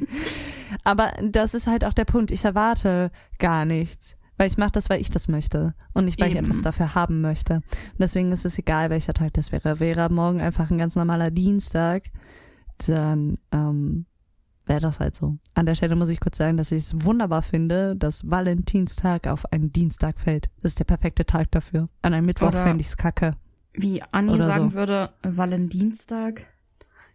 Aber 0.84 1.12
das 1.22 1.54
ist 1.54 1.66
halt 1.66 1.86
auch 1.86 1.94
der 1.94 2.04
Punkt. 2.04 2.30
Ich 2.30 2.44
erwarte 2.44 3.10
gar 3.38 3.64
nichts. 3.64 4.16
Weil 4.36 4.48
ich 4.48 4.58
mache 4.58 4.72
das, 4.72 4.90
weil 4.90 5.00
ich 5.00 5.08
das 5.08 5.28
möchte. 5.28 5.74
Und 5.94 6.04
nicht, 6.04 6.20
weil 6.20 6.28
ich 6.28 6.36
Eben. 6.36 6.44
etwas 6.44 6.60
dafür 6.60 6.94
haben 6.94 7.22
möchte. 7.22 7.54
Und 7.54 8.00
deswegen 8.00 8.32
ist 8.32 8.44
es 8.44 8.58
egal, 8.58 8.90
welcher 8.90 9.14
Tag 9.14 9.32
das 9.32 9.50
wäre. 9.50 9.80
Wäre 9.80 10.10
morgen 10.10 10.42
einfach 10.42 10.70
ein 10.70 10.76
ganz 10.76 10.94
normaler 10.94 11.30
Dienstag, 11.30 12.10
dann 12.86 13.38
ähm, 13.50 14.04
wäre 14.72 14.80
das 14.80 15.00
halt 15.00 15.14
so. 15.14 15.36
An 15.54 15.66
der 15.66 15.74
Stelle 15.74 15.96
muss 15.96 16.08
ich 16.08 16.18
kurz 16.18 16.38
sagen, 16.38 16.56
dass 16.56 16.72
ich 16.72 16.78
es 16.78 17.04
wunderbar 17.04 17.42
finde, 17.42 17.94
dass 17.94 18.30
Valentinstag 18.30 19.26
auf 19.26 19.52
einen 19.52 19.70
Dienstag 19.70 20.18
fällt. 20.18 20.48
Das 20.62 20.72
ist 20.72 20.78
der 20.78 20.86
perfekte 20.86 21.26
Tag 21.26 21.50
dafür. 21.50 21.90
An 22.00 22.14
einem 22.14 22.24
Mittwoch 22.24 22.52
fände 22.52 22.80
ich 22.80 22.86
es 22.86 22.96
kacke. 22.96 23.32
Wie 23.74 24.02
Anni 24.12 24.32
Oder 24.32 24.46
sagen 24.46 24.70
so. 24.70 24.76
würde, 24.76 25.10
Valentinstag. 25.22 26.46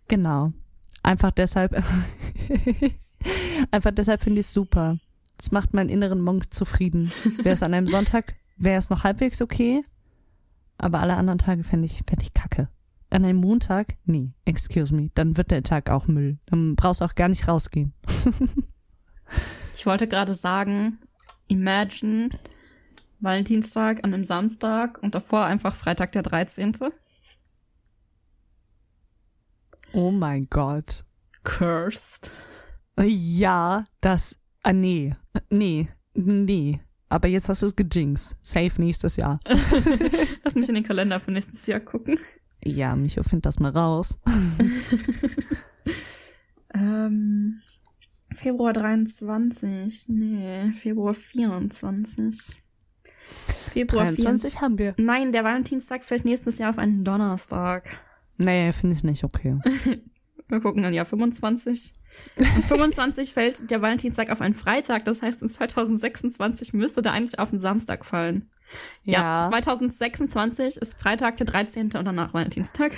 Genau. 0.07 0.53
Einfach 1.01 1.31
deshalb. 1.31 1.73
einfach 3.71 3.91
deshalb 3.91 4.23
finde 4.23 4.39
ich 4.41 4.45
es 4.45 4.53
super. 4.53 4.99
Das 5.37 5.51
macht 5.51 5.73
meinen 5.73 5.89
inneren 5.89 6.21
Monk 6.21 6.53
zufrieden. 6.53 7.09
Wäre 7.41 7.55
es 7.55 7.63
an 7.63 7.73
einem 7.73 7.87
Sonntag, 7.87 8.35
wäre 8.57 8.77
es 8.77 8.91
noch 8.91 9.03
halbwegs 9.03 9.41
okay. 9.41 9.83
Aber 10.77 10.99
alle 10.99 11.15
anderen 11.15 11.39
Tage 11.39 11.63
fände 11.63 11.85
ich, 11.85 12.03
fänd 12.05 12.21
ich 12.21 12.35
kacke. 12.35 12.69
An 13.09 13.23
einem 13.23 13.39
Montag? 13.39 13.95
Nee, 14.05 14.27
excuse 14.45 14.93
me. 14.93 15.09
Dann 15.15 15.37
wird 15.37 15.51
der 15.51 15.63
Tag 15.63 15.89
auch 15.89 16.07
Müll. 16.07 16.39
Dann 16.47 16.75
brauchst 16.75 17.01
du 17.01 17.05
auch 17.05 17.15
gar 17.15 17.29
nicht 17.29 17.47
rausgehen. 17.47 17.93
Ich 19.73 19.85
wollte 19.85 20.07
gerade 20.07 20.33
sagen, 20.33 20.97
imagine 21.47 22.29
Valentinstag 23.19 24.03
an 24.03 24.13
einem 24.13 24.23
Samstag 24.23 24.97
und 25.03 25.13
davor 25.13 25.45
einfach 25.45 25.75
Freitag 25.75 26.11
der 26.13 26.23
13. 26.23 26.73
Oh 29.93 30.09
mein 30.09 30.47
Gott. 30.49 31.05
Cursed. 31.43 32.31
Ja, 32.99 33.85
das. 34.01 34.39
Ah, 34.63 34.73
nee. 34.73 35.15
Nee. 35.49 35.87
Nee. 36.15 36.81
Aber 37.09 37.27
jetzt 37.27 37.47
hast 37.47 37.61
du 37.61 37.67
es 37.67 37.75
gejinxt. 37.75 38.35
Safe 38.41 38.71
nächstes 38.81 39.15
Jahr. 39.15 39.39
Lass 40.43 40.55
mich 40.55 40.67
in 40.69 40.75
den 40.75 40.83
Kalender 40.83 41.19
für 41.19 41.31
nächstes 41.31 41.67
Jahr 41.67 41.79
gucken. 41.79 42.17
Ja, 42.67 42.95
Micho, 42.95 43.23
find 43.23 43.45
das 43.45 43.59
mal 43.59 43.71
raus. 43.71 44.19
Ähm, 46.73 47.61
Februar 48.33 48.73
23. 48.73 50.09
Nee, 50.09 50.71
Februar 50.73 51.13
24. 51.13 52.61
Februar 53.71 54.05
23 54.05 54.61
haben 54.61 54.77
wir. 54.77 54.93
24. 54.93 55.05
Nein, 55.05 55.31
der 55.31 55.43
Valentinstag 55.43 56.03
fällt 56.03 56.25
nächstes 56.25 56.59
Jahr 56.59 56.69
auf 56.69 56.77
einen 56.77 57.03
Donnerstag. 57.03 58.01
Nee, 58.37 58.71
finde 58.71 58.95
ich 58.95 59.03
nicht 59.03 59.23
okay. 59.23 59.59
Wir 60.49 60.61
gucken 60.61 60.81
dann 60.83 60.93
Jahr 60.93 61.05
25. 61.05 61.93
Und 62.37 62.63
25 62.63 63.33
fällt 63.33 63.69
der 63.69 63.81
Valentinstag 63.81 64.29
auf 64.29 64.39
einen 64.41 64.53
Freitag. 64.53 65.03
Das 65.05 65.21
heißt, 65.21 65.41
in 65.41 65.49
2026 65.49 66.73
müsste 66.73 67.01
der 67.01 67.11
eigentlich 67.13 67.39
auf 67.39 67.49
einen 67.49 67.59
Samstag 67.59 68.05
fallen. 68.05 68.49
Ja, 69.03 69.33
Ja. 69.39 69.41
2026 69.41 70.77
ist 70.77 70.99
Freitag 70.99 71.37
der 71.37 71.45
13. 71.47 71.85
und 71.97 72.05
danach 72.05 72.33
Valentinstag. 72.33 72.93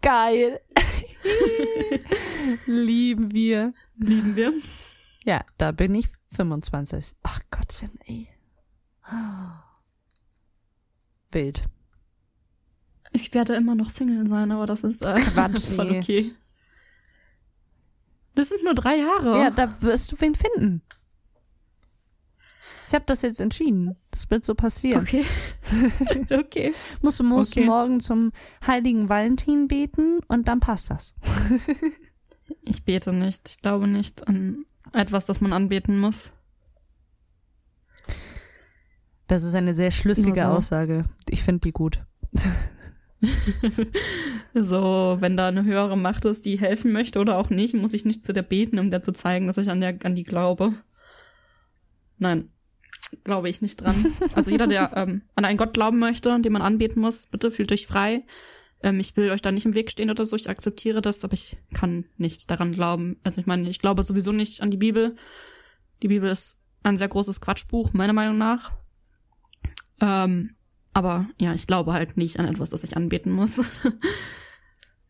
Geil. 0.00 0.60
Lieben 2.66 3.32
wir. 3.32 3.72
Lieben 3.96 4.36
wir. 4.36 4.52
Ja, 5.24 5.44
da 5.58 5.72
bin 5.72 5.94
ich 5.94 6.06
25. 6.32 7.16
Ach 7.24 7.40
Gottchen, 7.50 7.90
ey. 8.06 8.28
Wild. 11.32 11.64
Ich 13.12 13.34
werde 13.34 13.54
immer 13.54 13.74
noch 13.74 13.90
Single 13.90 14.26
sein, 14.28 14.52
aber 14.52 14.66
das 14.66 14.84
ist 14.84 15.02
äh, 15.02 15.14
Quatsch, 15.14 15.66
voll 15.74 15.96
okay. 15.96 16.32
Das 18.40 18.48
sind 18.48 18.64
nur 18.64 18.74
drei 18.74 18.96
Jahre. 18.96 19.38
Ja, 19.38 19.50
da 19.50 19.82
wirst 19.82 20.10
du 20.10 20.16
wen 20.20 20.34
finden. 20.34 20.80
Ich 22.88 22.94
habe 22.94 23.04
das 23.06 23.20
jetzt 23.20 23.38
entschieden. 23.38 23.96
Das 24.12 24.30
wird 24.30 24.46
so 24.46 24.54
passieren. 24.54 25.02
Okay. 25.02 25.22
okay. 26.30 26.72
Musst 27.02 27.20
du 27.20 27.24
musst 27.24 27.52
Okay. 27.54 27.66
morgen 27.66 28.00
zum 28.00 28.32
heiligen 28.66 29.10
Valentin 29.10 29.68
beten 29.68 30.20
und 30.26 30.48
dann 30.48 30.60
passt 30.60 30.88
das. 30.88 31.14
Ich 32.62 32.86
bete 32.86 33.12
nicht. 33.12 33.46
Ich 33.50 33.60
glaube 33.60 33.86
nicht 33.86 34.26
an 34.26 34.64
etwas, 34.94 35.26
das 35.26 35.42
man 35.42 35.52
anbeten 35.52 35.98
muss. 35.98 36.32
Das 39.26 39.42
ist 39.42 39.54
eine 39.54 39.74
sehr 39.74 39.90
schlüssige 39.90 40.40
so. 40.40 40.46
Aussage. 40.46 41.04
Ich 41.28 41.42
finde 41.42 41.60
die 41.60 41.72
gut. 41.72 42.02
So, 44.54 45.16
wenn 45.20 45.36
da 45.36 45.48
eine 45.48 45.64
höhere 45.64 45.96
Macht 45.96 46.24
ist, 46.24 46.44
die 46.44 46.58
helfen 46.58 46.92
möchte 46.92 47.20
oder 47.20 47.38
auch 47.38 47.50
nicht, 47.50 47.74
muss 47.74 47.94
ich 47.94 48.04
nicht 48.04 48.24
zu 48.24 48.32
der 48.32 48.42
beten, 48.42 48.78
um 48.78 48.90
der 48.90 49.02
zu 49.02 49.12
zeigen, 49.12 49.46
dass 49.46 49.58
ich 49.58 49.70
an, 49.70 49.80
der, 49.80 49.96
an 50.02 50.14
die 50.14 50.24
glaube. 50.24 50.72
Nein, 52.18 52.50
glaube 53.24 53.48
ich 53.48 53.62
nicht 53.62 53.82
dran. 53.82 53.94
Also 54.34 54.50
jeder, 54.50 54.66
der 54.66 54.92
ähm, 54.96 55.22
an 55.34 55.44
einen 55.44 55.58
Gott 55.58 55.74
glauben 55.74 55.98
möchte, 55.98 56.38
den 56.40 56.52
man 56.52 56.62
anbeten 56.62 57.00
muss, 57.00 57.26
bitte 57.26 57.50
fühlt 57.50 57.72
euch 57.72 57.86
frei. 57.86 58.24
Ähm, 58.82 58.98
ich 58.98 59.16
will 59.16 59.30
euch 59.30 59.42
da 59.42 59.52
nicht 59.52 59.66
im 59.66 59.74
Weg 59.74 59.90
stehen 59.90 60.10
oder 60.10 60.24
so, 60.24 60.36
ich 60.36 60.48
akzeptiere 60.48 61.00
das, 61.00 61.22
aber 61.24 61.34
ich 61.34 61.56
kann 61.74 62.06
nicht 62.16 62.50
daran 62.50 62.72
glauben. 62.72 63.18
Also 63.22 63.40
ich 63.40 63.46
meine, 63.46 63.68
ich 63.68 63.78
glaube 63.78 64.02
sowieso 64.02 64.32
nicht 64.32 64.62
an 64.62 64.70
die 64.70 64.78
Bibel. 64.78 65.14
Die 66.02 66.08
Bibel 66.08 66.30
ist 66.30 66.60
ein 66.82 66.96
sehr 66.96 67.08
großes 67.08 67.40
Quatschbuch, 67.40 67.92
meiner 67.92 68.14
Meinung 68.14 68.38
nach. 68.38 68.72
Ähm, 70.00 70.56
aber 70.92 71.26
ja, 71.38 71.54
ich 71.54 71.66
glaube 71.66 71.92
halt 71.92 72.16
nicht 72.16 72.38
an 72.38 72.46
etwas, 72.46 72.70
das 72.70 72.84
ich 72.84 72.96
anbeten 72.96 73.32
muss. 73.32 73.88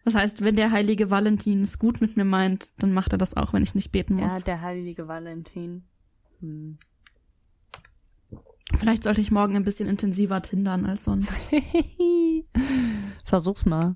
Das 0.03 0.14
heißt, 0.14 0.43
wenn 0.43 0.57
der 0.57 0.70
heilige 0.70 1.11
Valentin 1.11 1.61
es 1.61 1.78
gut 1.78 2.01
mit 2.01 2.16
mir 2.16 2.24
meint, 2.24 2.83
dann 2.83 2.93
macht 2.93 3.12
er 3.12 3.18
das 3.18 3.37
auch, 3.37 3.53
wenn 3.53 3.62
ich 3.62 3.74
nicht 3.74 3.93
beten 3.93 4.14
muss. 4.14 4.45
der 4.45 4.62
heilige 4.62 5.09
Valentin. 5.09 5.85
Hm. 6.41 6.78
Vielleicht 8.78 9.03
sollte 9.03 9.20
ich 9.20 9.31
morgen 9.31 9.57
ein 9.57 9.64
bisschen 9.64 9.89
intensiver 9.89 10.41
tindern 10.41 10.87
als 10.87 11.05
sonst. 11.05 11.49
Versuch's 13.26 13.66
mal. 13.66 13.91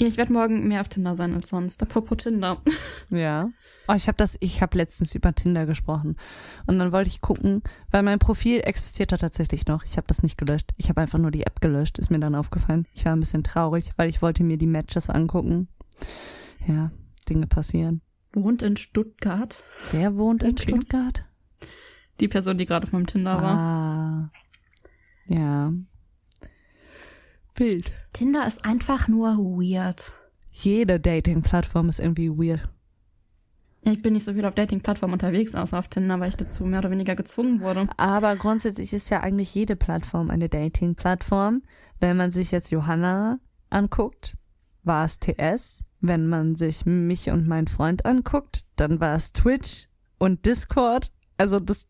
Ja, 0.00 0.06
ich 0.06 0.16
werde 0.16 0.32
morgen 0.32 0.66
mehr 0.66 0.80
auf 0.80 0.88
Tinder 0.88 1.14
sein 1.14 1.34
als 1.34 1.50
sonst. 1.50 1.82
Apropos 1.82 2.16
Tinder. 2.18 2.60
Ja. 3.12 3.50
Oh, 3.88 3.94
ich 3.94 4.06
habe 4.06 4.16
das, 4.16 4.36
ich 4.38 4.62
habe 4.62 4.78
letztens 4.78 5.16
über 5.16 5.32
Tinder 5.32 5.66
gesprochen 5.66 6.16
und 6.68 6.78
dann 6.78 6.92
wollte 6.92 7.08
ich 7.08 7.20
gucken, 7.20 7.60
weil 7.90 8.04
mein 8.04 8.20
Profil 8.20 8.60
existiert 8.60 9.10
da 9.10 9.16
tatsächlich 9.16 9.66
noch. 9.66 9.82
Ich 9.82 9.96
habe 9.96 10.06
das 10.06 10.22
nicht 10.22 10.38
gelöscht. 10.38 10.70
Ich 10.76 10.88
habe 10.90 11.00
einfach 11.00 11.18
nur 11.18 11.32
die 11.32 11.42
App 11.42 11.60
gelöscht. 11.60 11.98
Ist 11.98 12.10
mir 12.10 12.20
dann 12.20 12.36
aufgefallen. 12.36 12.86
Ich 12.94 13.04
war 13.04 13.14
ein 13.14 13.18
bisschen 13.20 13.42
traurig, 13.42 13.90
weil 13.96 14.08
ich 14.08 14.22
wollte 14.22 14.44
mir 14.44 14.58
die 14.58 14.68
Matches 14.68 15.10
angucken. 15.10 15.66
Ja, 16.68 16.92
Dinge 17.28 17.48
passieren. 17.48 18.00
Wohnt 18.32 18.62
in 18.62 18.76
Stuttgart. 18.76 19.60
Wer 19.90 20.16
wohnt 20.16 20.44
in 20.44 20.52
Okay. 20.52 20.62
Stuttgart? 20.68 21.24
Die 22.20 22.28
Person, 22.28 22.56
die 22.58 22.66
gerade 22.66 22.86
auf 22.86 22.92
meinem 22.92 23.08
Tinder 23.08 23.42
war. 23.42 23.58
Ah. 23.58 24.30
Ja. 25.26 25.72
Wild. 27.56 27.92
Tinder 28.12 28.46
ist 28.46 28.64
einfach 28.64 29.08
nur 29.08 29.36
weird. 29.36 30.12
Jede 30.50 31.00
Dating-Plattform 31.00 31.88
ist 31.88 32.00
irgendwie 32.00 32.30
weird. 32.30 32.68
Ich 33.82 34.02
bin 34.02 34.12
nicht 34.12 34.24
so 34.24 34.34
viel 34.34 34.44
auf 34.44 34.54
Dating-Plattformen 34.54 35.14
unterwegs, 35.14 35.54
außer 35.54 35.78
auf 35.78 35.88
Tinder, 35.88 36.20
weil 36.20 36.28
ich 36.28 36.36
dazu 36.36 36.66
mehr 36.66 36.80
oder 36.80 36.90
weniger 36.90 37.14
gezwungen 37.14 37.60
wurde. 37.60 37.88
Aber 37.96 38.36
grundsätzlich 38.36 38.92
ist 38.92 39.08
ja 39.08 39.20
eigentlich 39.20 39.54
jede 39.54 39.74
Plattform 39.74 40.30
eine 40.30 40.50
Dating-Plattform. 40.50 41.62
Wenn 41.98 42.16
man 42.18 42.30
sich 42.30 42.50
jetzt 42.50 42.70
Johanna 42.70 43.38
anguckt, 43.70 44.36
war 44.82 45.06
es 45.06 45.18
TS. 45.18 45.84
Wenn 46.00 46.28
man 46.28 46.56
sich 46.56 46.84
mich 46.84 47.30
und 47.30 47.46
meinen 47.46 47.68
Freund 47.68 48.04
anguckt, 48.04 48.64
dann 48.76 49.00
war 49.00 49.16
es 49.16 49.32
Twitch 49.32 49.88
und 50.18 50.44
Discord. 50.44 51.10
Also 51.38 51.58
das 51.58 51.86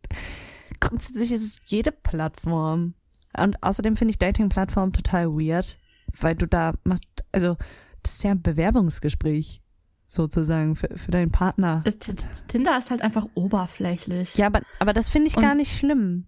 grundsätzlich 0.81 1.33
ist 1.33 1.45
es 1.45 1.59
jede 1.71 1.93
Plattform. 1.93 2.95
Und 3.37 3.63
außerdem 3.63 3.97
finde 3.97 4.11
ich 4.13 4.19
Dating-Plattform 4.19 4.93
total 4.93 5.29
weird, 5.29 5.79
weil 6.21 6.35
du 6.35 6.47
da 6.47 6.73
machst, 6.85 7.05
also 7.33 7.57
das 8.03 8.15
ist 8.15 8.25
ja 8.25 8.33
ein 8.33 8.43
Bewerbungsgespräch 8.43 9.63
sozusagen 10.09 10.75
für, 10.75 10.89
für 10.99 11.11
deinen 11.13 11.31
Partner. 11.31 11.83
Ist, 11.85 12.49
Tinder 12.49 12.77
ist 12.77 12.91
halt 12.91 13.03
einfach 13.03 13.29
oberflächlich. 13.35 14.35
Ja, 14.37 14.47
aber, 14.47 14.61
aber 14.81 14.93
das 14.93 15.09
finde 15.09 15.29
ich 15.29 15.37
Und- 15.37 15.43
gar 15.43 15.55
nicht 15.55 15.77
schlimm. 15.79 16.27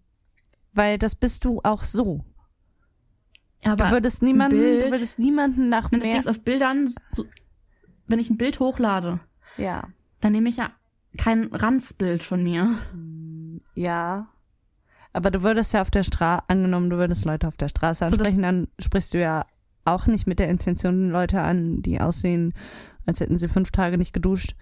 Weil 0.75 0.97
das 0.99 1.15
bist 1.17 1.45
du 1.45 1.61
auch 1.65 1.83
so. 1.83 2.25
aber 3.65 3.87
Du 3.87 3.91
würdest 3.91 4.23
niemanden, 4.23 4.57
Bild- 4.59 4.87
du 4.87 4.91
würdest 4.93 5.19
niemanden 5.19 5.69
nach 5.69 5.91
wenn 5.93 5.99
das 6.01 6.05
Ding 6.05 6.13
mehr. 6.13 6.21
ist 6.21 6.29
auf 6.29 6.45
Bildern, 6.45 6.89
so, 7.11 7.25
wenn 8.07 8.19
ich 8.21 8.31
ein 8.31 8.37
Bild 8.39 8.59
hochlade, 8.61 9.21
Ja. 9.59 9.89
dann 10.21 10.33
nehme 10.33 10.49
ich 10.49 10.57
ja 10.59 10.71
kein 11.19 11.47
Ranzbild 11.53 12.23
von 12.23 12.43
mir. 12.43 12.69
Ja. 13.75 14.29
Aber 15.13 15.31
du 15.31 15.43
würdest 15.43 15.73
ja 15.73 15.83
auf 15.83 15.91
der 15.91 16.03
Straße, 16.03 16.45
angenommen, 16.49 16.91
du 16.91 16.97
würdest 16.97 17.25
Leute 17.25 17.49
auf 17.49 17.57
der 17.57 17.69
Straße 17.69 17.99
So, 17.99 18.05
ansprechen, 18.07 18.43
dann 18.43 18.69
sprichst 18.79 19.15
du 19.15 19.21
ja 19.21 19.45
auch 19.85 20.07
nicht 20.07 20.27
mit 20.27 20.39
der 20.39 20.49
Intention 20.49 21.11
Leute 21.11 21.41
an, 21.41 21.83
die 21.83 22.01
aussehen, 22.01 22.55
als 23.07 23.21
hätten 23.21 23.39
sie 23.39 23.49
fünf 23.49 23.71
Tage 23.71 23.99
nicht 23.99 24.13
geduscht 24.13 24.55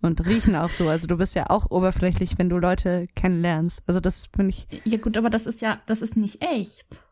und 0.00 0.24
riechen 0.26 0.56
auch 0.56 0.70
so. 0.70 0.88
Also 0.88 1.06
du 1.06 1.16
bist 1.16 1.34
ja 1.34 1.50
auch 1.50 1.70
oberflächlich, 1.70 2.38
wenn 2.38 2.48
du 2.48 2.58
Leute 2.58 3.06
kennenlernst. 3.14 3.82
Also 3.86 4.00
das 4.00 4.28
finde 4.34 4.50
ich, 4.50 4.66
Ja 4.84 4.98
gut, 4.98 5.16
aber 5.16 5.30
das 5.30 5.46
ist 5.46 5.60
ja, 5.60 5.80
das 5.86 6.02
ist 6.02 6.16
nicht 6.16 6.42
echt. 6.42 7.06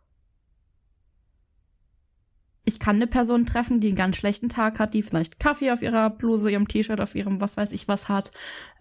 Ich 2.68 2.80
kann 2.80 2.96
eine 2.96 3.06
Person 3.06 3.46
treffen, 3.46 3.78
die 3.78 3.88
einen 3.88 3.96
ganz 3.96 4.16
schlechten 4.16 4.48
Tag 4.48 4.80
hat, 4.80 4.92
die 4.92 5.02
vielleicht 5.02 5.38
Kaffee 5.38 5.70
auf 5.70 5.82
ihrer 5.82 6.10
Bluse, 6.10 6.50
ihrem 6.50 6.66
T-Shirt, 6.66 7.00
auf 7.00 7.14
ihrem 7.14 7.40
was 7.40 7.56
weiß 7.56 7.70
ich 7.70 7.86
was 7.86 8.08
hat, 8.08 8.32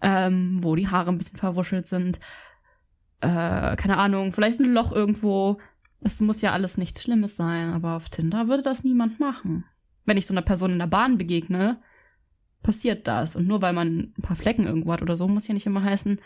ähm, 0.02 0.58
wo 0.60 0.74
die 0.74 0.88
Haare 0.88 1.10
ein 1.10 1.18
bisschen 1.18 1.38
verwuschelt 1.38 1.86
sind, 1.86 2.18
äh, 3.26 3.76
keine 3.76 3.98
Ahnung, 3.98 4.32
vielleicht 4.32 4.60
ein 4.60 4.72
Loch 4.72 4.92
irgendwo. 4.92 5.58
Es 6.00 6.20
muss 6.20 6.42
ja 6.42 6.52
alles 6.52 6.78
nichts 6.78 7.02
Schlimmes 7.02 7.36
sein, 7.36 7.72
aber 7.72 7.96
auf 7.96 8.08
Tinder 8.10 8.48
würde 8.48 8.62
das 8.62 8.84
niemand 8.84 9.18
machen. 9.20 9.64
Wenn 10.04 10.16
ich 10.16 10.26
so 10.26 10.34
einer 10.34 10.42
Person 10.42 10.72
in 10.72 10.78
der 10.78 10.86
Bahn 10.86 11.16
begegne, 11.18 11.80
passiert 12.62 13.06
das. 13.06 13.36
Und 13.36 13.46
nur 13.46 13.62
weil 13.62 13.72
man 13.72 14.12
ein 14.16 14.22
paar 14.22 14.36
Flecken 14.36 14.66
irgendwo 14.66 14.92
hat 14.92 15.02
oder 15.02 15.16
so, 15.16 15.26
muss 15.28 15.48
ja 15.48 15.54
nicht 15.54 15.66
immer 15.66 15.82
heißen, 15.82 16.20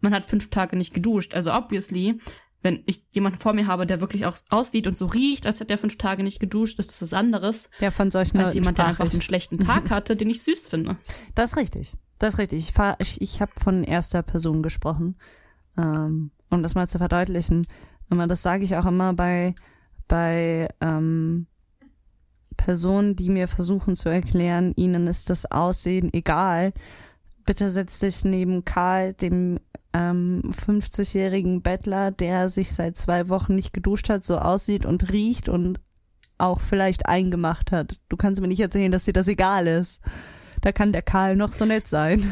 man 0.00 0.14
hat 0.14 0.26
fünf 0.26 0.50
Tage 0.50 0.76
nicht 0.76 0.92
geduscht. 0.94 1.34
Also 1.34 1.52
obviously, 1.52 2.18
wenn 2.62 2.82
ich 2.86 3.04
jemanden 3.12 3.38
vor 3.38 3.52
mir 3.54 3.66
habe, 3.66 3.86
der 3.86 4.00
wirklich 4.00 4.26
auch 4.26 4.36
aussieht 4.50 4.86
und 4.86 4.96
so 4.96 5.06
riecht, 5.06 5.46
als 5.46 5.60
hätte 5.60 5.74
er 5.74 5.78
fünf 5.78 5.98
Tage 5.98 6.22
nicht 6.22 6.40
geduscht, 6.40 6.78
ist 6.78 6.90
das 6.90 7.02
was 7.02 7.12
anderes, 7.14 7.70
ja, 7.80 7.90
von 7.90 8.10
solchen 8.10 8.38
als 8.38 8.54
jemand, 8.54 8.78
der 8.78 8.86
einfach 8.86 9.06
ich. 9.06 9.12
einen 9.12 9.20
schlechten 9.22 9.58
Tag 9.58 9.90
hatte, 9.90 10.16
den 10.16 10.30
ich 10.30 10.42
süß 10.42 10.68
finde. 10.68 10.96
Das 11.34 11.52
ist 11.52 11.56
richtig. 11.56 11.94
Das 12.18 12.34
ist 12.34 12.38
richtig. 12.38 12.58
Ich, 12.68 12.72
fahr- 12.72 12.96
ich, 13.00 13.20
ich 13.20 13.40
habe 13.40 13.52
von 13.62 13.84
erster 13.84 14.22
Person 14.22 14.62
gesprochen. 14.62 15.16
Ähm, 15.76 16.30
um 16.50 16.62
das 16.62 16.74
mal 16.74 16.88
zu 16.88 16.98
verdeutlichen. 16.98 17.66
Aber 18.10 18.26
das 18.26 18.42
sage 18.42 18.64
ich 18.64 18.76
auch 18.76 18.86
immer 18.86 19.12
bei, 19.12 19.54
bei 20.08 20.68
ähm, 20.80 21.46
Personen, 22.56 23.16
die 23.16 23.30
mir 23.30 23.48
versuchen 23.48 23.96
zu 23.96 24.08
erklären, 24.08 24.72
ihnen 24.76 25.06
ist 25.06 25.30
das 25.30 25.50
Aussehen 25.50 26.12
egal. 26.12 26.72
Bitte 27.44 27.68
setz 27.68 27.98
dich 27.98 28.24
neben 28.24 28.64
Karl, 28.64 29.14
dem 29.14 29.58
ähm, 29.92 30.42
50-jährigen 30.44 31.62
Bettler, 31.62 32.10
der 32.10 32.48
sich 32.48 32.72
seit 32.72 32.96
zwei 32.96 33.28
Wochen 33.28 33.54
nicht 33.54 33.72
geduscht 33.72 34.08
hat, 34.08 34.24
so 34.24 34.38
aussieht 34.38 34.86
und 34.86 35.12
riecht 35.12 35.48
und 35.48 35.80
auch 36.38 36.60
vielleicht 36.60 37.06
eingemacht 37.06 37.70
hat. 37.70 38.00
Du 38.08 38.16
kannst 38.16 38.40
mir 38.40 38.48
nicht 38.48 38.60
erzählen, 38.60 38.92
dass 38.92 39.04
dir 39.04 39.12
das 39.12 39.28
egal 39.28 39.66
ist. 39.66 40.00
Da 40.62 40.72
kann 40.72 40.92
der 40.92 41.02
Karl 41.02 41.36
noch 41.36 41.50
so 41.50 41.64
nett 41.64 41.86
sein. 41.86 42.24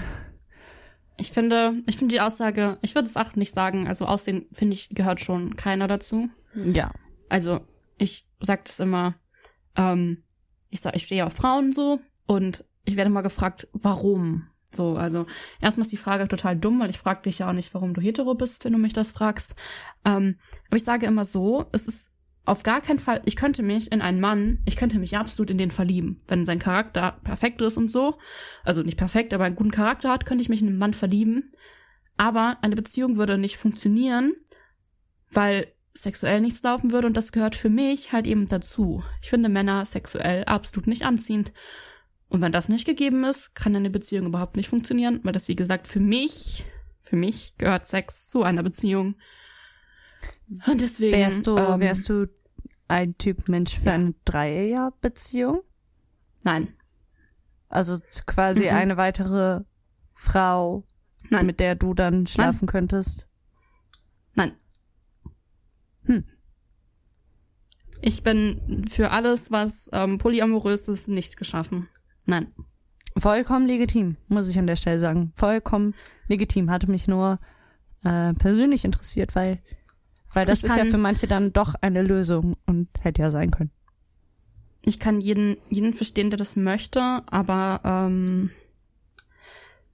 Ich 1.17 1.31
finde, 1.31 1.83
ich 1.87 1.97
finde 1.97 2.15
die 2.15 2.21
Aussage, 2.21 2.79
ich 2.83 2.95
würde 2.95 3.07
es 3.07 3.17
auch 3.17 3.35
nicht 3.35 3.53
sagen, 3.53 3.87
also 3.87 4.07
Aussehen, 4.07 4.47
finde 4.53 4.75
ich, 4.75 4.89
gehört 4.91 5.21
schon 5.21 5.57
keiner 5.57 5.87
dazu. 5.87 6.29
Ja. 6.55 6.91
Also, 7.29 7.61
ich 7.99 8.27
sag 8.41 8.65
das 8.65 8.81
immer, 8.81 9.15
ähm, 9.77 10.23
ich 10.69 10.81
sag, 10.81 10.97
ich 10.97 11.05
stehe 11.05 11.27
auf 11.27 11.35
Frauen 11.35 11.73
so 11.73 12.01
und 12.27 12.65
ich 12.85 12.97
werde 12.97 13.11
mal 13.11 13.21
gefragt, 13.23 13.69
warum? 13.73 14.49
So, 14.71 14.97
also 14.97 15.27
erstmal 15.61 15.85
ist 15.85 15.93
die 15.93 15.99
Frage 15.99 16.29
total 16.29 16.57
dumm, 16.57 16.81
weil 16.81 16.91
ich 16.91 16.99
frage 16.99 17.23
dich 17.23 17.41
ja 17.41 17.49
auch 17.49 17.53
nicht, 17.53 17.75
warum 17.75 17.93
du 17.93 18.01
hetero 18.01 18.35
bist, 18.35 18.65
wenn 18.65 18.73
du 18.73 18.79
mich 18.79 18.95
das 18.95 19.11
fragst. 19.11 19.55
Ähm, 20.05 20.37
aber 20.69 20.77
ich 20.77 20.85
sage 20.85 21.07
immer 21.07 21.25
so, 21.25 21.67
es 21.73 21.87
ist 21.87 22.12
auf 22.45 22.63
gar 22.65 22.81
keinen 22.81 22.99
Fall, 22.99 23.23
ich 23.25 23.37
könnte 23.37 23.63
mich 23.63 23.93
in 23.93 24.03
einen 24.03 24.21
Mann, 24.21 24.59
ich 24.65 24.77
könnte 24.77 24.99
mich 24.99 25.17
absolut 25.17 25.51
in 25.51 25.59
den 25.59 25.71
verlieben. 25.71 26.19
Wenn 26.27 26.45
sein 26.45 26.59
Charakter 26.59 27.21
perfekt 27.23 27.61
ist 27.61 27.77
und 27.77 27.89
so, 27.89 28.19
also 28.65 28.83
nicht 28.83 28.99
perfekt, 28.99 29.33
aber 29.33 29.45
einen 29.45 29.55
guten 29.55 29.71
Charakter 29.71 30.11
hat, 30.11 30.27
könnte 30.27 30.43
ich 30.43 30.49
mich 30.49 30.61
in 30.61 30.69
einen 30.69 30.79
Mann 30.79 30.95
verlieben. 30.95 31.53
Aber 32.17 32.59
eine 32.63 32.77
Beziehung 32.77 33.17
würde 33.17 33.39
nicht 33.39 33.59
funktionieren, 33.59 34.35
weil 35.31 35.67
sexuell 35.95 36.41
nichts 36.41 36.63
laufen 36.63 36.91
würde 36.91 37.07
und 37.07 37.17
das 37.17 37.33
gehört 37.33 37.55
für 37.55 37.69
mich 37.69 38.13
halt 38.13 38.27
eben 38.27 38.47
dazu. 38.47 39.03
Ich 39.21 39.31
finde 39.31 39.49
Männer 39.49 39.85
sexuell 39.85 40.45
absolut 40.45 40.87
nicht 40.87 41.05
anziehend. 41.05 41.53
Und 42.29 42.41
wenn 42.41 42.53
das 42.53 42.69
nicht 42.69 42.87
gegeben 42.87 43.25
ist, 43.25 43.55
kann 43.55 43.77
eine 43.77 43.91
Beziehung 43.91 44.27
überhaupt 44.27 44.57
nicht 44.57 44.69
funktionieren, 44.69 45.21
weil 45.23 45.33
das, 45.33 45.49
wie 45.49 45.57
gesagt, 45.57 45.87
für 45.87 46.01
mich, 46.01 46.65
für 46.99 47.17
mich 47.17 47.57
gehört 47.59 47.87
Sex 47.87 48.27
zu 48.27 48.43
einer 48.43 48.63
Beziehung. 48.63 49.17
Und 50.49 50.81
deswegen. 50.81 51.17
Wärst 51.17 51.47
du, 51.47 51.57
ähm, 51.57 51.81
wärst 51.81 52.09
du 52.09 52.29
ein 52.89 53.17
Typ 53.19 53.49
Mensch 53.49 53.79
für 53.79 53.87
Ja. 53.87 53.93
eine 53.95 54.15
Dreierbeziehung? 54.25 55.63
Nein. 56.45 56.75
Also 57.69 57.99
quasi 58.27 58.65
Mhm. 58.65 58.69
eine 58.77 58.97
weitere 58.97 59.61
Frau, 60.15 60.85
Nein. 61.31 61.47
mit 61.47 61.59
der 61.61 61.75
du 61.75 61.95
dann 61.95 62.27
schlafen 62.27 62.67
könntest? 62.69 63.29
Nein. 64.35 64.53
Hm. 66.05 66.25
Ich 68.01 68.23
bin 68.23 68.85
für 68.89 69.11
alles, 69.13 69.53
was 69.53 69.89
ähm, 69.93 70.19
polyamorös 70.19 70.89
ist, 70.89 71.09
nicht 71.09 71.37
geschaffen. 71.37 71.89
Nein. 72.27 72.53
Vollkommen 73.17 73.67
legitim, 73.67 74.17
muss 74.29 74.49
ich 74.49 74.59
an 74.59 74.67
der 74.67 74.77
Stelle 74.77 74.99
sagen. 74.99 75.33
Vollkommen 75.37 75.95
legitim. 76.29 76.71
Hatte 76.71 76.91
mich 76.91 77.07
nur 77.09 77.39
äh, 78.05 78.33
persönlich 78.33 78.85
interessiert, 78.85 79.35
weil, 79.37 79.63
weil 80.35 80.47
das 80.47 80.61
Ich 80.61 80.71
ist 80.71 80.77
ja 80.77 80.85
für 80.85 80.99
manche 80.99 81.27
dann 81.27 81.53
doch 81.53 81.75
eine 81.81 82.03
Lösung 82.03 82.57
und 82.67 82.89
hätte 83.01 83.23
ja 83.23 83.31
sein 83.31 83.51
können. 83.51 83.71
Ich 84.83 84.99
kann 84.99 85.21
jeden, 85.21 85.57
jeden 85.71 85.93
verstehen, 85.93 86.31
der 86.31 86.39
das 86.39 86.57
möchte, 86.57 87.23
aber 87.27 87.81
ähm, 87.85 88.51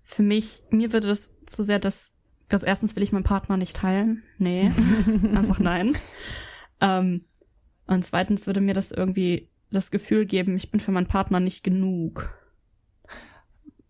für 0.03 0.22
mich, 0.22 0.62
mir 0.70 0.93
würde 0.93 1.09
das 1.09 1.36
zu 1.45 1.62
sehr 1.62 1.78
das, 1.78 2.14
also 2.49 2.66
erstens 2.66 2.97
will 2.97 3.03
ich 3.03 3.12
meinen 3.12 3.24
Partner 3.24 3.59
nicht 3.59 3.76
teilen. 3.76 4.22
Nee. 4.39 4.70
Einfach 5.34 5.59
nein. 5.59 5.95
Ähm, 6.80 7.24
und 7.86 8.05
zweitens 8.05 8.47
würde 8.47 8.62
mir 8.62 8.72
das 8.72 8.91
irgendwie 8.91 9.51
das 9.70 9.91
Gefühl 9.91 10.24
geben, 10.24 10.57
ich 10.57 10.70
bin 10.70 10.80
für 10.80 10.93
meinen 10.93 11.09
Partner 11.09 11.41
nicht 11.41 11.62
genug. 11.62 12.39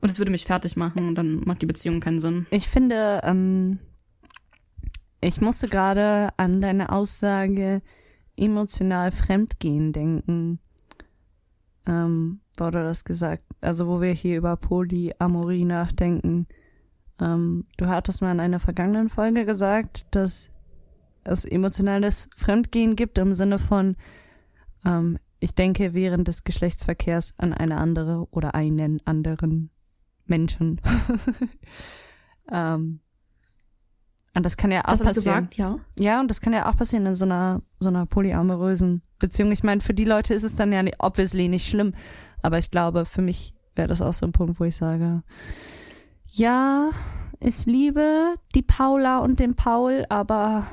Und 0.01 0.11
es 0.11 0.19
würde 0.19 0.31
mich 0.31 0.45
fertig 0.45 0.77
machen 0.77 1.09
und 1.09 1.15
dann 1.17 1.41
macht 1.45 1.63
die 1.63 1.67
Beziehung 1.67 2.01
keinen 2.01 2.19
Sinn. 2.19 2.47
Ich 2.51 2.69
finde, 2.69 3.21
ähm, 3.25 3.79
ich 5.21 5.41
musste 5.41 5.69
gerade 5.69 6.31
an 6.37 6.61
deine 6.61 6.91
Aussage 6.91 7.83
emotional 8.37 9.11
fremdgehen 9.11 9.93
denken. 9.93 10.61
Ähm, 11.87 12.41
wurde 12.57 12.83
das 12.83 13.05
gesagt? 13.05 13.45
Also 13.61 13.89
wo 13.89 14.01
wir 14.01 14.13
hier 14.13 14.39
über 14.39 14.57
Polyamorie 14.57 15.65
nachdenken. 15.65 16.47
Ähm, 17.21 17.65
du 17.77 17.87
hattest 17.87 18.23
mal 18.23 18.33
in 18.33 18.41
einer 18.41 18.61
vergangenen 18.61 19.09
Folge 19.09 19.45
gesagt, 19.45 20.07
dass 20.13 20.51
es 21.25 21.45
emotionales 21.45 22.29
Fremdgehen 22.37 22.97
gibt 22.97 23.19
im 23.19 23.35
Sinne 23.35 23.59
von, 23.59 23.97
ähm, 24.85 25.19
ich 25.41 25.55
denke 25.55 25.95
während 25.95 26.29
des 26.29 26.45
Geschlechtsverkehrs 26.45 27.35
an 27.39 27.53
eine 27.53 27.79
andere 27.79 28.29
oder 28.31 28.55
einen 28.55 29.01
anderen 29.05 29.71
Menschen. 30.27 30.81
ähm, 32.53 33.01
und 34.39 34.47
das 34.47 34.57
kann 34.57 34.71
ja 34.71 34.81
auch 34.87 34.91
Das 34.93 35.03
passieren. 35.03 35.49
gesagt, 35.51 35.57
ja. 35.57 35.79
Ja, 35.99 36.21
und 36.21 36.29
das 36.29 36.41
kann 36.41 36.55
ja 36.55 36.71
auch 36.71 36.77
passieren 36.77 37.05
in 37.05 37.15
so 37.15 37.27
einer, 37.27 37.61
so 37.79 37.89
einer 37.89 38.07
polyamorösen 38.07 39.03
Beziehung. 39.19 39.53
Ich 39.53 39.63
meine, 39.63 39.81
für 39.83 39.93
die 39.95 40.05
Leute 40.05 40.33
ist 40.33 40.45
es 40.45 40.57
dann 40.57 40.73
ja 40.73 40.83
obviously 40.99 41.49
nicht 41.49 41.69
schlimm. 41.69 41.93
Aber 42.43 42.57
ich 42.59 42.71
glaube, 42.71 43.05
für 43.05 43.21
mich 43.21 43.53
wäre 43.75 43.89
das 43.89 44.01
auch 44.01 44.13
so 44.15 44.25
ein 44.25 44.33
Punkt, 44.33 44.59
wo 44.61 44.65
ich 44.65 44.77
sage, 44.77 45.23
ja, 46.33 46.91
ich 47.41 47.67
liebe 47.67 48.35
die 48.55 48.63
Paula 48.63 49.19
und 49.19 49.39
den 49.41 49.55
Paul, 49.55 50.05
aber 50.09 50.67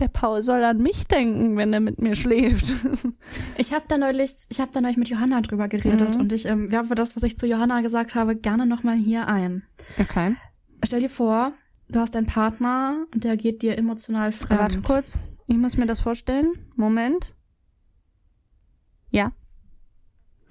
der 0.00 0.08
Paul 0.08 0.42
soll 0.42 0.62
an 0.62 0.78
mich 0.78 1.08
denken, 1.08 1.56
wenn 1.56 1.72
er 1.72 1.80
mit 1.80 2.00
mir 2.00 2.14
schläft. 2.16 2.66
Ich 3.58 3.72
habe 3.74 3.84
da 3.88 3.98
neulich, 3.98 4.46
ich 4.50 4.60
habe 4.60 4.70
da 4.72 4.80
neulich 4.80 4.96
mit 4.96 5.08
Johanna 5.08 5.40
drüber 5.40 5.66
geredet 5.68 6.14
Mhm. 6.14 6.20
und 6.20 6.32
ich 6.32 6.46
ähm, 6.46 6.70
werfe 6.70 6.94
das, 6.94 7.16
was 7.16 7.24
ich 7.24 7.36
zu 7.36 7.46
Johanna 7.46 7.80
gesagt 7.80 8.14
habe, 8.14 8.36
gerne 8.36 8.66
nochmal 8.66 8.96
hier 8.96 9.26
ein. 9.26 9.64
Okay. 9.98 10.36
Stell 10.84 11.00
dir 11.00 11.08
vor, 11.08 11.52
du 11.90 11.98
hast 12.00 12.16
einen 12.16 12.26
Partner 12.26 13.06
und 13.12 13.24
der 13.24 13.36
geht 13.36 13.62
dir 13.62 13.76
emotional 13.78 14.32
fremd. 14.32 14.60
Warte 14.60 14.80
kurz. 14.82 15.20
Ich 15.46 15.56
muss 15.56 15.76
mir 15.76 15.86
das 15.86 16.00
vorstellen. 16.00 16.52
Moment. 16.76 17.34
Ja. 19.10 19.32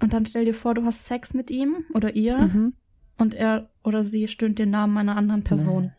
Und 0.00 0.12
dann 0.12 0.26
stell 0.26 0.44
dir 0.44 0.54
vor, 0.54 0.74
du 0.74 0.84
hast 0.84 1.06
Sex 1.06 1.34
mit 1.34 1.50
ihm 1.50 1.84
oder 1.94 2.14
ihr 2.14 2.38
Mhm. 2.38 2.74
und 3.18 3.34
er 3.34 3.70
oder 3.84 4.02
sie 4.04 4.28
stöhnt 4.28 4.58
den 4.58 4.70
Namen 4.70 4.96
einer 4.98 5.16
anderen 5.16 5.42
Person. 5.44 5.92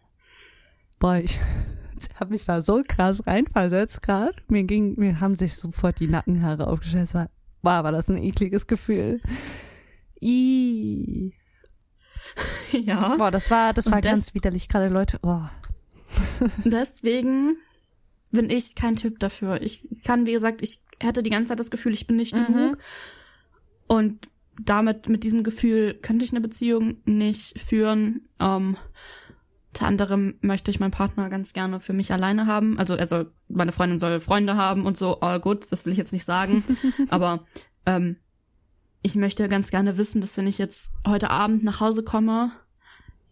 Boah, 1.00 1.16
ich 1.16 1.40
habe 2.20 2.32
mich 2.32 2.46
da 2.46 2.62
so 2.62 2.82
krass 2.88 3.26
reinversetzt 3.26 4.02
gerade. 4.02 4.36
Mir 4.50 4.64
ging, 4.64 4.96
mir 4.98 5.20
haben 5.20 5.36
sich 5.36 5.56
sofort 5.56 6.00
die 6.00 6.08
Nackenhaare 6.08 6.68
aufgestellt. 6.68 7.06
Es 7.06 7.14
war, 7.14 7.30
war 7.62 7.92
das 7.92 8.10
ein 8.10 8.18
ekliges 8.18 8.68
Gefühl. 8.68 9.22
I. 10.22 11.34
ja. 12.72 13.16
Boah, 13.18 13.32
das 13.32 13.50
war, 13.52 13.74
das 13.74 13.86
Und 13.88 13.94
war 13.94 14.02
das- 14.02 14.12
ganz 14.12 14.34
widerlich 14.34 14.68
gerade, 14.68 14.90
Leute. 14.90 15.20
Oh. 15.24 15.42
Deswegen 16.66 17.58
bin 18.32 18.50
ich 18.50 18.76
kein 18.76 18.96
Typ 18.96 19.20
dafür. 19.20 19.62
Ich 19.62 19.88
kann, 20.06 20.26
wie 20.26 20.32
gesagt, 20.34 20.62
ich 20.62 20.84
hätte 21.00 21.24
die 21.24 21.30
ganze 21.30 21.50
Zeit 21.50 21.60
das 21.60 21.72
Gefühl, 21.72 21.94
ich 21.94 22.08
bin 22.08 22.16
nicht 22.18 22.36
Mhm. 22.36 22.46
genug. 22.46 22.78
Und 23.88 24.30
damit, 24.62 25.08
mit 25.10 25.24
diesem 25.24 25.44
Gefühl, 25.44 25.94
könnte 25.96 26.26
ich 26.26 26.32
eine 26.32 26.42
Beziehung 26.42 26.98
nicht 27.06 27.60
führen. 27.60 28.28
Ähm, 28.40 28.76
unter 29.74 29.88
anderem 29.88 30.36
möchte 30.42 30.70
ich 30.72 30.80
meinen 30.80 30.92
Partner 30.92 31.30
ganz 31.30 31.54
gerne 31.54 31.80
für 31.80 31.94
mich 31.94 32.12
alleine 32.12 32.46
haben. 32.46 32.78
Also, 32.78 32.96
also 32.96 33.26
meine 33.48 33.72
Freundin 33.72 33.98
soll 33.98 34.20
Freunde 34.20 34.56
haben 34.58 34.86
und 34.86 34.98
so. 34.98 35.22
All 35.22 35.40
gut, 35.40 35.72
das 35.72 35.86
will 35.86 35.92
ich 35.94 35.98
jetzt 35.98 36.12
nicht 36.12 36.26
sagen. 36.26 36.64
Aber 37.10 37.40
ähm, 37.86 38.18
ich 39.02 39.16
möchte 39.16 39.48
ganz 39.48 39.72
gerne 39.72 39.98
wissen, 39.98 40.22
dass 40.22 40.38
wenn 40.38 40.48
ich 40.48 40.58
jetzt 40.58 40.92
heute 41.08 41.30
Abend 41.30 41.64
nach 41.64 41.80
Hause 41.80 42.04
komme, 42.04 42.52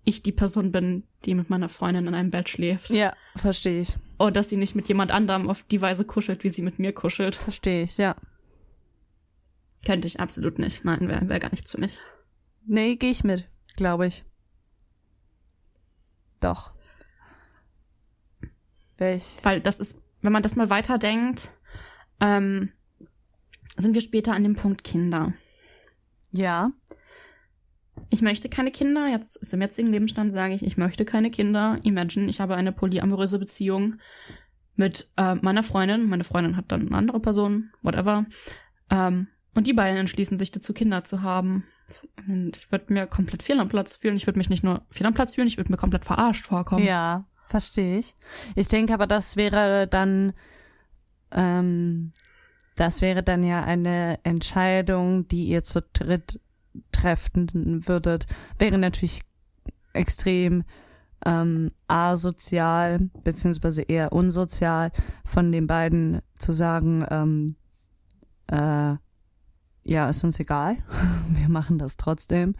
ich 0.05 0.24
die 0.24 0.32
Person 0.32 0.72
bin, 0.72 1.03
die 1.26 1.34
mit 1.36 1.49
meiner 1.49 1.68
Freundin 1.68 2.07
in 2.07 2.13
einem 2.13 2.32
Bett 2.32 2.47
schläft. 2.47 2.91
Ja, 2.91 3.13
verstehe 3.36 3.82
ich. 3.82 3.97
Und 4.18 4.38
dass 4.38 4.49
sie 4.49 4.55
nicht 4.55 4.76
mit 4.76 4.88
jemand 4.88 5.11
anderem 5.11 5.49
auf 5.49 5.63
die 5.63 5.82
Weise 5.82 6.05
kuschelt, 6.05 6.43
wie 6.43 6.49
sie 6.49 6.61
mit 6.61 6.80
mir 6.80 6.93
kuschelt. 6.93 7.36
Verstehe 7.36 7.84
ich, 7.84 7.97
ja. 7.97 8.15
Könnte 9.86 10.07
ich 10.07 10.20
absolut 10.20 10.59
nicht. 10.59 10.86
Nein, 10.86 11.07
wäre 11.07 11.28
wär 11.28 11.39
gar 11.39 11.51
nichts 11.51 11.72
für 11.72 11.80
mich. 11.80 11.97
Nee, 12.65 12.95
gehe 12.95 13.11
ich 13.11 13.24
mit, 13.24 13.47
glaube 13.76 14.07
ich. 14.07 14.24
Doch. 16.39 16.72
Welch? 18.97 19.39
Weil 19.43 19.61
das 19.61 19.80
ist, 19.80 19.99
wenn 20.22 20.32
man 20.32 20.43
das 20.43 20.55
mal 20.55 20.70
weiterdenkt, 20.70 21.51
ähm, 22.20 22.72
sind 23.76 23.93
wir 23.93 24.01
später 24.01 24.34
an 24.34 24.43
dem 24.43 24.55
Punkt 24.55 24.84
Kinder. 24.84 25.34
Ja. 26.32 26.71
Ich 28.09 28.21
möchte 28.21 28.49
keine 28.49 28.71
Kinder. 28.71 29.07
Jetzt 29.07 29.53
im 29.53 29.61
jetzigen 29.61 29.89
Lebensstand 29.89 30.32
sage 30.32 30.53
ich, 30.53 30.63
ich 30.63 30.78
möchte 30.78 31.05
keine 31.05 31.32
Kinder. 31.32 31.80
Imagine, 31.84 32.30
ich 32.30 32.39
habe 32.39 32.55
eine 32.55 32.71
polyamoröse 32.71 33.39
Beziehung 33.39 33.99
mit 34.75 35.09
äh, 35.17 35.36
meiner 35.36 35.63
Freundin. 35.63 36.09
Meine 36.09 36.23
Freundin 36.23 36.55
hat 36.55 36.71
dann 36.71 36.88
eine 36.88 36.97
andere 36.97 37.19
Person, 37.19 37.71
whatever. 37.82 38.25
Ähm, 38.89 39.28
und 39.55 39.65
die 39.65 39.73
beiden 39.73 39.97
entschließen 39.97 40.38
sich 40.38 40.51
dazu, 40.51 40.71
Kinder 40.73 41.03
zu 41.03 41.23
haben. 41.23 41.65
Und 42.28 42.55
ich 42.55 42.71
würde 42.71 42.93
mir 42.93 43.07
komplett 43.07 43.41
fehl 43.41 43.59
am 43.59 43.69
Platz 43.69 43.97
fühlen. 43.97 44.15
Ich 44.15 44.28
würde 44.28 44.38
mich 44.38 44.51
nicht 44.51 44.63
nur 44.63 44.86
fehl 44.91 45.07
am 45.07 45.15
Platz 45.15 45.34
fühlen, 45.34 45.47
ich 45.47 45.57
würde 45.57 45.71
mir 45.71 45.78
komplett 45.78 46.05
verarscht 46.05 46.45
vorkommen. 46.45 46.86
Ja, 46.86 47.25
verstehe 47.47 47.97
ich. 47.97 48.13
Ich 48.55 48.67
denke 48.67 48.93
aber, 48.93 49.07
das 49.07 49.36
wäre 49.36 49.88
dann, 49.88 50.34
ähm, 51.32 52.13
das 52.78 53.01
wäre 53.01 53.23
dann 53.23 53.43
ja 53.43 53.63
eine 53.63 54.19
Entscheidung, 54.23 55.28
die 55.28 55.45
ihr 55.45 55.63
zu 55.63 55.82
dritt 55.82 56.39
treffen 56.91 57.82
würdet. 57.88 58.28
Wäre 58.59 58.78
natürlich 58.78 59.23
extrem 59.93 60.63
ähm, 61.25 61.71
asozial, 61.88 63.09
beziehungsweise 63.23 63.82
eher 63.82 64.13
unsozial 64.13 64.91
von 65.25 65.51
den 65.51 65.65
beiden 65.65 66.21
zu 66.38 66.53
sagen, 66.53 67.03
ähm, 67.09 67.55
äh, 68.47 68.95
ja, 69.84 70.09
ist 70.09 70.23
uns 70.23 70.39
egal, 70.39 70.78
wir 71.30 71.49
machen 71.49 71.80
das 71.80 71.97
trotzdem. 71.97 72.53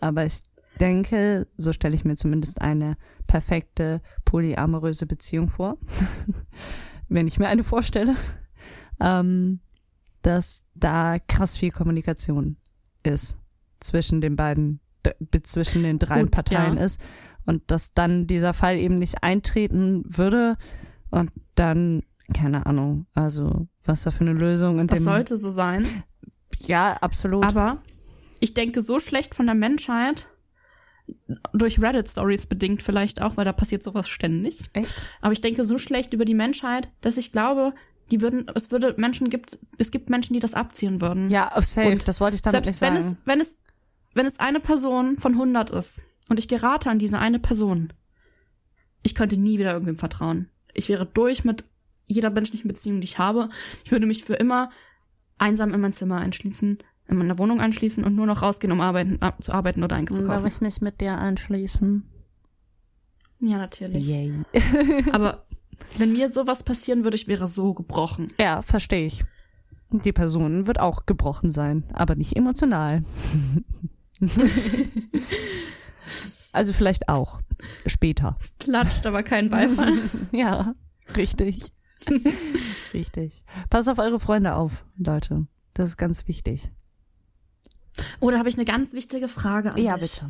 Aber 0.00 0.24
ich 0.24 0.42
denke, 0.80 1.46
so 1.56 1.72
stelle 1.72 1.94
ich 1.94 2.04
mir 2.04 2.16
zumindest 2.16 2.60
eine 2.60 2.96
perfekte 3.28 4.02
polyamoröse 4.24 5.06
Beziehung 5.06 5.46
vor, 5.46 5.78
wenn 7.08 7.28
ich 7.28 7.38
mir 7.38 7.48
eine 7.48 7.62
vorstelle, 7.62 8.16
ähm, 9.00 9.60
dass 10.22 10.64
da 10.74 11.18
krass 11.18 11.56
viel 11.56 11.70
Kommunikation 11.70 12.56
ist 13.02 13.36
zwischen 13.80 14.20
den 14.20 14.36
beiden, 14.36 14.80
zwischen 15.42 15.82
den 15.82 15.98
drei 15.98 16.24
Parteien 16.26 16.76
ja. 16.76 16.84
ist 16.84 17.00
und 17.46 17.62
dass 17.70 17.94
dann 17.94 18.26
dieser 18.26 18.52
Fall 18.52 18.76
eben 18.76 18.96
nicht 18.96 19.22
eintreten 19.22 20.04
würde 20.06 20.56
und 21.10 21.30
dann 21.54 22.02
keine 22.34 22.66
Ahnung, 22.66 23.06
also 23.14 23.66
was 23.84 24.02
da 24.02 24.10
für 24.10 24.20
eine 24.20 24.32
Lösung 24.32 24.78
in 24.78 24.86
Das 24.86 25.02
sollte 25.02 25.36
so 25.36 25.50
sein. 25.50 25.86
ja 26.66 26.96
absolut 27.00 27.44
Aber 27.44 27.82
ich 28.40 28.54
denke, 28.54 28.80
so 28.80 28.98
schlecht 28.98 29.34
von 29.34 29.46
der 29.46 29.54
Menschheit, 29.54 30.28
durch 31.52 31.80
Reddit-Stories 31.80 32.46
bedingt 32.46 32.82
vielleicht 32.82 33.20
auch, 33.20 33.36
weil 33.36 33.44
da 33.44 33.52
passiert 33.52 33.82
sowas 33.82 34.08
ständig. 34.08 34.70
echt 34.74 35.08
Aber 35.20 35.32
ich 35.32 35.40
denke 35.40 35.64
so 35.64 35.76
schlecht 35.76 36.14
über 36.14 36.24
die 36.24 36.34
Menschheit, 36.34 36.88
dass 37.00 37.16
ich 37.16 37.32
glaube, 37.32 37.74
die 38.10 38.20
würden, 38.20 38.50
es 38.54 38.70
würde 38.70 38.94
Menschen 38.96 39.30
gibt, 39.30 39.58
es 39.78 39.90
gibt 39.90 40.10
Menschen, 40.10 40.34
die 40.34 40.40
das 40.40 40.54
abziehen 40.54 41.00
würden. 41.00 41.30
ja 41.30 41.52
auf 41.52 41.64
safe 41.64 41.90
Und 41.90 42.08
das 42.08 42.20
wollte 42.20 42.36
ich 42.36 42.42
damit 42.42 42.64
Selbst 42.64 42.80
nicht 42.82 42.90
wenn 42.90 43.00
sagen 43.00 43.12
es, 43.12 43.26
wenn 43.26 43.40
es, 43.40 43.56
wenn 44.14 44.26
es 44.26 44.40
eine 44.40 44.60
Person 44.60 45.18
von 45.18 45.32
100 45.32 45.70
ist 45.70 46.02
und 46.28 46.38
ich 46.38 46.48
gerate 46.48 46.90
an 46.90 46.98
diese 46.98 47.18
eine 47.18 47.38
Person, 47.38 47.92
ich 49.02 49.14
könnte 49.14 49.36
nie 49.36 49.58
wieder 49.58 49.72
irgendwem 49.72 49.98
vertrauen. 49.98 50.50
Ich 50.74 50.88
wäre 50.88 51.06
durch 51.06 51.44
mit 51.44 51.64
jeder 52.04 52.30
menschlichen 52.30 52.68
Beziehung, 52.68 53.00
die 53.00 53.06
ich 53.06 53.18
habe. 53.18 53.48
Ich 53.84 53.92
würde 53.92 54.06
mich 54.06 54.24
für 54.24 54.34
immer 54.34 54.70
einsam 55.38 55.72
in 55.72 55.80
mein 55.80 55.92
Zimmer 55.92 56.18
einschließen, 56.18 56.78
in 57.08 57.16
meiner 57.16 57.38
Wohnung 57.38 57.60
einschließen 57.60 58.04
und 58.04 58.14
nur 58.14 58.26
noch 58.26 58.42
rausgehen, 58.42 58.72
um 58.72 58.80
arbeiten, 58.80 59.18
zu 59.40 59.52
arbeiten 59.52 59.80
oder 59.80 59.96
Darf 59.96 60.00
einzukaufen. 60.00 60.46
ich 60.46 60.60
mich 60.60 60.80
mit 60.80 61.00
dir 61.00 61.12
anschließen? 61.12 62.04
Ja, 63.40 63.56
natürlich. 63.56 64.06
Yay. 64.06 64.34
Aber 65.12 65.46
wenn 65.98 66.12
mir 66.12 66.28
sowas 66.28 66.62
passieren 66.62 67.04
würde, 67.04 67.16
ich 67.16 67.28
wäre 67.28 67.46
so 67.46 67.74
gebrochen. 67.74 68.32
Ja, 68.38 68.62
verstehe 68.62 69.06
ich. 69.06 69.24
Die 69.92 70.12
Person 70.12 70.66
wird 70.66 70.78
auch 70.78 71.06
gebrochen 71.06 71.50
sein, 71.50 71.84
aber 71.92 72.14
nicht 72.14 72.36
emotional. 72.36 73.02
also 76.52 76.72
vielleicht 76.72 77.08
auch. 77.08 77.40
Später. 77.86 78.36
Es 78.38 78.56
klatscht, 78.58 79.06
aber 79.06 79.22
kein 79.22 79.48
Beifall. 79.48 79.92
Ja, 80.32 80.74
richtig. 81.16 81.72
richtig. 82.94 83.44
Pass 83.68 83.88
auf 83.88 83.98
eure 83.98 84.20
Freunde 84.20 84.54
auf, 84.54 84.84
Leute. 84.96 85.46
Das 85.74 85.86
ist 85.90 85.96
ganz 85.96 86.28
wichtig. 86.28 86.70
Oder 88.20 88.38
habe 88.38 88.48
ich 88.48 88.56
eine 88.56 88.64
ganz 88.64 88.94
wichtige 88.94 89.28
Frage 89.28 89.70
an 89.70 89.98
dich? 90.00 90.22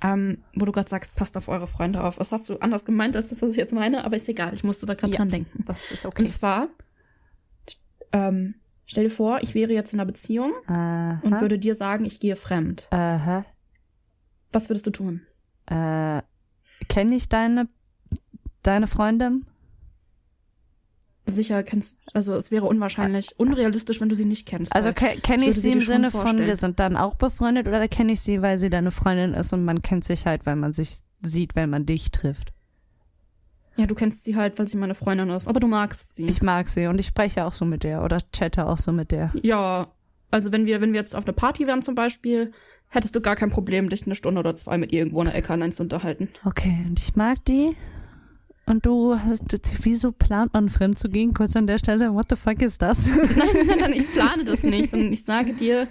Ähm, 0.00 0.44
wo 0.54 0.64
du 0.64 0.70
gerade 0.72 0.88
sagst, 0.88 1.16
passt 1.16 1.36
auf 1.36 1.48
eure 1.48 1.66
Freunde 1.66 2.04
auf. 2.04 2.20
Was 2.20 2.30
hast 2.30 2.48
du 2.48 2.58
anders 2.58 2.84
gemeint 2.84 3.16
als 3.16 3.30
das, 3.30 3.42
was 3.42 3.50
ich 3.50 3.56
jetzt 3.56 3.74
meine? 3.74 4.04
Aber 4.04 4.14
ist 4.14 4.28
egal, 4.28 4.54
ich 4.54 4.62
musste 4.62 4.86
da 4.86 4.94
gerade 4.94 5.12
Ja. 5.12 5.18
dran 5.18 5.28
denken. 5.28 5.64
Das 5.66 5.90
ist 5.90 6.06
Und 6.06 6.28
zwar, 6.28 6.68
ähm, 8.12 8.54
stell 8.86 9.04
dir 9.04 9.10
vor, 9.10 9.40
ich 9.42 9.54
wäre 9.54 9.72
jetzt 9.72 9.92
in 9.92 9.98
einer 9.98 10.06
Beziehung 10.06 10.52
Aha. 10.66 11.18
und 11.24 11.40
würde 11.40 11.58
dir 11.58 11.74
sagen, 11.74 12.04
ich 12.04 12.20
gehe 12.20 12.36
fremd. 12.36 12.86
Aha. 12.90 13.44
Was 14.52 14.68
würdest 14.70 14.86
du 14.86 14.90
tun? 14.90 15.22
Äh, 15.66 16.22
kenne 16.88 17.14
ich 17.16 17.28
deine, 17.28 17.68
deine 18.62 18.86
Freundin? 18.86 19.44
Sicher 21.30 21.62
kennst, 21.62 22.00
also 22.14 22.34
es 22.34 22.50
wäre 22.50 22.66
unwahrscheinlich, 22.66 23.38
unrealistisch, 23.38 24.00
wenn 24.00 24.08
du 24.08 24.14
sie 24.16 24.24
nicht 24.24 24.46
kennst. 24.46 24.74
Also 24.74 24.92
ke- 24.92 25.18
kenne 25.22 25.44
ich 25.44 25.50
ich 25.50 25.60
sie 25.62 25.70
im 25.72 25.80
Sinne 25.80 26.10
von, 26.10 26.20
vorstellen. 26.22 26.46
wir 26.46 26.56
sind 26.56 26.78
dann 26.80 26.96
auch 26.96 27.14
befreundet 27.16 27.68
oder 27.68 27.86
kenne 27.88 28.12
ich 28.12 28.20
sie, 28.20 28.42
weil 28.42 28.58
sie 28.58 28.70
deine 28.70 28.90
Freundin 28.90 29.34
ist 29.34 29.52
und 29.52 29.64
man 29.64 29.82
kennt 29.82 30.04
sich 30.04 30.26
halt, 30.26 30.46
weil 30.46 30.56
man 30.56 30.72
sich 30.72 30.98
sieht, 31.22 31.54
wenn 31.56 31.70
man 31.70 31.86
dich 31.86 32.10
trifft? 32.10 32.52
ja, 33.76 33.86
du 33.86 33.94
kennst 33.94 34.24
sie 34.24 34.34
halt, 34.34 34.58
weil 34.58 34.66
sie 34.66 34.76
meine 34.76 34.96
Freundin 34.96 35.30
ist, 35.30 35.46
aber 35.46 35.60
du 35.60 35.68
magst 35.68 36.16
sie. 36.16 36.26
Ich 36.26 36.42
mag 36.42 36.68
sie 36.68 36.88
und 36.88 36.98
ich 36.98 37.06
spreche 37.06 37.44
auch 37.44 37.52
so 37.52 37.64
mit 37.64 37.84
der 37.84 38.02
oder 38.02 38.18
chatte 38.32 38.66
auch 38.66 38.78
so 38.78 38.90
mit 38.90 39.12
der. 39.12 39.30
ja, 39.42 39.86
also 40.32 40.50
wenn 40.50 40.66
wir, 40.66 40.80
wenn 40.80 40.92
wir 40.92 40.98
jetzt 40.98 41.14
auf 41.14 41.24
einer 41.24 41.32
Party 41.32 41.66
wären 41.68 41.80
zum 41.80 41.94
Beispiel, 41.94 42.50
hättest 42.88 43.14
du 43.14 43.20
gar 43.20 43.36
kein 43.36 43.50
Problem, 43.50 43.88
dich 43.88 44.04
eine 44.04 44.16
Stunde 44.16 44.40
oder 44.40 44.54
zwei 44.56 44.78
mit 44.78 44.90
ihr 44.90 44.98
irgendwo 44.98 45.20
in 45.20 45.26
der 45.26 45.36
Ecke 45.36 45.52
allein 45.52 45.70
zu 45.70 45.84
unterhalten. 45.84 46.28
Okay, 46.44 46.76
und 46.88 46.98
ich 46.98 47.14
mag 47.14 47.44
die. 47.44 47.76
Und 48.68 48.84
du 48.84 49.18
hast, 49.18 49.44
wieso 49.82 50.12
plant 50.12 50.52
man 50.52 50.68
fremd 50.68 50.98
zu 50.98 51.08
gehen? 51.08 51.32
Kurz 51.32 51.56
an 51.56 51.66
der 51.66 51.78
Stelle, 51.78 52.12
what 52.12 52.26
the 52.28 52.36
fuck 52.36 52.60
ist 52.60 52.82
das? 52.82 53.06
Nein, 53.06 53.16
nein, 53.66 53.78
nein, 53.80 53.92
ich 53.92 54.10
plane 54.12 54.44
das 54.44 54.62
nicht, 54.62 54.90
sondern 54.90 55.12
ich 55.12 55.24
sage 55.24 55.54
dir, 55.54 55.88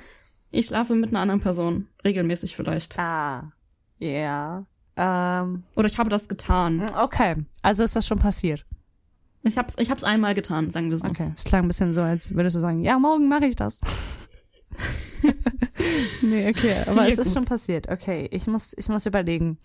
ich 0.52 0.68
schlafe 0.68 0.94
mit 0.96 1.10
einer 1.10 1.22
anderen 1.22 1.42
Person. 1.42 1.88
Regelmäßig 2.04 2.56
vielleicht. 2.56 2.98
ah, 3.00 3.52
ja. 4.00 4.66
Ähm, 4.96 5.64
Oder 5.76 5.88
ich 5.88 5.98
habe 5.98 6.10
das 6.10 6.28
getan. 6.28 6.84
okay, 7.02 7.36
also 7.62 7.84
ist 7.84 7.96
das 7.96 8.08
schon 8.08 8.20
passiert. 8.20 8.66
Ich 9.44 9.58
hab's, 9.58 9.76
ich 9.80 9.90
hab's 9.92 10.04
einmal 10.04 10.34
getan, 10.34 10.70
sagen 10.70 10.90
wir 10.90 10.98
so. 10.98 11.08
Okay, 11.08 11.32
es 11.36 11.44
klang 11.44 11.66
ein 11.66 11.68
bisschen 11.68 11.94
so, 11.94 12.02
als 12.02 12.34
würdest 12.34 12.56
du 12.56 12.60
sagen, 12.60 12.82
ja, 12.84 12.98
morgen 13.00 13.28
mache 13.28 13.46
ich 13.46 13.56
das. 13.56 13.80
nee, 16.22 16.50
okay, 16.50 16.74
aber 16.88 17.06
Ja, 17.06 17.12
es 17.12 17.18
ist 17.20 17.28
gut. 17.28 17.34
schon 17.36 17.44
passiert. 17.46 17.90
Okay, 17.90 18.28
ich 18.32 18.48
muss, 18.48 18.74
ich 18.78 18.90
muss 18.90 19.06
überlegen. 19.06 19.58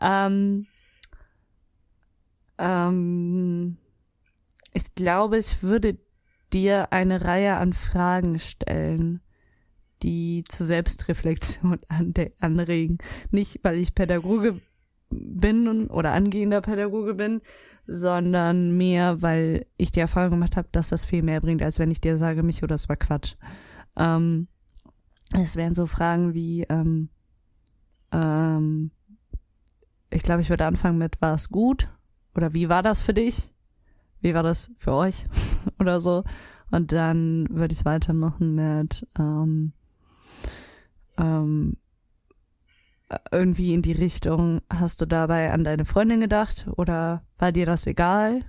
Ähm, 0.00 0.66
ähm, 2.60 3.76
ich 4.72 4.94
glaube, 4.94 5.38
ich 5.38 5.62
würde 5.62 5.98
dir 6.52 6.92
eine 6.92 7.24
Reihe 7.24 7.56
an 7.56 7.72
Fragen 7.72 8.38
stellen, 8.38 9.20
die 10.02 10.44
zur 10.48 10.66
Selbstreflexion 10.66 11.80
anregen. 12.40 12.98
Nicht, 13.30 13.60
weil 13.62 13.76
ich 13.76 13.94
Pädagoge 13.94 14.60
bin 15.10 15.88
oder 15.88 16.12
angehender 16.12 16.60
Pädagoge 16.60 17.14
bin, 17.14 17.40
sondern 17.86 18.76
mehr, 18.76 19.22
weil 19.22 19.66
ich 19.76 19.90
die 19.90 20.00
Erfahrung 20.00 20.30
gemacht 20.30 20.56
habe, 20.56 20.68
dass 20.70 20.90
das 20.90 21.04
viel 21.04 21.22
mehr 21.22 21.40
bringt, 21.40 21.62
als 21.62 21.78
wenn 21.78 21.90
ich 21.90 22.00
dir 22.00 22.16
sage, 22.16 22.42
Micho, 22.42 22.66
das 22.66 22.88
war 22.88 22.96
Quatsch. 22.96 23.34
Ähm, 23.96 24.46
es 25.32 25.56
wären 25.56 25.74
so 25.74 25.86
Fragen 25.86 26.34
wie, 26.34 26.62
ähm, 26.68 27.08
ähm, 28.12 28.92
ich 30.10 30.22
glaube, 30.22 30.42
ich 30.42 30.50
würde 30.50 30.66
anfangen 30.66 30.98
mit, 30.98 31.20
war 31.20 31.34
es 31.34 31.48
gut? 31.48 31.88
Oder 32.34 32.54
wie 32.54 32.68
war 32.68 32.82
das 32.82 33.02
für 33.02 33.14
dich? 33.14 33.52
Wie 34.20 34.34
war 34.34 34.42
das 34.42 34.70
für 34.76 34.92
euch? 34.92 35.26
Oder 35.78 36.00
so. 36.00 36.24
Und 36.70 36.92
dann 36.92 37.46
würde 37.50 37.72
ich 37.72 37.84
weitermachen 37.84 38.54
mit, 38.54 39.06
ähm, 39.18 39.72
ähm, 41.18 41.76
irgendwie 43.32 43.74
in 43.74 43.82
die 43.82 43.92
Richtung, 43.92 44.60
hast 44.70 45.00
du 45.00 45.06
dabei 45.06 45.52
an 45.52 45.64
deine 45.64 45.84
Freundin 45.84 46.20
gedacht 46.20 46.68
oder 46.76 47.24
war 47.38 47.50
dir 47.50 47.66
das 47.66 47.86
egal? 47.86 48.44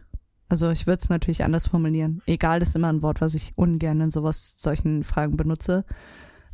Also 0.50 0.70
ich 0.70 0.86
würde 0.86 1.00
es 1.02 1.10
natürlich 1.10 1.44
anders 1.44 1.68
formulieren. 1.68 2.22
Egal 2.28 2.62
ist 2.62 2.76
immer 2.76 2.90
ein 2.90 3.02
Wort, 3.02 3.22
was 3.22 3.34
ich 3.34 3.54
ungern 3.56 4.02
in 4.02 4.12
sowas, 4.12 4.54
solchen 4.58 5.04
Fragen 5.04 5.38
benutze, 5.38 5.86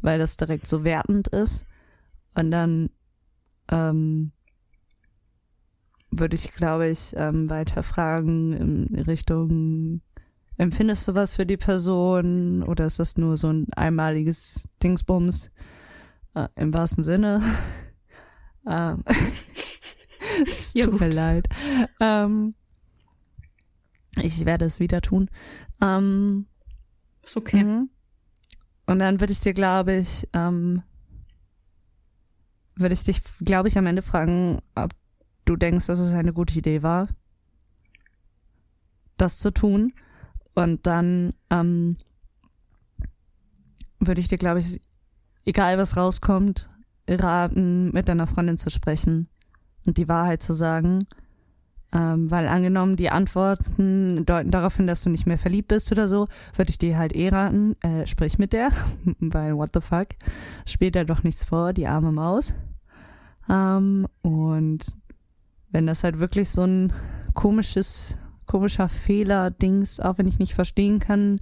weil 0.01 0.19
das 0.19 0.37
direkt 0.37 0.67
so 0.67 0.83
wertend 0.83 1.27
ist. 1.29 1.65
Und 2.35 2.51
dann 2.51 2.89
ähm, 3.69 4.31
würde 6.11 6.35
ich, 6.35 6.53
glaube 6.53 6.87
ich, 6.87 7.13
ähm, 7.15 7.49
weiter 7.49 7.83
fragen 7.83 8.53
in 8.53 8.95
Richtung, 9.01 10.01
empfindest 10.57 11.07
du 11.07 11.15
was 11.15 11.35
für 11.35 11.45
die 11.45 11.57
Person 11.57 12.63
oder 12.63 12.85
ist 12.85 12.99
das 12.99 13.17
nur 13.17 13.37
so 13.37 13.49
ein 13.49 13.67
einmaliges 13.75 14.67
Dingsbums 14.81 15.51
äh, 16.35 16.47
im 16.55 16.73
wahrsten 16.73 17.03
Sinne? 17.03 17.41
ähm, 18.67 19.03
Ja, 20.73 20.85
tut 20.85 20.99
mir 20.99 21.09
leid. 21.09 21.47
Ähm, 21.99 22.53
ich 24.21 24.45
werde 24.45 24.65
es 24.65 24.79
wieder 24.79 25.01
tun. 25.01 25.29
Ähm, 25.81 26.47
Ist 27.23 27.37
okay. 27.37 27.63
Mhm. 27.63 27.89
Und 28.85 28.99
dann 28.99 29.19
würde 29.19 29.33
ich 29.33 29.39
dir, 29.39 29.53
glaube 29.53 29.95
ich, 29.95 30.27
ähm, 30.33 30.83
würde 32.75 32.93
ich 32.93 33.03
dich, 33.03 33.21
glaube 33.39 33.67
ich, 33.67 33.77
am 33.77 33.85
Ende 33.85 34.01
fragen, 34.01 34.59
ob 34.75 34.91
du 35.49 35.55
denkst, 35.55 35.87
dass 35.87 35.99
es 35.99 36.13
eine 36.13 36.33
gute 36.33 36.57
Idee 36.57 36.83
war, 36.83 37.07
das 39.17 39.37
zu 39.37 39.51
tun. 39.51 39.93
Und 40.55 40.87
dann 40.87 41.33
ähm, 41.49 41.97
würde 43.99 44.21
ich 44.21 44.27
dir, 44.27 44.37
glaube 44.37 44.59
ich, 44.59 44.81
egal 45.45 45.77
was 45.77 45.97
rauskommt, 45.97 46.67
raten, 47.07 47.91
mit 47.91 48.09
deiner 48.09 48.27
Freundin 48.27 48.57
zu 48.57 48.69
sprechen 48.69 49.27
und 49.85 49.97
die 49.97 50.07
Wahrheit 50.07 50.43
zu 50.43 50.53
sagen. 50.53 51.07
Ähm, 51.93 52.29
weil 52.29 52.49
angenommen, 52.49 52.97
die 52.97 53.09
Antworten 53.09 54.25
deuten 54.25 54.51
darauf 54.51 54.75
hin, 54.75 54.87
dass 54.87 55.03
du 55.03 55.09
nicht 55.09 55.25
mehr 55.25 55.37
verliebt 55.37 55.69
bist 55.69 55.89
oder 55.89 56.09
so, 56.09 56.27
würde 56.53 56.69
ich 56.69 56.77
dir 56.77 56.97
halt 56.97 57.15
eh 57.15 57.29
raten, 57.29 57.77
äh, 57.81 58.05
sprich 58.05 58.37
mit 58.37 58.51
der, 58.51 58.71
weil 59.19 59.55
what 59.55 59.69
the 59.73 59.79
fuck, 59.79 60.07
spielt 60.65 60.97
da 60.97 61.05
doch 61.05 61.23
nichts 61.23 61.45
vor, 61.45 61.71
die 61.71 61.87
arme 61.87 62.11
Maus. 62.11 62.55
Ähm, 63.49 64.05
und 64.21 64.85
wenn 65.77 65.85
das 65.85 66.03
halt 66.03 66.17
wirklich 66.19 66.49
so 66.49 66.63
ein 66.63 66.91
komisches, 67.35 68.17
komischer 68.47 68.89
Fehler-Dings, 68.89 69.99
auch 69.99 70.17
wenn 70.17 70.27
ich 70.27 70.39
nicht 70.39 70.55
verstehen 70.55 70.97
kann, 70.97 71.37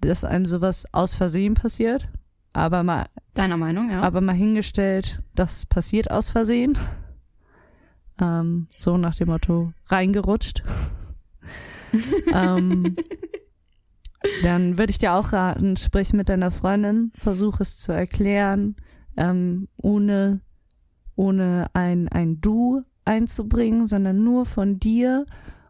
dass 0.00 0.22
einem 0.22 0.46
sowas 0.46 0.86
aus 0.92 1.14
Versehen 1.14 1.54
passiert, 1.54 2.08
aber 2.52 2.84
mal 2.84 3.06
Deiner 3.34 3.56
Meinung, 3.56 3.90
ja. 3.90 4.02
aber 4.02 4.20
mal 4.20 4.36
hingestellt, 4.36 5.20
das 5.34 5.66
passiert 5.66 6.12
aus 6.12 6.28
Versehen. 6.28 6.78
Ähm, 8.20 8.68
so 8.70 8.98
nach 8.98 9.16
dem 9.16 9.30
Motto, 9.30 9.72
reingerutscht. 9.86 10.62
ähm, 12.34 12.94
dann 14.44 14.78
würde 14.78 14.92
ich 14.92 14.98
dir 14.98 15.14
auch 15.14 15.32
raten, 15.32 15.76
sprich 15.76 16.12
mit 16.12 16.28
deiner 16.28 16.52
Freundin, 16.52 17.10
versuch 17.12 17.58
es 17.58 17.78
zu 17.78 17.90
erklären, 17.90 18.76
ähm, 19.16 19.66
ohne, 19.82 20.40
ohne 21.16 21.66
ein, 21.72 22.06
ein 22.08 22.40
Du 22.40 22.84
einzubringen, 23.06 23.86
sondern 23.86 24.22
nur 24.22 24.44
von 24.46 24.74
dir 24.74 25.24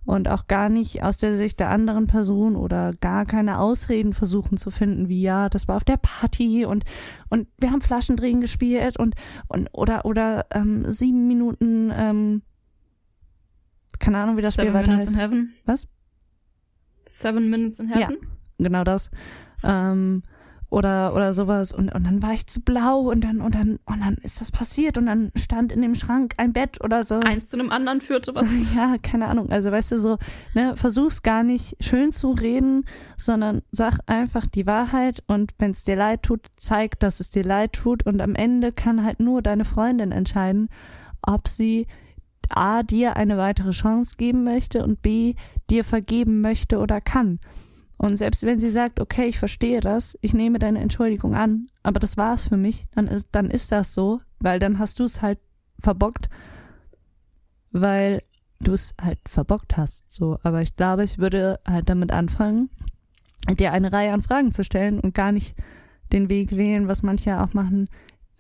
und 0.05 0.29
auch 0.29 0.47
gar 0.47 0.69
nicht 0.69 1.03
aus 1.03 1.17
der 1.19 1.35
Sicht 1.35 1.59
der 1.59 1.71
anderen 1.71 2.07
Person 2.07 2.55
oder 2.57 2.93
gar 2.95 3.27
keine 3.27 3.59
Ausreden 3.59 4.15
versuchen 4.15 4.57
zu 4.57 4.71
finden, 4.71 5.09
wie 5.09 5.21
ja, 5.21 5.49
das 5.49 5.67
war 5.69 5.77
auf 5.77 5.85
der 5.85 5.97
Party 5.97 6.65
und 6.65 6.85
und 7.29 7.49
wir 7.59 7.73
haben 7.73 7.81
Flaschendrehen 7.81 8.41
gespielt 8.41 8.99
und 8.99 9.15
und 9.49 9.69
oder 9.73 10.05
oder 10.05 10.47
ähm, 10.53 10.91
sieben 10.91 11.27
Minuten 11.27 11.93
ähm, 11.95 12.43
keine 13.99 14.19
Ahnung 14.19 14.37
wie 14.37 14.43
das 14.43 14.55
Spiel 14.55 14.67
Seven 14.67 14.75
weiter 14.79 14.89
Minutes 14.89 15.07
heißt. 15.09 15.17
in 15.17 15.21
Heaven. 15.21 15.53
Was? 15.67 15.89
Seven 17.09 17.51
Minutes 17.51 17.81
in 17.81 17.89
Ja. 17.89 17.97
Heaven? 17.97 18.17
Genau 18.59 18.85
das. 18.85 19.11
Ähm, 19.65 20.23
oder 20.77 21.15
oder 21.15 21.33
sowas 21.33 21.73
und 21.73 21.95
und 21.95 22.05
dann 22.05 22.23
war 22.23 22.35
ich 22.35 22.47
zu 22.47 22.61
blau 22.61 22.99
und 23.11 23.25
dann 23.25 23.41
und 23.41 23.55
dann 23.55 23.79
und 23.87 24.01
dann 24.01 24.17
ist 24.17 24.43
das 24.43 24.53
passiert 24.53 24.99
und 24.99 25.07
dann 25.07 25.33
stand 25.35 25.73
in 25.73 25.81
dem 25.81 25.95
Schrank 25.95 26.35
ein 26.37 26.53
Bett 26.53 26.85
oder 26.85 27.03
so. 27.05 27.15
Eins 27.21 27.49
zu 27.49 27.59
einem 27.59 27.71
anderen 27.71 28.03
führte 28.03 28.35
was. 28.35 28.51
Ja, 28.77 28.97
keine 29.01 29.29
Ahnung. 29.29 29.49
Also 29.49 29.73
weißt 29.73 29.93
du 29.93 29.99
so, 29.99 30.19
ne, 30.53 30.77
versuch's 30.77 31.23
gar 31.23 31.45
nicht 31.45 31.83
schön 31.83 32.13
zu 32.13 32.33
reden, 32.33 32.85
sondern 33.17 33.63
sag 33.73 34.01
einfach 34.05 34.45
die 34.45 34.67
Wahrheit 34.67 35.23
und 35.27 35.53
wenn 35.59 35.71
es 35.71 35.83
dir 35.85 35.97
leid 35.97 36.25
tut, 36.25 36.41
zeig, 36.57 37.01
dass 37.01 37.21
es 37.21 37.31
dir 37.31 37.45
leid 37.45 37.73
tut 37.73 38.05
und 38.05 38.21
am 38.21 38.35
Ende 38.35 38.73
kann 38.73 39.03
halt 39.03 39.19
nur 39.19 39.41
deine 39.41 39.65
Freundin 39.65 40.13
entscheiden, 40.13 40.69
ob 41.23 41.49
sie 41.49 41.87
A, 42.51 42.83
dir 42.83 43.17
eine 43.17 43.39
weitere 43.39 43.71
Chance 43.71 44.17
geben 44.19 44.45
möchte 44.45 44.85
und 44.85 45.01
B, 45.01 45.35
dir 45.71 45.85
vergeben 45.85 46.43
möchte 46.43 46.79
oder 46.79 47.01
kann. 47.01 47.39
Und 47.99 48.17
selbst 48.19 48.43
wenn 48.43 48.59
sie 48.59 48.71
sagt, 48.71 49.01
okay, 49.01 49.27
ich 49.27 49.39
verstehe 49.39 49.81
das, 49.81 50.19
ich 50.21 50.35
nehme 50.35 50.59
deine 50.59 50.81
Entschuldigung 50.81 51.35
an, 51.35 51.69
aber 51.83 51.99
das 51.99 52.17
war's 52.17 52.47
für 52.47 52.57
mich, 52.59 52.85
dann 52.95 53.07
ist, 53.07 53.29
dann 53.33 53.49
ist 53.51 53.73
das 53.73 53.95
so, 53.95 54.21
weil 54.41 54.59
dann 54.59 54.79
hast 54.79 54.99
du 54.99 55.05
es 55.05 55.23
halt 55.23 55.39
verbockt, 55.79 56.29
weil 57.71 58.19
du 58.61 58.73
es 58.73 58.95
halt 59.01 59.19
verbockt 59.29 59.77
hast, 59.77 60.13
so. 60.13 60.39
Aber 60.43 60.61
ich 60.61 60.77
glaube, 60.77 61.05
ich 61.05 61.19
würde 61.19 61.59
halt 61.67 61.89
damit 61.89 62.11
anfangen, 62.11 62.71
dir 63.59 63.73
eine 63.73 63.93
Reihe 63.93 64.13
an 64.13 64.23
Fragen 64.23 64.53
zu 64.53 64.65
stellen 64.65 65.01
und 65.01 65.15
gar 65.15 65.33
nicht 65.33 65.55
den 66.13 66.31
Weg 66.31 66.57
wählen, 66.57 66.89
was 66.89 67.03
manche 67.03 67.41
auch 67.41 67.55
machen, 67.55 67.89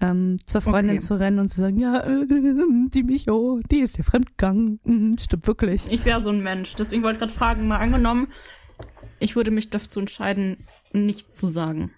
ähm, 0.00 0.36
zur 0.44 0.60
Freundin 0.60 0.96
Okay. 0.96 1.00
zu 1.06 1.18
rennen 1.18 1.38
und 1.38 1.48
zu 1.48 1.60
sagen, 1.60 1.78
ja, 1.78 2.00
äh, 2.00 2.26
die 2.26 3.02
Micho, 3.02 3.60
die 3.70 3.78
ist 3.80 3.96
ja 3.96 4.04
fremdgegangen, 4.04 4.80
Mhm, 4.84 5.16
stimmt 5.18 5.46
wirklich. 5.46 5.90
Ich 5.90 6.04
wäre 6.04 6.20
so 6.20 6.30
ein 6.30 6.42
Mensch. 6.42 6.74
Deswegen 6.74 7.02
wollte 7.02 7.14
ich 7.16 7.20
gerade 7.20 7.32
fragen, 7.32 7.66
mal 7.66 7.78
angenommen, 7.78 8.28
ich 9.18 9.36
würde 9.36 9.50
mich 9.50 9.70
dazu 9.70 10.00
entscheiden, 10.00 10.66
nichts 10.92 11.36
zu 11.36 11.48
sagen. 11.48 11.92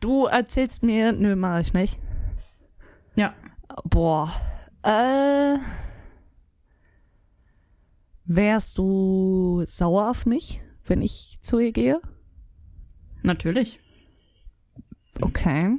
Du 0.00 0.26
erzählst 0.26 0.82
mir, 0.82 1.12
nö, 1.12 1.36
mach 1.36 1.60
ich 1.60 1.74
nicht. 1.74 1.98
Ja. 3.16 3.34
Boah. 3.84 4.32
Äh. 4.82 5.58
Wärst 8.24 8.78
du 8.78 9.64
sauer 9.66 10.10
auf 10.10 10.24
mich, 10.24 10.62
wenn 10.86 11.02
ich 11.02 11.38
zu 11.42 11.58
ihr 11.58 11.70
gehe? 11.70 12.00
Natürlich. 13.22 13.80
Okay. 15.20 15.76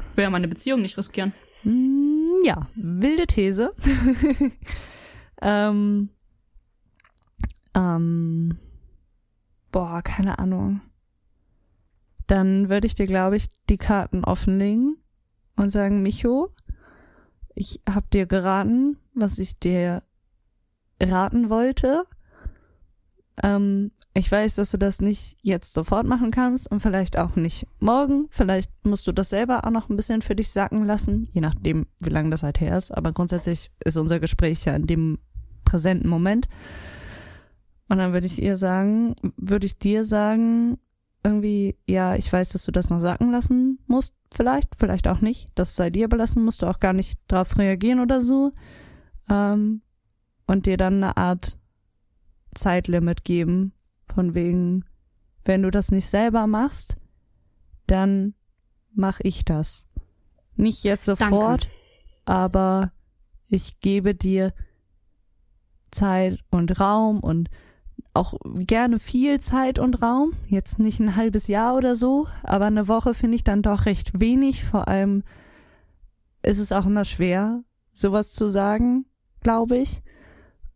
Ich 0.00 0.16
will 0.16 0.24
ja 0.24 0.30
meine 0.30 0.48
Beziehung 0.48 0.80
nicht 0.80 0.96
riskieren. 0.96 1.32
Hm, 1.62 2.40
ja, 2.42 2.68
wilde 2.74 3.26
These. 3.26 3.72
ähm, 5.42 6.08
ähm, 7.74 8.58
boah, 9.70 10.02
keine 10.02 10.38
Ahnung. 10.38 10.80
Dann 12.26 12.68
würde 12.68 12.86
ich 12.86 12.94
dir, 12.94 13.06
glaube 13.06 13.36
ich, 13.36 13.48
die 13.68 13.78
Karten 13.78 14.24
offenlegen 14.24 14.96
und 15.56 15.70
sagen, 15.70 16.02
Micho, 16.02 16.50
ich 17.54 17.80
habe 17.88 18.06
dir 18.12 18.26
geraten, 18.26 18.98
was 19.14 19.38
ich 19.38 19.58
dir 19.58 20.02
raten 21.00 21.50
wollte. 21.50 22.04
Ähm, 23.42 23.90
ich 24.14 24.30
weiß, 24.30 24.56
dass 24.56 24.70
du 24.70 24.76
das 24.76 25.00
nicht 25.00 25.38
jetzt 25.42 25.72
sofort 25.72 26.06
machen 26.06 26.30
kannst 26.30 26.70
und 26.70 26.80
vielleicht 26.80 27.18
auch 27.18 27.36
nicht 27.36 27.66
morgen. 27.78 28.28
Vielleicht 28.30 28.70
musst 28.84 29.06
du 29.06 29.12
das 29.12 29.30
selber 29.30 29.64
auch 29.64 29.70
noch 29.70 29.88
ein 29.88 29.96
bisschen 29.96 30.22
für 30.22 30.34
dich 30.34 30.50
sacken 30.50 30.84
lassen, 30.84 31.28
je 31.32 31.40
nachdem, 31.40 31.86
wie 32.02 32.10
lange 32.10 32.30
das 32.30 32.42
halt 32.42 32.60
her 32.60 32.76
ist. 32.76 32.90
Aber 32.90 33.12
grundsätzlich 33.12 33.70
ist 33.84 33.96
unser 33.96 34.20
Gespräch 34.20 34.64
ja 34.64 34.74
in 34.74 34.86
dem 34.86 35.18
präsenten 35.64 36.08
Moment. 36.08 36.48
Und 37.90 37.98
dann 37.98 38.12
würde 38.12 38.26
ich 38.28 38.40
ihr 38.40 38.56
sagen, 38.56 39.16
würde 39.36 39.66
ich 39.66 39.76
dir 39.76 40.04
sagen, 40.04 40.78
irgendwie, 41.24 41.76
ja, 41.88 42.14
ich 42.14 42.32
weiß, 42.32 42.50
dass 42.50 42.62
du 42.62 42.70
das 42.70 42.88
noch 42.88 43.00
sacken 43.00 43.32
lassen 43.32 43.80
musst, 43.88 44.14
vielleicht, 44.32 44.76
vielleicht 44.78 45.08
auch 45.08 45.20
nicht. 45.20 45.50
Das 45.56 45.74
sei 45.74 45.90
dir 45.90 46.08
belassen, 46.08 46.44
musst 46.44 46.62
du 46.62 46.66
auch 46.66 46.78
gar 46.78 46.92
nicht 46.92 47.18
drauf 47.26 47.58
reagieren 47.58 47.98
oder 47.98 48.22
so. 48.22 48.52
Ähm, 49.28 49.82
und 50.46 50.66
dir 50.66 50.76
dann 50.76 51.02
eine 51.02 51.16
Art 51.16 51.58
Zeitlimit 52.54 53.24
geben, 53.24 53.72
von 54.14 54.36
wegen, 54.36 54.84
wenn 55.44 55.62
du 55.62 55.72
das 55.72 55.90
nicht 55.90 56.08
selber 56.08 56.46
machst, 56.46 56.96
dann 57.88 58.34
mach 58.92 59.18
ich 59.18 59.44
das. 59.44 59.88
Nicht 60.54 60.84
jetzt 60.84 61.06
sofort, 61.06 61.66
aber 62.24 62.92
ich 63.48 63.80
gebe 63.80 64.14
dir 64.14 64.52
Zeit 65.90 66.38
und 66.52 66.78
Raum 66.78 67.18
und 67.18 67.50
auch 68.14 68.34
gerne 68.44 68.98
viel 68.98 69.40
Zeit 69.40 69.78
und 69.78 70.02
Raum. 70.02 70.32
Jetzt 70.46 70.78
nicht 70.78 71.00
ein 71.00 71.16
halbes 71.16 71.46
Jahr 71.46 71.76
oder 71.76 71.94
so, 71.94 72.26
aber 72.42 72.66
eine 72.66 72.88
Woche 72.88 73.14
finde 73.14 73.36
ich 73.36 73.44
dann 73.44 73.62
doch 73.62 73.86
recht 73.86 74.20
wenig. 74.20 74.64
Vor 74.64 74.88
allem 74.88 75.22
ist 76.42 76.58
es 76.58 76.72
auch 76.72 76.86
immer 76.86 77.04
schwer, 77.04 77.62
sowas 77.92 78.32
zu 78.32 78.46
sagen, 78.46 79.06
glaube 79.40 79.78
ich. 79.78 80.02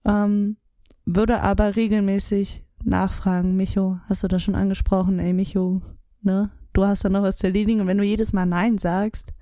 Ähm, 0.05 0.57
würde 1.05 1.43
aber 1.43 1.77
regelmäßig 1.77 2.63
nachfragen, 2.85 3.57
Micho, 3.57 3.99
hast 4.05 4.23
du 4.23 4.29
das 4.29 4.43
schon 4.43 4.55
angesprochen? 4.55 5.19
Ey, 5.19 5.33
Micho, 5.33 5.83
ne? 6.23 6.51
Du 6.73 6.85
hast 6.85 7.05
da 7.05 7.09
noch 7.09 7.23
was 7.23 7.37
zu 7.37 7.47
erledigen. 7.47 7.81
Und 7.81 7.87
wenn 7.87 7.99
du 7.99 8.05
jedes 8.05 8.33
Mal 8.33 8.47
Nein 8.47 8.79
sagst, 8.79 9.33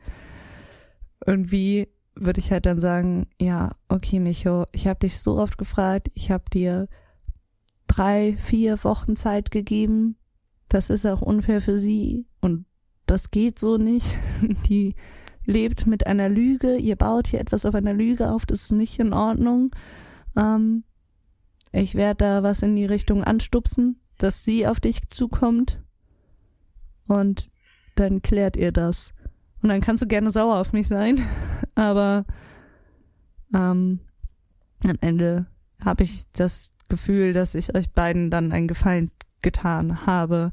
irgendwie 1.27 1.89
würde 2.15 2.41
ich 2.41 2.51
halt 2.53 2.67
dann 2.67 2.81
sagen, 2.81 3.27
ja, 3.41 3.73
okay, 3.89 4.19
Micho, 4.19 4.67
ich 4.73 4.87
habe 4.87 5.01
dich 5.01 5.19
so 5.19 5.39
oft 5.39 5.57
gefragt, 5.57 6.11
ich 6.15 6.31
habe 6.31 6.45
dir 6.53 6.89
drei, 7.93 8.37
vier 8.39 8.83
Wochen 8.85 9.17
Zeit 9.17 9.51
gegeben. 9.51 10.17
Das 10.69 10.89
ist 10.89 11.07
auch 11.07 11.21
unfair 11.21 11.61
für 11.61 11.77
sie 11.77 12.27
und 12.41 12.65
das 13.07 13.31
geht 13.31 13.59
so 13.59 13.77
nicht. 13.77 14.17
Die 14.69 14.95
lebt 15.45 15.87
mit 15.87 16.07
einer 16.07 16.29
Lüge, 16.29 16.77
ihr 16.77 16.97
baut 16.97 17.27
hier 17.27 17.41
etwas 17.41 17.67
auf 17.67 17.75
einer 17.75 17.93
Lüge 17.93 18.31
auf, 18.31 18.47
das 18.47 18.63
ist 18.63 18.73
nicht 18.73 18.99
in 18.99 19.13
Ordnung. 19.13 19.71
Ähm, 20.37 20.85
ich 21.73 21.95
werde 21.95 22.25
da 22.25 22.43
was 22.43 22.63
in 22.63 22.77
die 22.77 22.85
Richtung 22.85 23.25
anstupsen, 23.25 24.01
dass 24.19 24.45
sie 24.45 24.67
auf 24.67 24.79
dich 24.81 25.09
zukommt 25.09 25.83
und 27.09 27.51
dann 27.97 28.23
klärt 28.23 28.57
ihr 28.57 28.73
das. 28.73 29.13
Und 29.63 29.69
dann 29.69 29.81
kannst 29.81 30.03
du 30.03 30.07
gerne 30.07 30.31
sauer 30.31 30.61
auf 30.61 30.73
mich 30.73 30.89
sein, 30.89 31.21
aber 31.75 32.25
ähm, 33.55 34.01
am 34.85 34.97
Ende 35.01 35.47
habe 35.85 36.05
ich 36.05 36.25
das 36.33 36.73
Gefühl, 36.89 37.33
dass 37.33 37.55
ich 37.55 37.75
euch 37.75 37.91
beiden 37.91 38.31
dann 38.31 38.53
einen 38.53 38.69
Gefallen 38.69 39.11
getan 39.41 40.07
habe. 40.07 40.53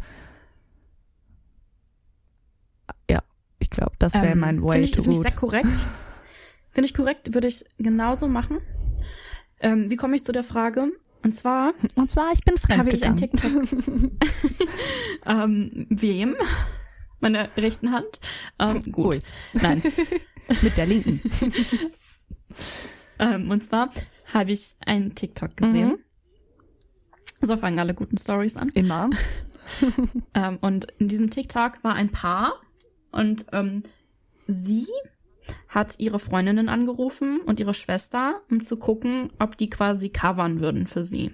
Ja, 3.09 3.21
ich 3.59 3.69
glaube, 3.69 3.93
das 3.99 4.15
wäre 4.15 4.27
Ähm, 4.27 4.39
mein 4.39 4.63
Way 4.63 4.71
Finde 4.71 4.85
ich, 4.85 4.91
to 4.91 5.01
find 5.03 5.15
ich 5.15 5.21
sehr 5.21 5.31
korrekt. 5.31 5.67
Finde 6.71 6.87
ich 6.87 6.93
korrekt, 6.93 7.33
würde 7.33 7.47
ich 7.47 7.65
genauso 7.77 8.27
machen. 8.27 8.59
Ähm, 9.59 9.89
wie 9.89 9.95
komme 9.95 10.15
ich 10.15 10.23
zu 10.23 10.31
der 10.31 10.43
Frage? 10.43 10.91
Und 11.23 11.31
zwar 11.31 11.73
Und 11.95 12.09
zwar, 12.09 12.31
ich 12.31 12.43
bin 12.45 12.57
fremd 12.57 12.79
habe 12.79 12.91
ich 12.91 13.05
ein. 13.05 13.17
TikTok. 13.17 13.51
ähm, 15.25 15.87
wem? 15.89 16.35
Meiner 17.19 17.49
rechten 17.57 17.91
Hand. 17.91 18.21
Ähm, 18.59 18.79
gut. 18.91 19.15
Ui. 19.15 19.21
Nein. 19.61 19.83
Mit 20.61 20.77
der 20.77 20.85
linken. 20.85 21.21
Ähm, 23.19 23.51
und 23.51 23.61
zwar 23.63 23.89
habe 24.33 24.51
ich 24.51 24.75
einen 24.85 25.15
TikTok 25.15 25.55
gesehen. 25.57 25.89
Mhm. 25.89 25.99
So 27.41 27.57
fangen 27.57 27.79
alle 27.79 27.93
guten 27.93 28.17
Stories 28.17 28.57
an. 28.57 28.69
Immer. 28.69 29.09
Ähm, 30.33 30.57
und 30.61 30.87
in 30.99 31.07
diesem 31.07 31.29
TikTok 31.29 31.83
war 31.83 31.95
ein 31.95 32.11
Paar 32.11 32.53
und 33.11 33.47
ähm, 33.51 33.83
sie 34.47 34.85
hat 35.67 35.99
ihre 35.99 36.19
Freundinnen 36.19 36.69
angerufen 36.69 37.41
und 37.41 37.59
ihre 37.59 37.73
Schwester, 37.73 38.41
um 38.49 38.61
zu 38.61 38.77
gucken, 38.77 39.31
ob 39.39 39.57
die 39.57 39.69
quasi 39.69 40.09
covern 40.09 40.59
würden 40.59 40.85
für 40.85 41.03
sie. 41.03 41.33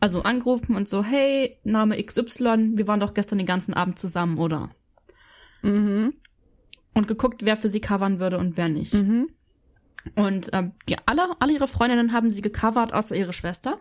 Also 0.00 0.22
angerufen 0.22 0.76
und 0.76 0.88
so, 0.88 1.02
hey, 1.02 1.58
Name 1.64 2.02
XY, 2.02 2.76
wir 2.76 2.86
waren 2.88 3.00
doch 3.00 3.14
gestern 3.14 3.38
den 3.38 3.46
ganzen 3.46 3.74
Abend 3.74 3.98
zusammen, 3.98 4.38
oder? 4.38 4.68
Mhm. 5.62 6.12
Und 6.94 7.08
geguckt, 7.08 7.44
wer 7.44 7.56
für 7.56 7.68
sie 7.68 7.80
covern 7.80 8.20
würde 8.20 8.38
und 8.38 8.56
wer 8.56 8.68
nicht. 8.68 8.94
Und 10.14 10.50
ähm, 10.52 10.72
die, 10.88 10.96
alle, 11.06 11.22
alle 11.40 11.52
ihre 11.52 11.68
Freundinnen 11.68 12.12
haben 12.12 12.30
sie 12.30 12.42
gecovert, 12.42 12.92
außer 12.92 13.16
ihre 13.16 13.32
Schwester. 13.32 13.78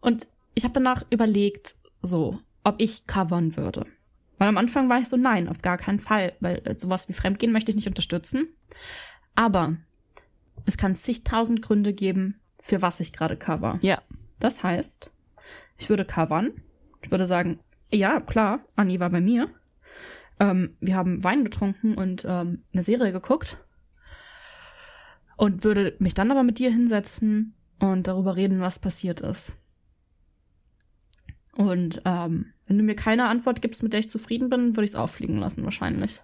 Und 0.00 0.26
ich 0.54 0.64
habe 0.64 0.74
danach 0.74 1.04
überlegt, 1.10 1.76
so, 2.00 2.38
ob 2.64 2.76
ich 2.78 3.06
covern 3.06 3.56
würde. 3.56 3.86
Weil 4.38 4.48
am 4.48 4.58
Anfang 4.58 4.88
war 4.90 4.98
ich 4.98 5.08
so, 5.08 5.16
nein, 5.16 5.48
auf 5.48 5.62
gar 5.62 5.76
keinen 5.76 6.00
Fall, 6.00 6.32
weil 6.40 6.62
äh, 6.64 6.78
sowas 6.78 7.08
wie 7.08 7.12
Fremdgehen 7.12 7.52
möchte 7.52 7.70
ich 7.70 7.76
nicht 7.76 7.86
unterstützen. 7.86 8.48
Aber 9.34 9.76
es 10.66 10.76
kann 10.76 10.96
zigtausend 10.96 11.62
Gründe 11.62 11.92
geben, 11.92 12.40
für 12.58 12.82
was 12.82 13.00
ich 13.00 13.12
gerade 13.12 13.36
cover. 13.36 13.78
Ja. 13.82 14.00
Das 14.38 14.62
heißt, 14.62 15.10
ich 15.76 15.88
würde 15.88 16.04
covern. 16.04 16.50
Ich 17.02 17.10
würde 17.10 17.26
sagen, 17.26 17.60
ja, 17.90 18.20
klar, 18.20 18.60
Anni 18.76 19.00
war 19.00 19.10
bei 19.10 19.20
mir. 19.20 19.48
Ähm, 20.40 20.76
wir 20.80 20.96
haben 20.96 21.22
Wein 21.22 21.44
getrunken 21.44 21.94
und 21.94 22.24
ähm, 22.26 22.62
eine 22.72 22.82
Serie 22.82 23.12
geguckt. 23.12 23.62
Und 25.36 25.64
würde 25.64 25.96
mich 25.98 26.14
dann 26.14 26.30
aber 26.30 26.42
mit 26.42 26.58
dir 26.58 26.70
hinsetzen 26.70 27.54
und 27.78 28.06
darüber 28.06 28.36
reden, 28.36 28.60
was 28.60 28.78
passiert 28.78 29.20
ist. 29.20 29.58
Und 31.54 32.00
ähm, 32.04 32.52
wenn 32.66 32.78
du 32.78 32.84
mir 32.84 32.96
keine 32.96 33.26
Antwort 33.26 33.60
gibst, 33.60 33.82
mit 33.82 33.92
der 33.92 34.00
ich 34.00 34.08
zufrieden 34.08 34.48
bin, 34.48 34.76
würde 34.76 34.84
ich 34.84 34.92
es 34.92 34.96
auffliegen 34.96 35.38
lassen, 35.38 35.64
wahrscheinlich. 35.64 36.22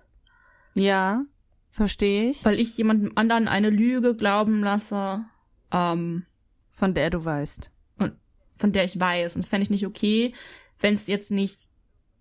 Ja, 0.74 1.24
verstehe 1.70 2.30
ich. 2.30 2.44
Weil 2.44 2.60
ich 2.60 2.76
jemandem 2.78 3.12
anderen 3.16 3.48
eine 3.48 3.70
Lüge 3.70 4.14
glauben 4.14 4.62
lasse, 4.62 5.24
ähm, 5.72 6.24
Von 6.70 6.94
der 6.94 7.10
du 7.10 7.24
weißt. 7.24 7.70
und 7.98 8.14
von 8.56 8.72
der 8.72 8.84
ich 8.84 8.98
weiß. 8.98 9.34
Und 9.34 9.42
das 9.42 9.50
fände 9.50 9.64
ich 9.64 9.70
nicht 9.70 9.86
okay, 9.86 10.32
wenn 10.78 10.94
es 10.94 11.06
jetzt 11.08 11.30
nicht 11.30 11.68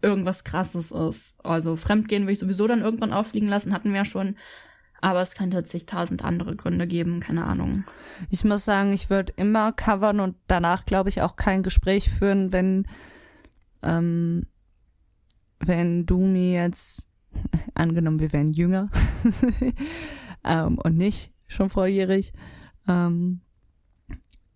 irgendwas 0.01 0.43
krasses 0.43 0.91
ist. 0.91 1.35
Also 1.43 1.75
Fremdgehen 1.75 2.23
würde 2.23 2.33
ich 2.33 2.39
sowieso 2.39 2.67
dann 2.67 2.81
irgendwann 2.81 3.13
auffliegen 3.13 3.47
lassen, 3.47 3.73
hatten 3.73 3.89
wir 3.89 3.97
ja 3.97 4.05
schon. 4.05 4.35
Aber 5.01 5.21
es 5.21 5.35
könnte 5.35 5.63
zigtausend 5.63 6.23
andere 6.23 6.55
Gründe 6.55 6.87
geben, 6.87 7.19
keine 7.19 7.45
Ahnung. 7.45 7.83
Ich 8.29 8.43
muss 8.43 8.65
sagen, 8.65 8.93
ich 8.93 9.09
würde 9.09 9.33
immer 9.35 9.71
covern 9.71 10.19
und 10.19 10.35
danach, 10.47 10.85
glaube 10.85 11.09
ich, 11.09 11.21
auch 11.21 11.35
kein 11.35 11.63
Gespräch 11.63 12.09
führen, 12.09 12.51
wenn, 12.51 12.87
ähm, 13.83 14.47
wenn 15.59 16.05
du 16.05 16.25
mir 16.25 16.63
jetzt, 16.63 17.09
angenommen, 17.75 18.19
wir 18.19 18.33
wären 18.33 18.51
jünger 18.51 18.89
ähm, 20.43 20.79
und 20.79 20.97
nicht 20.97 21.31
schon 21.47 21.69
volljährig, 21.69 22.33
ähm, 22.87 23.41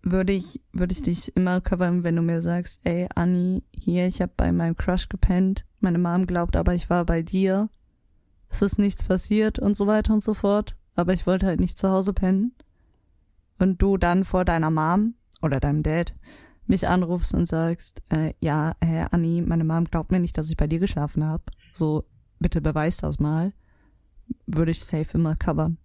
würde 0.02 0.32
ich, 0.32 0.60
würde 0.72 0.92
ich 0.92 1.02
dich 1.02 1.36
immer 1.36 1.60
covern, 1.60 2.02
wenn 2.02 2.16
du 2.16 2.22
mir 2.22 2.42
sagst, 2.42 2.80
ey, 2.84 3.06
Anni, 3.14 3.62
hier, 3.72 4.06
ich 4.06 4.20
habe 4.20 4.32
bei 4.36 4.50
meinem 4.50 4.76
Crush 4.76 5.08
gepennt, 5.08 5.64
meine 5.78 5.98
Mom 5.98 6.26
glaubt 6.26 6.56
aber, 6.56 6.74
ich 6.74 6.90
war 6.90 7.04
bei 7.06 7.22
dir, 7.22 7.68
es 8.52 8.62
ist 8.62 8.78
nichts 8.78 9.02
passiert 9.02 9.58
und 9.58 9.76
so 9.76 9.86
weiter 9.86 10.12
und 10.12 10.22
so 10.22 10.34
fort, 10.34 10.74
aber 10.94 11.12
ich 11.14 11.26
wollte 11.26 11.46
halt 11.46 11.58
nicht 11.58 11.78
zu 11.78 11.88
Hause 11.88 12.12
pennen 12.12 12.54
und 13.58 13.80
du 13.80 13.96
dann 13.96 14.24
vor 14.24 14.44
deiner 14.44 14.70
Mom 14.70 15.14
oder 15.40 15.58
deinem 15.58 15.82
Dad 15.82 16.14
mich 16.66 16.86
anrufst 16.86 17.34
und 17.34 17.46
sagst, 17.46 18.02
äh, 18.10 18.34
ja, 18.40 18.74
Herr 18.80 19.12
Anni, 19.12 19.42
meine 19.42 19.64
Mom 19.64 19.86
glaubt 19.86 20.10
mir 20.10 20.20
nicht, 20.20 20.36
dass 20.36 20.50
ich 20.50 20.56
bei 20.56 20.66
dir 20.66 20.78
geschlafen 20.78 21.26
habe. 21.26 21.42
So, 21.72 22.04
bitte 22.38 22.60
beweis 22.60 22.98
das 22.98 23.18
mal. 23.18 23.52
Würde 24.46 24.70
ich 24.70 24.84
safe 24.84 25.16
immer 25.18 25.34
covern. 25.34 25.78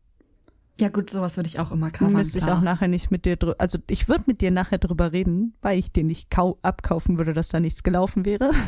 Ja 0.80 0.90
gut, 0.90 1.10
sowas 1.10 1.38
würde 1.38 1.48
ich 1.48 1.60
auch 1.60 1.72
immer 1.72 1.90
covern. 1.90 2.14
Müsste 2.14 2.38
ich 2.38 2.44
klar. 2.44 2.58
auch 2.58 2.62
nachher 2.62 2.88
nicht 2.88 3.12
mit 3.12 3.26
dir 3.26 3.38
drüber, 3.38 3.56
also 3.58 3.80
ich 3.90 4.08
würde 4.08 4.26
mit 4.28 4.42
dir 4.42 4.52
nachher 4.52 4.78
drüber 4.78 5.12
reden, 5.12 5.56
weil 5.62 5.80
ich 5.80 5.92
dir 5.92 6.04
nicht 6.04 6.30
kau 6.30 6.60
abkaufen 6.62 7.18
würde, 7.18 7.34
dass 7.34 7.50
da 7.50 7.60
nichts 7.60 7.82
gelaufen 7.82 8.26
wäre. 8.26 8.52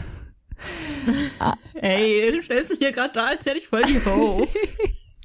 Ey, 1.73 2.31
du 2.31 2.41
stellst 2.41 2.72
dich 2.72 2.80
hier 2.80 2.91
gerade 2.91 3.14
da, 3.14 3.26
als 3.26 3.45
hätte 3.45 3.57
ich 3.57 3.68
voll 3.68 3.81
die 3.84 4.03
Ho. 4.06 4.48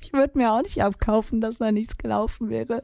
Ich 0.03 0.13
würde 0.13 0.39
mir 0.39 0.53
auch 0.53 0.63
nicht 0.63 0.81
abkaufen, 0.83 1.41
dass 1.41 1.59
da 1.59 1.73
nichts 1.73 1.97
gelaufen 1.97 2.49
wäre. 2.49 2.83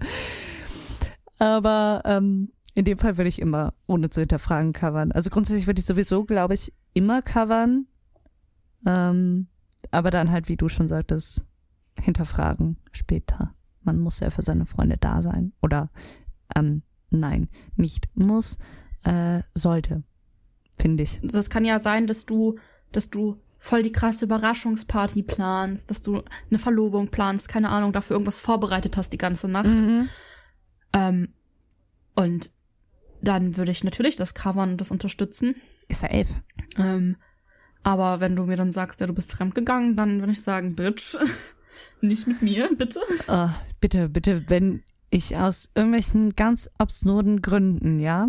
Aber 1.39 2.03
ähm, 2.05 2.51
in 2.75 2.85
dem 2.85 2.99
Fall 2.99 3.19
würde 3.19 3.29
ich 3.29 3.41
immer, 3.41 3.75
ohne 3.87 4.11
zu 4.11 4.21
hinterfragen, 4.21 4.73
covern. 4.73 5.13
Also 5.13 5.31
grundsätzlich 5.31 5.67
würde 5.67 5.81
ich 5.81 5.87
sowieso, 5.87 6.25
glaube 6.25 6.55
ich, 6.55 6.73
immer 6.93 7.23
covern. 7.23 7.87
Ähm, 8.87 9.49
aber 9.91 10.11
dann 10.11 10.31
halt, 10.31 10.49
wie 10.49 10.57
du 10.57 10.69
schon 10.69 10.89
sagtest, 10.89 11.45
hinterfragen 12.01 12.79
später. 12.91 13.55
Man 13.83 13.99
muss 13.99 14.21
ja 14.21 14.31
für 14.31 14.43
seine 14.43 14.67
Freunde 14.67 14.97
da 14.99 15.23
sein. 15.23 15.53
Oder 15.63 15.91
ähm, 16.57 16.83
nein, 17.11 17.49
nicht 17.77 18.09
muss, 18.15 18.57
äh, 19.05 19.43
sollte. 19.55 20.05
Finde 20.81 21.03
ich. 21.03 21.21
Das 21.23 21.51
kann 21.51 21.65
ja 21.65 21.79
sein, 21.79 22.07
dass 22.07 22.27
du, 22.27 22.59
dass 22.93 23.11
du 23.11 23.37
voll 23.59 23.83
die 23.83 23.93
krasse 23.93 24.25
Überraschungsparty 24.25 25.23
planst, 25.23 25.91
dass 25.91 26.01
du 26.03 26.23
eine 26.49 26.59
Verlobung 26.59 27.09
planst, 27.09 27.49
keine 27.49 27.69
Ahnung, 27.69 27.93
dafür 27.93 28.15
irgendwas 28.15 28.41
vorbereitet 28.41 28.97
hast 28.97 29.13
die 29.13 29.19
ganze 29.19 29.49
Nacht. 29.49 29.69
Ähm, 30.93 31.29
und 32.15 32.51
dann 33.23 33.57
würde 33.57 33.71
ich 33.71 33.85
natürlich 33.85 34.17
das 34.17 34.35
covern 34.35 34.73
und 34.73 34.81
das 34.81 34.91
unterstützen. 34.91 35.55
Ist 35.89 36.01
safe. 36.01 36.27
Ähm, 36.79 37.17
aber 37.83 38.21
wenn 38.21 38.37
du 38.37 38.45
mir 38.47 38.57
dann 38.57 38.73
sagst, 38.73 39.01
ja, 39.01 39.07
du 39.07 39.13
bist 39.13 39.33
fremdgegangen, 39.33 39.97
dann 39.97 40.21
würde 40.21 40.33
ich 40.33 40.43
sagen, 40.43 40.75
Bitch, 40.75 41.17
nicht 42.01 42.27
mit 42.27 42.43
mir, 42.43 42.71
bitte. 42.77 43.01
Äh, 43.29 43.49
bitte, 43.81 44.09
bitte, 44.09 44.45
wenn 44.49 44.83
ich 45.11 45.37
aus 45.37 45.71
irgendwelchen 45.75 46.35
ganz 46.35 46.71
absurden 46.79 47.43
Gründen, 47.43 47.99
ja, 47.99 48.29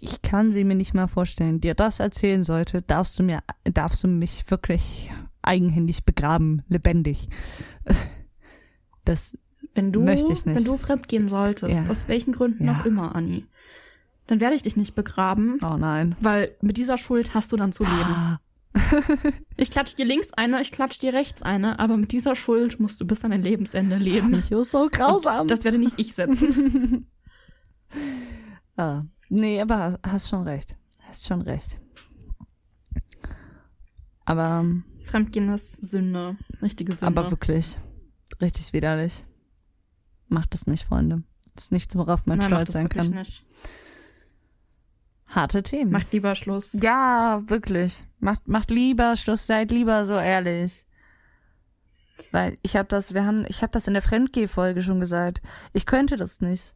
ich 0.00 0.22
kann 0.22 0.52
sie 0.52 0.64
mir 0.64 0.74
nicht 0.74 0.94
mal 0.94 1.06
vorstellen, 1.06 1.60
dir 1.60 1.74
das 1.74 2.00
erzählen 2.00 2.42
sollte, 2.42 2.82
darfst 2.82 3.18
du 3.18 3.22
mir, 3.22 3.40
darfst 3.64 4.02
du 4.04 4.08
mich 4.08 4.50
wirklich 4.50 5.10
eigenhändig 5.42 6.04
begraben, 6.04 6.62
lebendig. 6.68 7.28
Das, 9.04 9.38
Wenn 9.76 9.92
du, 9.92 10.02
Möchte 10.02 10.32
ich 10.32 10.44
nicht. 10.46 10.56
wenn 10.58 10.64
du 10.64 10.76
fremdgehen 10.76 11.28
solltest, 11.28 11.84
Ja. 11.84 11.90
aus 11.92 12.08
welchen 12.08 12.32
Gründen 12.32 12.64
Ja. 12.64 12.80
auch 12.80 12.86
immer, 12.86 13.14
Anni, 13.14 13.46
dann 14.26 14.40
werde 14.40 14.56
ich 14.56 14.62
dich 14.62 14.76
nicht 14.76 14.96
begraben, 14.96 15.60
oh 15.62 15.76
nein. 15.76 16.16
weil 16.20 16.56
mit 16.60 16.76
dieser 16.76 16.96
Schuld 16.96 17.32
hast 17.34 17.52
du 17.52 17.56
dann 17.56 17.70
zu 17.70 17.84
leben. 17.84 18.38
Ich 19.56 19.70
klatsch 19.70 19.94
dir 19.96 20.04
links 20.04 20.32
eine, 20.34 20.60
ich 20.60 20.70
klatsch 20.72 20.98
dir 20.98 21.14
rechts 21.14 21.42
eine, 21.42 21.78
aber 21.78 21.96
mit 21.96 22.12
dieser 22.12 22.34
Schuld 22.34 22.78
musst 22.78 23.00
du 23.00 23.06
bis 23.06 23.24
an 23.24 23.30
dein 23.30 23.42
Lebensende 23.42 23.96
leben. 23.96 24.34
Ich 24.34 24.54
so 24.68 24.88
grausam. 24.90 25.42
Und 25.42 25.50
das 25.50 25.64
werde 25.64 25.78
nicht 25.78 25.98
ich 25.98 26.12
setzen. 26.14 27.06
ah, 28.76 29.02
nee, 29.28 29.60
aber 29.60 29.78
hast, 29.78 29.98
hast 30.06 30.28
schon 30.28 30.42
recht. 30.44 30.76
Hast 31.02 31.26
schon 31.26 31.42
recht. 31.42 31.78
Aber, 34.24 34.64
Fremdgehen 35.00 35.48
ist 35.48 35.90
Sünde, 35.90 36.36
richtige 36.60 36.92
Sünde. 36.92 37.20
aber 37.20 37.30
wirklich, 37.30 37.78
richtig 38.40 38.72
widerlich. 38.72 39.24
Macht 40.28 40.54
es 40.54 40.66
nicht, 40.66 40.84
Freunde. 40.84 41.22
Das 41.54 41.66
ist 41.66 41.72
nichts, 41.72 41.94
worauf 41.96 42.26
man 42.26 42.38
Nein, 42.38 42.48
stolz 42.48 42.64
das 42.64 42.74
sein 42.74 42.88
kann. 42.88 43.10
nicht. 43.10 43.46
Harte 45.28 45.62
Themen. 45.62 45.90
Macht 45.90 46.12
lieber 46.12 46.34
Schluss. 46.34 46.74
Ja, 46.80 47.42
wirklich. 47.46 48.04
Macht, 48.20 48.46
macht 48.46 48.70
lieber 48.70 49.16
Schluss, 49.16 49.46
seid 49.46 49.70
lieber 49.70 50.06
so 50.06 50.14
ehrlich. 50.14 50.86
Weil 52.32 52.56
ich 52.62 52.76
habe 52.76 52.88
das, 52.88 53.12
wir 53.14 53.24
haben, 53.24 53.44
ich 53.48 53.62
habe 53.62 53.72
das 53.72 53.86
in 53.88 53.94
der 53.94 54.02
Fremdgeh-Folge 54.02 54.82
schon 54.82 55.00
gesagt. 55.00 55.42
Ich 55.72 55.84
könnte 55.86 56.16
das 56.16 56.40
nicht. 56.40 56.75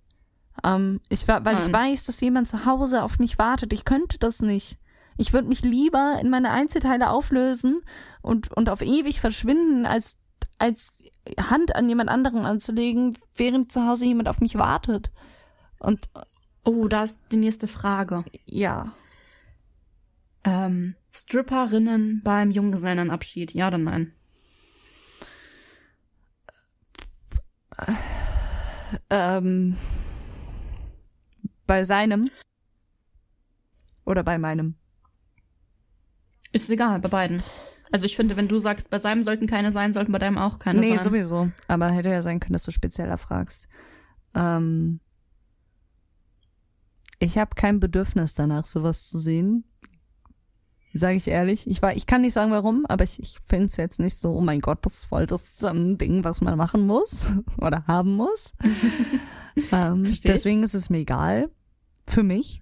Ähm, 0.65 1.01
ich 1.09 1.27
war, 1.29 1.45
weil 1.45 1.59
ich 1.59 1.69
Nein. 1.69 1.73
weiß, 1.93 2.05
dass 2.05 2.21
jemand 2.21 2.49
zu 2.49 2.65
Hause 2.67 3.03
auf 3.03 3.19
mich 3.19 3.39
wartet. 3.39 3.73
Ich 3.73 3.85
könnte 3.85 4.19
das 4.19 4.41
nicht. 4.43 4.79
Ich 5.17 5.33
würde 5.33 5.49
mich 5.49 5.63
lieber 5.63 6.19
in 6.21 6.31
meine 6.31 6.51
Einzelteile 6.51 7.11
auflösen 7.11 7.83
und 8.23 8.51
und 8.57 8.69
auf 8.71 8.81
ewig 8.83 9.21
verschwinden, 9.21 9.87
als 9.87 10.17
als 10.59 11.03
Hand 11.51 11.75
an 11.75 11.89
jemand 11.89 12.11
anderen 12.11 12.45
anzulegen, 12.47 13.17
während 13.35 13.71
zu 13.73 13.87
Hause 13.87 14.05
jemand 14.07 14.29
auf 14.29 14.41
mich 14.41 14.57
wartet. 14.57 15.11
Und 15.79 16.09
Oh, 16.65 16.89
da 16.89 17.03
ist 17.05 17.23
die 17.33 17.39
nächste 17.39 17.67
Frage. 17.67 18.25
ja, 18.45 18.93
Ähm, 20.45 20.95
Stripperinnen 21.11 22.21
beim 22.25 22.51
Junggesellenabschied, 22.51 23.53
ja 23.55 23.69
oder 23.69 23.79
nein? 23.79 24.13
ähm, 29.11 29.77
bei 31.71 31.85
seinem 31.85 32.29
oder 34.05 34.25
bei 34.25 34.39
meinem. 34.39 34.75
Ist 36.51 36.69
egal, 36.69 36.99
bei 36.99 37.09
beiden. 37.09 37.41
Also 37.93 38.07
ich 38.07 38.17
finde, 38.17 38.37
wenn 38.37 38.49
du 38.49 38.59
sagst, 38.59 38.91
bei 38.91 38.99
seinem 38.99 39.23
sollten 39.23 39.47
keine 39.47 39.71
sein, 39.71 39.93
sollten 39.93 40.11
bei 40.11 40.19
deinem 40.19 40.37
auch 40.37 40.59
keine 40.59 40.81
nee, 40.81 40.89
sein. 40.89 40.99
sowieso. 40.99 41.49
Aber 41.69 41.89
hätte 41.93 42.09
ja 42.09 42.23
sein 42.23 42.41
können, 42.41 42.55
dass 42.55 42.65
du 42.65 42.73
spezieller 42.73 43.19
fragst. 43.19 43.69
Ähm, 44.35 44.99
ich 47.21 47.39
habe 47.39 47.55
kein 47.55 47.79
Bedürfnis 47.79 48.35
danach, 48.35 48.67
sowas 48.67 49.09
zu 49.09 49.21
sehen. 49.21 49.63
Sage 50.93 51.19
ich 51.19 51.29
ehrlich. 51.29 51.69
Ich 51.69 51.83
war, 51.83 51.95
ich 51.95 52.07
kann 52.07 52.23
nicht 52.23 52.33
sagen, 52.33 52.51
warum, 52.51 52.85
aber 52.87 53.05
ich, 53.05 53.21
ich 53.21 53.39
finde 53.49 53.67
es 53.67 53.77
jetzt 53.77 54.01
nicht 54.01 54.17
so, 54.17 54.35
oh 54.35 54.41
mein 54.41 54.61
Gott, 54.61 54.85
das 54.85 54.95
ist 54.95 55.05
voll 55.05 55.27
das 55.27 55.63
ähm, 55.63 55.97
Ding, 55.99 56.25
was 56.25 56.41
man 56.41 56.59
machen 56.59 56.85
muss 56.89 57.27
oder 57.59 57.87
haben 57.87 58.17
muss. 58.17 58.55
ähm, 59.71 60.03
deswegen 60.25 60.65
ist 60.65 60.75
es 60.75 60.91
mir 60.91 60.99
egal. 60.99 61.49
Für 62.11 62.25
mich. 62.25 62.61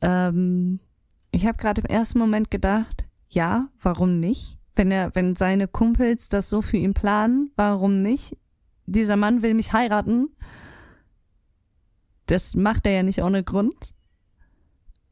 Ähm, 0.00 0.80
ich 1.30 1.46
habe 1.46 1.58
gerade 1.58 1.82
im 1.82 1.86
ersten 1.86 2.18
Moment 2.18 2.50
gedacht, 2.50 3.04
ja, 3.28 3.68
warum 3.80 4.18
nicht? 4.18 4.58
Wenn 4.74 4.90
er, 4.90 5.14
wenn 5.14 5.36
seine 5.36 5.68
Kumpels 5.68 6.30
das 6.30 6.48
so 6.48 6.62
für 6.62 6.78
ihn 6.78 6.94
planen, 6.94 7.52
warum 7.54 8.00
nicht? 8.00 8.38
Dieser 8.86 9.16
Mann 9.16 9.42
will 9.42 9.52
mich 9.52 9.74
heiraten. 9.74 10.28
Das 12.24 12.54
macht 12.54 12.86
er 12.86 12.92
ja 12.92 13.02
nicht 13.02 13.22
ohne 13.22 13.44
Grund. 13.44 13.94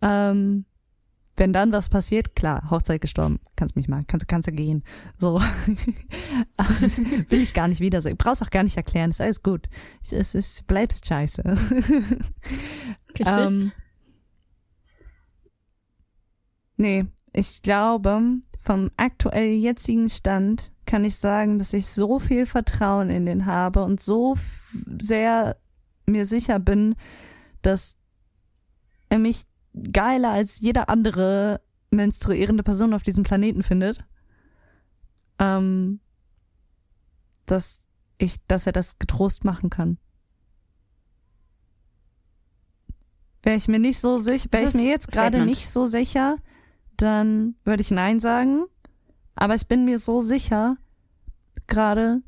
Ähm, 0.00 0.64
wenn 1.36 1.52
dann 1.52 1.72
was 1.72 1.88
passiert, 1.88 2.36
klar, 2.36 2.70
Hochzeit 2.70 3.00
gestorben, 3.00 3.40
kannst 3.56 3.74
mich 3.76 3.88
mal, 3.88 4.02
kannst, 4.06 4.28
kannst 4.28 4.48
du 4.48 4.52
gehen. 4.52 4.84
So. 5.16 5.40
will 7.28 7.42
ich 7.42 7.54
gar 7.54 7.68
nicht 7.68 7.80
wiedersehen. 7.80 8.16
Brauchst 8.16 8.42
auch 8.42 8.50
gar 8.50 8.62
nicht 8.62 8.76
erklären, 8.76 9.10
ist 9.10 9.20
alles 9.20 9.42
gut. 9.42 9.68
Es, 10.02 10.12
es, 10.12 10.34
es 10.34 10.62
bleibst 10.62 11.06
scheiße. 11.06 11.42
Richtig? 13.18 13.26
Ähm, 13.26 13.72
nee, 16.76 17.06
ich 17.32 17.62
glaube, 17.62 18.20
vom 18.58 18.90
aktuell 18.96 19.54
jetzigen 19.54 20.08
Stand 20.08 20.72
kann 20.86 21.04
ich 21.04 21.16
sagen, 21.16 21.58
dass 21.58 21.72
ich 21.72 21.86
so 21.86 22.18
viel 22.18 22.46
Vertrauen 22.46 23.10
in 23.10 23.26
den 23.26 23.46
habe 23.46 23.82
und 23.82 24.00
so 24.00 24.36
sehr 25.00 25.56
mir 26.06 26.26
sicher 26.26 26.58
bin, 26.58 26.94
dass 27.62 27.96
er 29.08 29.18
mich 29.18 29.44
geiler 29.92 30.30
als 30.30 30.60
jede 30.60 30.88
andere 30.88 31.60
menstruierende 31.90 32.62
Person 32.62 32.94
auf 32.94 33.02
diesem 33.02 33.24
Planeten 33.24 33.62
findet, 33.62 34.04
ähm, 35.38 36.00
dass 37.46 37.82
ich, 38.18 38.44
dass 38.46 38.66
er 38.66 38.72
das 38.72 38.98
getrost 38.98 39.44
machen 39.44 39.70
kann. 39.70 39.98
Wäre 43.42 43.56
ich 43.56 43.68
mir 43.68 43.78
nicht 43.78 44.00
so 44.00 44.18
sicher, 44.18 44.50
wäre 44.52 44.68
ich 44.68 44.74
mir 44.74 44.88
jetzt 44.88 45.08
gerade 45.08 45.44
nicht 45.44 45.68
so 45.68 45.86
sicher, 45.86 46.36
dann 46.96 47.56
würde 47.64 47.82
ich 47.82 47.90
Nein 47.90 48.20
sagen. 48.20 48.64
Aber 49.34 49.54
ich 49.54 49.66
bin 49.66 49.84
mir 49.84 49.98
so 49.98 50.20
sicher, 50.20 50.76
gerade 51.66 52.22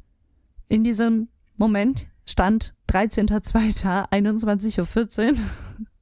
in 0.68 0.84
diesem 0.84 1.28
Moment, 1.56 2.06
Stand 2.26 2.74
13.02.21.14 2.88 5.30
Uhr, 5.30 5.36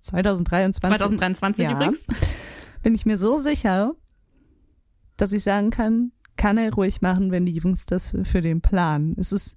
2023. 0.04 0.98
2023 0.98 1.66
ja, 1.66 1.72
übrigens. 1.72 2.06
Bin 2.82 2.94
ich 2.94 3.06
mir 3.06 3.18
so 3.18 3.38
sicher, 3.38 3.94
dass 5.16 5.32
ich 5.32 5.42
sagen 5.42 5.70
kann, 5.70 6.12
kann 6.36 6.58
er 6.58 6.72
ruhig 6.72 7.00
machen, 7.00 7.30
wenn 7.30 7.46
die 7.46 7.52
Jungs 7.52 7.86
das 7.86 8.14
für 8.24 8.40
den 8.40 8.60
planen. 8.60 9.14
Es 9.18 9.32
ist, 9.32 9.56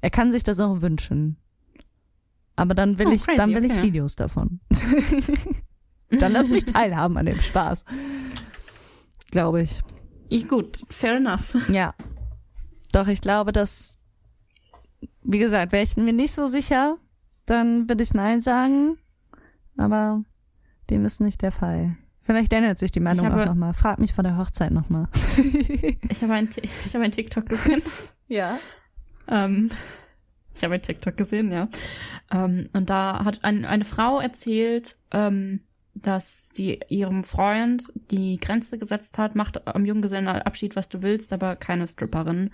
er 0.00 0.10
kann 0.10 0.32
sich 0.32 0.42
das 0.42 0.60
auch 0.60 0.80
wünschen. 0.82 1.38
Aber 2.56 2.74
dann 2.74 2.98
will 2.98 3.08
Oh, 3.08 3.12
ich, 3.12 3.22
crazy, 3.24 3.36
dann 3.36 3.54
will 3.54 3.64
ich 3.64 3.72
okay. 3.72 3.84
Videos 3.84 4.16
davon. 4.16 4.60
dann 6.10 6.32
lass 6.32 6.48
mich 6.48 6.66
teilhaben 6.72 7.16
an 7.16 7.26
dem 7.26 7.38
Spaß. 7.38 7.84
Glaube 9.30 9.62
ich. 9.62 9.78
Ich, 10.28 10.48
gut, 10.48 10.82
fair 10.90 11.16
enough. 11.16 11.70
Ja. 11.70 11.94
Doch, 12.92 13.06
ich 13.06 13.20
glaube, 13.20 13.52
dass, 13.52 13.98
wie 15.22 15.38
gesagt, 15.38 15.72
wäre 15.72 15.84
ich 15.84 15.96
mir 15.96 16.12
nicht 16.12 16.34
so 16.34 16.46
sicher, 16.46 16.96
dann 17.46 17.88
würde 17.88 18.02
ich 18.02 18.12
Nein 18.12 18.42
sagen. 18.42 18.98
Aber 19.78 20.22
dem 20.90 21.04
ist 21.06 21.20
nicht 21.20 21.40
der 21.42 21.52
Fall. 21.52 21.96
Vielleicht 22.24 22.52
ändert 22.52 22.78
sich 22.78 22.90
die 22.90 23.00
Meinung 23.00 23.24
habe- 23.26 23.42
auch 23.42 23.46
nochmal. 23.46 23.72
Frag 23.72 23.98
mich 23.98 24.12
vor 24.12 24.22
der 24.24 24.36
Hochzeit 24.36 24.70
nochmal. 24.72 25.08
Ich 26.10 26.22
habe 26.22 26.34
ein, 26.34 26.48
ich 26.60 26.94
habe 26.94 27.04
ein 27.04 27.10
TikTok 27.10 27.46
gesehen. 27.48 27.82
Ja. 28.30 28.58
ähm, 29.26 29.70
ich 30.52 30.62
habe 30.64 30.74
ein 30.74 30.82
TikTok 30.82 31.16
gesehen, 31.16 31.50
ja. 31.50 31.68
Ähm, 32.30 32.68
und 32.74 32.90
da 32.90 33.24
hat 33.24 33.42
ein, 33.44 33.64
eine 33.64 33.86
Frau 33.86 34.20
erzählt, 34.20 34.98
ähm, 35.12 35.60
dass 35.94 36.50
sie 36.52 36.80
ihrem 36.90 37.24
Freund 37.24 37.90
die 38.10 38.36
Grenze 38.38 38.76
gesetzt 38.76 39.16
hat, 39.16 39.34
macht 39.34 39.66
am 39.66 39.86
Junggesellenabschied, 39.86 40.76
was 40.76 40.90
du 40.90 41.00
willst, 41.02 41.32
aber 41.32 41.56
keine 41.56 41.86
Stripperin 41.88 42.50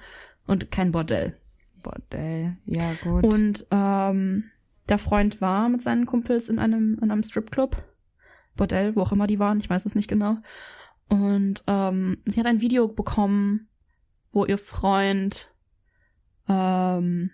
und 0.46 0.70
kein 0.70 0.92
Bordell. 0.92 1.36
Bordell. 1.82 2.56
Ja, 2.66 2.88
gut. 3.02 3.24
Und 3.24 3.66
ähm, 3.72 4.44
der 4.88 4.98
Freund 4.98 5.40
war 5.40 5.68
mit 5.68 5.82
seinen 5.82 6.06
Kumpels 6.06 6.48
in 6.48 6.58
einem, 6.58 6.98
in 7.00 7.10
einem 7.10 7.22
Stripclub. 7.22 7.82
Bordell, 8.56 8.94
wo 8.94 9.00
auch 9.00 9.12
immer 9.12 9.26
die 9.26 9.38
waren, 9.38 9.58
ich 9.58 9.68
weiß 9.68 9.84
es 9.84 9.94
nicht 9.94 10.08
genau. 10.08 10.36
Und 11.08 11.62
ähm, 11.66 12.18
sie 12.24 12.40
hat 12.40 12.46
ein 12.46 12.60
Video 12.60 12.88
bekommen, 12.88 13.68
wo 14.32 14.44
ihr 14.44 14.58
Freund 14.58 15.52
ähm, 16.48 17.30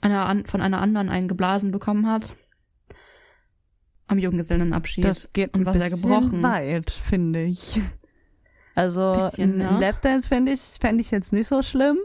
einer 0.00 0.26
an, 0.26 0.46
von 0.46 0.60
einer 0.60 0.80
anderen 0.80 1.08
einen 1.08 1.28
geblasen 1.28 1.70
bekommen 1.70 2.06
hat. 2.06 2.36
Am 4.06 4.18
Junggesellenabschied. 4.18 5.04
das 5.04 5.32
geht 5.32 5.54
und 5.54 5.66
was 5.66 5.76
er 5.76 5.90
gebrochen. 5.90 6.42
weit, 6.42 6.90
finde 6.90 7.44
ich. 7.44 7.80
Also 8.74 9.12
Bisschen, 9.12 9.56
ne? 9.56 9.76
Lapdance 9.80 10.28
fände 10.28 10.52
ich, 10.52 10.60
fände 10.80 11.00
ich 11.00 11.10
jetzt 11.10 11.32
nicht 11.32 11.48
so 11.48 11.62
schlimm, 11.62 11.98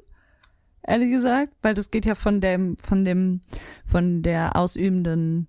ehrlich 0.85 1.11
gesagt, 1.11 1.53
weil 1.61 1.73
das 1.73 1.91
geht 1.91 2.05
ja 2.05 2.15
von 2.15 2.41
dem, 2.41 2.77
von 2.77 3.03
dem, 3.05 3.41
von 3.85 4.21
der 4.21 4.55
ausübenden, 4.55 5.47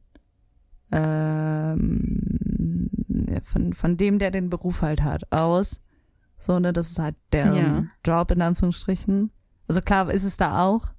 ähm, 0.93 2.85
von, 3.43 3.73
von 3.73 3.97
dem, 3.97 4.19
der 4.19 4.31
den 4.31 4.51
Beruf 4.51 4.83
halt 4.83 5.03
hat, 5.03 5.31
aus. 5.33 5.81
So, 6.39 6.59
ne, 6.59 6.73
das 6.73 6.91
ist 6.91 6.99
halt 6.99 7.17
der 7.33 7.53
Ja. 7.55 7.85
Job 8.05 8.31
in 8.31 8.43
Anführungsstrichen. 8.43 9.33
Also 9.69 9.81
klar 9.81 10.11
ist 10.11 10.25
es 10.25 10.37
da 10.37 10.63
auch, 10.63 10.93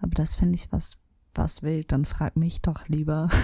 aber 0.00 0.10
das 0.14 0.34
fände 0.34 0.56
ich 0.56 0.70
was, 0.72 0.98
was 1.34 1.62
wild, 1.62 1.90
dann 1.92 2.04
frag 2.04 2.36
mich 2.36 2.60
doch 2.62 2.88
lieber. 2.88 3.28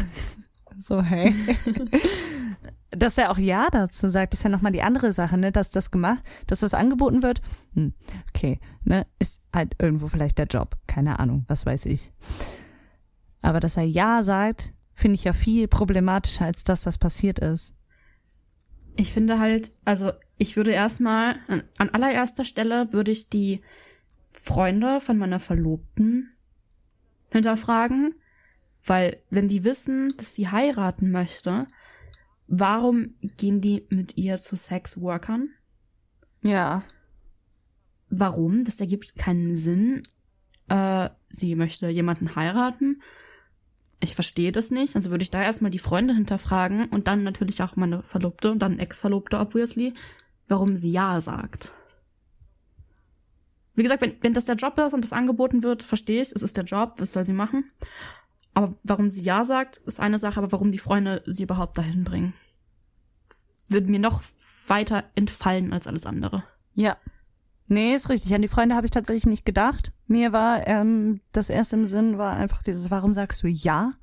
so, 0.80 1.02
hey. 1.02 1.32
dass 2.90 3.18
er 3.18 3.30
auch 3.30 3.38
Ja 3.38 3.68
dazu 3.70 4.08
sagt, 4.08 4.34
ist 4.34 4.42
ja 4.42 4.50
nochmal 4.50 4.72
die 4.72 4.82
andere 4.82 5.12
Sache, 5.12 5.38
ne, 5.38 5.52
dass 5.52 5.70
das 5.70 5.90
gemacht, 5.90 6.22
dass 6.46 6.60
das 6.60 6.74
angeboten 6.74 7.22
wird, 7.22 7.40
hm, 7.74 7.94
okay, 8.30 8.60
ne, 8.84 9.06
ist 9.18 9.42
halt 9.54 9.74
irgendwo 9.78 10.08
vielleicht 10.08 10.38
der 10.38 10.46
Job, 10.46 10.76
keine 10.86 11.18
Ahnung, 11.18 11.44
was 11.48 11.66
weiß 11.66 11.86
ich. 11.86 12.12
Aber 13.42 13.60
dass 13.60 13.76
er 13.76 13.84
Ja 13.84 14.22
sagt, 14.22 14.72
finde 14.94 15.14
ich 15.14 15.24
ja 15.24 15.32
viel 15.32 15.68
problematischer 15.68 16.44
als 16.44 16.64
das, 16.64 16.84
was 16.86 16.98
passiert 16.98 17.38
ist. 17.38 17.74
Ich 18.96 19.12
finde 19.12 19.38
halt, 19.38 19.72
also 19.84 20.12
ich 20.36 20.56
würde 20.56 20.72
erstmal, 20.72 21.36
an, 21.46 21.62
an 21.78 21.90
allererster 21.90 22.44
Stelle 22.44 22.92
würde 22.92 23.12
ich 23.12 23.30
die 23.30 23.62
Freunde 24.30 25.00
von 25.00 25.16
meiner 25.16 25.40
Verlobten 25.40 26.32
hinterfragen, 27.30 28.14
weil 28.84 29.18
wenn 29.30 29.48
die 29.48 29.64
wissen, 29.64 30.14
dass 30.16 30.34
sie 30.34 30.48
heiraten 30.48 31.10
möchte, 31.10 31.66
warum 32.46 33.14
gehen 33.36 33.60
die 33.60 33.86
mit 33.90 34.16
ihr 34.16 34.36
zu 34.36 34.56
Sexworkern? 34.56 35.50
Ja. 36.42 36.84
Warum? 38.08 38.64
Das 38.64 38.80
ergibt 38.80 39.16
keinen 39.16 39.52
Sinn. 39.52 40.02
Äh, 40.68 41.10
sie 41.28 41.54
möchte 41.54 41.88
jemanden 41.88 42.34
heiraten. 42.34 43.02
Ich 44.00 44.14
verstehe 44.14 44.52
das 44.52 44.70
nicht. 44.70 44.96
Also 44.96 45.10
würde 45.10 45.22
ich 45.22 45.30
da 45.30 45.42
erstmal 45.42 45.70
die 45.70 45.78
Freunde 45.78 46.14
hinterfragen 46.14 46.88
und 46.88 47.06
dann 47.06 47.22
natürlich 47.22 47.62
auch 47.62 47.76
meine 47.76 48.02
Verlobte 48.02 48.50
und 48.50 48.60
dann 48.60 48.78
Ex-Verlobte, 48.78 49.38
obviously, 49.38 49.92
warum 50.48 50.74
sie 50.74 50.90
Ja 50.90 51.20
sagt. 51.20 51.72
Wie 53.74 53.82
gesagt, 53.82 54.02
wenn, 54.02 54.16
wenn 54.22 54.34
das 54.34 54.46
der 54.46 54.56
Job 54.56 54.76
ist 54.78 54.94
und 54.94 55.04
das 55.04 55.12
angeboten 55.12 55.62
wird, 55.62 55.82
verstehe 55.82 56.22
ich, 56.22 56.32
es 56.32 56.42
ist 56.42 56.56
der 56.56 56.64
Job, 56.64 56.94
was 56.98 57.12
soll 57.12 57.24
sie 57.24 57.32
machen? 57.32 57.70
Aber 58.60 58.74
warum 58.82 59.08
sie 59.08 59.22
Ja 59.22 59.42
sagt, 59.46 59.78
ist 59.78 60.00
eine 60.00 60.18
Sache, 60.18 60.38
aber 60.38 60.52
warum 60.52 60.70
die 60.70 60.78
Freunde 60.78 61.22
sie 61.24 61.44
überhaupt 61.44 61.78
dahin 61.78 62.04
bringen, 62.04 62.34
würde 63.70 63.90
mir 63.90 63.98
noch 63.98 64.22
weiter 64.66 65.04
entfallen 65.14 65.72
als 65.72 65.86
alles 65.86 66.04
andere. 66.04 66.44
Ja. 66.74 66.98
Nee, 67.68 67.94
ist 67.94 68.10
richtig. 68.10 68.34
An 68.34 68.42
die 68.42 68.48
Freunde 68.48 68.74
habe 68.74 68.84
ich 68.84 68.90
tatsächlich 68.90 69.24
nicht 69.24 69.46
gedacht. 69.46 69.92
Mir 70.08 70.34
war 70.34 70.66
ähm, 70.66 71.22
das 71.32 71.48
erste 71.48 71.76
im 71.76 71.86
Sinn 71.86 72.18
war 72.18 72.36
einfach 72.36 72.62
dieses, 72.62 72.90
warum 72.90 73.14
sagst 73.14 73.42
du 73.42 73.46
ja? 73.46 73.94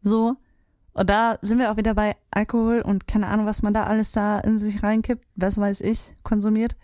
So. 0.00 0.36
Und 0.92 1.10
da 1.10 1.36
sind 1.42 1.58
wir 1.58 1.72
auch 1.72 1.76
wieder 1.76 1.94
bei 1.94 2.14
Alkohol 2.30 2.80
und 2.80 3.08
keine 3.08 3.26
Ahnung, 3.26 3.46
was 3.46 3.62
man 3.62 3.74
da 3.74 3.84
alles 3.84 4.12
da 4.12 4.38
in 4.38 4.56
sich 4.56 4.84
reinkippt, 4.84 5.26
was 5.34 5.58
weiß 5.58 5.80
ich, 5.80 6.14
konsumiert. 6.22 6.76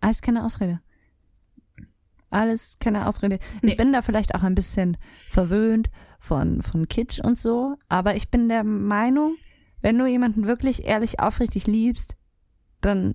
Alles 0.00 0.22
keine 0.22 0.44
Ausrede. 0.44 0.80
Alles 2.32 2.78
keine 2.80 3.06
Ausrede. 3.06 3.38
Nee. 3.62 3.70
Ich 3.70 3.76
bin 3.76 3.92
da 3.92 4.02
vielleicht 4.02 4.34
auch 4.34 4.42
ein 4.42 4.54
bisschen 4.54 4.96
verwöhnt 5.28 5.90
von, 6.18 6.62
von 6.62 6.88
Kitsch 6.88 7.20
und 7.20 7.38
so, 7.38 7.76
aber 7.88 8.16
ich 8.16 8.30
bin 8.30 8.48
der 8.48 8.64
Meinung, 8.64 9.36
wenn 9.80 9.98
du 9.98 10.06
jemanden 10.06 10.46
wirklich 10.46 10.86
ehrlich 10.86 11.20
aufrichtig 11.20 11.66
liebst, 11.66 12.16
dann 12.80 13.14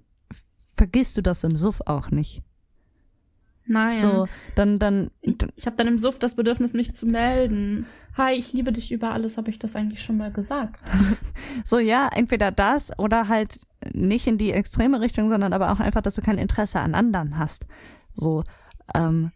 vergisst 0.75 1.17
du 1.17 1.21
das 1.21 1.43
im 1.43 1.57
Suff 1.57 1.81
auch 1.85 2.11
nicht. 2.11 2.43
Nein. 3.67 3.93
So, 3.93 4.27
dann, 4.55 4.79
dann, 4.79 5.11
Ich 5.21 5.65
habe 5.65 5.75
dann 5.75 5.87
im 5.87 5.99
Suff 5.99 6.19
das 6.19 6.35
Bedürfnis, 6.35 6.73
mich 6.73 6.95
zu 6.95 7.05
melden. 7.05 7.85
Hi, 8.17 8.33
ich 8.33 8.53
liebe 8.53 8.71
dich 8.71 8.91
über 8.91 9.11
alles, 9.11 9.37
habe 9.37 9.49
ich 9.49 9.59
das 9.59 9.75
eigentlich 9.75 10.01
schon 10.01 10.17
mal 10.17 10.31
gesagt? 10.31 10.89
so 11.65 11.77
ja, 11.77 12.07
entweder 12.13 12.51
das 12.51 12.97
oder 12.97 13.27
halt 13.27 13.59
nicht 13.93 14.25
in 14.27 14.37
die 14.37 14.51
extreme 14.51 15.01
Richtung, 15.01 15.29
sondern 15.29 15.51
aber 15.53 15.71
auch 15.71 15.81
einfach, 15.81 16.01
dass 16.01 16.15
du 16.15 16.21
kein 16.21 16.37
Interesse 16.37 16.79
an 16.79 16.95
anderen 16.95 17.37
hast. 17.37 17.67
So, 18.13 18.43
ähm, 18.93 19.31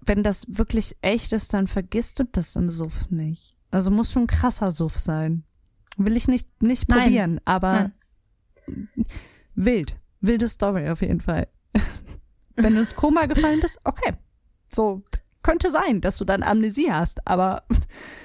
wenn 0.00 0.22
das 0.22 0.46
wirklich 0.48 0.96
echt 1.02 1.32
ist, 1.32 1.54
dann 1.54 1.66
vergisst 1.66 2.18
du 2.18 2.24
das 2.24 2.56
im 2.56 2.70
Suff 2.70 3.10
nicht. 3.10 3.56
Also 3.70 3.90
muss 3.90 4.12
schon 4.12 4.26
krasser 4.26 4.70
Suff 4.70 4.98
sein. 4.98 5.44
Will 5.96 6.16
ich 6.16 6.28
nicht, 6.28 6.62
nicht 6.62 6.88
Nein. 6.88 7.02
probieren, 7.02 7.40
aber 7.44 7.92
Nein. 8.66 8.88
wild. 9.54 9.96
Wilde 10.20 10.48
Story 10.48 10.88
auf 10.88 11.02
jeden 11.02 11.20
Fall. 11.20 11.48
Wenn 12.56 12.74
du 12.74 12.80
ins 12.80 12.94
Koma 12.94 13.26
gefallen 13.26 13.60
bist, 13.60 13.78
okay. 13.84 14.14
So, 14.68 15.02
könnte 15.42 15.70
sein, 15.70 16.00
dass 16.00 16.18
du 16.18 16.24
dann 16.24 16.42
Amnesie 16.42 16.92
hast, 16.92 17.26
aber 17.26 17.64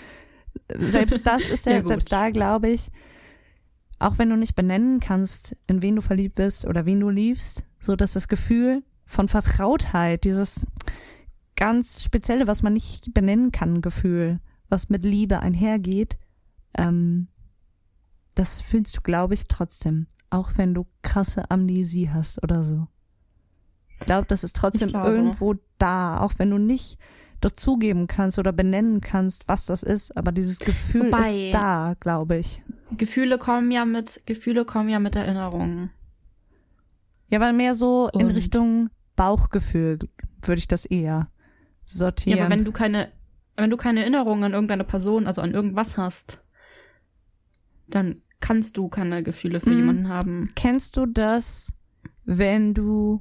selbst 0.77 1.26
das 1.26 1.49
ist 1.49 1.65
ja, 1.65 1.73
Ja, 1.73 1.88
selbst 1.88 2.11
da 2.11 2.30
glaube 2.30 2.69
ich, 2.69 2.91
auch 3.99 4.19
wenn 4.19 4.30
du 4.30 4.35
nicht 4.35 4.56
benennen 4.56 4.99
kannst, 4.99 5.57
in 5.65 5.81
wen 5.81 5.95
du 5.95 6.02
verliebt 6.02 6.35
bist 6.35 6.65
oder 6.65 6.85
wen 6.85 6.99
du 6.99 7.10
liebst, 7.10 7.65
so 7.80 7.95
dass 7.95 8.14
das 8.14 8.27
Gefühl 8.27 8.84
von 9.07 9.27
Vertrautheit, 9.27 10.23
dieses 10.25 10.65
ganz 11.55 12.03
spezielle, 12.03 12.45
was 12.45 12.61
man 12.61 12.73
nicht 12.73 13.13
benennen 13.13 13.51
kann, 13.51 13.81
Gefühl, 13.81 14.39
was 14.69 14.89
mit 14.89 15.03
Liebe 15.03 15.39
einhergeht, 15.39 16.17
ähm, 16.77 17.29
das 18.35 18.61
fühlst 18.61 18.97
du, 18.97 19.01
glaube 19.01 19.34
ich, 19.34 19.47
trotzdem, 19.47 20.05
auch 20.29 20.51
wenn 20.57 20.75
du 20.75 20.85
krasse 21.01 21.49
Amnesie 21.49 22.11
hast 22.11 22.43
oder 22.43 22.63
so. 22.63 22.88
Ich 23.99 24.05
glaube, 24.05 24.27
das 24.27 24.43
ist 24.43 24.55
trotzdem 24.55 24.89
irgendwo 24.89 25.55
da, 25.79 26.19
auch 26.19 26.34
wenn 26.38 26.51
du 26.51 26.59
nicht 26.59 26.99
dazugeben 27.41 28.05
kannst 28.05 28.38
oder 28.38 28.51
benennen 28.51 29.01
kannst, 29.01 29.47
was 29.47 29.65
das 29.65 29.81
ist, 29.81 30.15
aber 30.15 30.31
dieses 30.31 30.59
Gefühl 30.59 31.07
Wobei- 31.07 31.47
ist 31.47 31.53
da, 31.53 31.95
glaube 31.99 32.38
ich. 32.38 32.63
Gefühle 32.97 33.38
kommen 33.39 33.71
ja 33.71 33.85
mit, 33.85 34.23
Gefühle 34.27 34.65
kommen 34.65 34.89
ja 34.89 34.99
mit 34.99 35.15
Erinnerungen. 35.15 35.89
Ja, 37.29 37.39
weil 37.39 37.53
mehr 37.53 37.73
so 37.73 38.09
in 38.13 38.27
Und- 38.27 38.31
Richtung 38.35 38.89
Bauchgefühl 39.18 39.99
würde 40.41 40.60
ich 40.60 40.68
das 40.69 40.85
eher 40.85 41.30
sortieren. 41.84 42.38
Ja, 42.39 42.45
aber 42.45 42.56
wenn 42.56 42.64
du 42.64 42.72
keine, 42.72 43.11
wenn 43.57 43.69
du 43.69 43.76
keine 43.76 43.99
Erinnerung 44.02 44.45
an 44.45 44.53
irgendeine 44.53 44.85
Person, 44.85 45.27
also 45.27 45.41
an 45.41 45.53
irgendwas 45.53 45.98
hast, 45.98 46.41
dann 47.89 48.22
kannst 48.39 48.77
du 48.77 48.88
keine 48.88 49.23
Gefühle 49.23 49.60
für 49.60 49.72
Mhm. 49.72 49.76
jemanden 49.77 50.07
haben. 50.07 50.52
Kennst 50.56 50.95
du 50.98 51.06
das, 51.06 51.73
wenn 52.23 52.73
du 52.73 53.19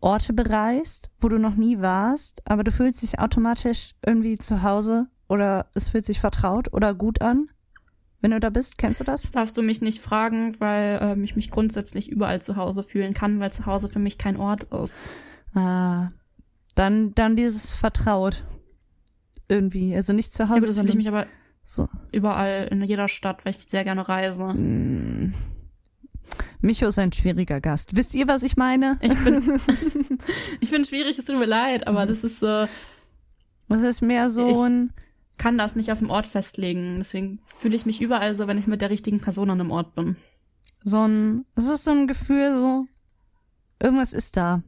Orte 0.00 0.32
bereist, 0.32 1.10
wo 1.20 1.28
du 1.28 1.38
noch 1.38 1.56
nie 1.56 1.80
warst, 1.80 2.40
aber 2.50 2.64
du 2.64 2.72
fühlst 2.72 3.02
dich 3.02 3.18
automatisch 3.18 3.94
irgendwie 4.04 4.38
zu 4.38 4.62
Hause 4.62 5.08
oder 5.28 5.70
es 5.74 5.88
fühlt 5.90 6.06
sich 6.06 6.20
vertraut 6.20 6.72
oder 6.72 6.94
gut 6.94 7.20
an, 7.20 7.50
wenn 8.20 8.30
du 8.32 8.40
da 8.40 8.50
bist? 8.50 8.76
Kennst 8.78 9.00
du 9.00 9.04
Das 9.04 9.22
das? 9.22 9.30
darfst 9.32 9.56
du 9.56 9.62
mich 9.62 9.80
nicht 9.80 10.00
fragen, 10.00 10.54
weil 10.60 10.98
ähm, 11.02 11.24
ich 11.24 11.36
mich 11.36 11.50
grundsätzlich 11.50 12.10
überall 12.10 12.40
zu 12.42 12.56
Hause 12.56 12.82
fühlen 12.82 13.14
kann, 13.14 13.40
weil 13.40 13.50
zu 13.52 13.66
Hause 13.66 13.88
für 13.88 13.98
mich 13.98 14.18
kein 14.18 14.36
Ort 14.36 14.64
ist. 14.64 15.08
Ah, 15.54 16.10
dann, 16.74 17.14
dann 17.14 17.36
dieses 17.36 17.74
Vertraut. 17.74 18.44
Irgendwie. 19.48 19.94
Also 19.96 20.12
nicht 20.12 20.32
zu 20.34 20.44
Ja, 20.44 20.48
Hause, 20.50 20.60
gut, 20.60 20.68
das 20.68 20.76
fühle 20.78 20.88
ich 20.90 20.94
mich 20.96 21.08
aber 21.08 21.26
so. 21.64 21.88
überall 22.12 22.68
in 22.70 22.82
jeder 22.82 23.08
Stadt, 23.08 23.44
weil 23.44 23.50
ich 23.52 23.58
sehr 23.58 23.84
gerne 23.84 24.08
reise. 24.08 24.54
Micho 26.60 26.86
ist 26.86 26.98
ein 26.98 27.12
schwieriger 27.12 27.60
Gast. 27.60 27.96
Wisst 27.96 28.14
ihr, 28.14 28.28
was 28.28 28.42
ich 28.42 28.56
meine? 28.56 28.98
Ich 29.00 29.14
bin, 29.24 29.42
ich 30.60 30.70
bin 30.70 30.84
schwierig, 30.84 31.18
es 31.18 31.24
tut 31.24 31.38
mir 31.38 31.46
leid, 31.46 31.86
aber 31.88 32.06
das 32.06 32.22
ist, 32.22 32.42
äh, 32.42 32.66
Das 33.68 33.82
ist 33.82 34.02
mehr 34.02 34.28
so 34.28 34.46
Ich- 34.46 34.56
ein, 34.58 34.92
kann 35.40 35.56
das 35.56 35.74
nicht 35.74 35.90
auf 35.90 36.00
dem 36.00 36.10
Ort 36.10 36.26
festlegen. 36.26 36.98
Deswegen 36.98 37.40
fühle 37.46 37.74
ich 37.74 37.86
mich 37.86 38.02
überall 38.02 38.36
so, 38.36 38.46
wenn 38.46 38.58
ich 38.58 38.66
mit 38.66 38.82
der 38.82 38.90
richtigen 38.90 39.20
Person 39.20 39.50
an 39.50 39.58
einem 39.58 39.70
Ort 39.70 39.94
bin. 39.94 40.16
so 40.84 41.02
ein, 41.02 41.46
es 41.56 41.66
ist 41.66 41.84
so 41.84 41.92
ein 41.92 42.06
Gefühl, 42.06 42.54
so, 42.54 42.84
irgendwas 43.82 44.12
ist 44.12 44.36
da. 44.36 44.62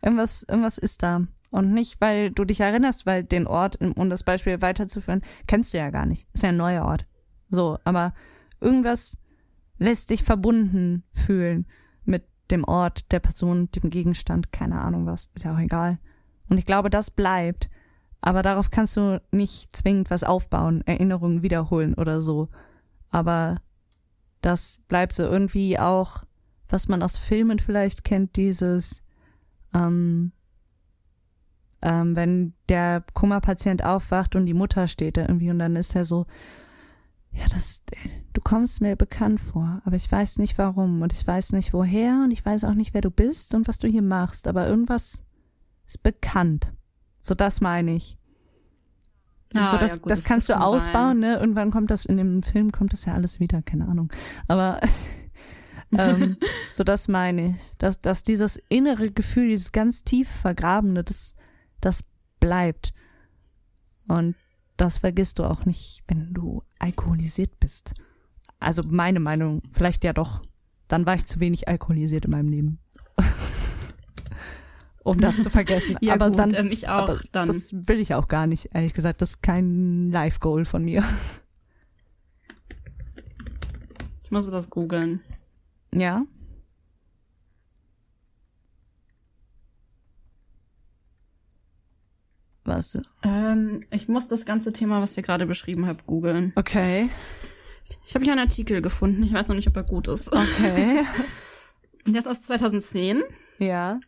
Irgendwas, 0.00 0.44
irgendwas 0.48 0.78
ist 0.78 1.02
da. 1.02 1.26
Und 1.50 1.72
nicht, 1.72 2.00
weil 2.00 2.30
du 2.30 2.44
dich 2.44 2.60
erinnerst, 2.60 3.06
weil 3.06 3.24
den 3.24 3.48
Ort, 3.48 3.80
um 3.80 4.08
das 4.08 4.22
Beispiel 4.22 4.62
weiterzuführen, 4.62 5.20
kennst 5.48 5.74
du 5.74 5.78
ja 5.78 5.90
gar 5.90 6.06
nicht. 6.06 6.28
Ist 6.32 6.44
ja 6.44 6.50
ein 6.50 6.56
neuer 6.56 6.84
Ort. 6.84 7.04
So, 7.48 7.78
aber 7.82 8.14
irgendwas 8.60 9.18
lässt 9.78 10.10
dich 10.10 10.22
verbunden 10.22 11.02
fühlen 11.12 11.66
mit 12.04 12.24
dem 12.52 12.62
Ort, 12.62 13.10
der 13.10 13.18
Person, 13.18 13.68
dem 13.72 13.90
Gegenstand, 13.90 14.52
keine 14.52 14.80
Ahnung 14.80 15.06
was, 15.06 15.28
ist 15.34 15.44
ja 15.44 15.54
auch 15.54 15.60
egal. 15.60 15.98
Und 16.48 16.58
ich 16.58 16.66
glaube, 16.66 16.88
das 16.88 17.10
bleibt. 17.10 17.68
Aber 18.22 18.42
darauf 18.42 18.70
kannst 18.70 18.96
du 18.96 19.20
nicht 19.32 19.76
zwingend 19.76 20.08
was 20.10 20.22
aufbauen, 20.22 20.82
Erinnerungen 20.86 21.42
wiederholen 21.42 21.94
oder 21.94 22.20
so. 22.20 22.48
Aber 23.10 23.56
das 24.40 24.80
bleibt 24.86 25.14
so 25.14 25.24
irgendwie 25.24 25.78
auch, 25.78 26.22
was 26.68 26.88
man 26.88 27.02
aus 27.02 27.18
Filmen 27.18 27.58
vielleicht 27.58 28.04
kennt, 28.04 28.36
dieses, 28.36 29.02
ähm, 29.74 30.30
ähm, 31.82 32.14
wenn 32.14 32.54
der 32.68 33.04
Koma-Patient 33.12 33.84
aufwacht 33.84 34.36
und 34.36 34.46
die 34.46 34.54
Mutter 34.54 34.86
steht 34.86 35.16
da 35.16 35.22
irgendwie 35.22 35.50
und 35.50 35.58
dann 35.58 35.74
ist 35.74 35.96
er 35.96 36.04
so, 36.04 36.26
ja, 37.32 37.44
das, 37.50 37.82
du 38.32 38.40
kommst 38.40 38.80
mir 38.80 38.94
bekannt 38.94 39.40
vor, 39.40 39.82
aber 39.84 39.96
ich 39.96 40.10
weiß 40.10 40.38
nicht 40.38 40.58
warum 40.58 41.02
und 41.02 41.12
ich 41.12 41.26
weiß 41.26 41.52
nicht 41.52 41.72
woher 41.72 42.20
und 42.24 42.30
ich 42.30 42.44
weiß 42.44 42.64
auch 42.64 42.74
nicht, 42.74 42.94
wer 42.94 43.00
du 43.00 43.10
bist 43.10 43.54
und 43.54 43.66
was 43.66 43.78
du 43.78 43.88
hier 43.88 44.02
machst, 44.02 44.46
aber 44.46 44.68
irgendwas 44.68 45.24
ist 45.86 46.02
bekannt. 46.04 46.74
So, 47.22 47.34
das 47.34 47.60
meine 47.60 47.94
ich. 47.94 48.18
Ah, 49.54 49.70
so, 49.70 49.78
das, 49.78 49.92
ja, 49.92 49.96
gut, 49.98 50.10
das 50.10 50.24
kannst 50.24 50.48
du 50.48 50.54
kann 50.54 50.62
ausbauen, 50.62 51.20
sein. 51.20 51.32
ne? 51.32 51.36
Irgendwann 51.38 51.70
kommt 51.70 51.90
das, 51.90 52.04
in 52.04 52.16
dem 52.16 52.42
Film 52.42 52.72
kommt 52.72 52.92
das 52.92 53.04
ja 53.04 53.14
alles 53.14 53.38
wieder, 53.38 53.62
keine 53.62 53.86
Ahnung. 53.86 54.12
Aber 54.48 54.80
ähm, 55.98 56.36
so 56.74 56.84
das 56.84 57.08
meine 57.08 57.50
ich. 57.50 57.76
Dass, 57.78 58.00
dass 58.00 58.22
dieses 58.22 58.60
innere 58.68 59.10
Gefühl, 59.10 59.48
dieses 59.48 59.72
ganz 59.72 60.04
tief 60.04 60.28
vergrabene, 60.28 61.04
das, 61.04 61.34
das 61.80 62.04
bleibt. 62.40 62.92
Und 64.08 64.34
das 64.76 64.98
vergisst 64.98 65.38
du 65.38 65.44
auch 65.44 65.64
nicht, 65.64 66.02
wenn 66.08 66.34
du 66.34 66.62
alkoholisiert 66.78 67.60
bist. 67.60 67.94
Also 68.58 68.82
meine 68.84 69.20
Meinung, 69.20 69.62
vielleicht 69.72 70.04
ja 70.04 70.12
doch. 70.12 70.42
Dann 70.88 71.06
war 71.06 71.14
ich 71.14 71.26
zu 71.26 71.40
wenig 71.40 71.68
alkoholisiert 71.68 72.24
in 72.24 72.32
meinem 72.32 72.48
Leben. 72.48 72.78
um 75.04 75.20
das 75.20 75.42
zu 75.42 75.50
vergessen. 75.50 75.96
Ja, 76.00 76.14
aber 76.14 76.30
gut, 76.30 76.38
dann, 76.38 76.54
ähm, 76.54 76.68
ich 76.70 76.88
auch 76.88 77.20
dann. 77.32 77.46
Das 77.46 77.72
will 77.72 78.00
ich 78.00 78.14
auch 78.14 78.28
gar 78.28 78.46
nicht, 78.46 78.70
ehrlich 78.72 78.94
gesagt. 78.94 79.20
Das 79.20 79.30
ist 79.30 79.42
kein 79.42 80.10
Life-Goal 80.10 80.64
von 80.64 80.84
mir. 80.84 81.04
Ich 84.22 84.30
muss 84.30 84.50
das 84.50 84.70
googeln. 84.70 85.22
Ja. 85.94 86.24
Was? 92.64 92.98
Ähm, 93.22 93.84
ich 93.90 94.08
muss 94.08 94.28
das 94.28 94.46
ganze 94.46 94.72
Thema, 94.72 95.02
was 95.02 95.16
wir 95.16 95.22
gerade 95.22 95.46
beschrieben 95.46 95.86
haben, 95.86 95.98
googeln. 96.06 96.52
Okay. 96.54 97.10
Ich 98.06 98.14
habe 98.14 98.24
hier 98.24 98.32
einen 98.32 98.42
Artikel 98.42 98.80
gefunden. 98.80 99.22
Ich 99.22 99.32
weiß 99.32 99.48
noch 99.48 99.56
nicht, 99.56 99.68
ob 99.68 99.76
er 99.76 99.82
gut 99.82 100.08
ist. 100.08 100.32
Okay. 100.32 101.04
Der 102.06 102.18
ist 102.18 102.26
aus 102.26 102.42
2010. 102.42 103.22
ja. 103.58 104.00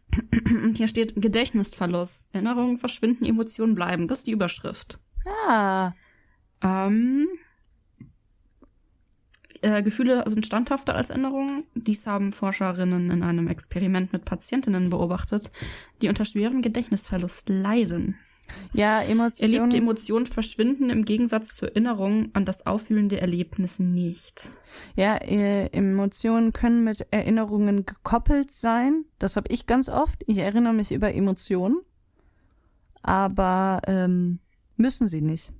Und 0.48 0.76
hier 0.76 0.88
steht 0.88 1.20
Gedächtnisverlust. 1.20 2.34
Erinnerungen 2.34 2.78
verschwinden, 2.78 3.24
Emotionen 3.24 3.74
bleiben. 3.74 4.06
Das 4.06 4.18
ist 4.18 4.26
die 4.26 4.32
Überschrift. 4.32 4.98
Ah. 5.46 5.92
Ähm, 6.62 7.28
äh, 9.62 9.82
Gefühle 9.82 10.24
sind 10.26 10.44
standhafter 10.44 10.94
als 10.94 11.10
Erinnerungen. 11.10 11.64
Dies 11.74 12.06
haben 12.06 12.32
Forscherinnen 12.32 13.10
in 13.10 13.22
einem 13.22 13.48
Experiment 13.48 14.12
mit 14.12 14.24
Patientinnen 14.24 14.90
beobachtet, 14.90 15.52
die 16.02 16.08
unter 16.08 16.24
schwerem 16.24 16.60
Gedächtnisverlust 16.60 17.48
leiden. 17.48 18.18
Ja, 18.72 19.00
Emotionen. 19.02 19.54
Erlebte 19.54 19.76
Emotionen 19.76 20.26
verschwinden 20.26 20.90
im 20.90 21.04
Gegensatz 21.04 21.54
zur 21.56 21.68
Erinnerung 21.68 22.30
an 22.34 22.44
das 22.44 22.66
Auffühlen 22.66 23.08
der 23.08 23.20
Erlebnisse 23.20 23.84
nicht. 23.84 24.50
Ja, 24.96 25.16
äh, 25.16 25.66
Emotionen 25.68 26.52
können 26.52 26.84
mit 26.84 27.06
Erinnerungen 27.12 27.86
gekoppelt 27.86 28.52
sein. 28.52 29.04
Das 29.18 29.36
habe 29.36 29.48
ich 29.50 29.66
ganz 29.66 29.88
oft. 29.88 30.22
Ich 30.26 30.38
erinnere 30.38 30.72
mich 30.72 30.92
über 30.92 31.14
Emotionen, 31.14 31.80
aber 33.02 33.80
ähm, 33.86 34.40
müssen 34.76 35.08
sie 35.08 35.22
nicht. 35.22 35.52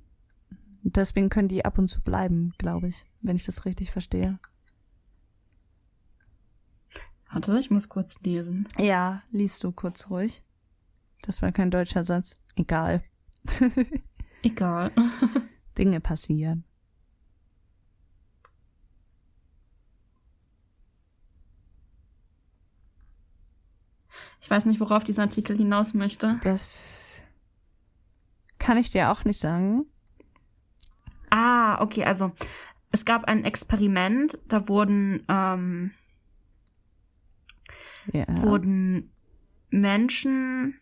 Deswegen 0.83 1.29
können 1.29 1.47
die 1.47 1.65
ab 1.65 1.79
und 1.79 1.87
zu 1.87 2.01
bleiben, 2.01 2.53
glaube 2.57 2.87
ich, 2.87 3.05
wenn 3.21 3.35
ich 3.35 3.45
das 3.45 3.65
richtig 3.65 3.91
verstehe. 3.91 4.39
Warte, 7.31 7.57
ich 7.57 7.71
muss 7.71 7.89
kurz 7.89 8.21
lesen. 8.21 8.67
Ja, 8.77 9.23
liest 9.31 9.63
du 9.63 9.71
kurz 9.71 10.09
ruhig. 10.09 10.44
Das 11.25 11.41
war 11.41 11.51
kein 11.51 11.71
deutscher 11.71 12.03
Satz. 12.03 12.37
Egal. 12.55 13.03
Egal. 14.43 14.91
Dinge 15.77 15.99
passieren. 15.99 16.63
Ich 24.39 24.49
weiß 24.49 24.65
nicht, 24.65 24.79
worauf 24.79 25.03
dieser 25.03 25.23
Artikel 25.23 25.57
hinaus 25.57 25.93
möchte. 25.93 26.39
Das 26.43 27.23
kann 28.59 28.77
ich 28.77 28.91
dir 28.91 29.11
auch 29.11 29.25
nicht 29.25 29.39
sagen. 29.39 29.85
Ah, 31.29 31.81
okay, 31.81 32.05
also 32.05 32.31
es 32.91 33.03
gab 33.03 33.25
ein 33.25 33.43
Experiment, 33.43 34.39
da 34.47 34.67
wurden 34.69 35.25
ähm, 35.27 35.91
Ja. 38.13 38.25
wurden 38.43 39.11
Menschen 39.69 40.79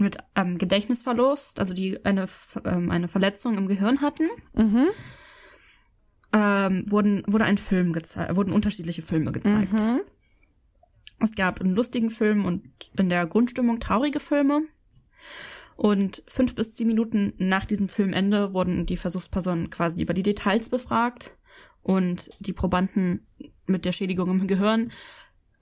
mit 0.00 0.18
ähm, 0.34 0.58
Gedächtnisverlust, 0.58 1.60
also 1.60 1.72
die 1.74 2.04
eine 2.04 2.26
ähm, 2.64 2.90
eine 2.90 3.08
Verletzung 3.08 3.56
im 3.58 3.66
Gehirn 3.66 4.00
hatten, 4.02 4.28
Mhm. 4.54 4.86
ähm, 6.32 6.84
wurden 6.90 7.22
wurde 7.26 7.44
ein 7.44 7.58
Film 7.58 7.92
gezeigt, 7.92 8.36
wurden 8.36 8.52
unterschiedliche 8.52 9.02
Filme 9.02 9.32
gezeigt. 9.32 9.72
Mhm. 9.72 10.00
Es 11.20 11.34
gab 11.34 11.60
einen 11.60 11.74
lustigen 11.74 12.10
Film 12.10 12.44
und 12.44 12.62
in 12.96 13.08
der 13.08 13.26
Grundstimmung 13.26 13.78
traurige 13.80 14.20
Filme. 14.20 14.62
Und 15.76 16.22
fünf 16.26 16.54
bis 16.54 16.74
zehn 16.74 16.86
Minuten 16.86 17.32
nach 17.38 17.64
diesem 17.64 17.88
Filmende 17.88 18.52
wurden 18.52 18.86
die 18.86 18.96
Versuchspersonen 18.96 19.70
quasi 19.70 20.02
über 20.02 20.14
die 20.14 20.22
Details 20.22 20.68
befragt 20.68 21.36
und 21.82 22.30
die 22.40 22.52
Probanden 22.52 23.26
mit 23.66 23.84
der 23.84 23.92
Schädigung 23.92 24.30
im 24.30 24.46
Gehirn 24.46 24.92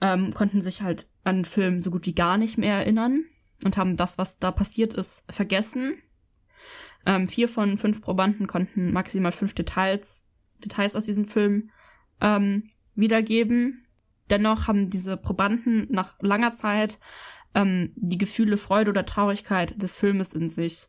ähm, 0.00 0.32
konnten 0.34 0.60
sich 0.60 0.82
halt 0.82 1.08
an 1.24 1.38
den 1.38 1.44
Film 1.44 1.80
so 1.80 1.90
gut 1.90 2.06
wie 2.06 2.14
gar 2.14 2.36
nicht 2.36 2.58
mehr 2.58 2.74
erinnern 2.76 3.24
und 3.64 3.76
haben 3.76 3.96
das, 3.96 4.18
was 4.18 4.36
da 4.36 4.50
passiert 4.50 4.94
ist, 4.94 5.24
vergessen. 5.30 6.02
Ähm, 7.06 7.26
vier 7.26 7.48
von 7.48 7.76
fünf 7.76 8.02
Probanden 8.02 8.46
konnten 8.46 8.92
maximal 8.92 9.32
fünf 9.32 9.54
Details, 9.54 10.28
Details 10.64 10.96
aus 10.96 11.04
diesem 11.04 11.24
Film 11.24 11.70
ähm, 12.20 12.68
wiedergeben. 12.94 13.84
dennoch 14.30 14.66
haben 14.68 14.90
diese 14.90 15.16
Probanden 15.16 15.86
nach 15.90 16.16
langer 16.20 16.50
Zeit 16.50 16.98
ähm, 17.54 17.92
die 17.96 18.18
Gefühle 18.18 18.56
Freude 18.56 18.90
oder 18.90 19.06
Traurigkeit 19.06 19.80
des 19.80 19.98
Filmes 19.98 20.34
in 20.34 20.48
sich, 20.48 20.88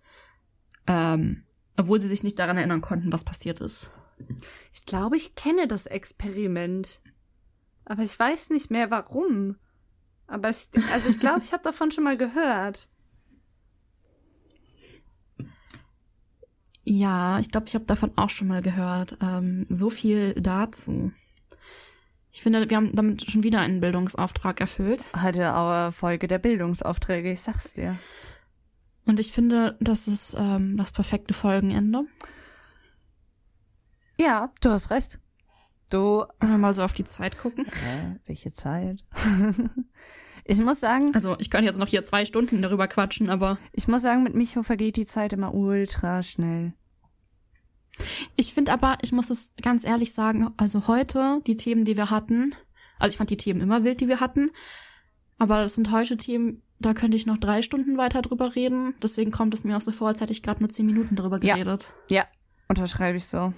ähm, 0.87 1.43
obwohl 1.77 2.01
sie 2.01 2.07
sich 2.07 2.23
nicht 2.23 2.37
daran 2.37 2.57
erinnern 2.57 2.81
konnten, 2.81 3.13
was 3.13 3.23
passiert 3.23 3.61
ist. 3.61 3.91
Ich 4.73 4.85
glaube, 4.85 5.15
ich 5.15 5.35
kenne 5.35 5.67
das 5.67 5.85
Experiment. 5.85 7.01
Aber 7.85 8.03
ich 8.03 8.17
weiß 8.17 8.51
nicht 8.51 8.69
mehr 8.69 8.91
warum. 8.91 9.55
Aber 10.29 10.49
ich, 10.49 10.69
also 10.93 11.09
ich 11.09 11.19
glaube, 11.19 11.41
ich 11.43 11.53
habe 11.53 11.63
davon 11.63 11.91
schon 11.91 12.03
mal 12.03 12.17
gehört. 12.17 12.87
Ja, 16.83 17.39
ich 17.39 17.51
glaube, 17.51 17.67
ich 17.67 17.75
habe 17.75 17.85
davon 17.85 18.11
auch 18.15 18.29
schon 18.29 18.47
mal 18.47 18.61
gehört. 18.61 19.17
Ähm, 19.21 19.65
so 19.69 19.89
viel 19.89 20.33
dazu. 20.35 21.11
Ich 22.31 22.41
finde, 22.41 22.69
wir 22.69 22.77
haben 22.77 22.95
damit 22.95 23.29
schon 23.29 23.43
wieder 23.43 23.59
einen 23.61 23.79
Bildungsauftrag 23.79 24.61
erfüllt. 24.61 25.05
Hatte 25.13 25.55
auch 25.55 25.91
Folge 25.91 26.27
der 26.27 26.39
Bildungsaufträge, 26.39 27.31
ich 27.31 27.41
sag's 27.41 27.73
dir. 27.73 27.97
Und 29.05 29.19
ich 29.19 29.31
finde, 29.31 29.75
das 29.79 30.07
ist 30.07 30.35
ähm, 30.37 30.77
das 30.77 30.91
perfekte 30.91 31.33
Folgenende. 31.33 32.05
Ja, 34.19 34.51
du 34.61 34.69
hast 34.69 34.91
recht. 34.91 35.19
Du. 35.89 36.25
Wenn 36.39 36.51
wir 36.51 36.57
mal 36.57 36.73
so 36.73 36.83
auf 36.83 36.93
die 36.93 37.03
Zeit 37.03 37.37
gucken. 37.37 37.65
Äh, 37.65 38.19
welche 38.25 38.53
Zeit? 38.53 39.03
ich 40.45 40.59
muss 40.59 40.79
sagen. 40.79 41.13
Also, 41.13 41.35
ich 41.39 41.49
könnte 41.49 41.65
jetzt 41.65 41.79
noch 41.79 41.87
hier 41.87 42.03
zwei 42.03 42.25
Stunden 42.25 42.61
darüber 42.61 42.87
quatschen, 42.87 43.29
aber. 43.29 43.57
Ich 43.73 43.87
muss 43.87 44.01
sagen, 44.01 44.23
mit 44.23 44.35
Micho 44.35 44.63
vergeht 44.63 44.95
die 44.95 45.05
Zeit 45.05 45.33
immer 45.33 45.53
ultra 45.53 46.23
schnell. 46.23 46.73
Ich 48.35 48.53
finde 48.53 48.71
aber, 48.71 48.97
ich 49.01 49.11
muss 49.11 49.29
es 49.29 49.53
ganz 49.61 49.83
ehrlich 49.83 50.13
sagen, 50.13 50.53
also 50.57 50.87
heute, 50.87 51.41
die 51.47 51.57
Themen, 51.57 51.85
die 51.85 51.97
wir 51.97 52.09
hatten, 52.09 52.55
also 52.97 53.13
ich 53.13 53.17
fand 53.17 53.29
die 53.29 53.37
Themen 53.37 53.59
immer 53.59 53.83
wild, 53.83 53.99
die 53.99 54.07
wir 54.07 54.21
hatten, 54.21 54.51
aber 55.37 55.61
das 55.61 55.75
sind 55.75 55.91
heute 55.91 56.15
Themen, 56.15 56.61
da 56.79 56.93
könnte 56.93 57.17
ich 57.17 57.25
noch 57.25 57.37
drei 57.37 57.61
Stunden 57.61 57.97
weiter 57.97 58.21
drüber 58.21 58.55
reden. 58.55 58.93
Deswegen 59.03 59.31
kommt 59.31 59.53
es 59.53 59.65
mir 59.65 59.75
auch 59.75 59.81
so 59.81 59.91
vor, 59.91 60.07
als 60.07 60.21
hätte 60.21 60.31
ich 60.31 60.43
gerade 60.43 60.61
nur 60.61 60.69
zehn 60.69 60.85
Minuten 60.85 61.17
drüber 61.17 61.39
geredet. 61.39 61.93
Ja, 62.09 62.21
ja 62.21 62.27
unterschreibe 62.69 63.17
ich 63.17 63.25
so. 63.25 63.53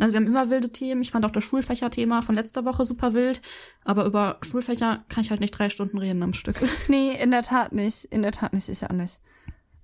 Also 0.00 0.12
wir 0.12 0.20
haben 0.20 0.26
immer 0.26 0.50
wilde 0.50 0.72
Themen. 0.72 1.02
Ich 1.02 1.12
fand 1.12 1.24
auch 1.24 1.30
das 1.30 1.44
Schulfächer-Thema 1.44 2.22
von 2.22 2.34
letzter 2.34 2.64
Woche 2.64 2.84
super 2.84 3.14
wild. 3.14 3.40
Aber 3.84 4.04
über 4.04 4.38
Schulfächer 4.42 5.04
kann 5.08 5.22
ich 5.22 5.30
halt 5.30 5.40
nicht 5.40 5.52
drei 5.52 5.70
Stunden 5.70 5.98
reden 5.98 6.22
am 6.22 6.32
Stück. 6.32 6.56
Nee, 6.88 7.12
in 7.12 7.30
der 7.30 7.42
Tat 7.42 7.72
nicht. 7.72 8.04
In 8.06 8.22
der 8.22 8.32
Tat 8.32 8.52
nicht, 8.52 8.68
ich 8.68 8.84
auch 8.84 8.92
nicht. 8.92 9.20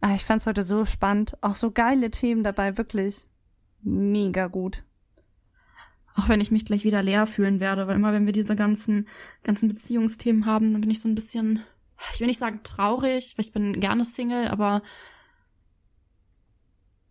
Ah, 0.01 0.15
ich 0.15 0.25
fand's 0.25 0.47
heute 0.47 0.63
so 0.63 0.85
spannend. 0.85 1.37
Auch 1.43 1.55
so 1.55 1.71
geile 1.71 2.11
Themen 2.11 2.43
dabei, 2.43 2.77
wirklich. 2.77 3.29
Mega 3.83 4.49
gut. 4.49 4.83
Auch 6.17 6.29
wenn 6.29 6.41
ich 6.41 6.51
mich 6.51 6.65
gleich 6.65 6.85
wieder 6.85 7.03
leer 7.03 7.25
fühlen 7.25 7.61
werde, 7.61 7.87
weil 7.87 7.95
immer 7.95 8.13
wenn 8.13 8.27
wir 8.27 8.33
diese 8.33 8.57
ganzen, 8.57 9.07
ganzen 9.45 9.69
Beziehungsthemen 9.69 10.45
haben, 10.45 10.73
dann 10.73 10.81
bin 10.81 10.91
ich 10.91 11.01
so 11.01 11.09
ein 11.09 11.15
bisschen, 11.15 11.63
ich 12.15 12.21
will 12.21 12.27
nicht 12.27 12.41
sagen 12.41 12.61
traurig, 12.65 13.35
weil 13.37 13.45
ich 13.45 13.53
bin 13.53 13.79
gerne 13.79 14.05
Single, 14.05 14.49
aber 14.49 14.83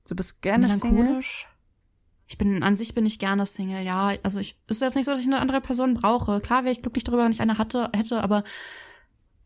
Du 0.10 0.16
bist 0.16 0.42
gerne 0.42 0.66
melancholisch. 0.66 1.46
Single? 1.46 1.59
Ich 2.30 2.38
bin, 2.38 2.62
an 2.62 2.76
sich 2.76 2.94
bin 2.94 3.08
ich 3.08 3.18
gerne 3.18 3.46
Single, 3.46 3.84
ja. 3.84 4.14
Also 4.22 4.40
ich, 4.40 4.56
ist 4.68 4.82
jetzt 4.82 4.96
nicht 4.96 5.06
so, 5.06 5.12
dass 5.12 5.20
ich 5.20 5.26
eine 5.26 5.40
andere 5.40 5.62
Person 5.62 5.96
brauche. 5.96 6.40
Klar 6.40 6.64
wäre 6.64 6.72
ich 6.72 6.84
glücklich 6.84 7.04
darüber, 7.04 7.24
wenn 7.24 7.32
ich 7.32 7.42
eine 7.42 7.58
hatte, 7.58 7.90
hätte, 7.92 8.24
aber 8.24 8.44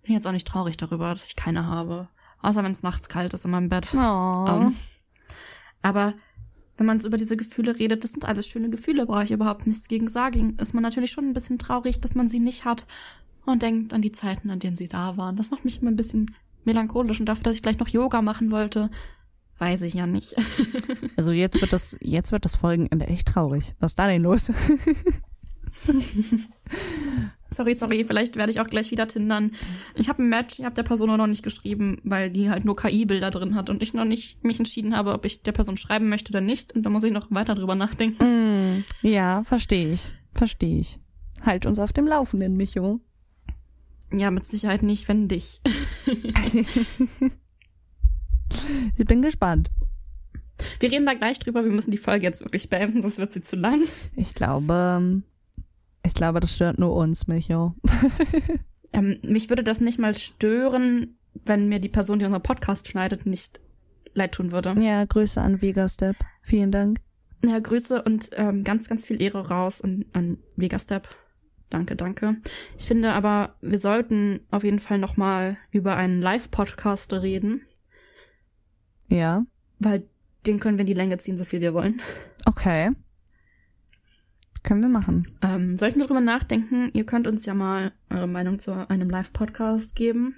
bin 0.04 0.14
jetzt 0.14 0.28
auch 0.28 0.34
nicht 0.34 0.48
traurig 0.48 0.76
darüber, 0.76 1.10
dass 1.10 1.26
ich 1.26 1.38
keine 1.38 1.66
habe. 1.66 2.10
Außer 2.42 2.62
wenn 2.62 2.74
es 2.74 2.84
nachts 2.84 3.08
kalt 3.08 3.34
ist 3.34 3.46
in 3.46 3.52
meinem 3.52 3.70
Bett. 3.70 3.94
Um, 3.94 4.02
ähm, 4.02 4.76
aber 5.82 6.14
wenn 6.76 6.86
man 6.86 7.00
so 7.00 7.08
über 7.08 7.16
diese 7.16 7.38
Gefühle 7.38 7.80
redet, 7.80 8.04
das 8.04 8.12
sind 8.12 8.26
alles 8.26 8.48
schöne 8.48 8.70
Gefühle, 8.70 9.06
brauche 9.06 9.24
ich 9.24 9.32
überhaupt 9.32 9.66
nichts 9.66 9.88
gegen 9.88 10.10
sagen. 10.10 10.58
Ist 10.60 10.74
man 10.74 10.84
natürlich 10.84 11.12
schon 11.12 11.26
ein 11.26 11.34
bisschen 11.34 11.58
traurig, 11.58 12.02
dass 12.02 12.16
man 12.16 12.28
sie 12.28 12.40
nicht 12.40 12.66
hat 12.66 12.86
und 13.46 13.62
denkt 13.62 13.94
an 13.94 14.02
die 14.02 14.12
Zeiten, 14.12 14.50
an 14.50 14.60
denen 14.60 14.76
sie 14.76 14.90
da 14.90 15.16
waren. 15.16 15.38
Das 15.38 15.52
macht 15.52 15.64
mich 15.64 15.82
immer 15.82 15.92
ein 15.92 15.96
bisschen 15.96 16.36
melancholisch 16.66 17.20
und 17.20 17.28
dafür, 17.28 17.44
dass 17.44 17.56
ich 17.56 17.62
gleich 17.64 17.80
noch 17.80 17.88
Yoga 17.88 18.22
machen 18.22 18.52
wollte, 18.52 18.90
weiß 19.64 19.82
ich 19.84 19.94
ja 19.94 20.08
nicht. 20.08 20.36
also 21.16 21.32
jetzt 21.32 21.62
wird 21.62 21.72
das, 21.74 21.96
jetzt 22.02 22.32
wird 22.32 22.46
das 22.46 22.56
Folgenende 22.56 23.08
echt 23.08 23.28
traurig. 23.30 23.76
Was 23.80 23.92
ist 23.92 24.00
da 24.00 24.08
denn 24.08 24.24
los? 24.24 24.52
sorry, 27.50 27.74
sorry, 27.74 28.04
vielleicht 28.04 28.36
werde 28.38 28.52
ich 28.52 28.60
auch 28.60 28.68
gleich 28.68 28.92
wieder 28.92 29.08
tindern. 29.08 29.52
Ich 29.96 30.10
habe 30.10 30.22
ein 30.22 30.30
Match, 30.30 30.60
ich 30.60 30.66
habe 30.66 30.76
der 30.76 30.84
Person 30.84 31.16
noch 31.16 31.28
nicht 31.28 31.44
geschrieben, 31.44 32.00
weil 32.04 32.30
die 32.30 32.50
halt 32.50 32.66
nur 32.66 32.76
KI-Bilder 32.76 33.30
drin 33.30 33.56
hat 33.56 33.70
und 33.70 33.82
ich 33.82 33.94
noch 33.94 34.06
nicht 34.06 34.44
mich 34.44 34.60
entschieden 34.60 34.98
habe, 34.98 35.14
ob 35.14 35.26
ich 35.26 35.44
der 35.44 35.54
Person 35.54 35.78
schreiben 35.78 36.10
möchte 36.10 36.32
oder 36.32 36.42
nicht. 36.42 36.74
Und 36.74 36.84
da 36.84 36.90
muss 36.90 37.06
ich 37.06 37.14
noch 37.14 37.32
weiter 37.32 37.56
drüber 37.56 37.76
nachdenken. 37.76 38.24
Mm, 38.24 38.84
ja, 39.02 39.44
verstehe 39.46 39.94
ich. 39.94 40.10
Verstehe 40.34 40.80
ich. 40.80 41.00
Halt 41.42 41.66
uns 41.66 41.80
auf 41.80 41.94
dem 41.94 42.08
Laufenden, 42.08 42.58
Micho. 42.58 43.00
Ja, 44.12 44.30
mit 44.30 44.46
Sicherheit 44.46 44.84
nicht, 44.84 45.08
wenn 45.08 45.28
dich. 45.28 45.62
ich 48.98 49.06
bin 49.06 49.22
gespannt. 49.22 49.70
Wir 50.80 50.92
reden 50.92 51.06
da 51.06 51.14
gleich 51.14 51.40
drüber. 51.40 51.64
Wir 51.64 51.72
müssen 51.72 51.92
die 51.92 51.98
Folge 51.98 52.26
jetzt 52.26 52.42
wirklich 52.42 52.70
beenden, 52.70 53.02
sonst 53.02 53.18
wird 53.20 53.34
sie 53.34 53.42
zu 53.42 53.56
lang. 53.56 53.82
Ich 54.16 54.34
glaube, 54.36 55.24
ich 56.06 56.14
glaube, 56.14 56.40
das 56.40 56.54
stört 56.54 56.80
nur 56.80 56.96
uns, 56.96 57.28
Micho. 57.28 57.76
ähm, 58.94 59.20
mich 59.24 59.50
würde 59.50 59.64
das 59.64 59.82
nicht 59.82 60.00
mal 60.00 60.16
stören, 60.16 61.18
wenn 61.46 61.70
mir 61.70 61.80
die 61.80 61.90
Person, 61.90 62.20
die 62.20 62.26
unseren 62.26 62.44
Podcast 62.44 62.88
schneidet, 62.88 63.26
nicht 63.26 63.62
leid 64.14 64.34
tun 64.34 64.52
würde. 64.52 64.80
Ja, 64.80 65.06
Grüße 65.06 65.42
an 65.42 65.62
Vegastep. 65.62 66.16
Vielen 66.42 66.72
Dank. 66.72 67.00
Ja, 67.44 67.60
Grüße 67.60 68.02
und 68.04 68.30
ähm, 68.34 68.64
ganz, 68.64 68.88
ganz 68.88 69.06
viel 69.06 69.22
Ehre 69.22 69.50
raus 69.50 69.82
an, 69.82 70.06
an 70.14 70.38
Vegastep. 70.56 71.08
Danke, 71.70 71.96
danke. 71.96 72.38
Ich 72.78 72.86
finde 72.86 73.14
aber, 73.14 73.56
wir 73.62 73.80
sollten 73.80 74.42
auf 74.52 74.64
jeden 74.64 74.80
Fall 74.80 75.00
nochmal 75.00 75.58
über 75.72 75.96
einen 75.96 76.22
Live-Podcast 76.22 77.12
reden. 77.14 77.62
Ja. 79.10 79.46
Weil 79.80 80.08
den 80.46 80.60
können 80.60 80.78
wir 80.78 80.82
in 80.82 80.88
die 80.88 80.94
Länge 80.94 81.18
ziehen, 81.18 81.38
so 81.38 81.44
viel 81.44 81.62
wir 81.62 81.74
wollen. 81.74 82.00
Okay. 82.46 82.92
Können 84.64 84.82
wir 84.82 84.90
machen. 84.90 85.28
Ähm, 85.42 85.78
sollten 85.78 86.00
wir 86.00 86.08
drüber 86.08 86.22
nachdenken? 86.22 86.90
Ihr 86.94 87.06
könnt 87.06 87.28
uns 87.28 87.46
ja 87.46 87.54
mal 87.54 87.92
eure 88.10 88.28
Meinung 88.28 88.58
zu 88.58 88.90
einem 88.90 89.10
Live-Podcast 89.10 89.96
geben, 89.96 90.36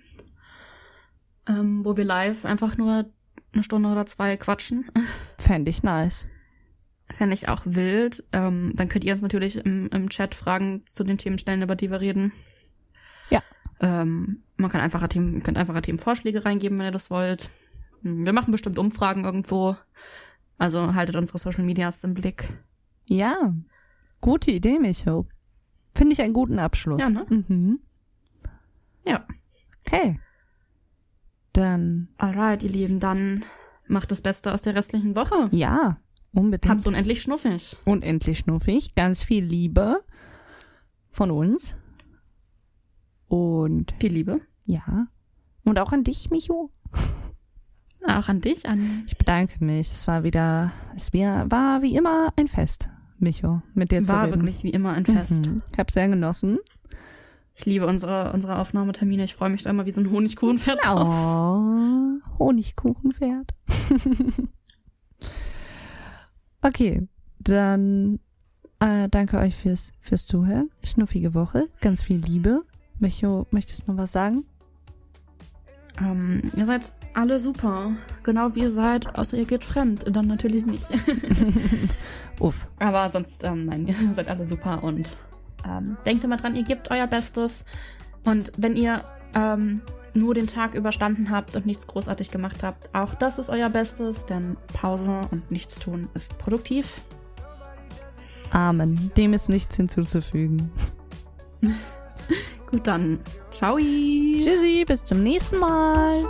ähm, 1.48 1.86
wo 1.86 1.96
wir 1.96 2.06
live 2.06 2.44
einfach 2.46 2.78
nur 2.78 3.06
eine 3.54 3.64
Stunde 3.64 3.90
oder 3.90 4.06
zwei 4.06 4.36
quatschen. 4.36 4.90
Fände 5.38 5.70
ich 5.70 5.84
nice. 5.84 6.28
Fände 7.12 7.36
ich 7.36 7.50
auch 7.50 7.62
wild. 7.66 8.24
Ähm, 8.32 8.74
dann 8.76 8.90
könnt 8.90 9.04
ihr 9.04 9.14
uns 9.14 9.22
natürlich 9.22 9.64
im, 9.64 9.90
im 9.90 10.10
Chat 10.10 10.34
Fragen 10.34 10.86
zu 10.88 11.04
den 11.04 11.20
Themen 11.20 11.38
stellen, 11.38 11.62
über 11.62 11.76
die 11.76 11.92
wir 11.92 12.02
reden. 12.02 12.32
Ja. 13.30 13.44
Ähm, 13.80 14.44
man 14.58 14.72
kann 14.72 14.82
einfacher 14.82 15.08
Themen, 15.08 15.44
könnt 15.44 15.58
einfacher 15.58 15.84
Themenvorschläge 15.84 16.46
reingeben, 16.46 16.80
wenn 16.80 16.88
ihr 16.88 16.92
das 16.92 17.12
wollt. 17.12 17.52
Hm, 18.06 18.24
wir 18.24 18.34
machen 18.34 18.52
bestimmt 18.52 18.78
Umfragen 18.78 19.26
irgendwo. 19.26 19.76
Also 20.58 20.94
haltet 20.94 21.16
unsere 21.16 21.40
Social 21.40 21.66
Medias 21.66 22.04
im 22.04 22.14
Blick. 22.14 22.58
Ja. 23.10 23.54
Gute 24.22 24.52
Idee, 24.52 24.80
Micho. 24.80 25.28
Finde 25.94 26.14
ich 26.14 26.22
einen 26.22 26.34
guten 26.34 26.60
Abschluss. 26.60 27.02
Ja, 27.02 27.10
ne? 27.10 27.26
Mhm. 27.30 27.80
Ja. 29.06 29.26
Okay. 29.86 30.20
Dann. 31.52 32.10
Alright, 32.18 32.64
ihr 32.64 32.70
Lieben, 32.70 33.00
dann 33.00 33.44
macht 33.88 34.12
das 34.12 34.22
Beste 34.22 34.54
aus 34.54 34.62
der 34.62 34.76
restlichen 34.76 35.16
Woche. 35.16 35.50
Ja, 35.52 36.00
unbedingt. 36.32 36.70
Habt's 36.70 36.86
unendlich 36.86 37.22
schnuffig. 37.22 37.78
Unendlich 37.86 38.40
schnuffig. 38.40 38.94
Ganz 38.94 39.24
viel 39.24 39.44
Liebe 39.44 40.02
von 41.12 41.32
uns. 41.32 41.76
Und. 43.28 43.94
Viel 44.00 44.14
Liebe. 44.14 44.42
Ja. 44.68 45.08
Und 45.64 45.80
auch 45.80 45.92
an 45.92 46.04
dich, 46.04 46.30
Micho. 46.30 46.72
Auch 48.08 48.28
an 48.30 48.42
dich, 48.42 48.68
an. 48.68 49.04
Ich 49.08 49.18
bedanke 49.18 49.64
mich. 49.64 49.88
Es 49.88 50.08
war 50.08 50.24
wieder, 50.24 50.72
es 50.96 51.12
war 51.14 51.82
wie 51.82 51.96
immer 51.96 52.32
ein 52.36 52.48
Fest. 52.48 52.90
Micho, 53.18 53.62
mit 53.74 53.92
dir 53.92 54.06
War 54.08 54.26
zu 54.26 54.30
reden. 54.32 54.42
wirklich 54.42 54.64
wie 54.64 54.70
immer 54.70 54.92
ein 54.92 55.06
Fest. 55.06 55.48
Mhm. 55.48 55.62
Ich 55.72 55.80
habe 55.80 55.92
sehr 55.92 56.08
genossen. 56.08 56.58
Ich 57.54 57.66
liebe 57.66 57.88
unsere, 57.88 58.34
unsere 58.34 58.60
Aufnahmetermine. 58.60 59.24
Ich 59.24 59.34
freue 59.34 59.50
mich 59.50 59.64
da 59.64 59.70
immer 59.70 59.86
wie 59.86 59.92
so 59.92 60.02
ein 60.02 60.12
Honigkuchenpferd 60.12 60.84
drauf. 60.84 61.08
Oh, 61.08 62.20
Honigkuchenpferd. 62.40 63.54
okay, 66.62 67.08
dann 67.40 68.20
äh, 68.80 69.08
danke 69.10 69.38
euch 69.38 69.56
fürs, 69.56 69.94
fürs 70.02 70.28
Zuhören. 70.28 70.70
Schnuffige 70.84 71.34
Woche, 71.34 71.70
ganz 71.80 72.02
viel 72.02 72.18
Liebe. 72.18 72.62
Micho, 73.00 73.48
möchtest 73.52 73.88
du 73.88 73.94
noch 73.94 73.98
was 74.00 74.12
sagen? 74.12 74.44
Ähm, 76.00 76.52
ihr 76.56 76.66
seid 76.66 76.92
alle 77.14 77.40
super. 77.40 77.94
Genau 78.24 78.56
wie 78.56 78.62
ihr 78.62 78.72
seid, 78.72 79.16
außer 79.18 79.38
ihr 79.38 79.46
geht 79.46 79.64
fremd. 79.64 80.06
Dann 80.16 80.28
natürlich 80.28 80.66
nicht. 80.66 80.92
Uff. 82.40 82.68
Aber 82.80 83.10
sonst, 83.12 83.44
ähm, 83.44 83.64
nein, 83.64 83.88
ihr 83.88 83.94
seid 83.94 84.30
alle 84.30 84.46
super 84.46 84.84
und 84.84 85.18
ähm, 85.66 85.98
denkt 86.06 86.24
immer 86.24 86.38
dran, 86.38 86.56
ihr 86.56 86.64
gebt 86.64 86.92
euer 86.92 87.08
Bestes. 87.08 87.66
Und 88.24 88.52
wenn 88.58 88.76
ihr 88.76 89.04
ähm, 89.34 89.82
nur 90.14 90.34
den 90.34 90.48
Tag 90.48 90.76
überstanden 90.76 91.30
habt 91.30 91.56
und 91.56 91.66
nichts 91.66 91.88
großartig 91.88 92.32
gemacht 92.32 92.64
habt, 92.64 92.94
auch 92.94 93.16
das 93.16 93.38
ist 93.38 93.50
euer 93.50 93.70
Bestes, 93.70 94.26
denn 94.26 94.58
Pause 94.74 95.22
und 95.32 95.52
nichts 95.52 95.80
tun 95.80 96.08
ist 96.14 96.38
produktiv. 96.38 97.02
Amen. 98.52 99.12
Dem 99.18 99.34
ist 99.34 99.50
nichts 99.50 99.76
hinzuzufügen. 99.76 100.72
Gut, 102.76 102.88
dann. 102.88 103.20
Ciao. 103.52 103.78
Tschüssi, 103.78 104.84
bis 104.86 105.06
zum 105.06 105.24
nächsten 105.24 105.60
Mal. 105.60 106.26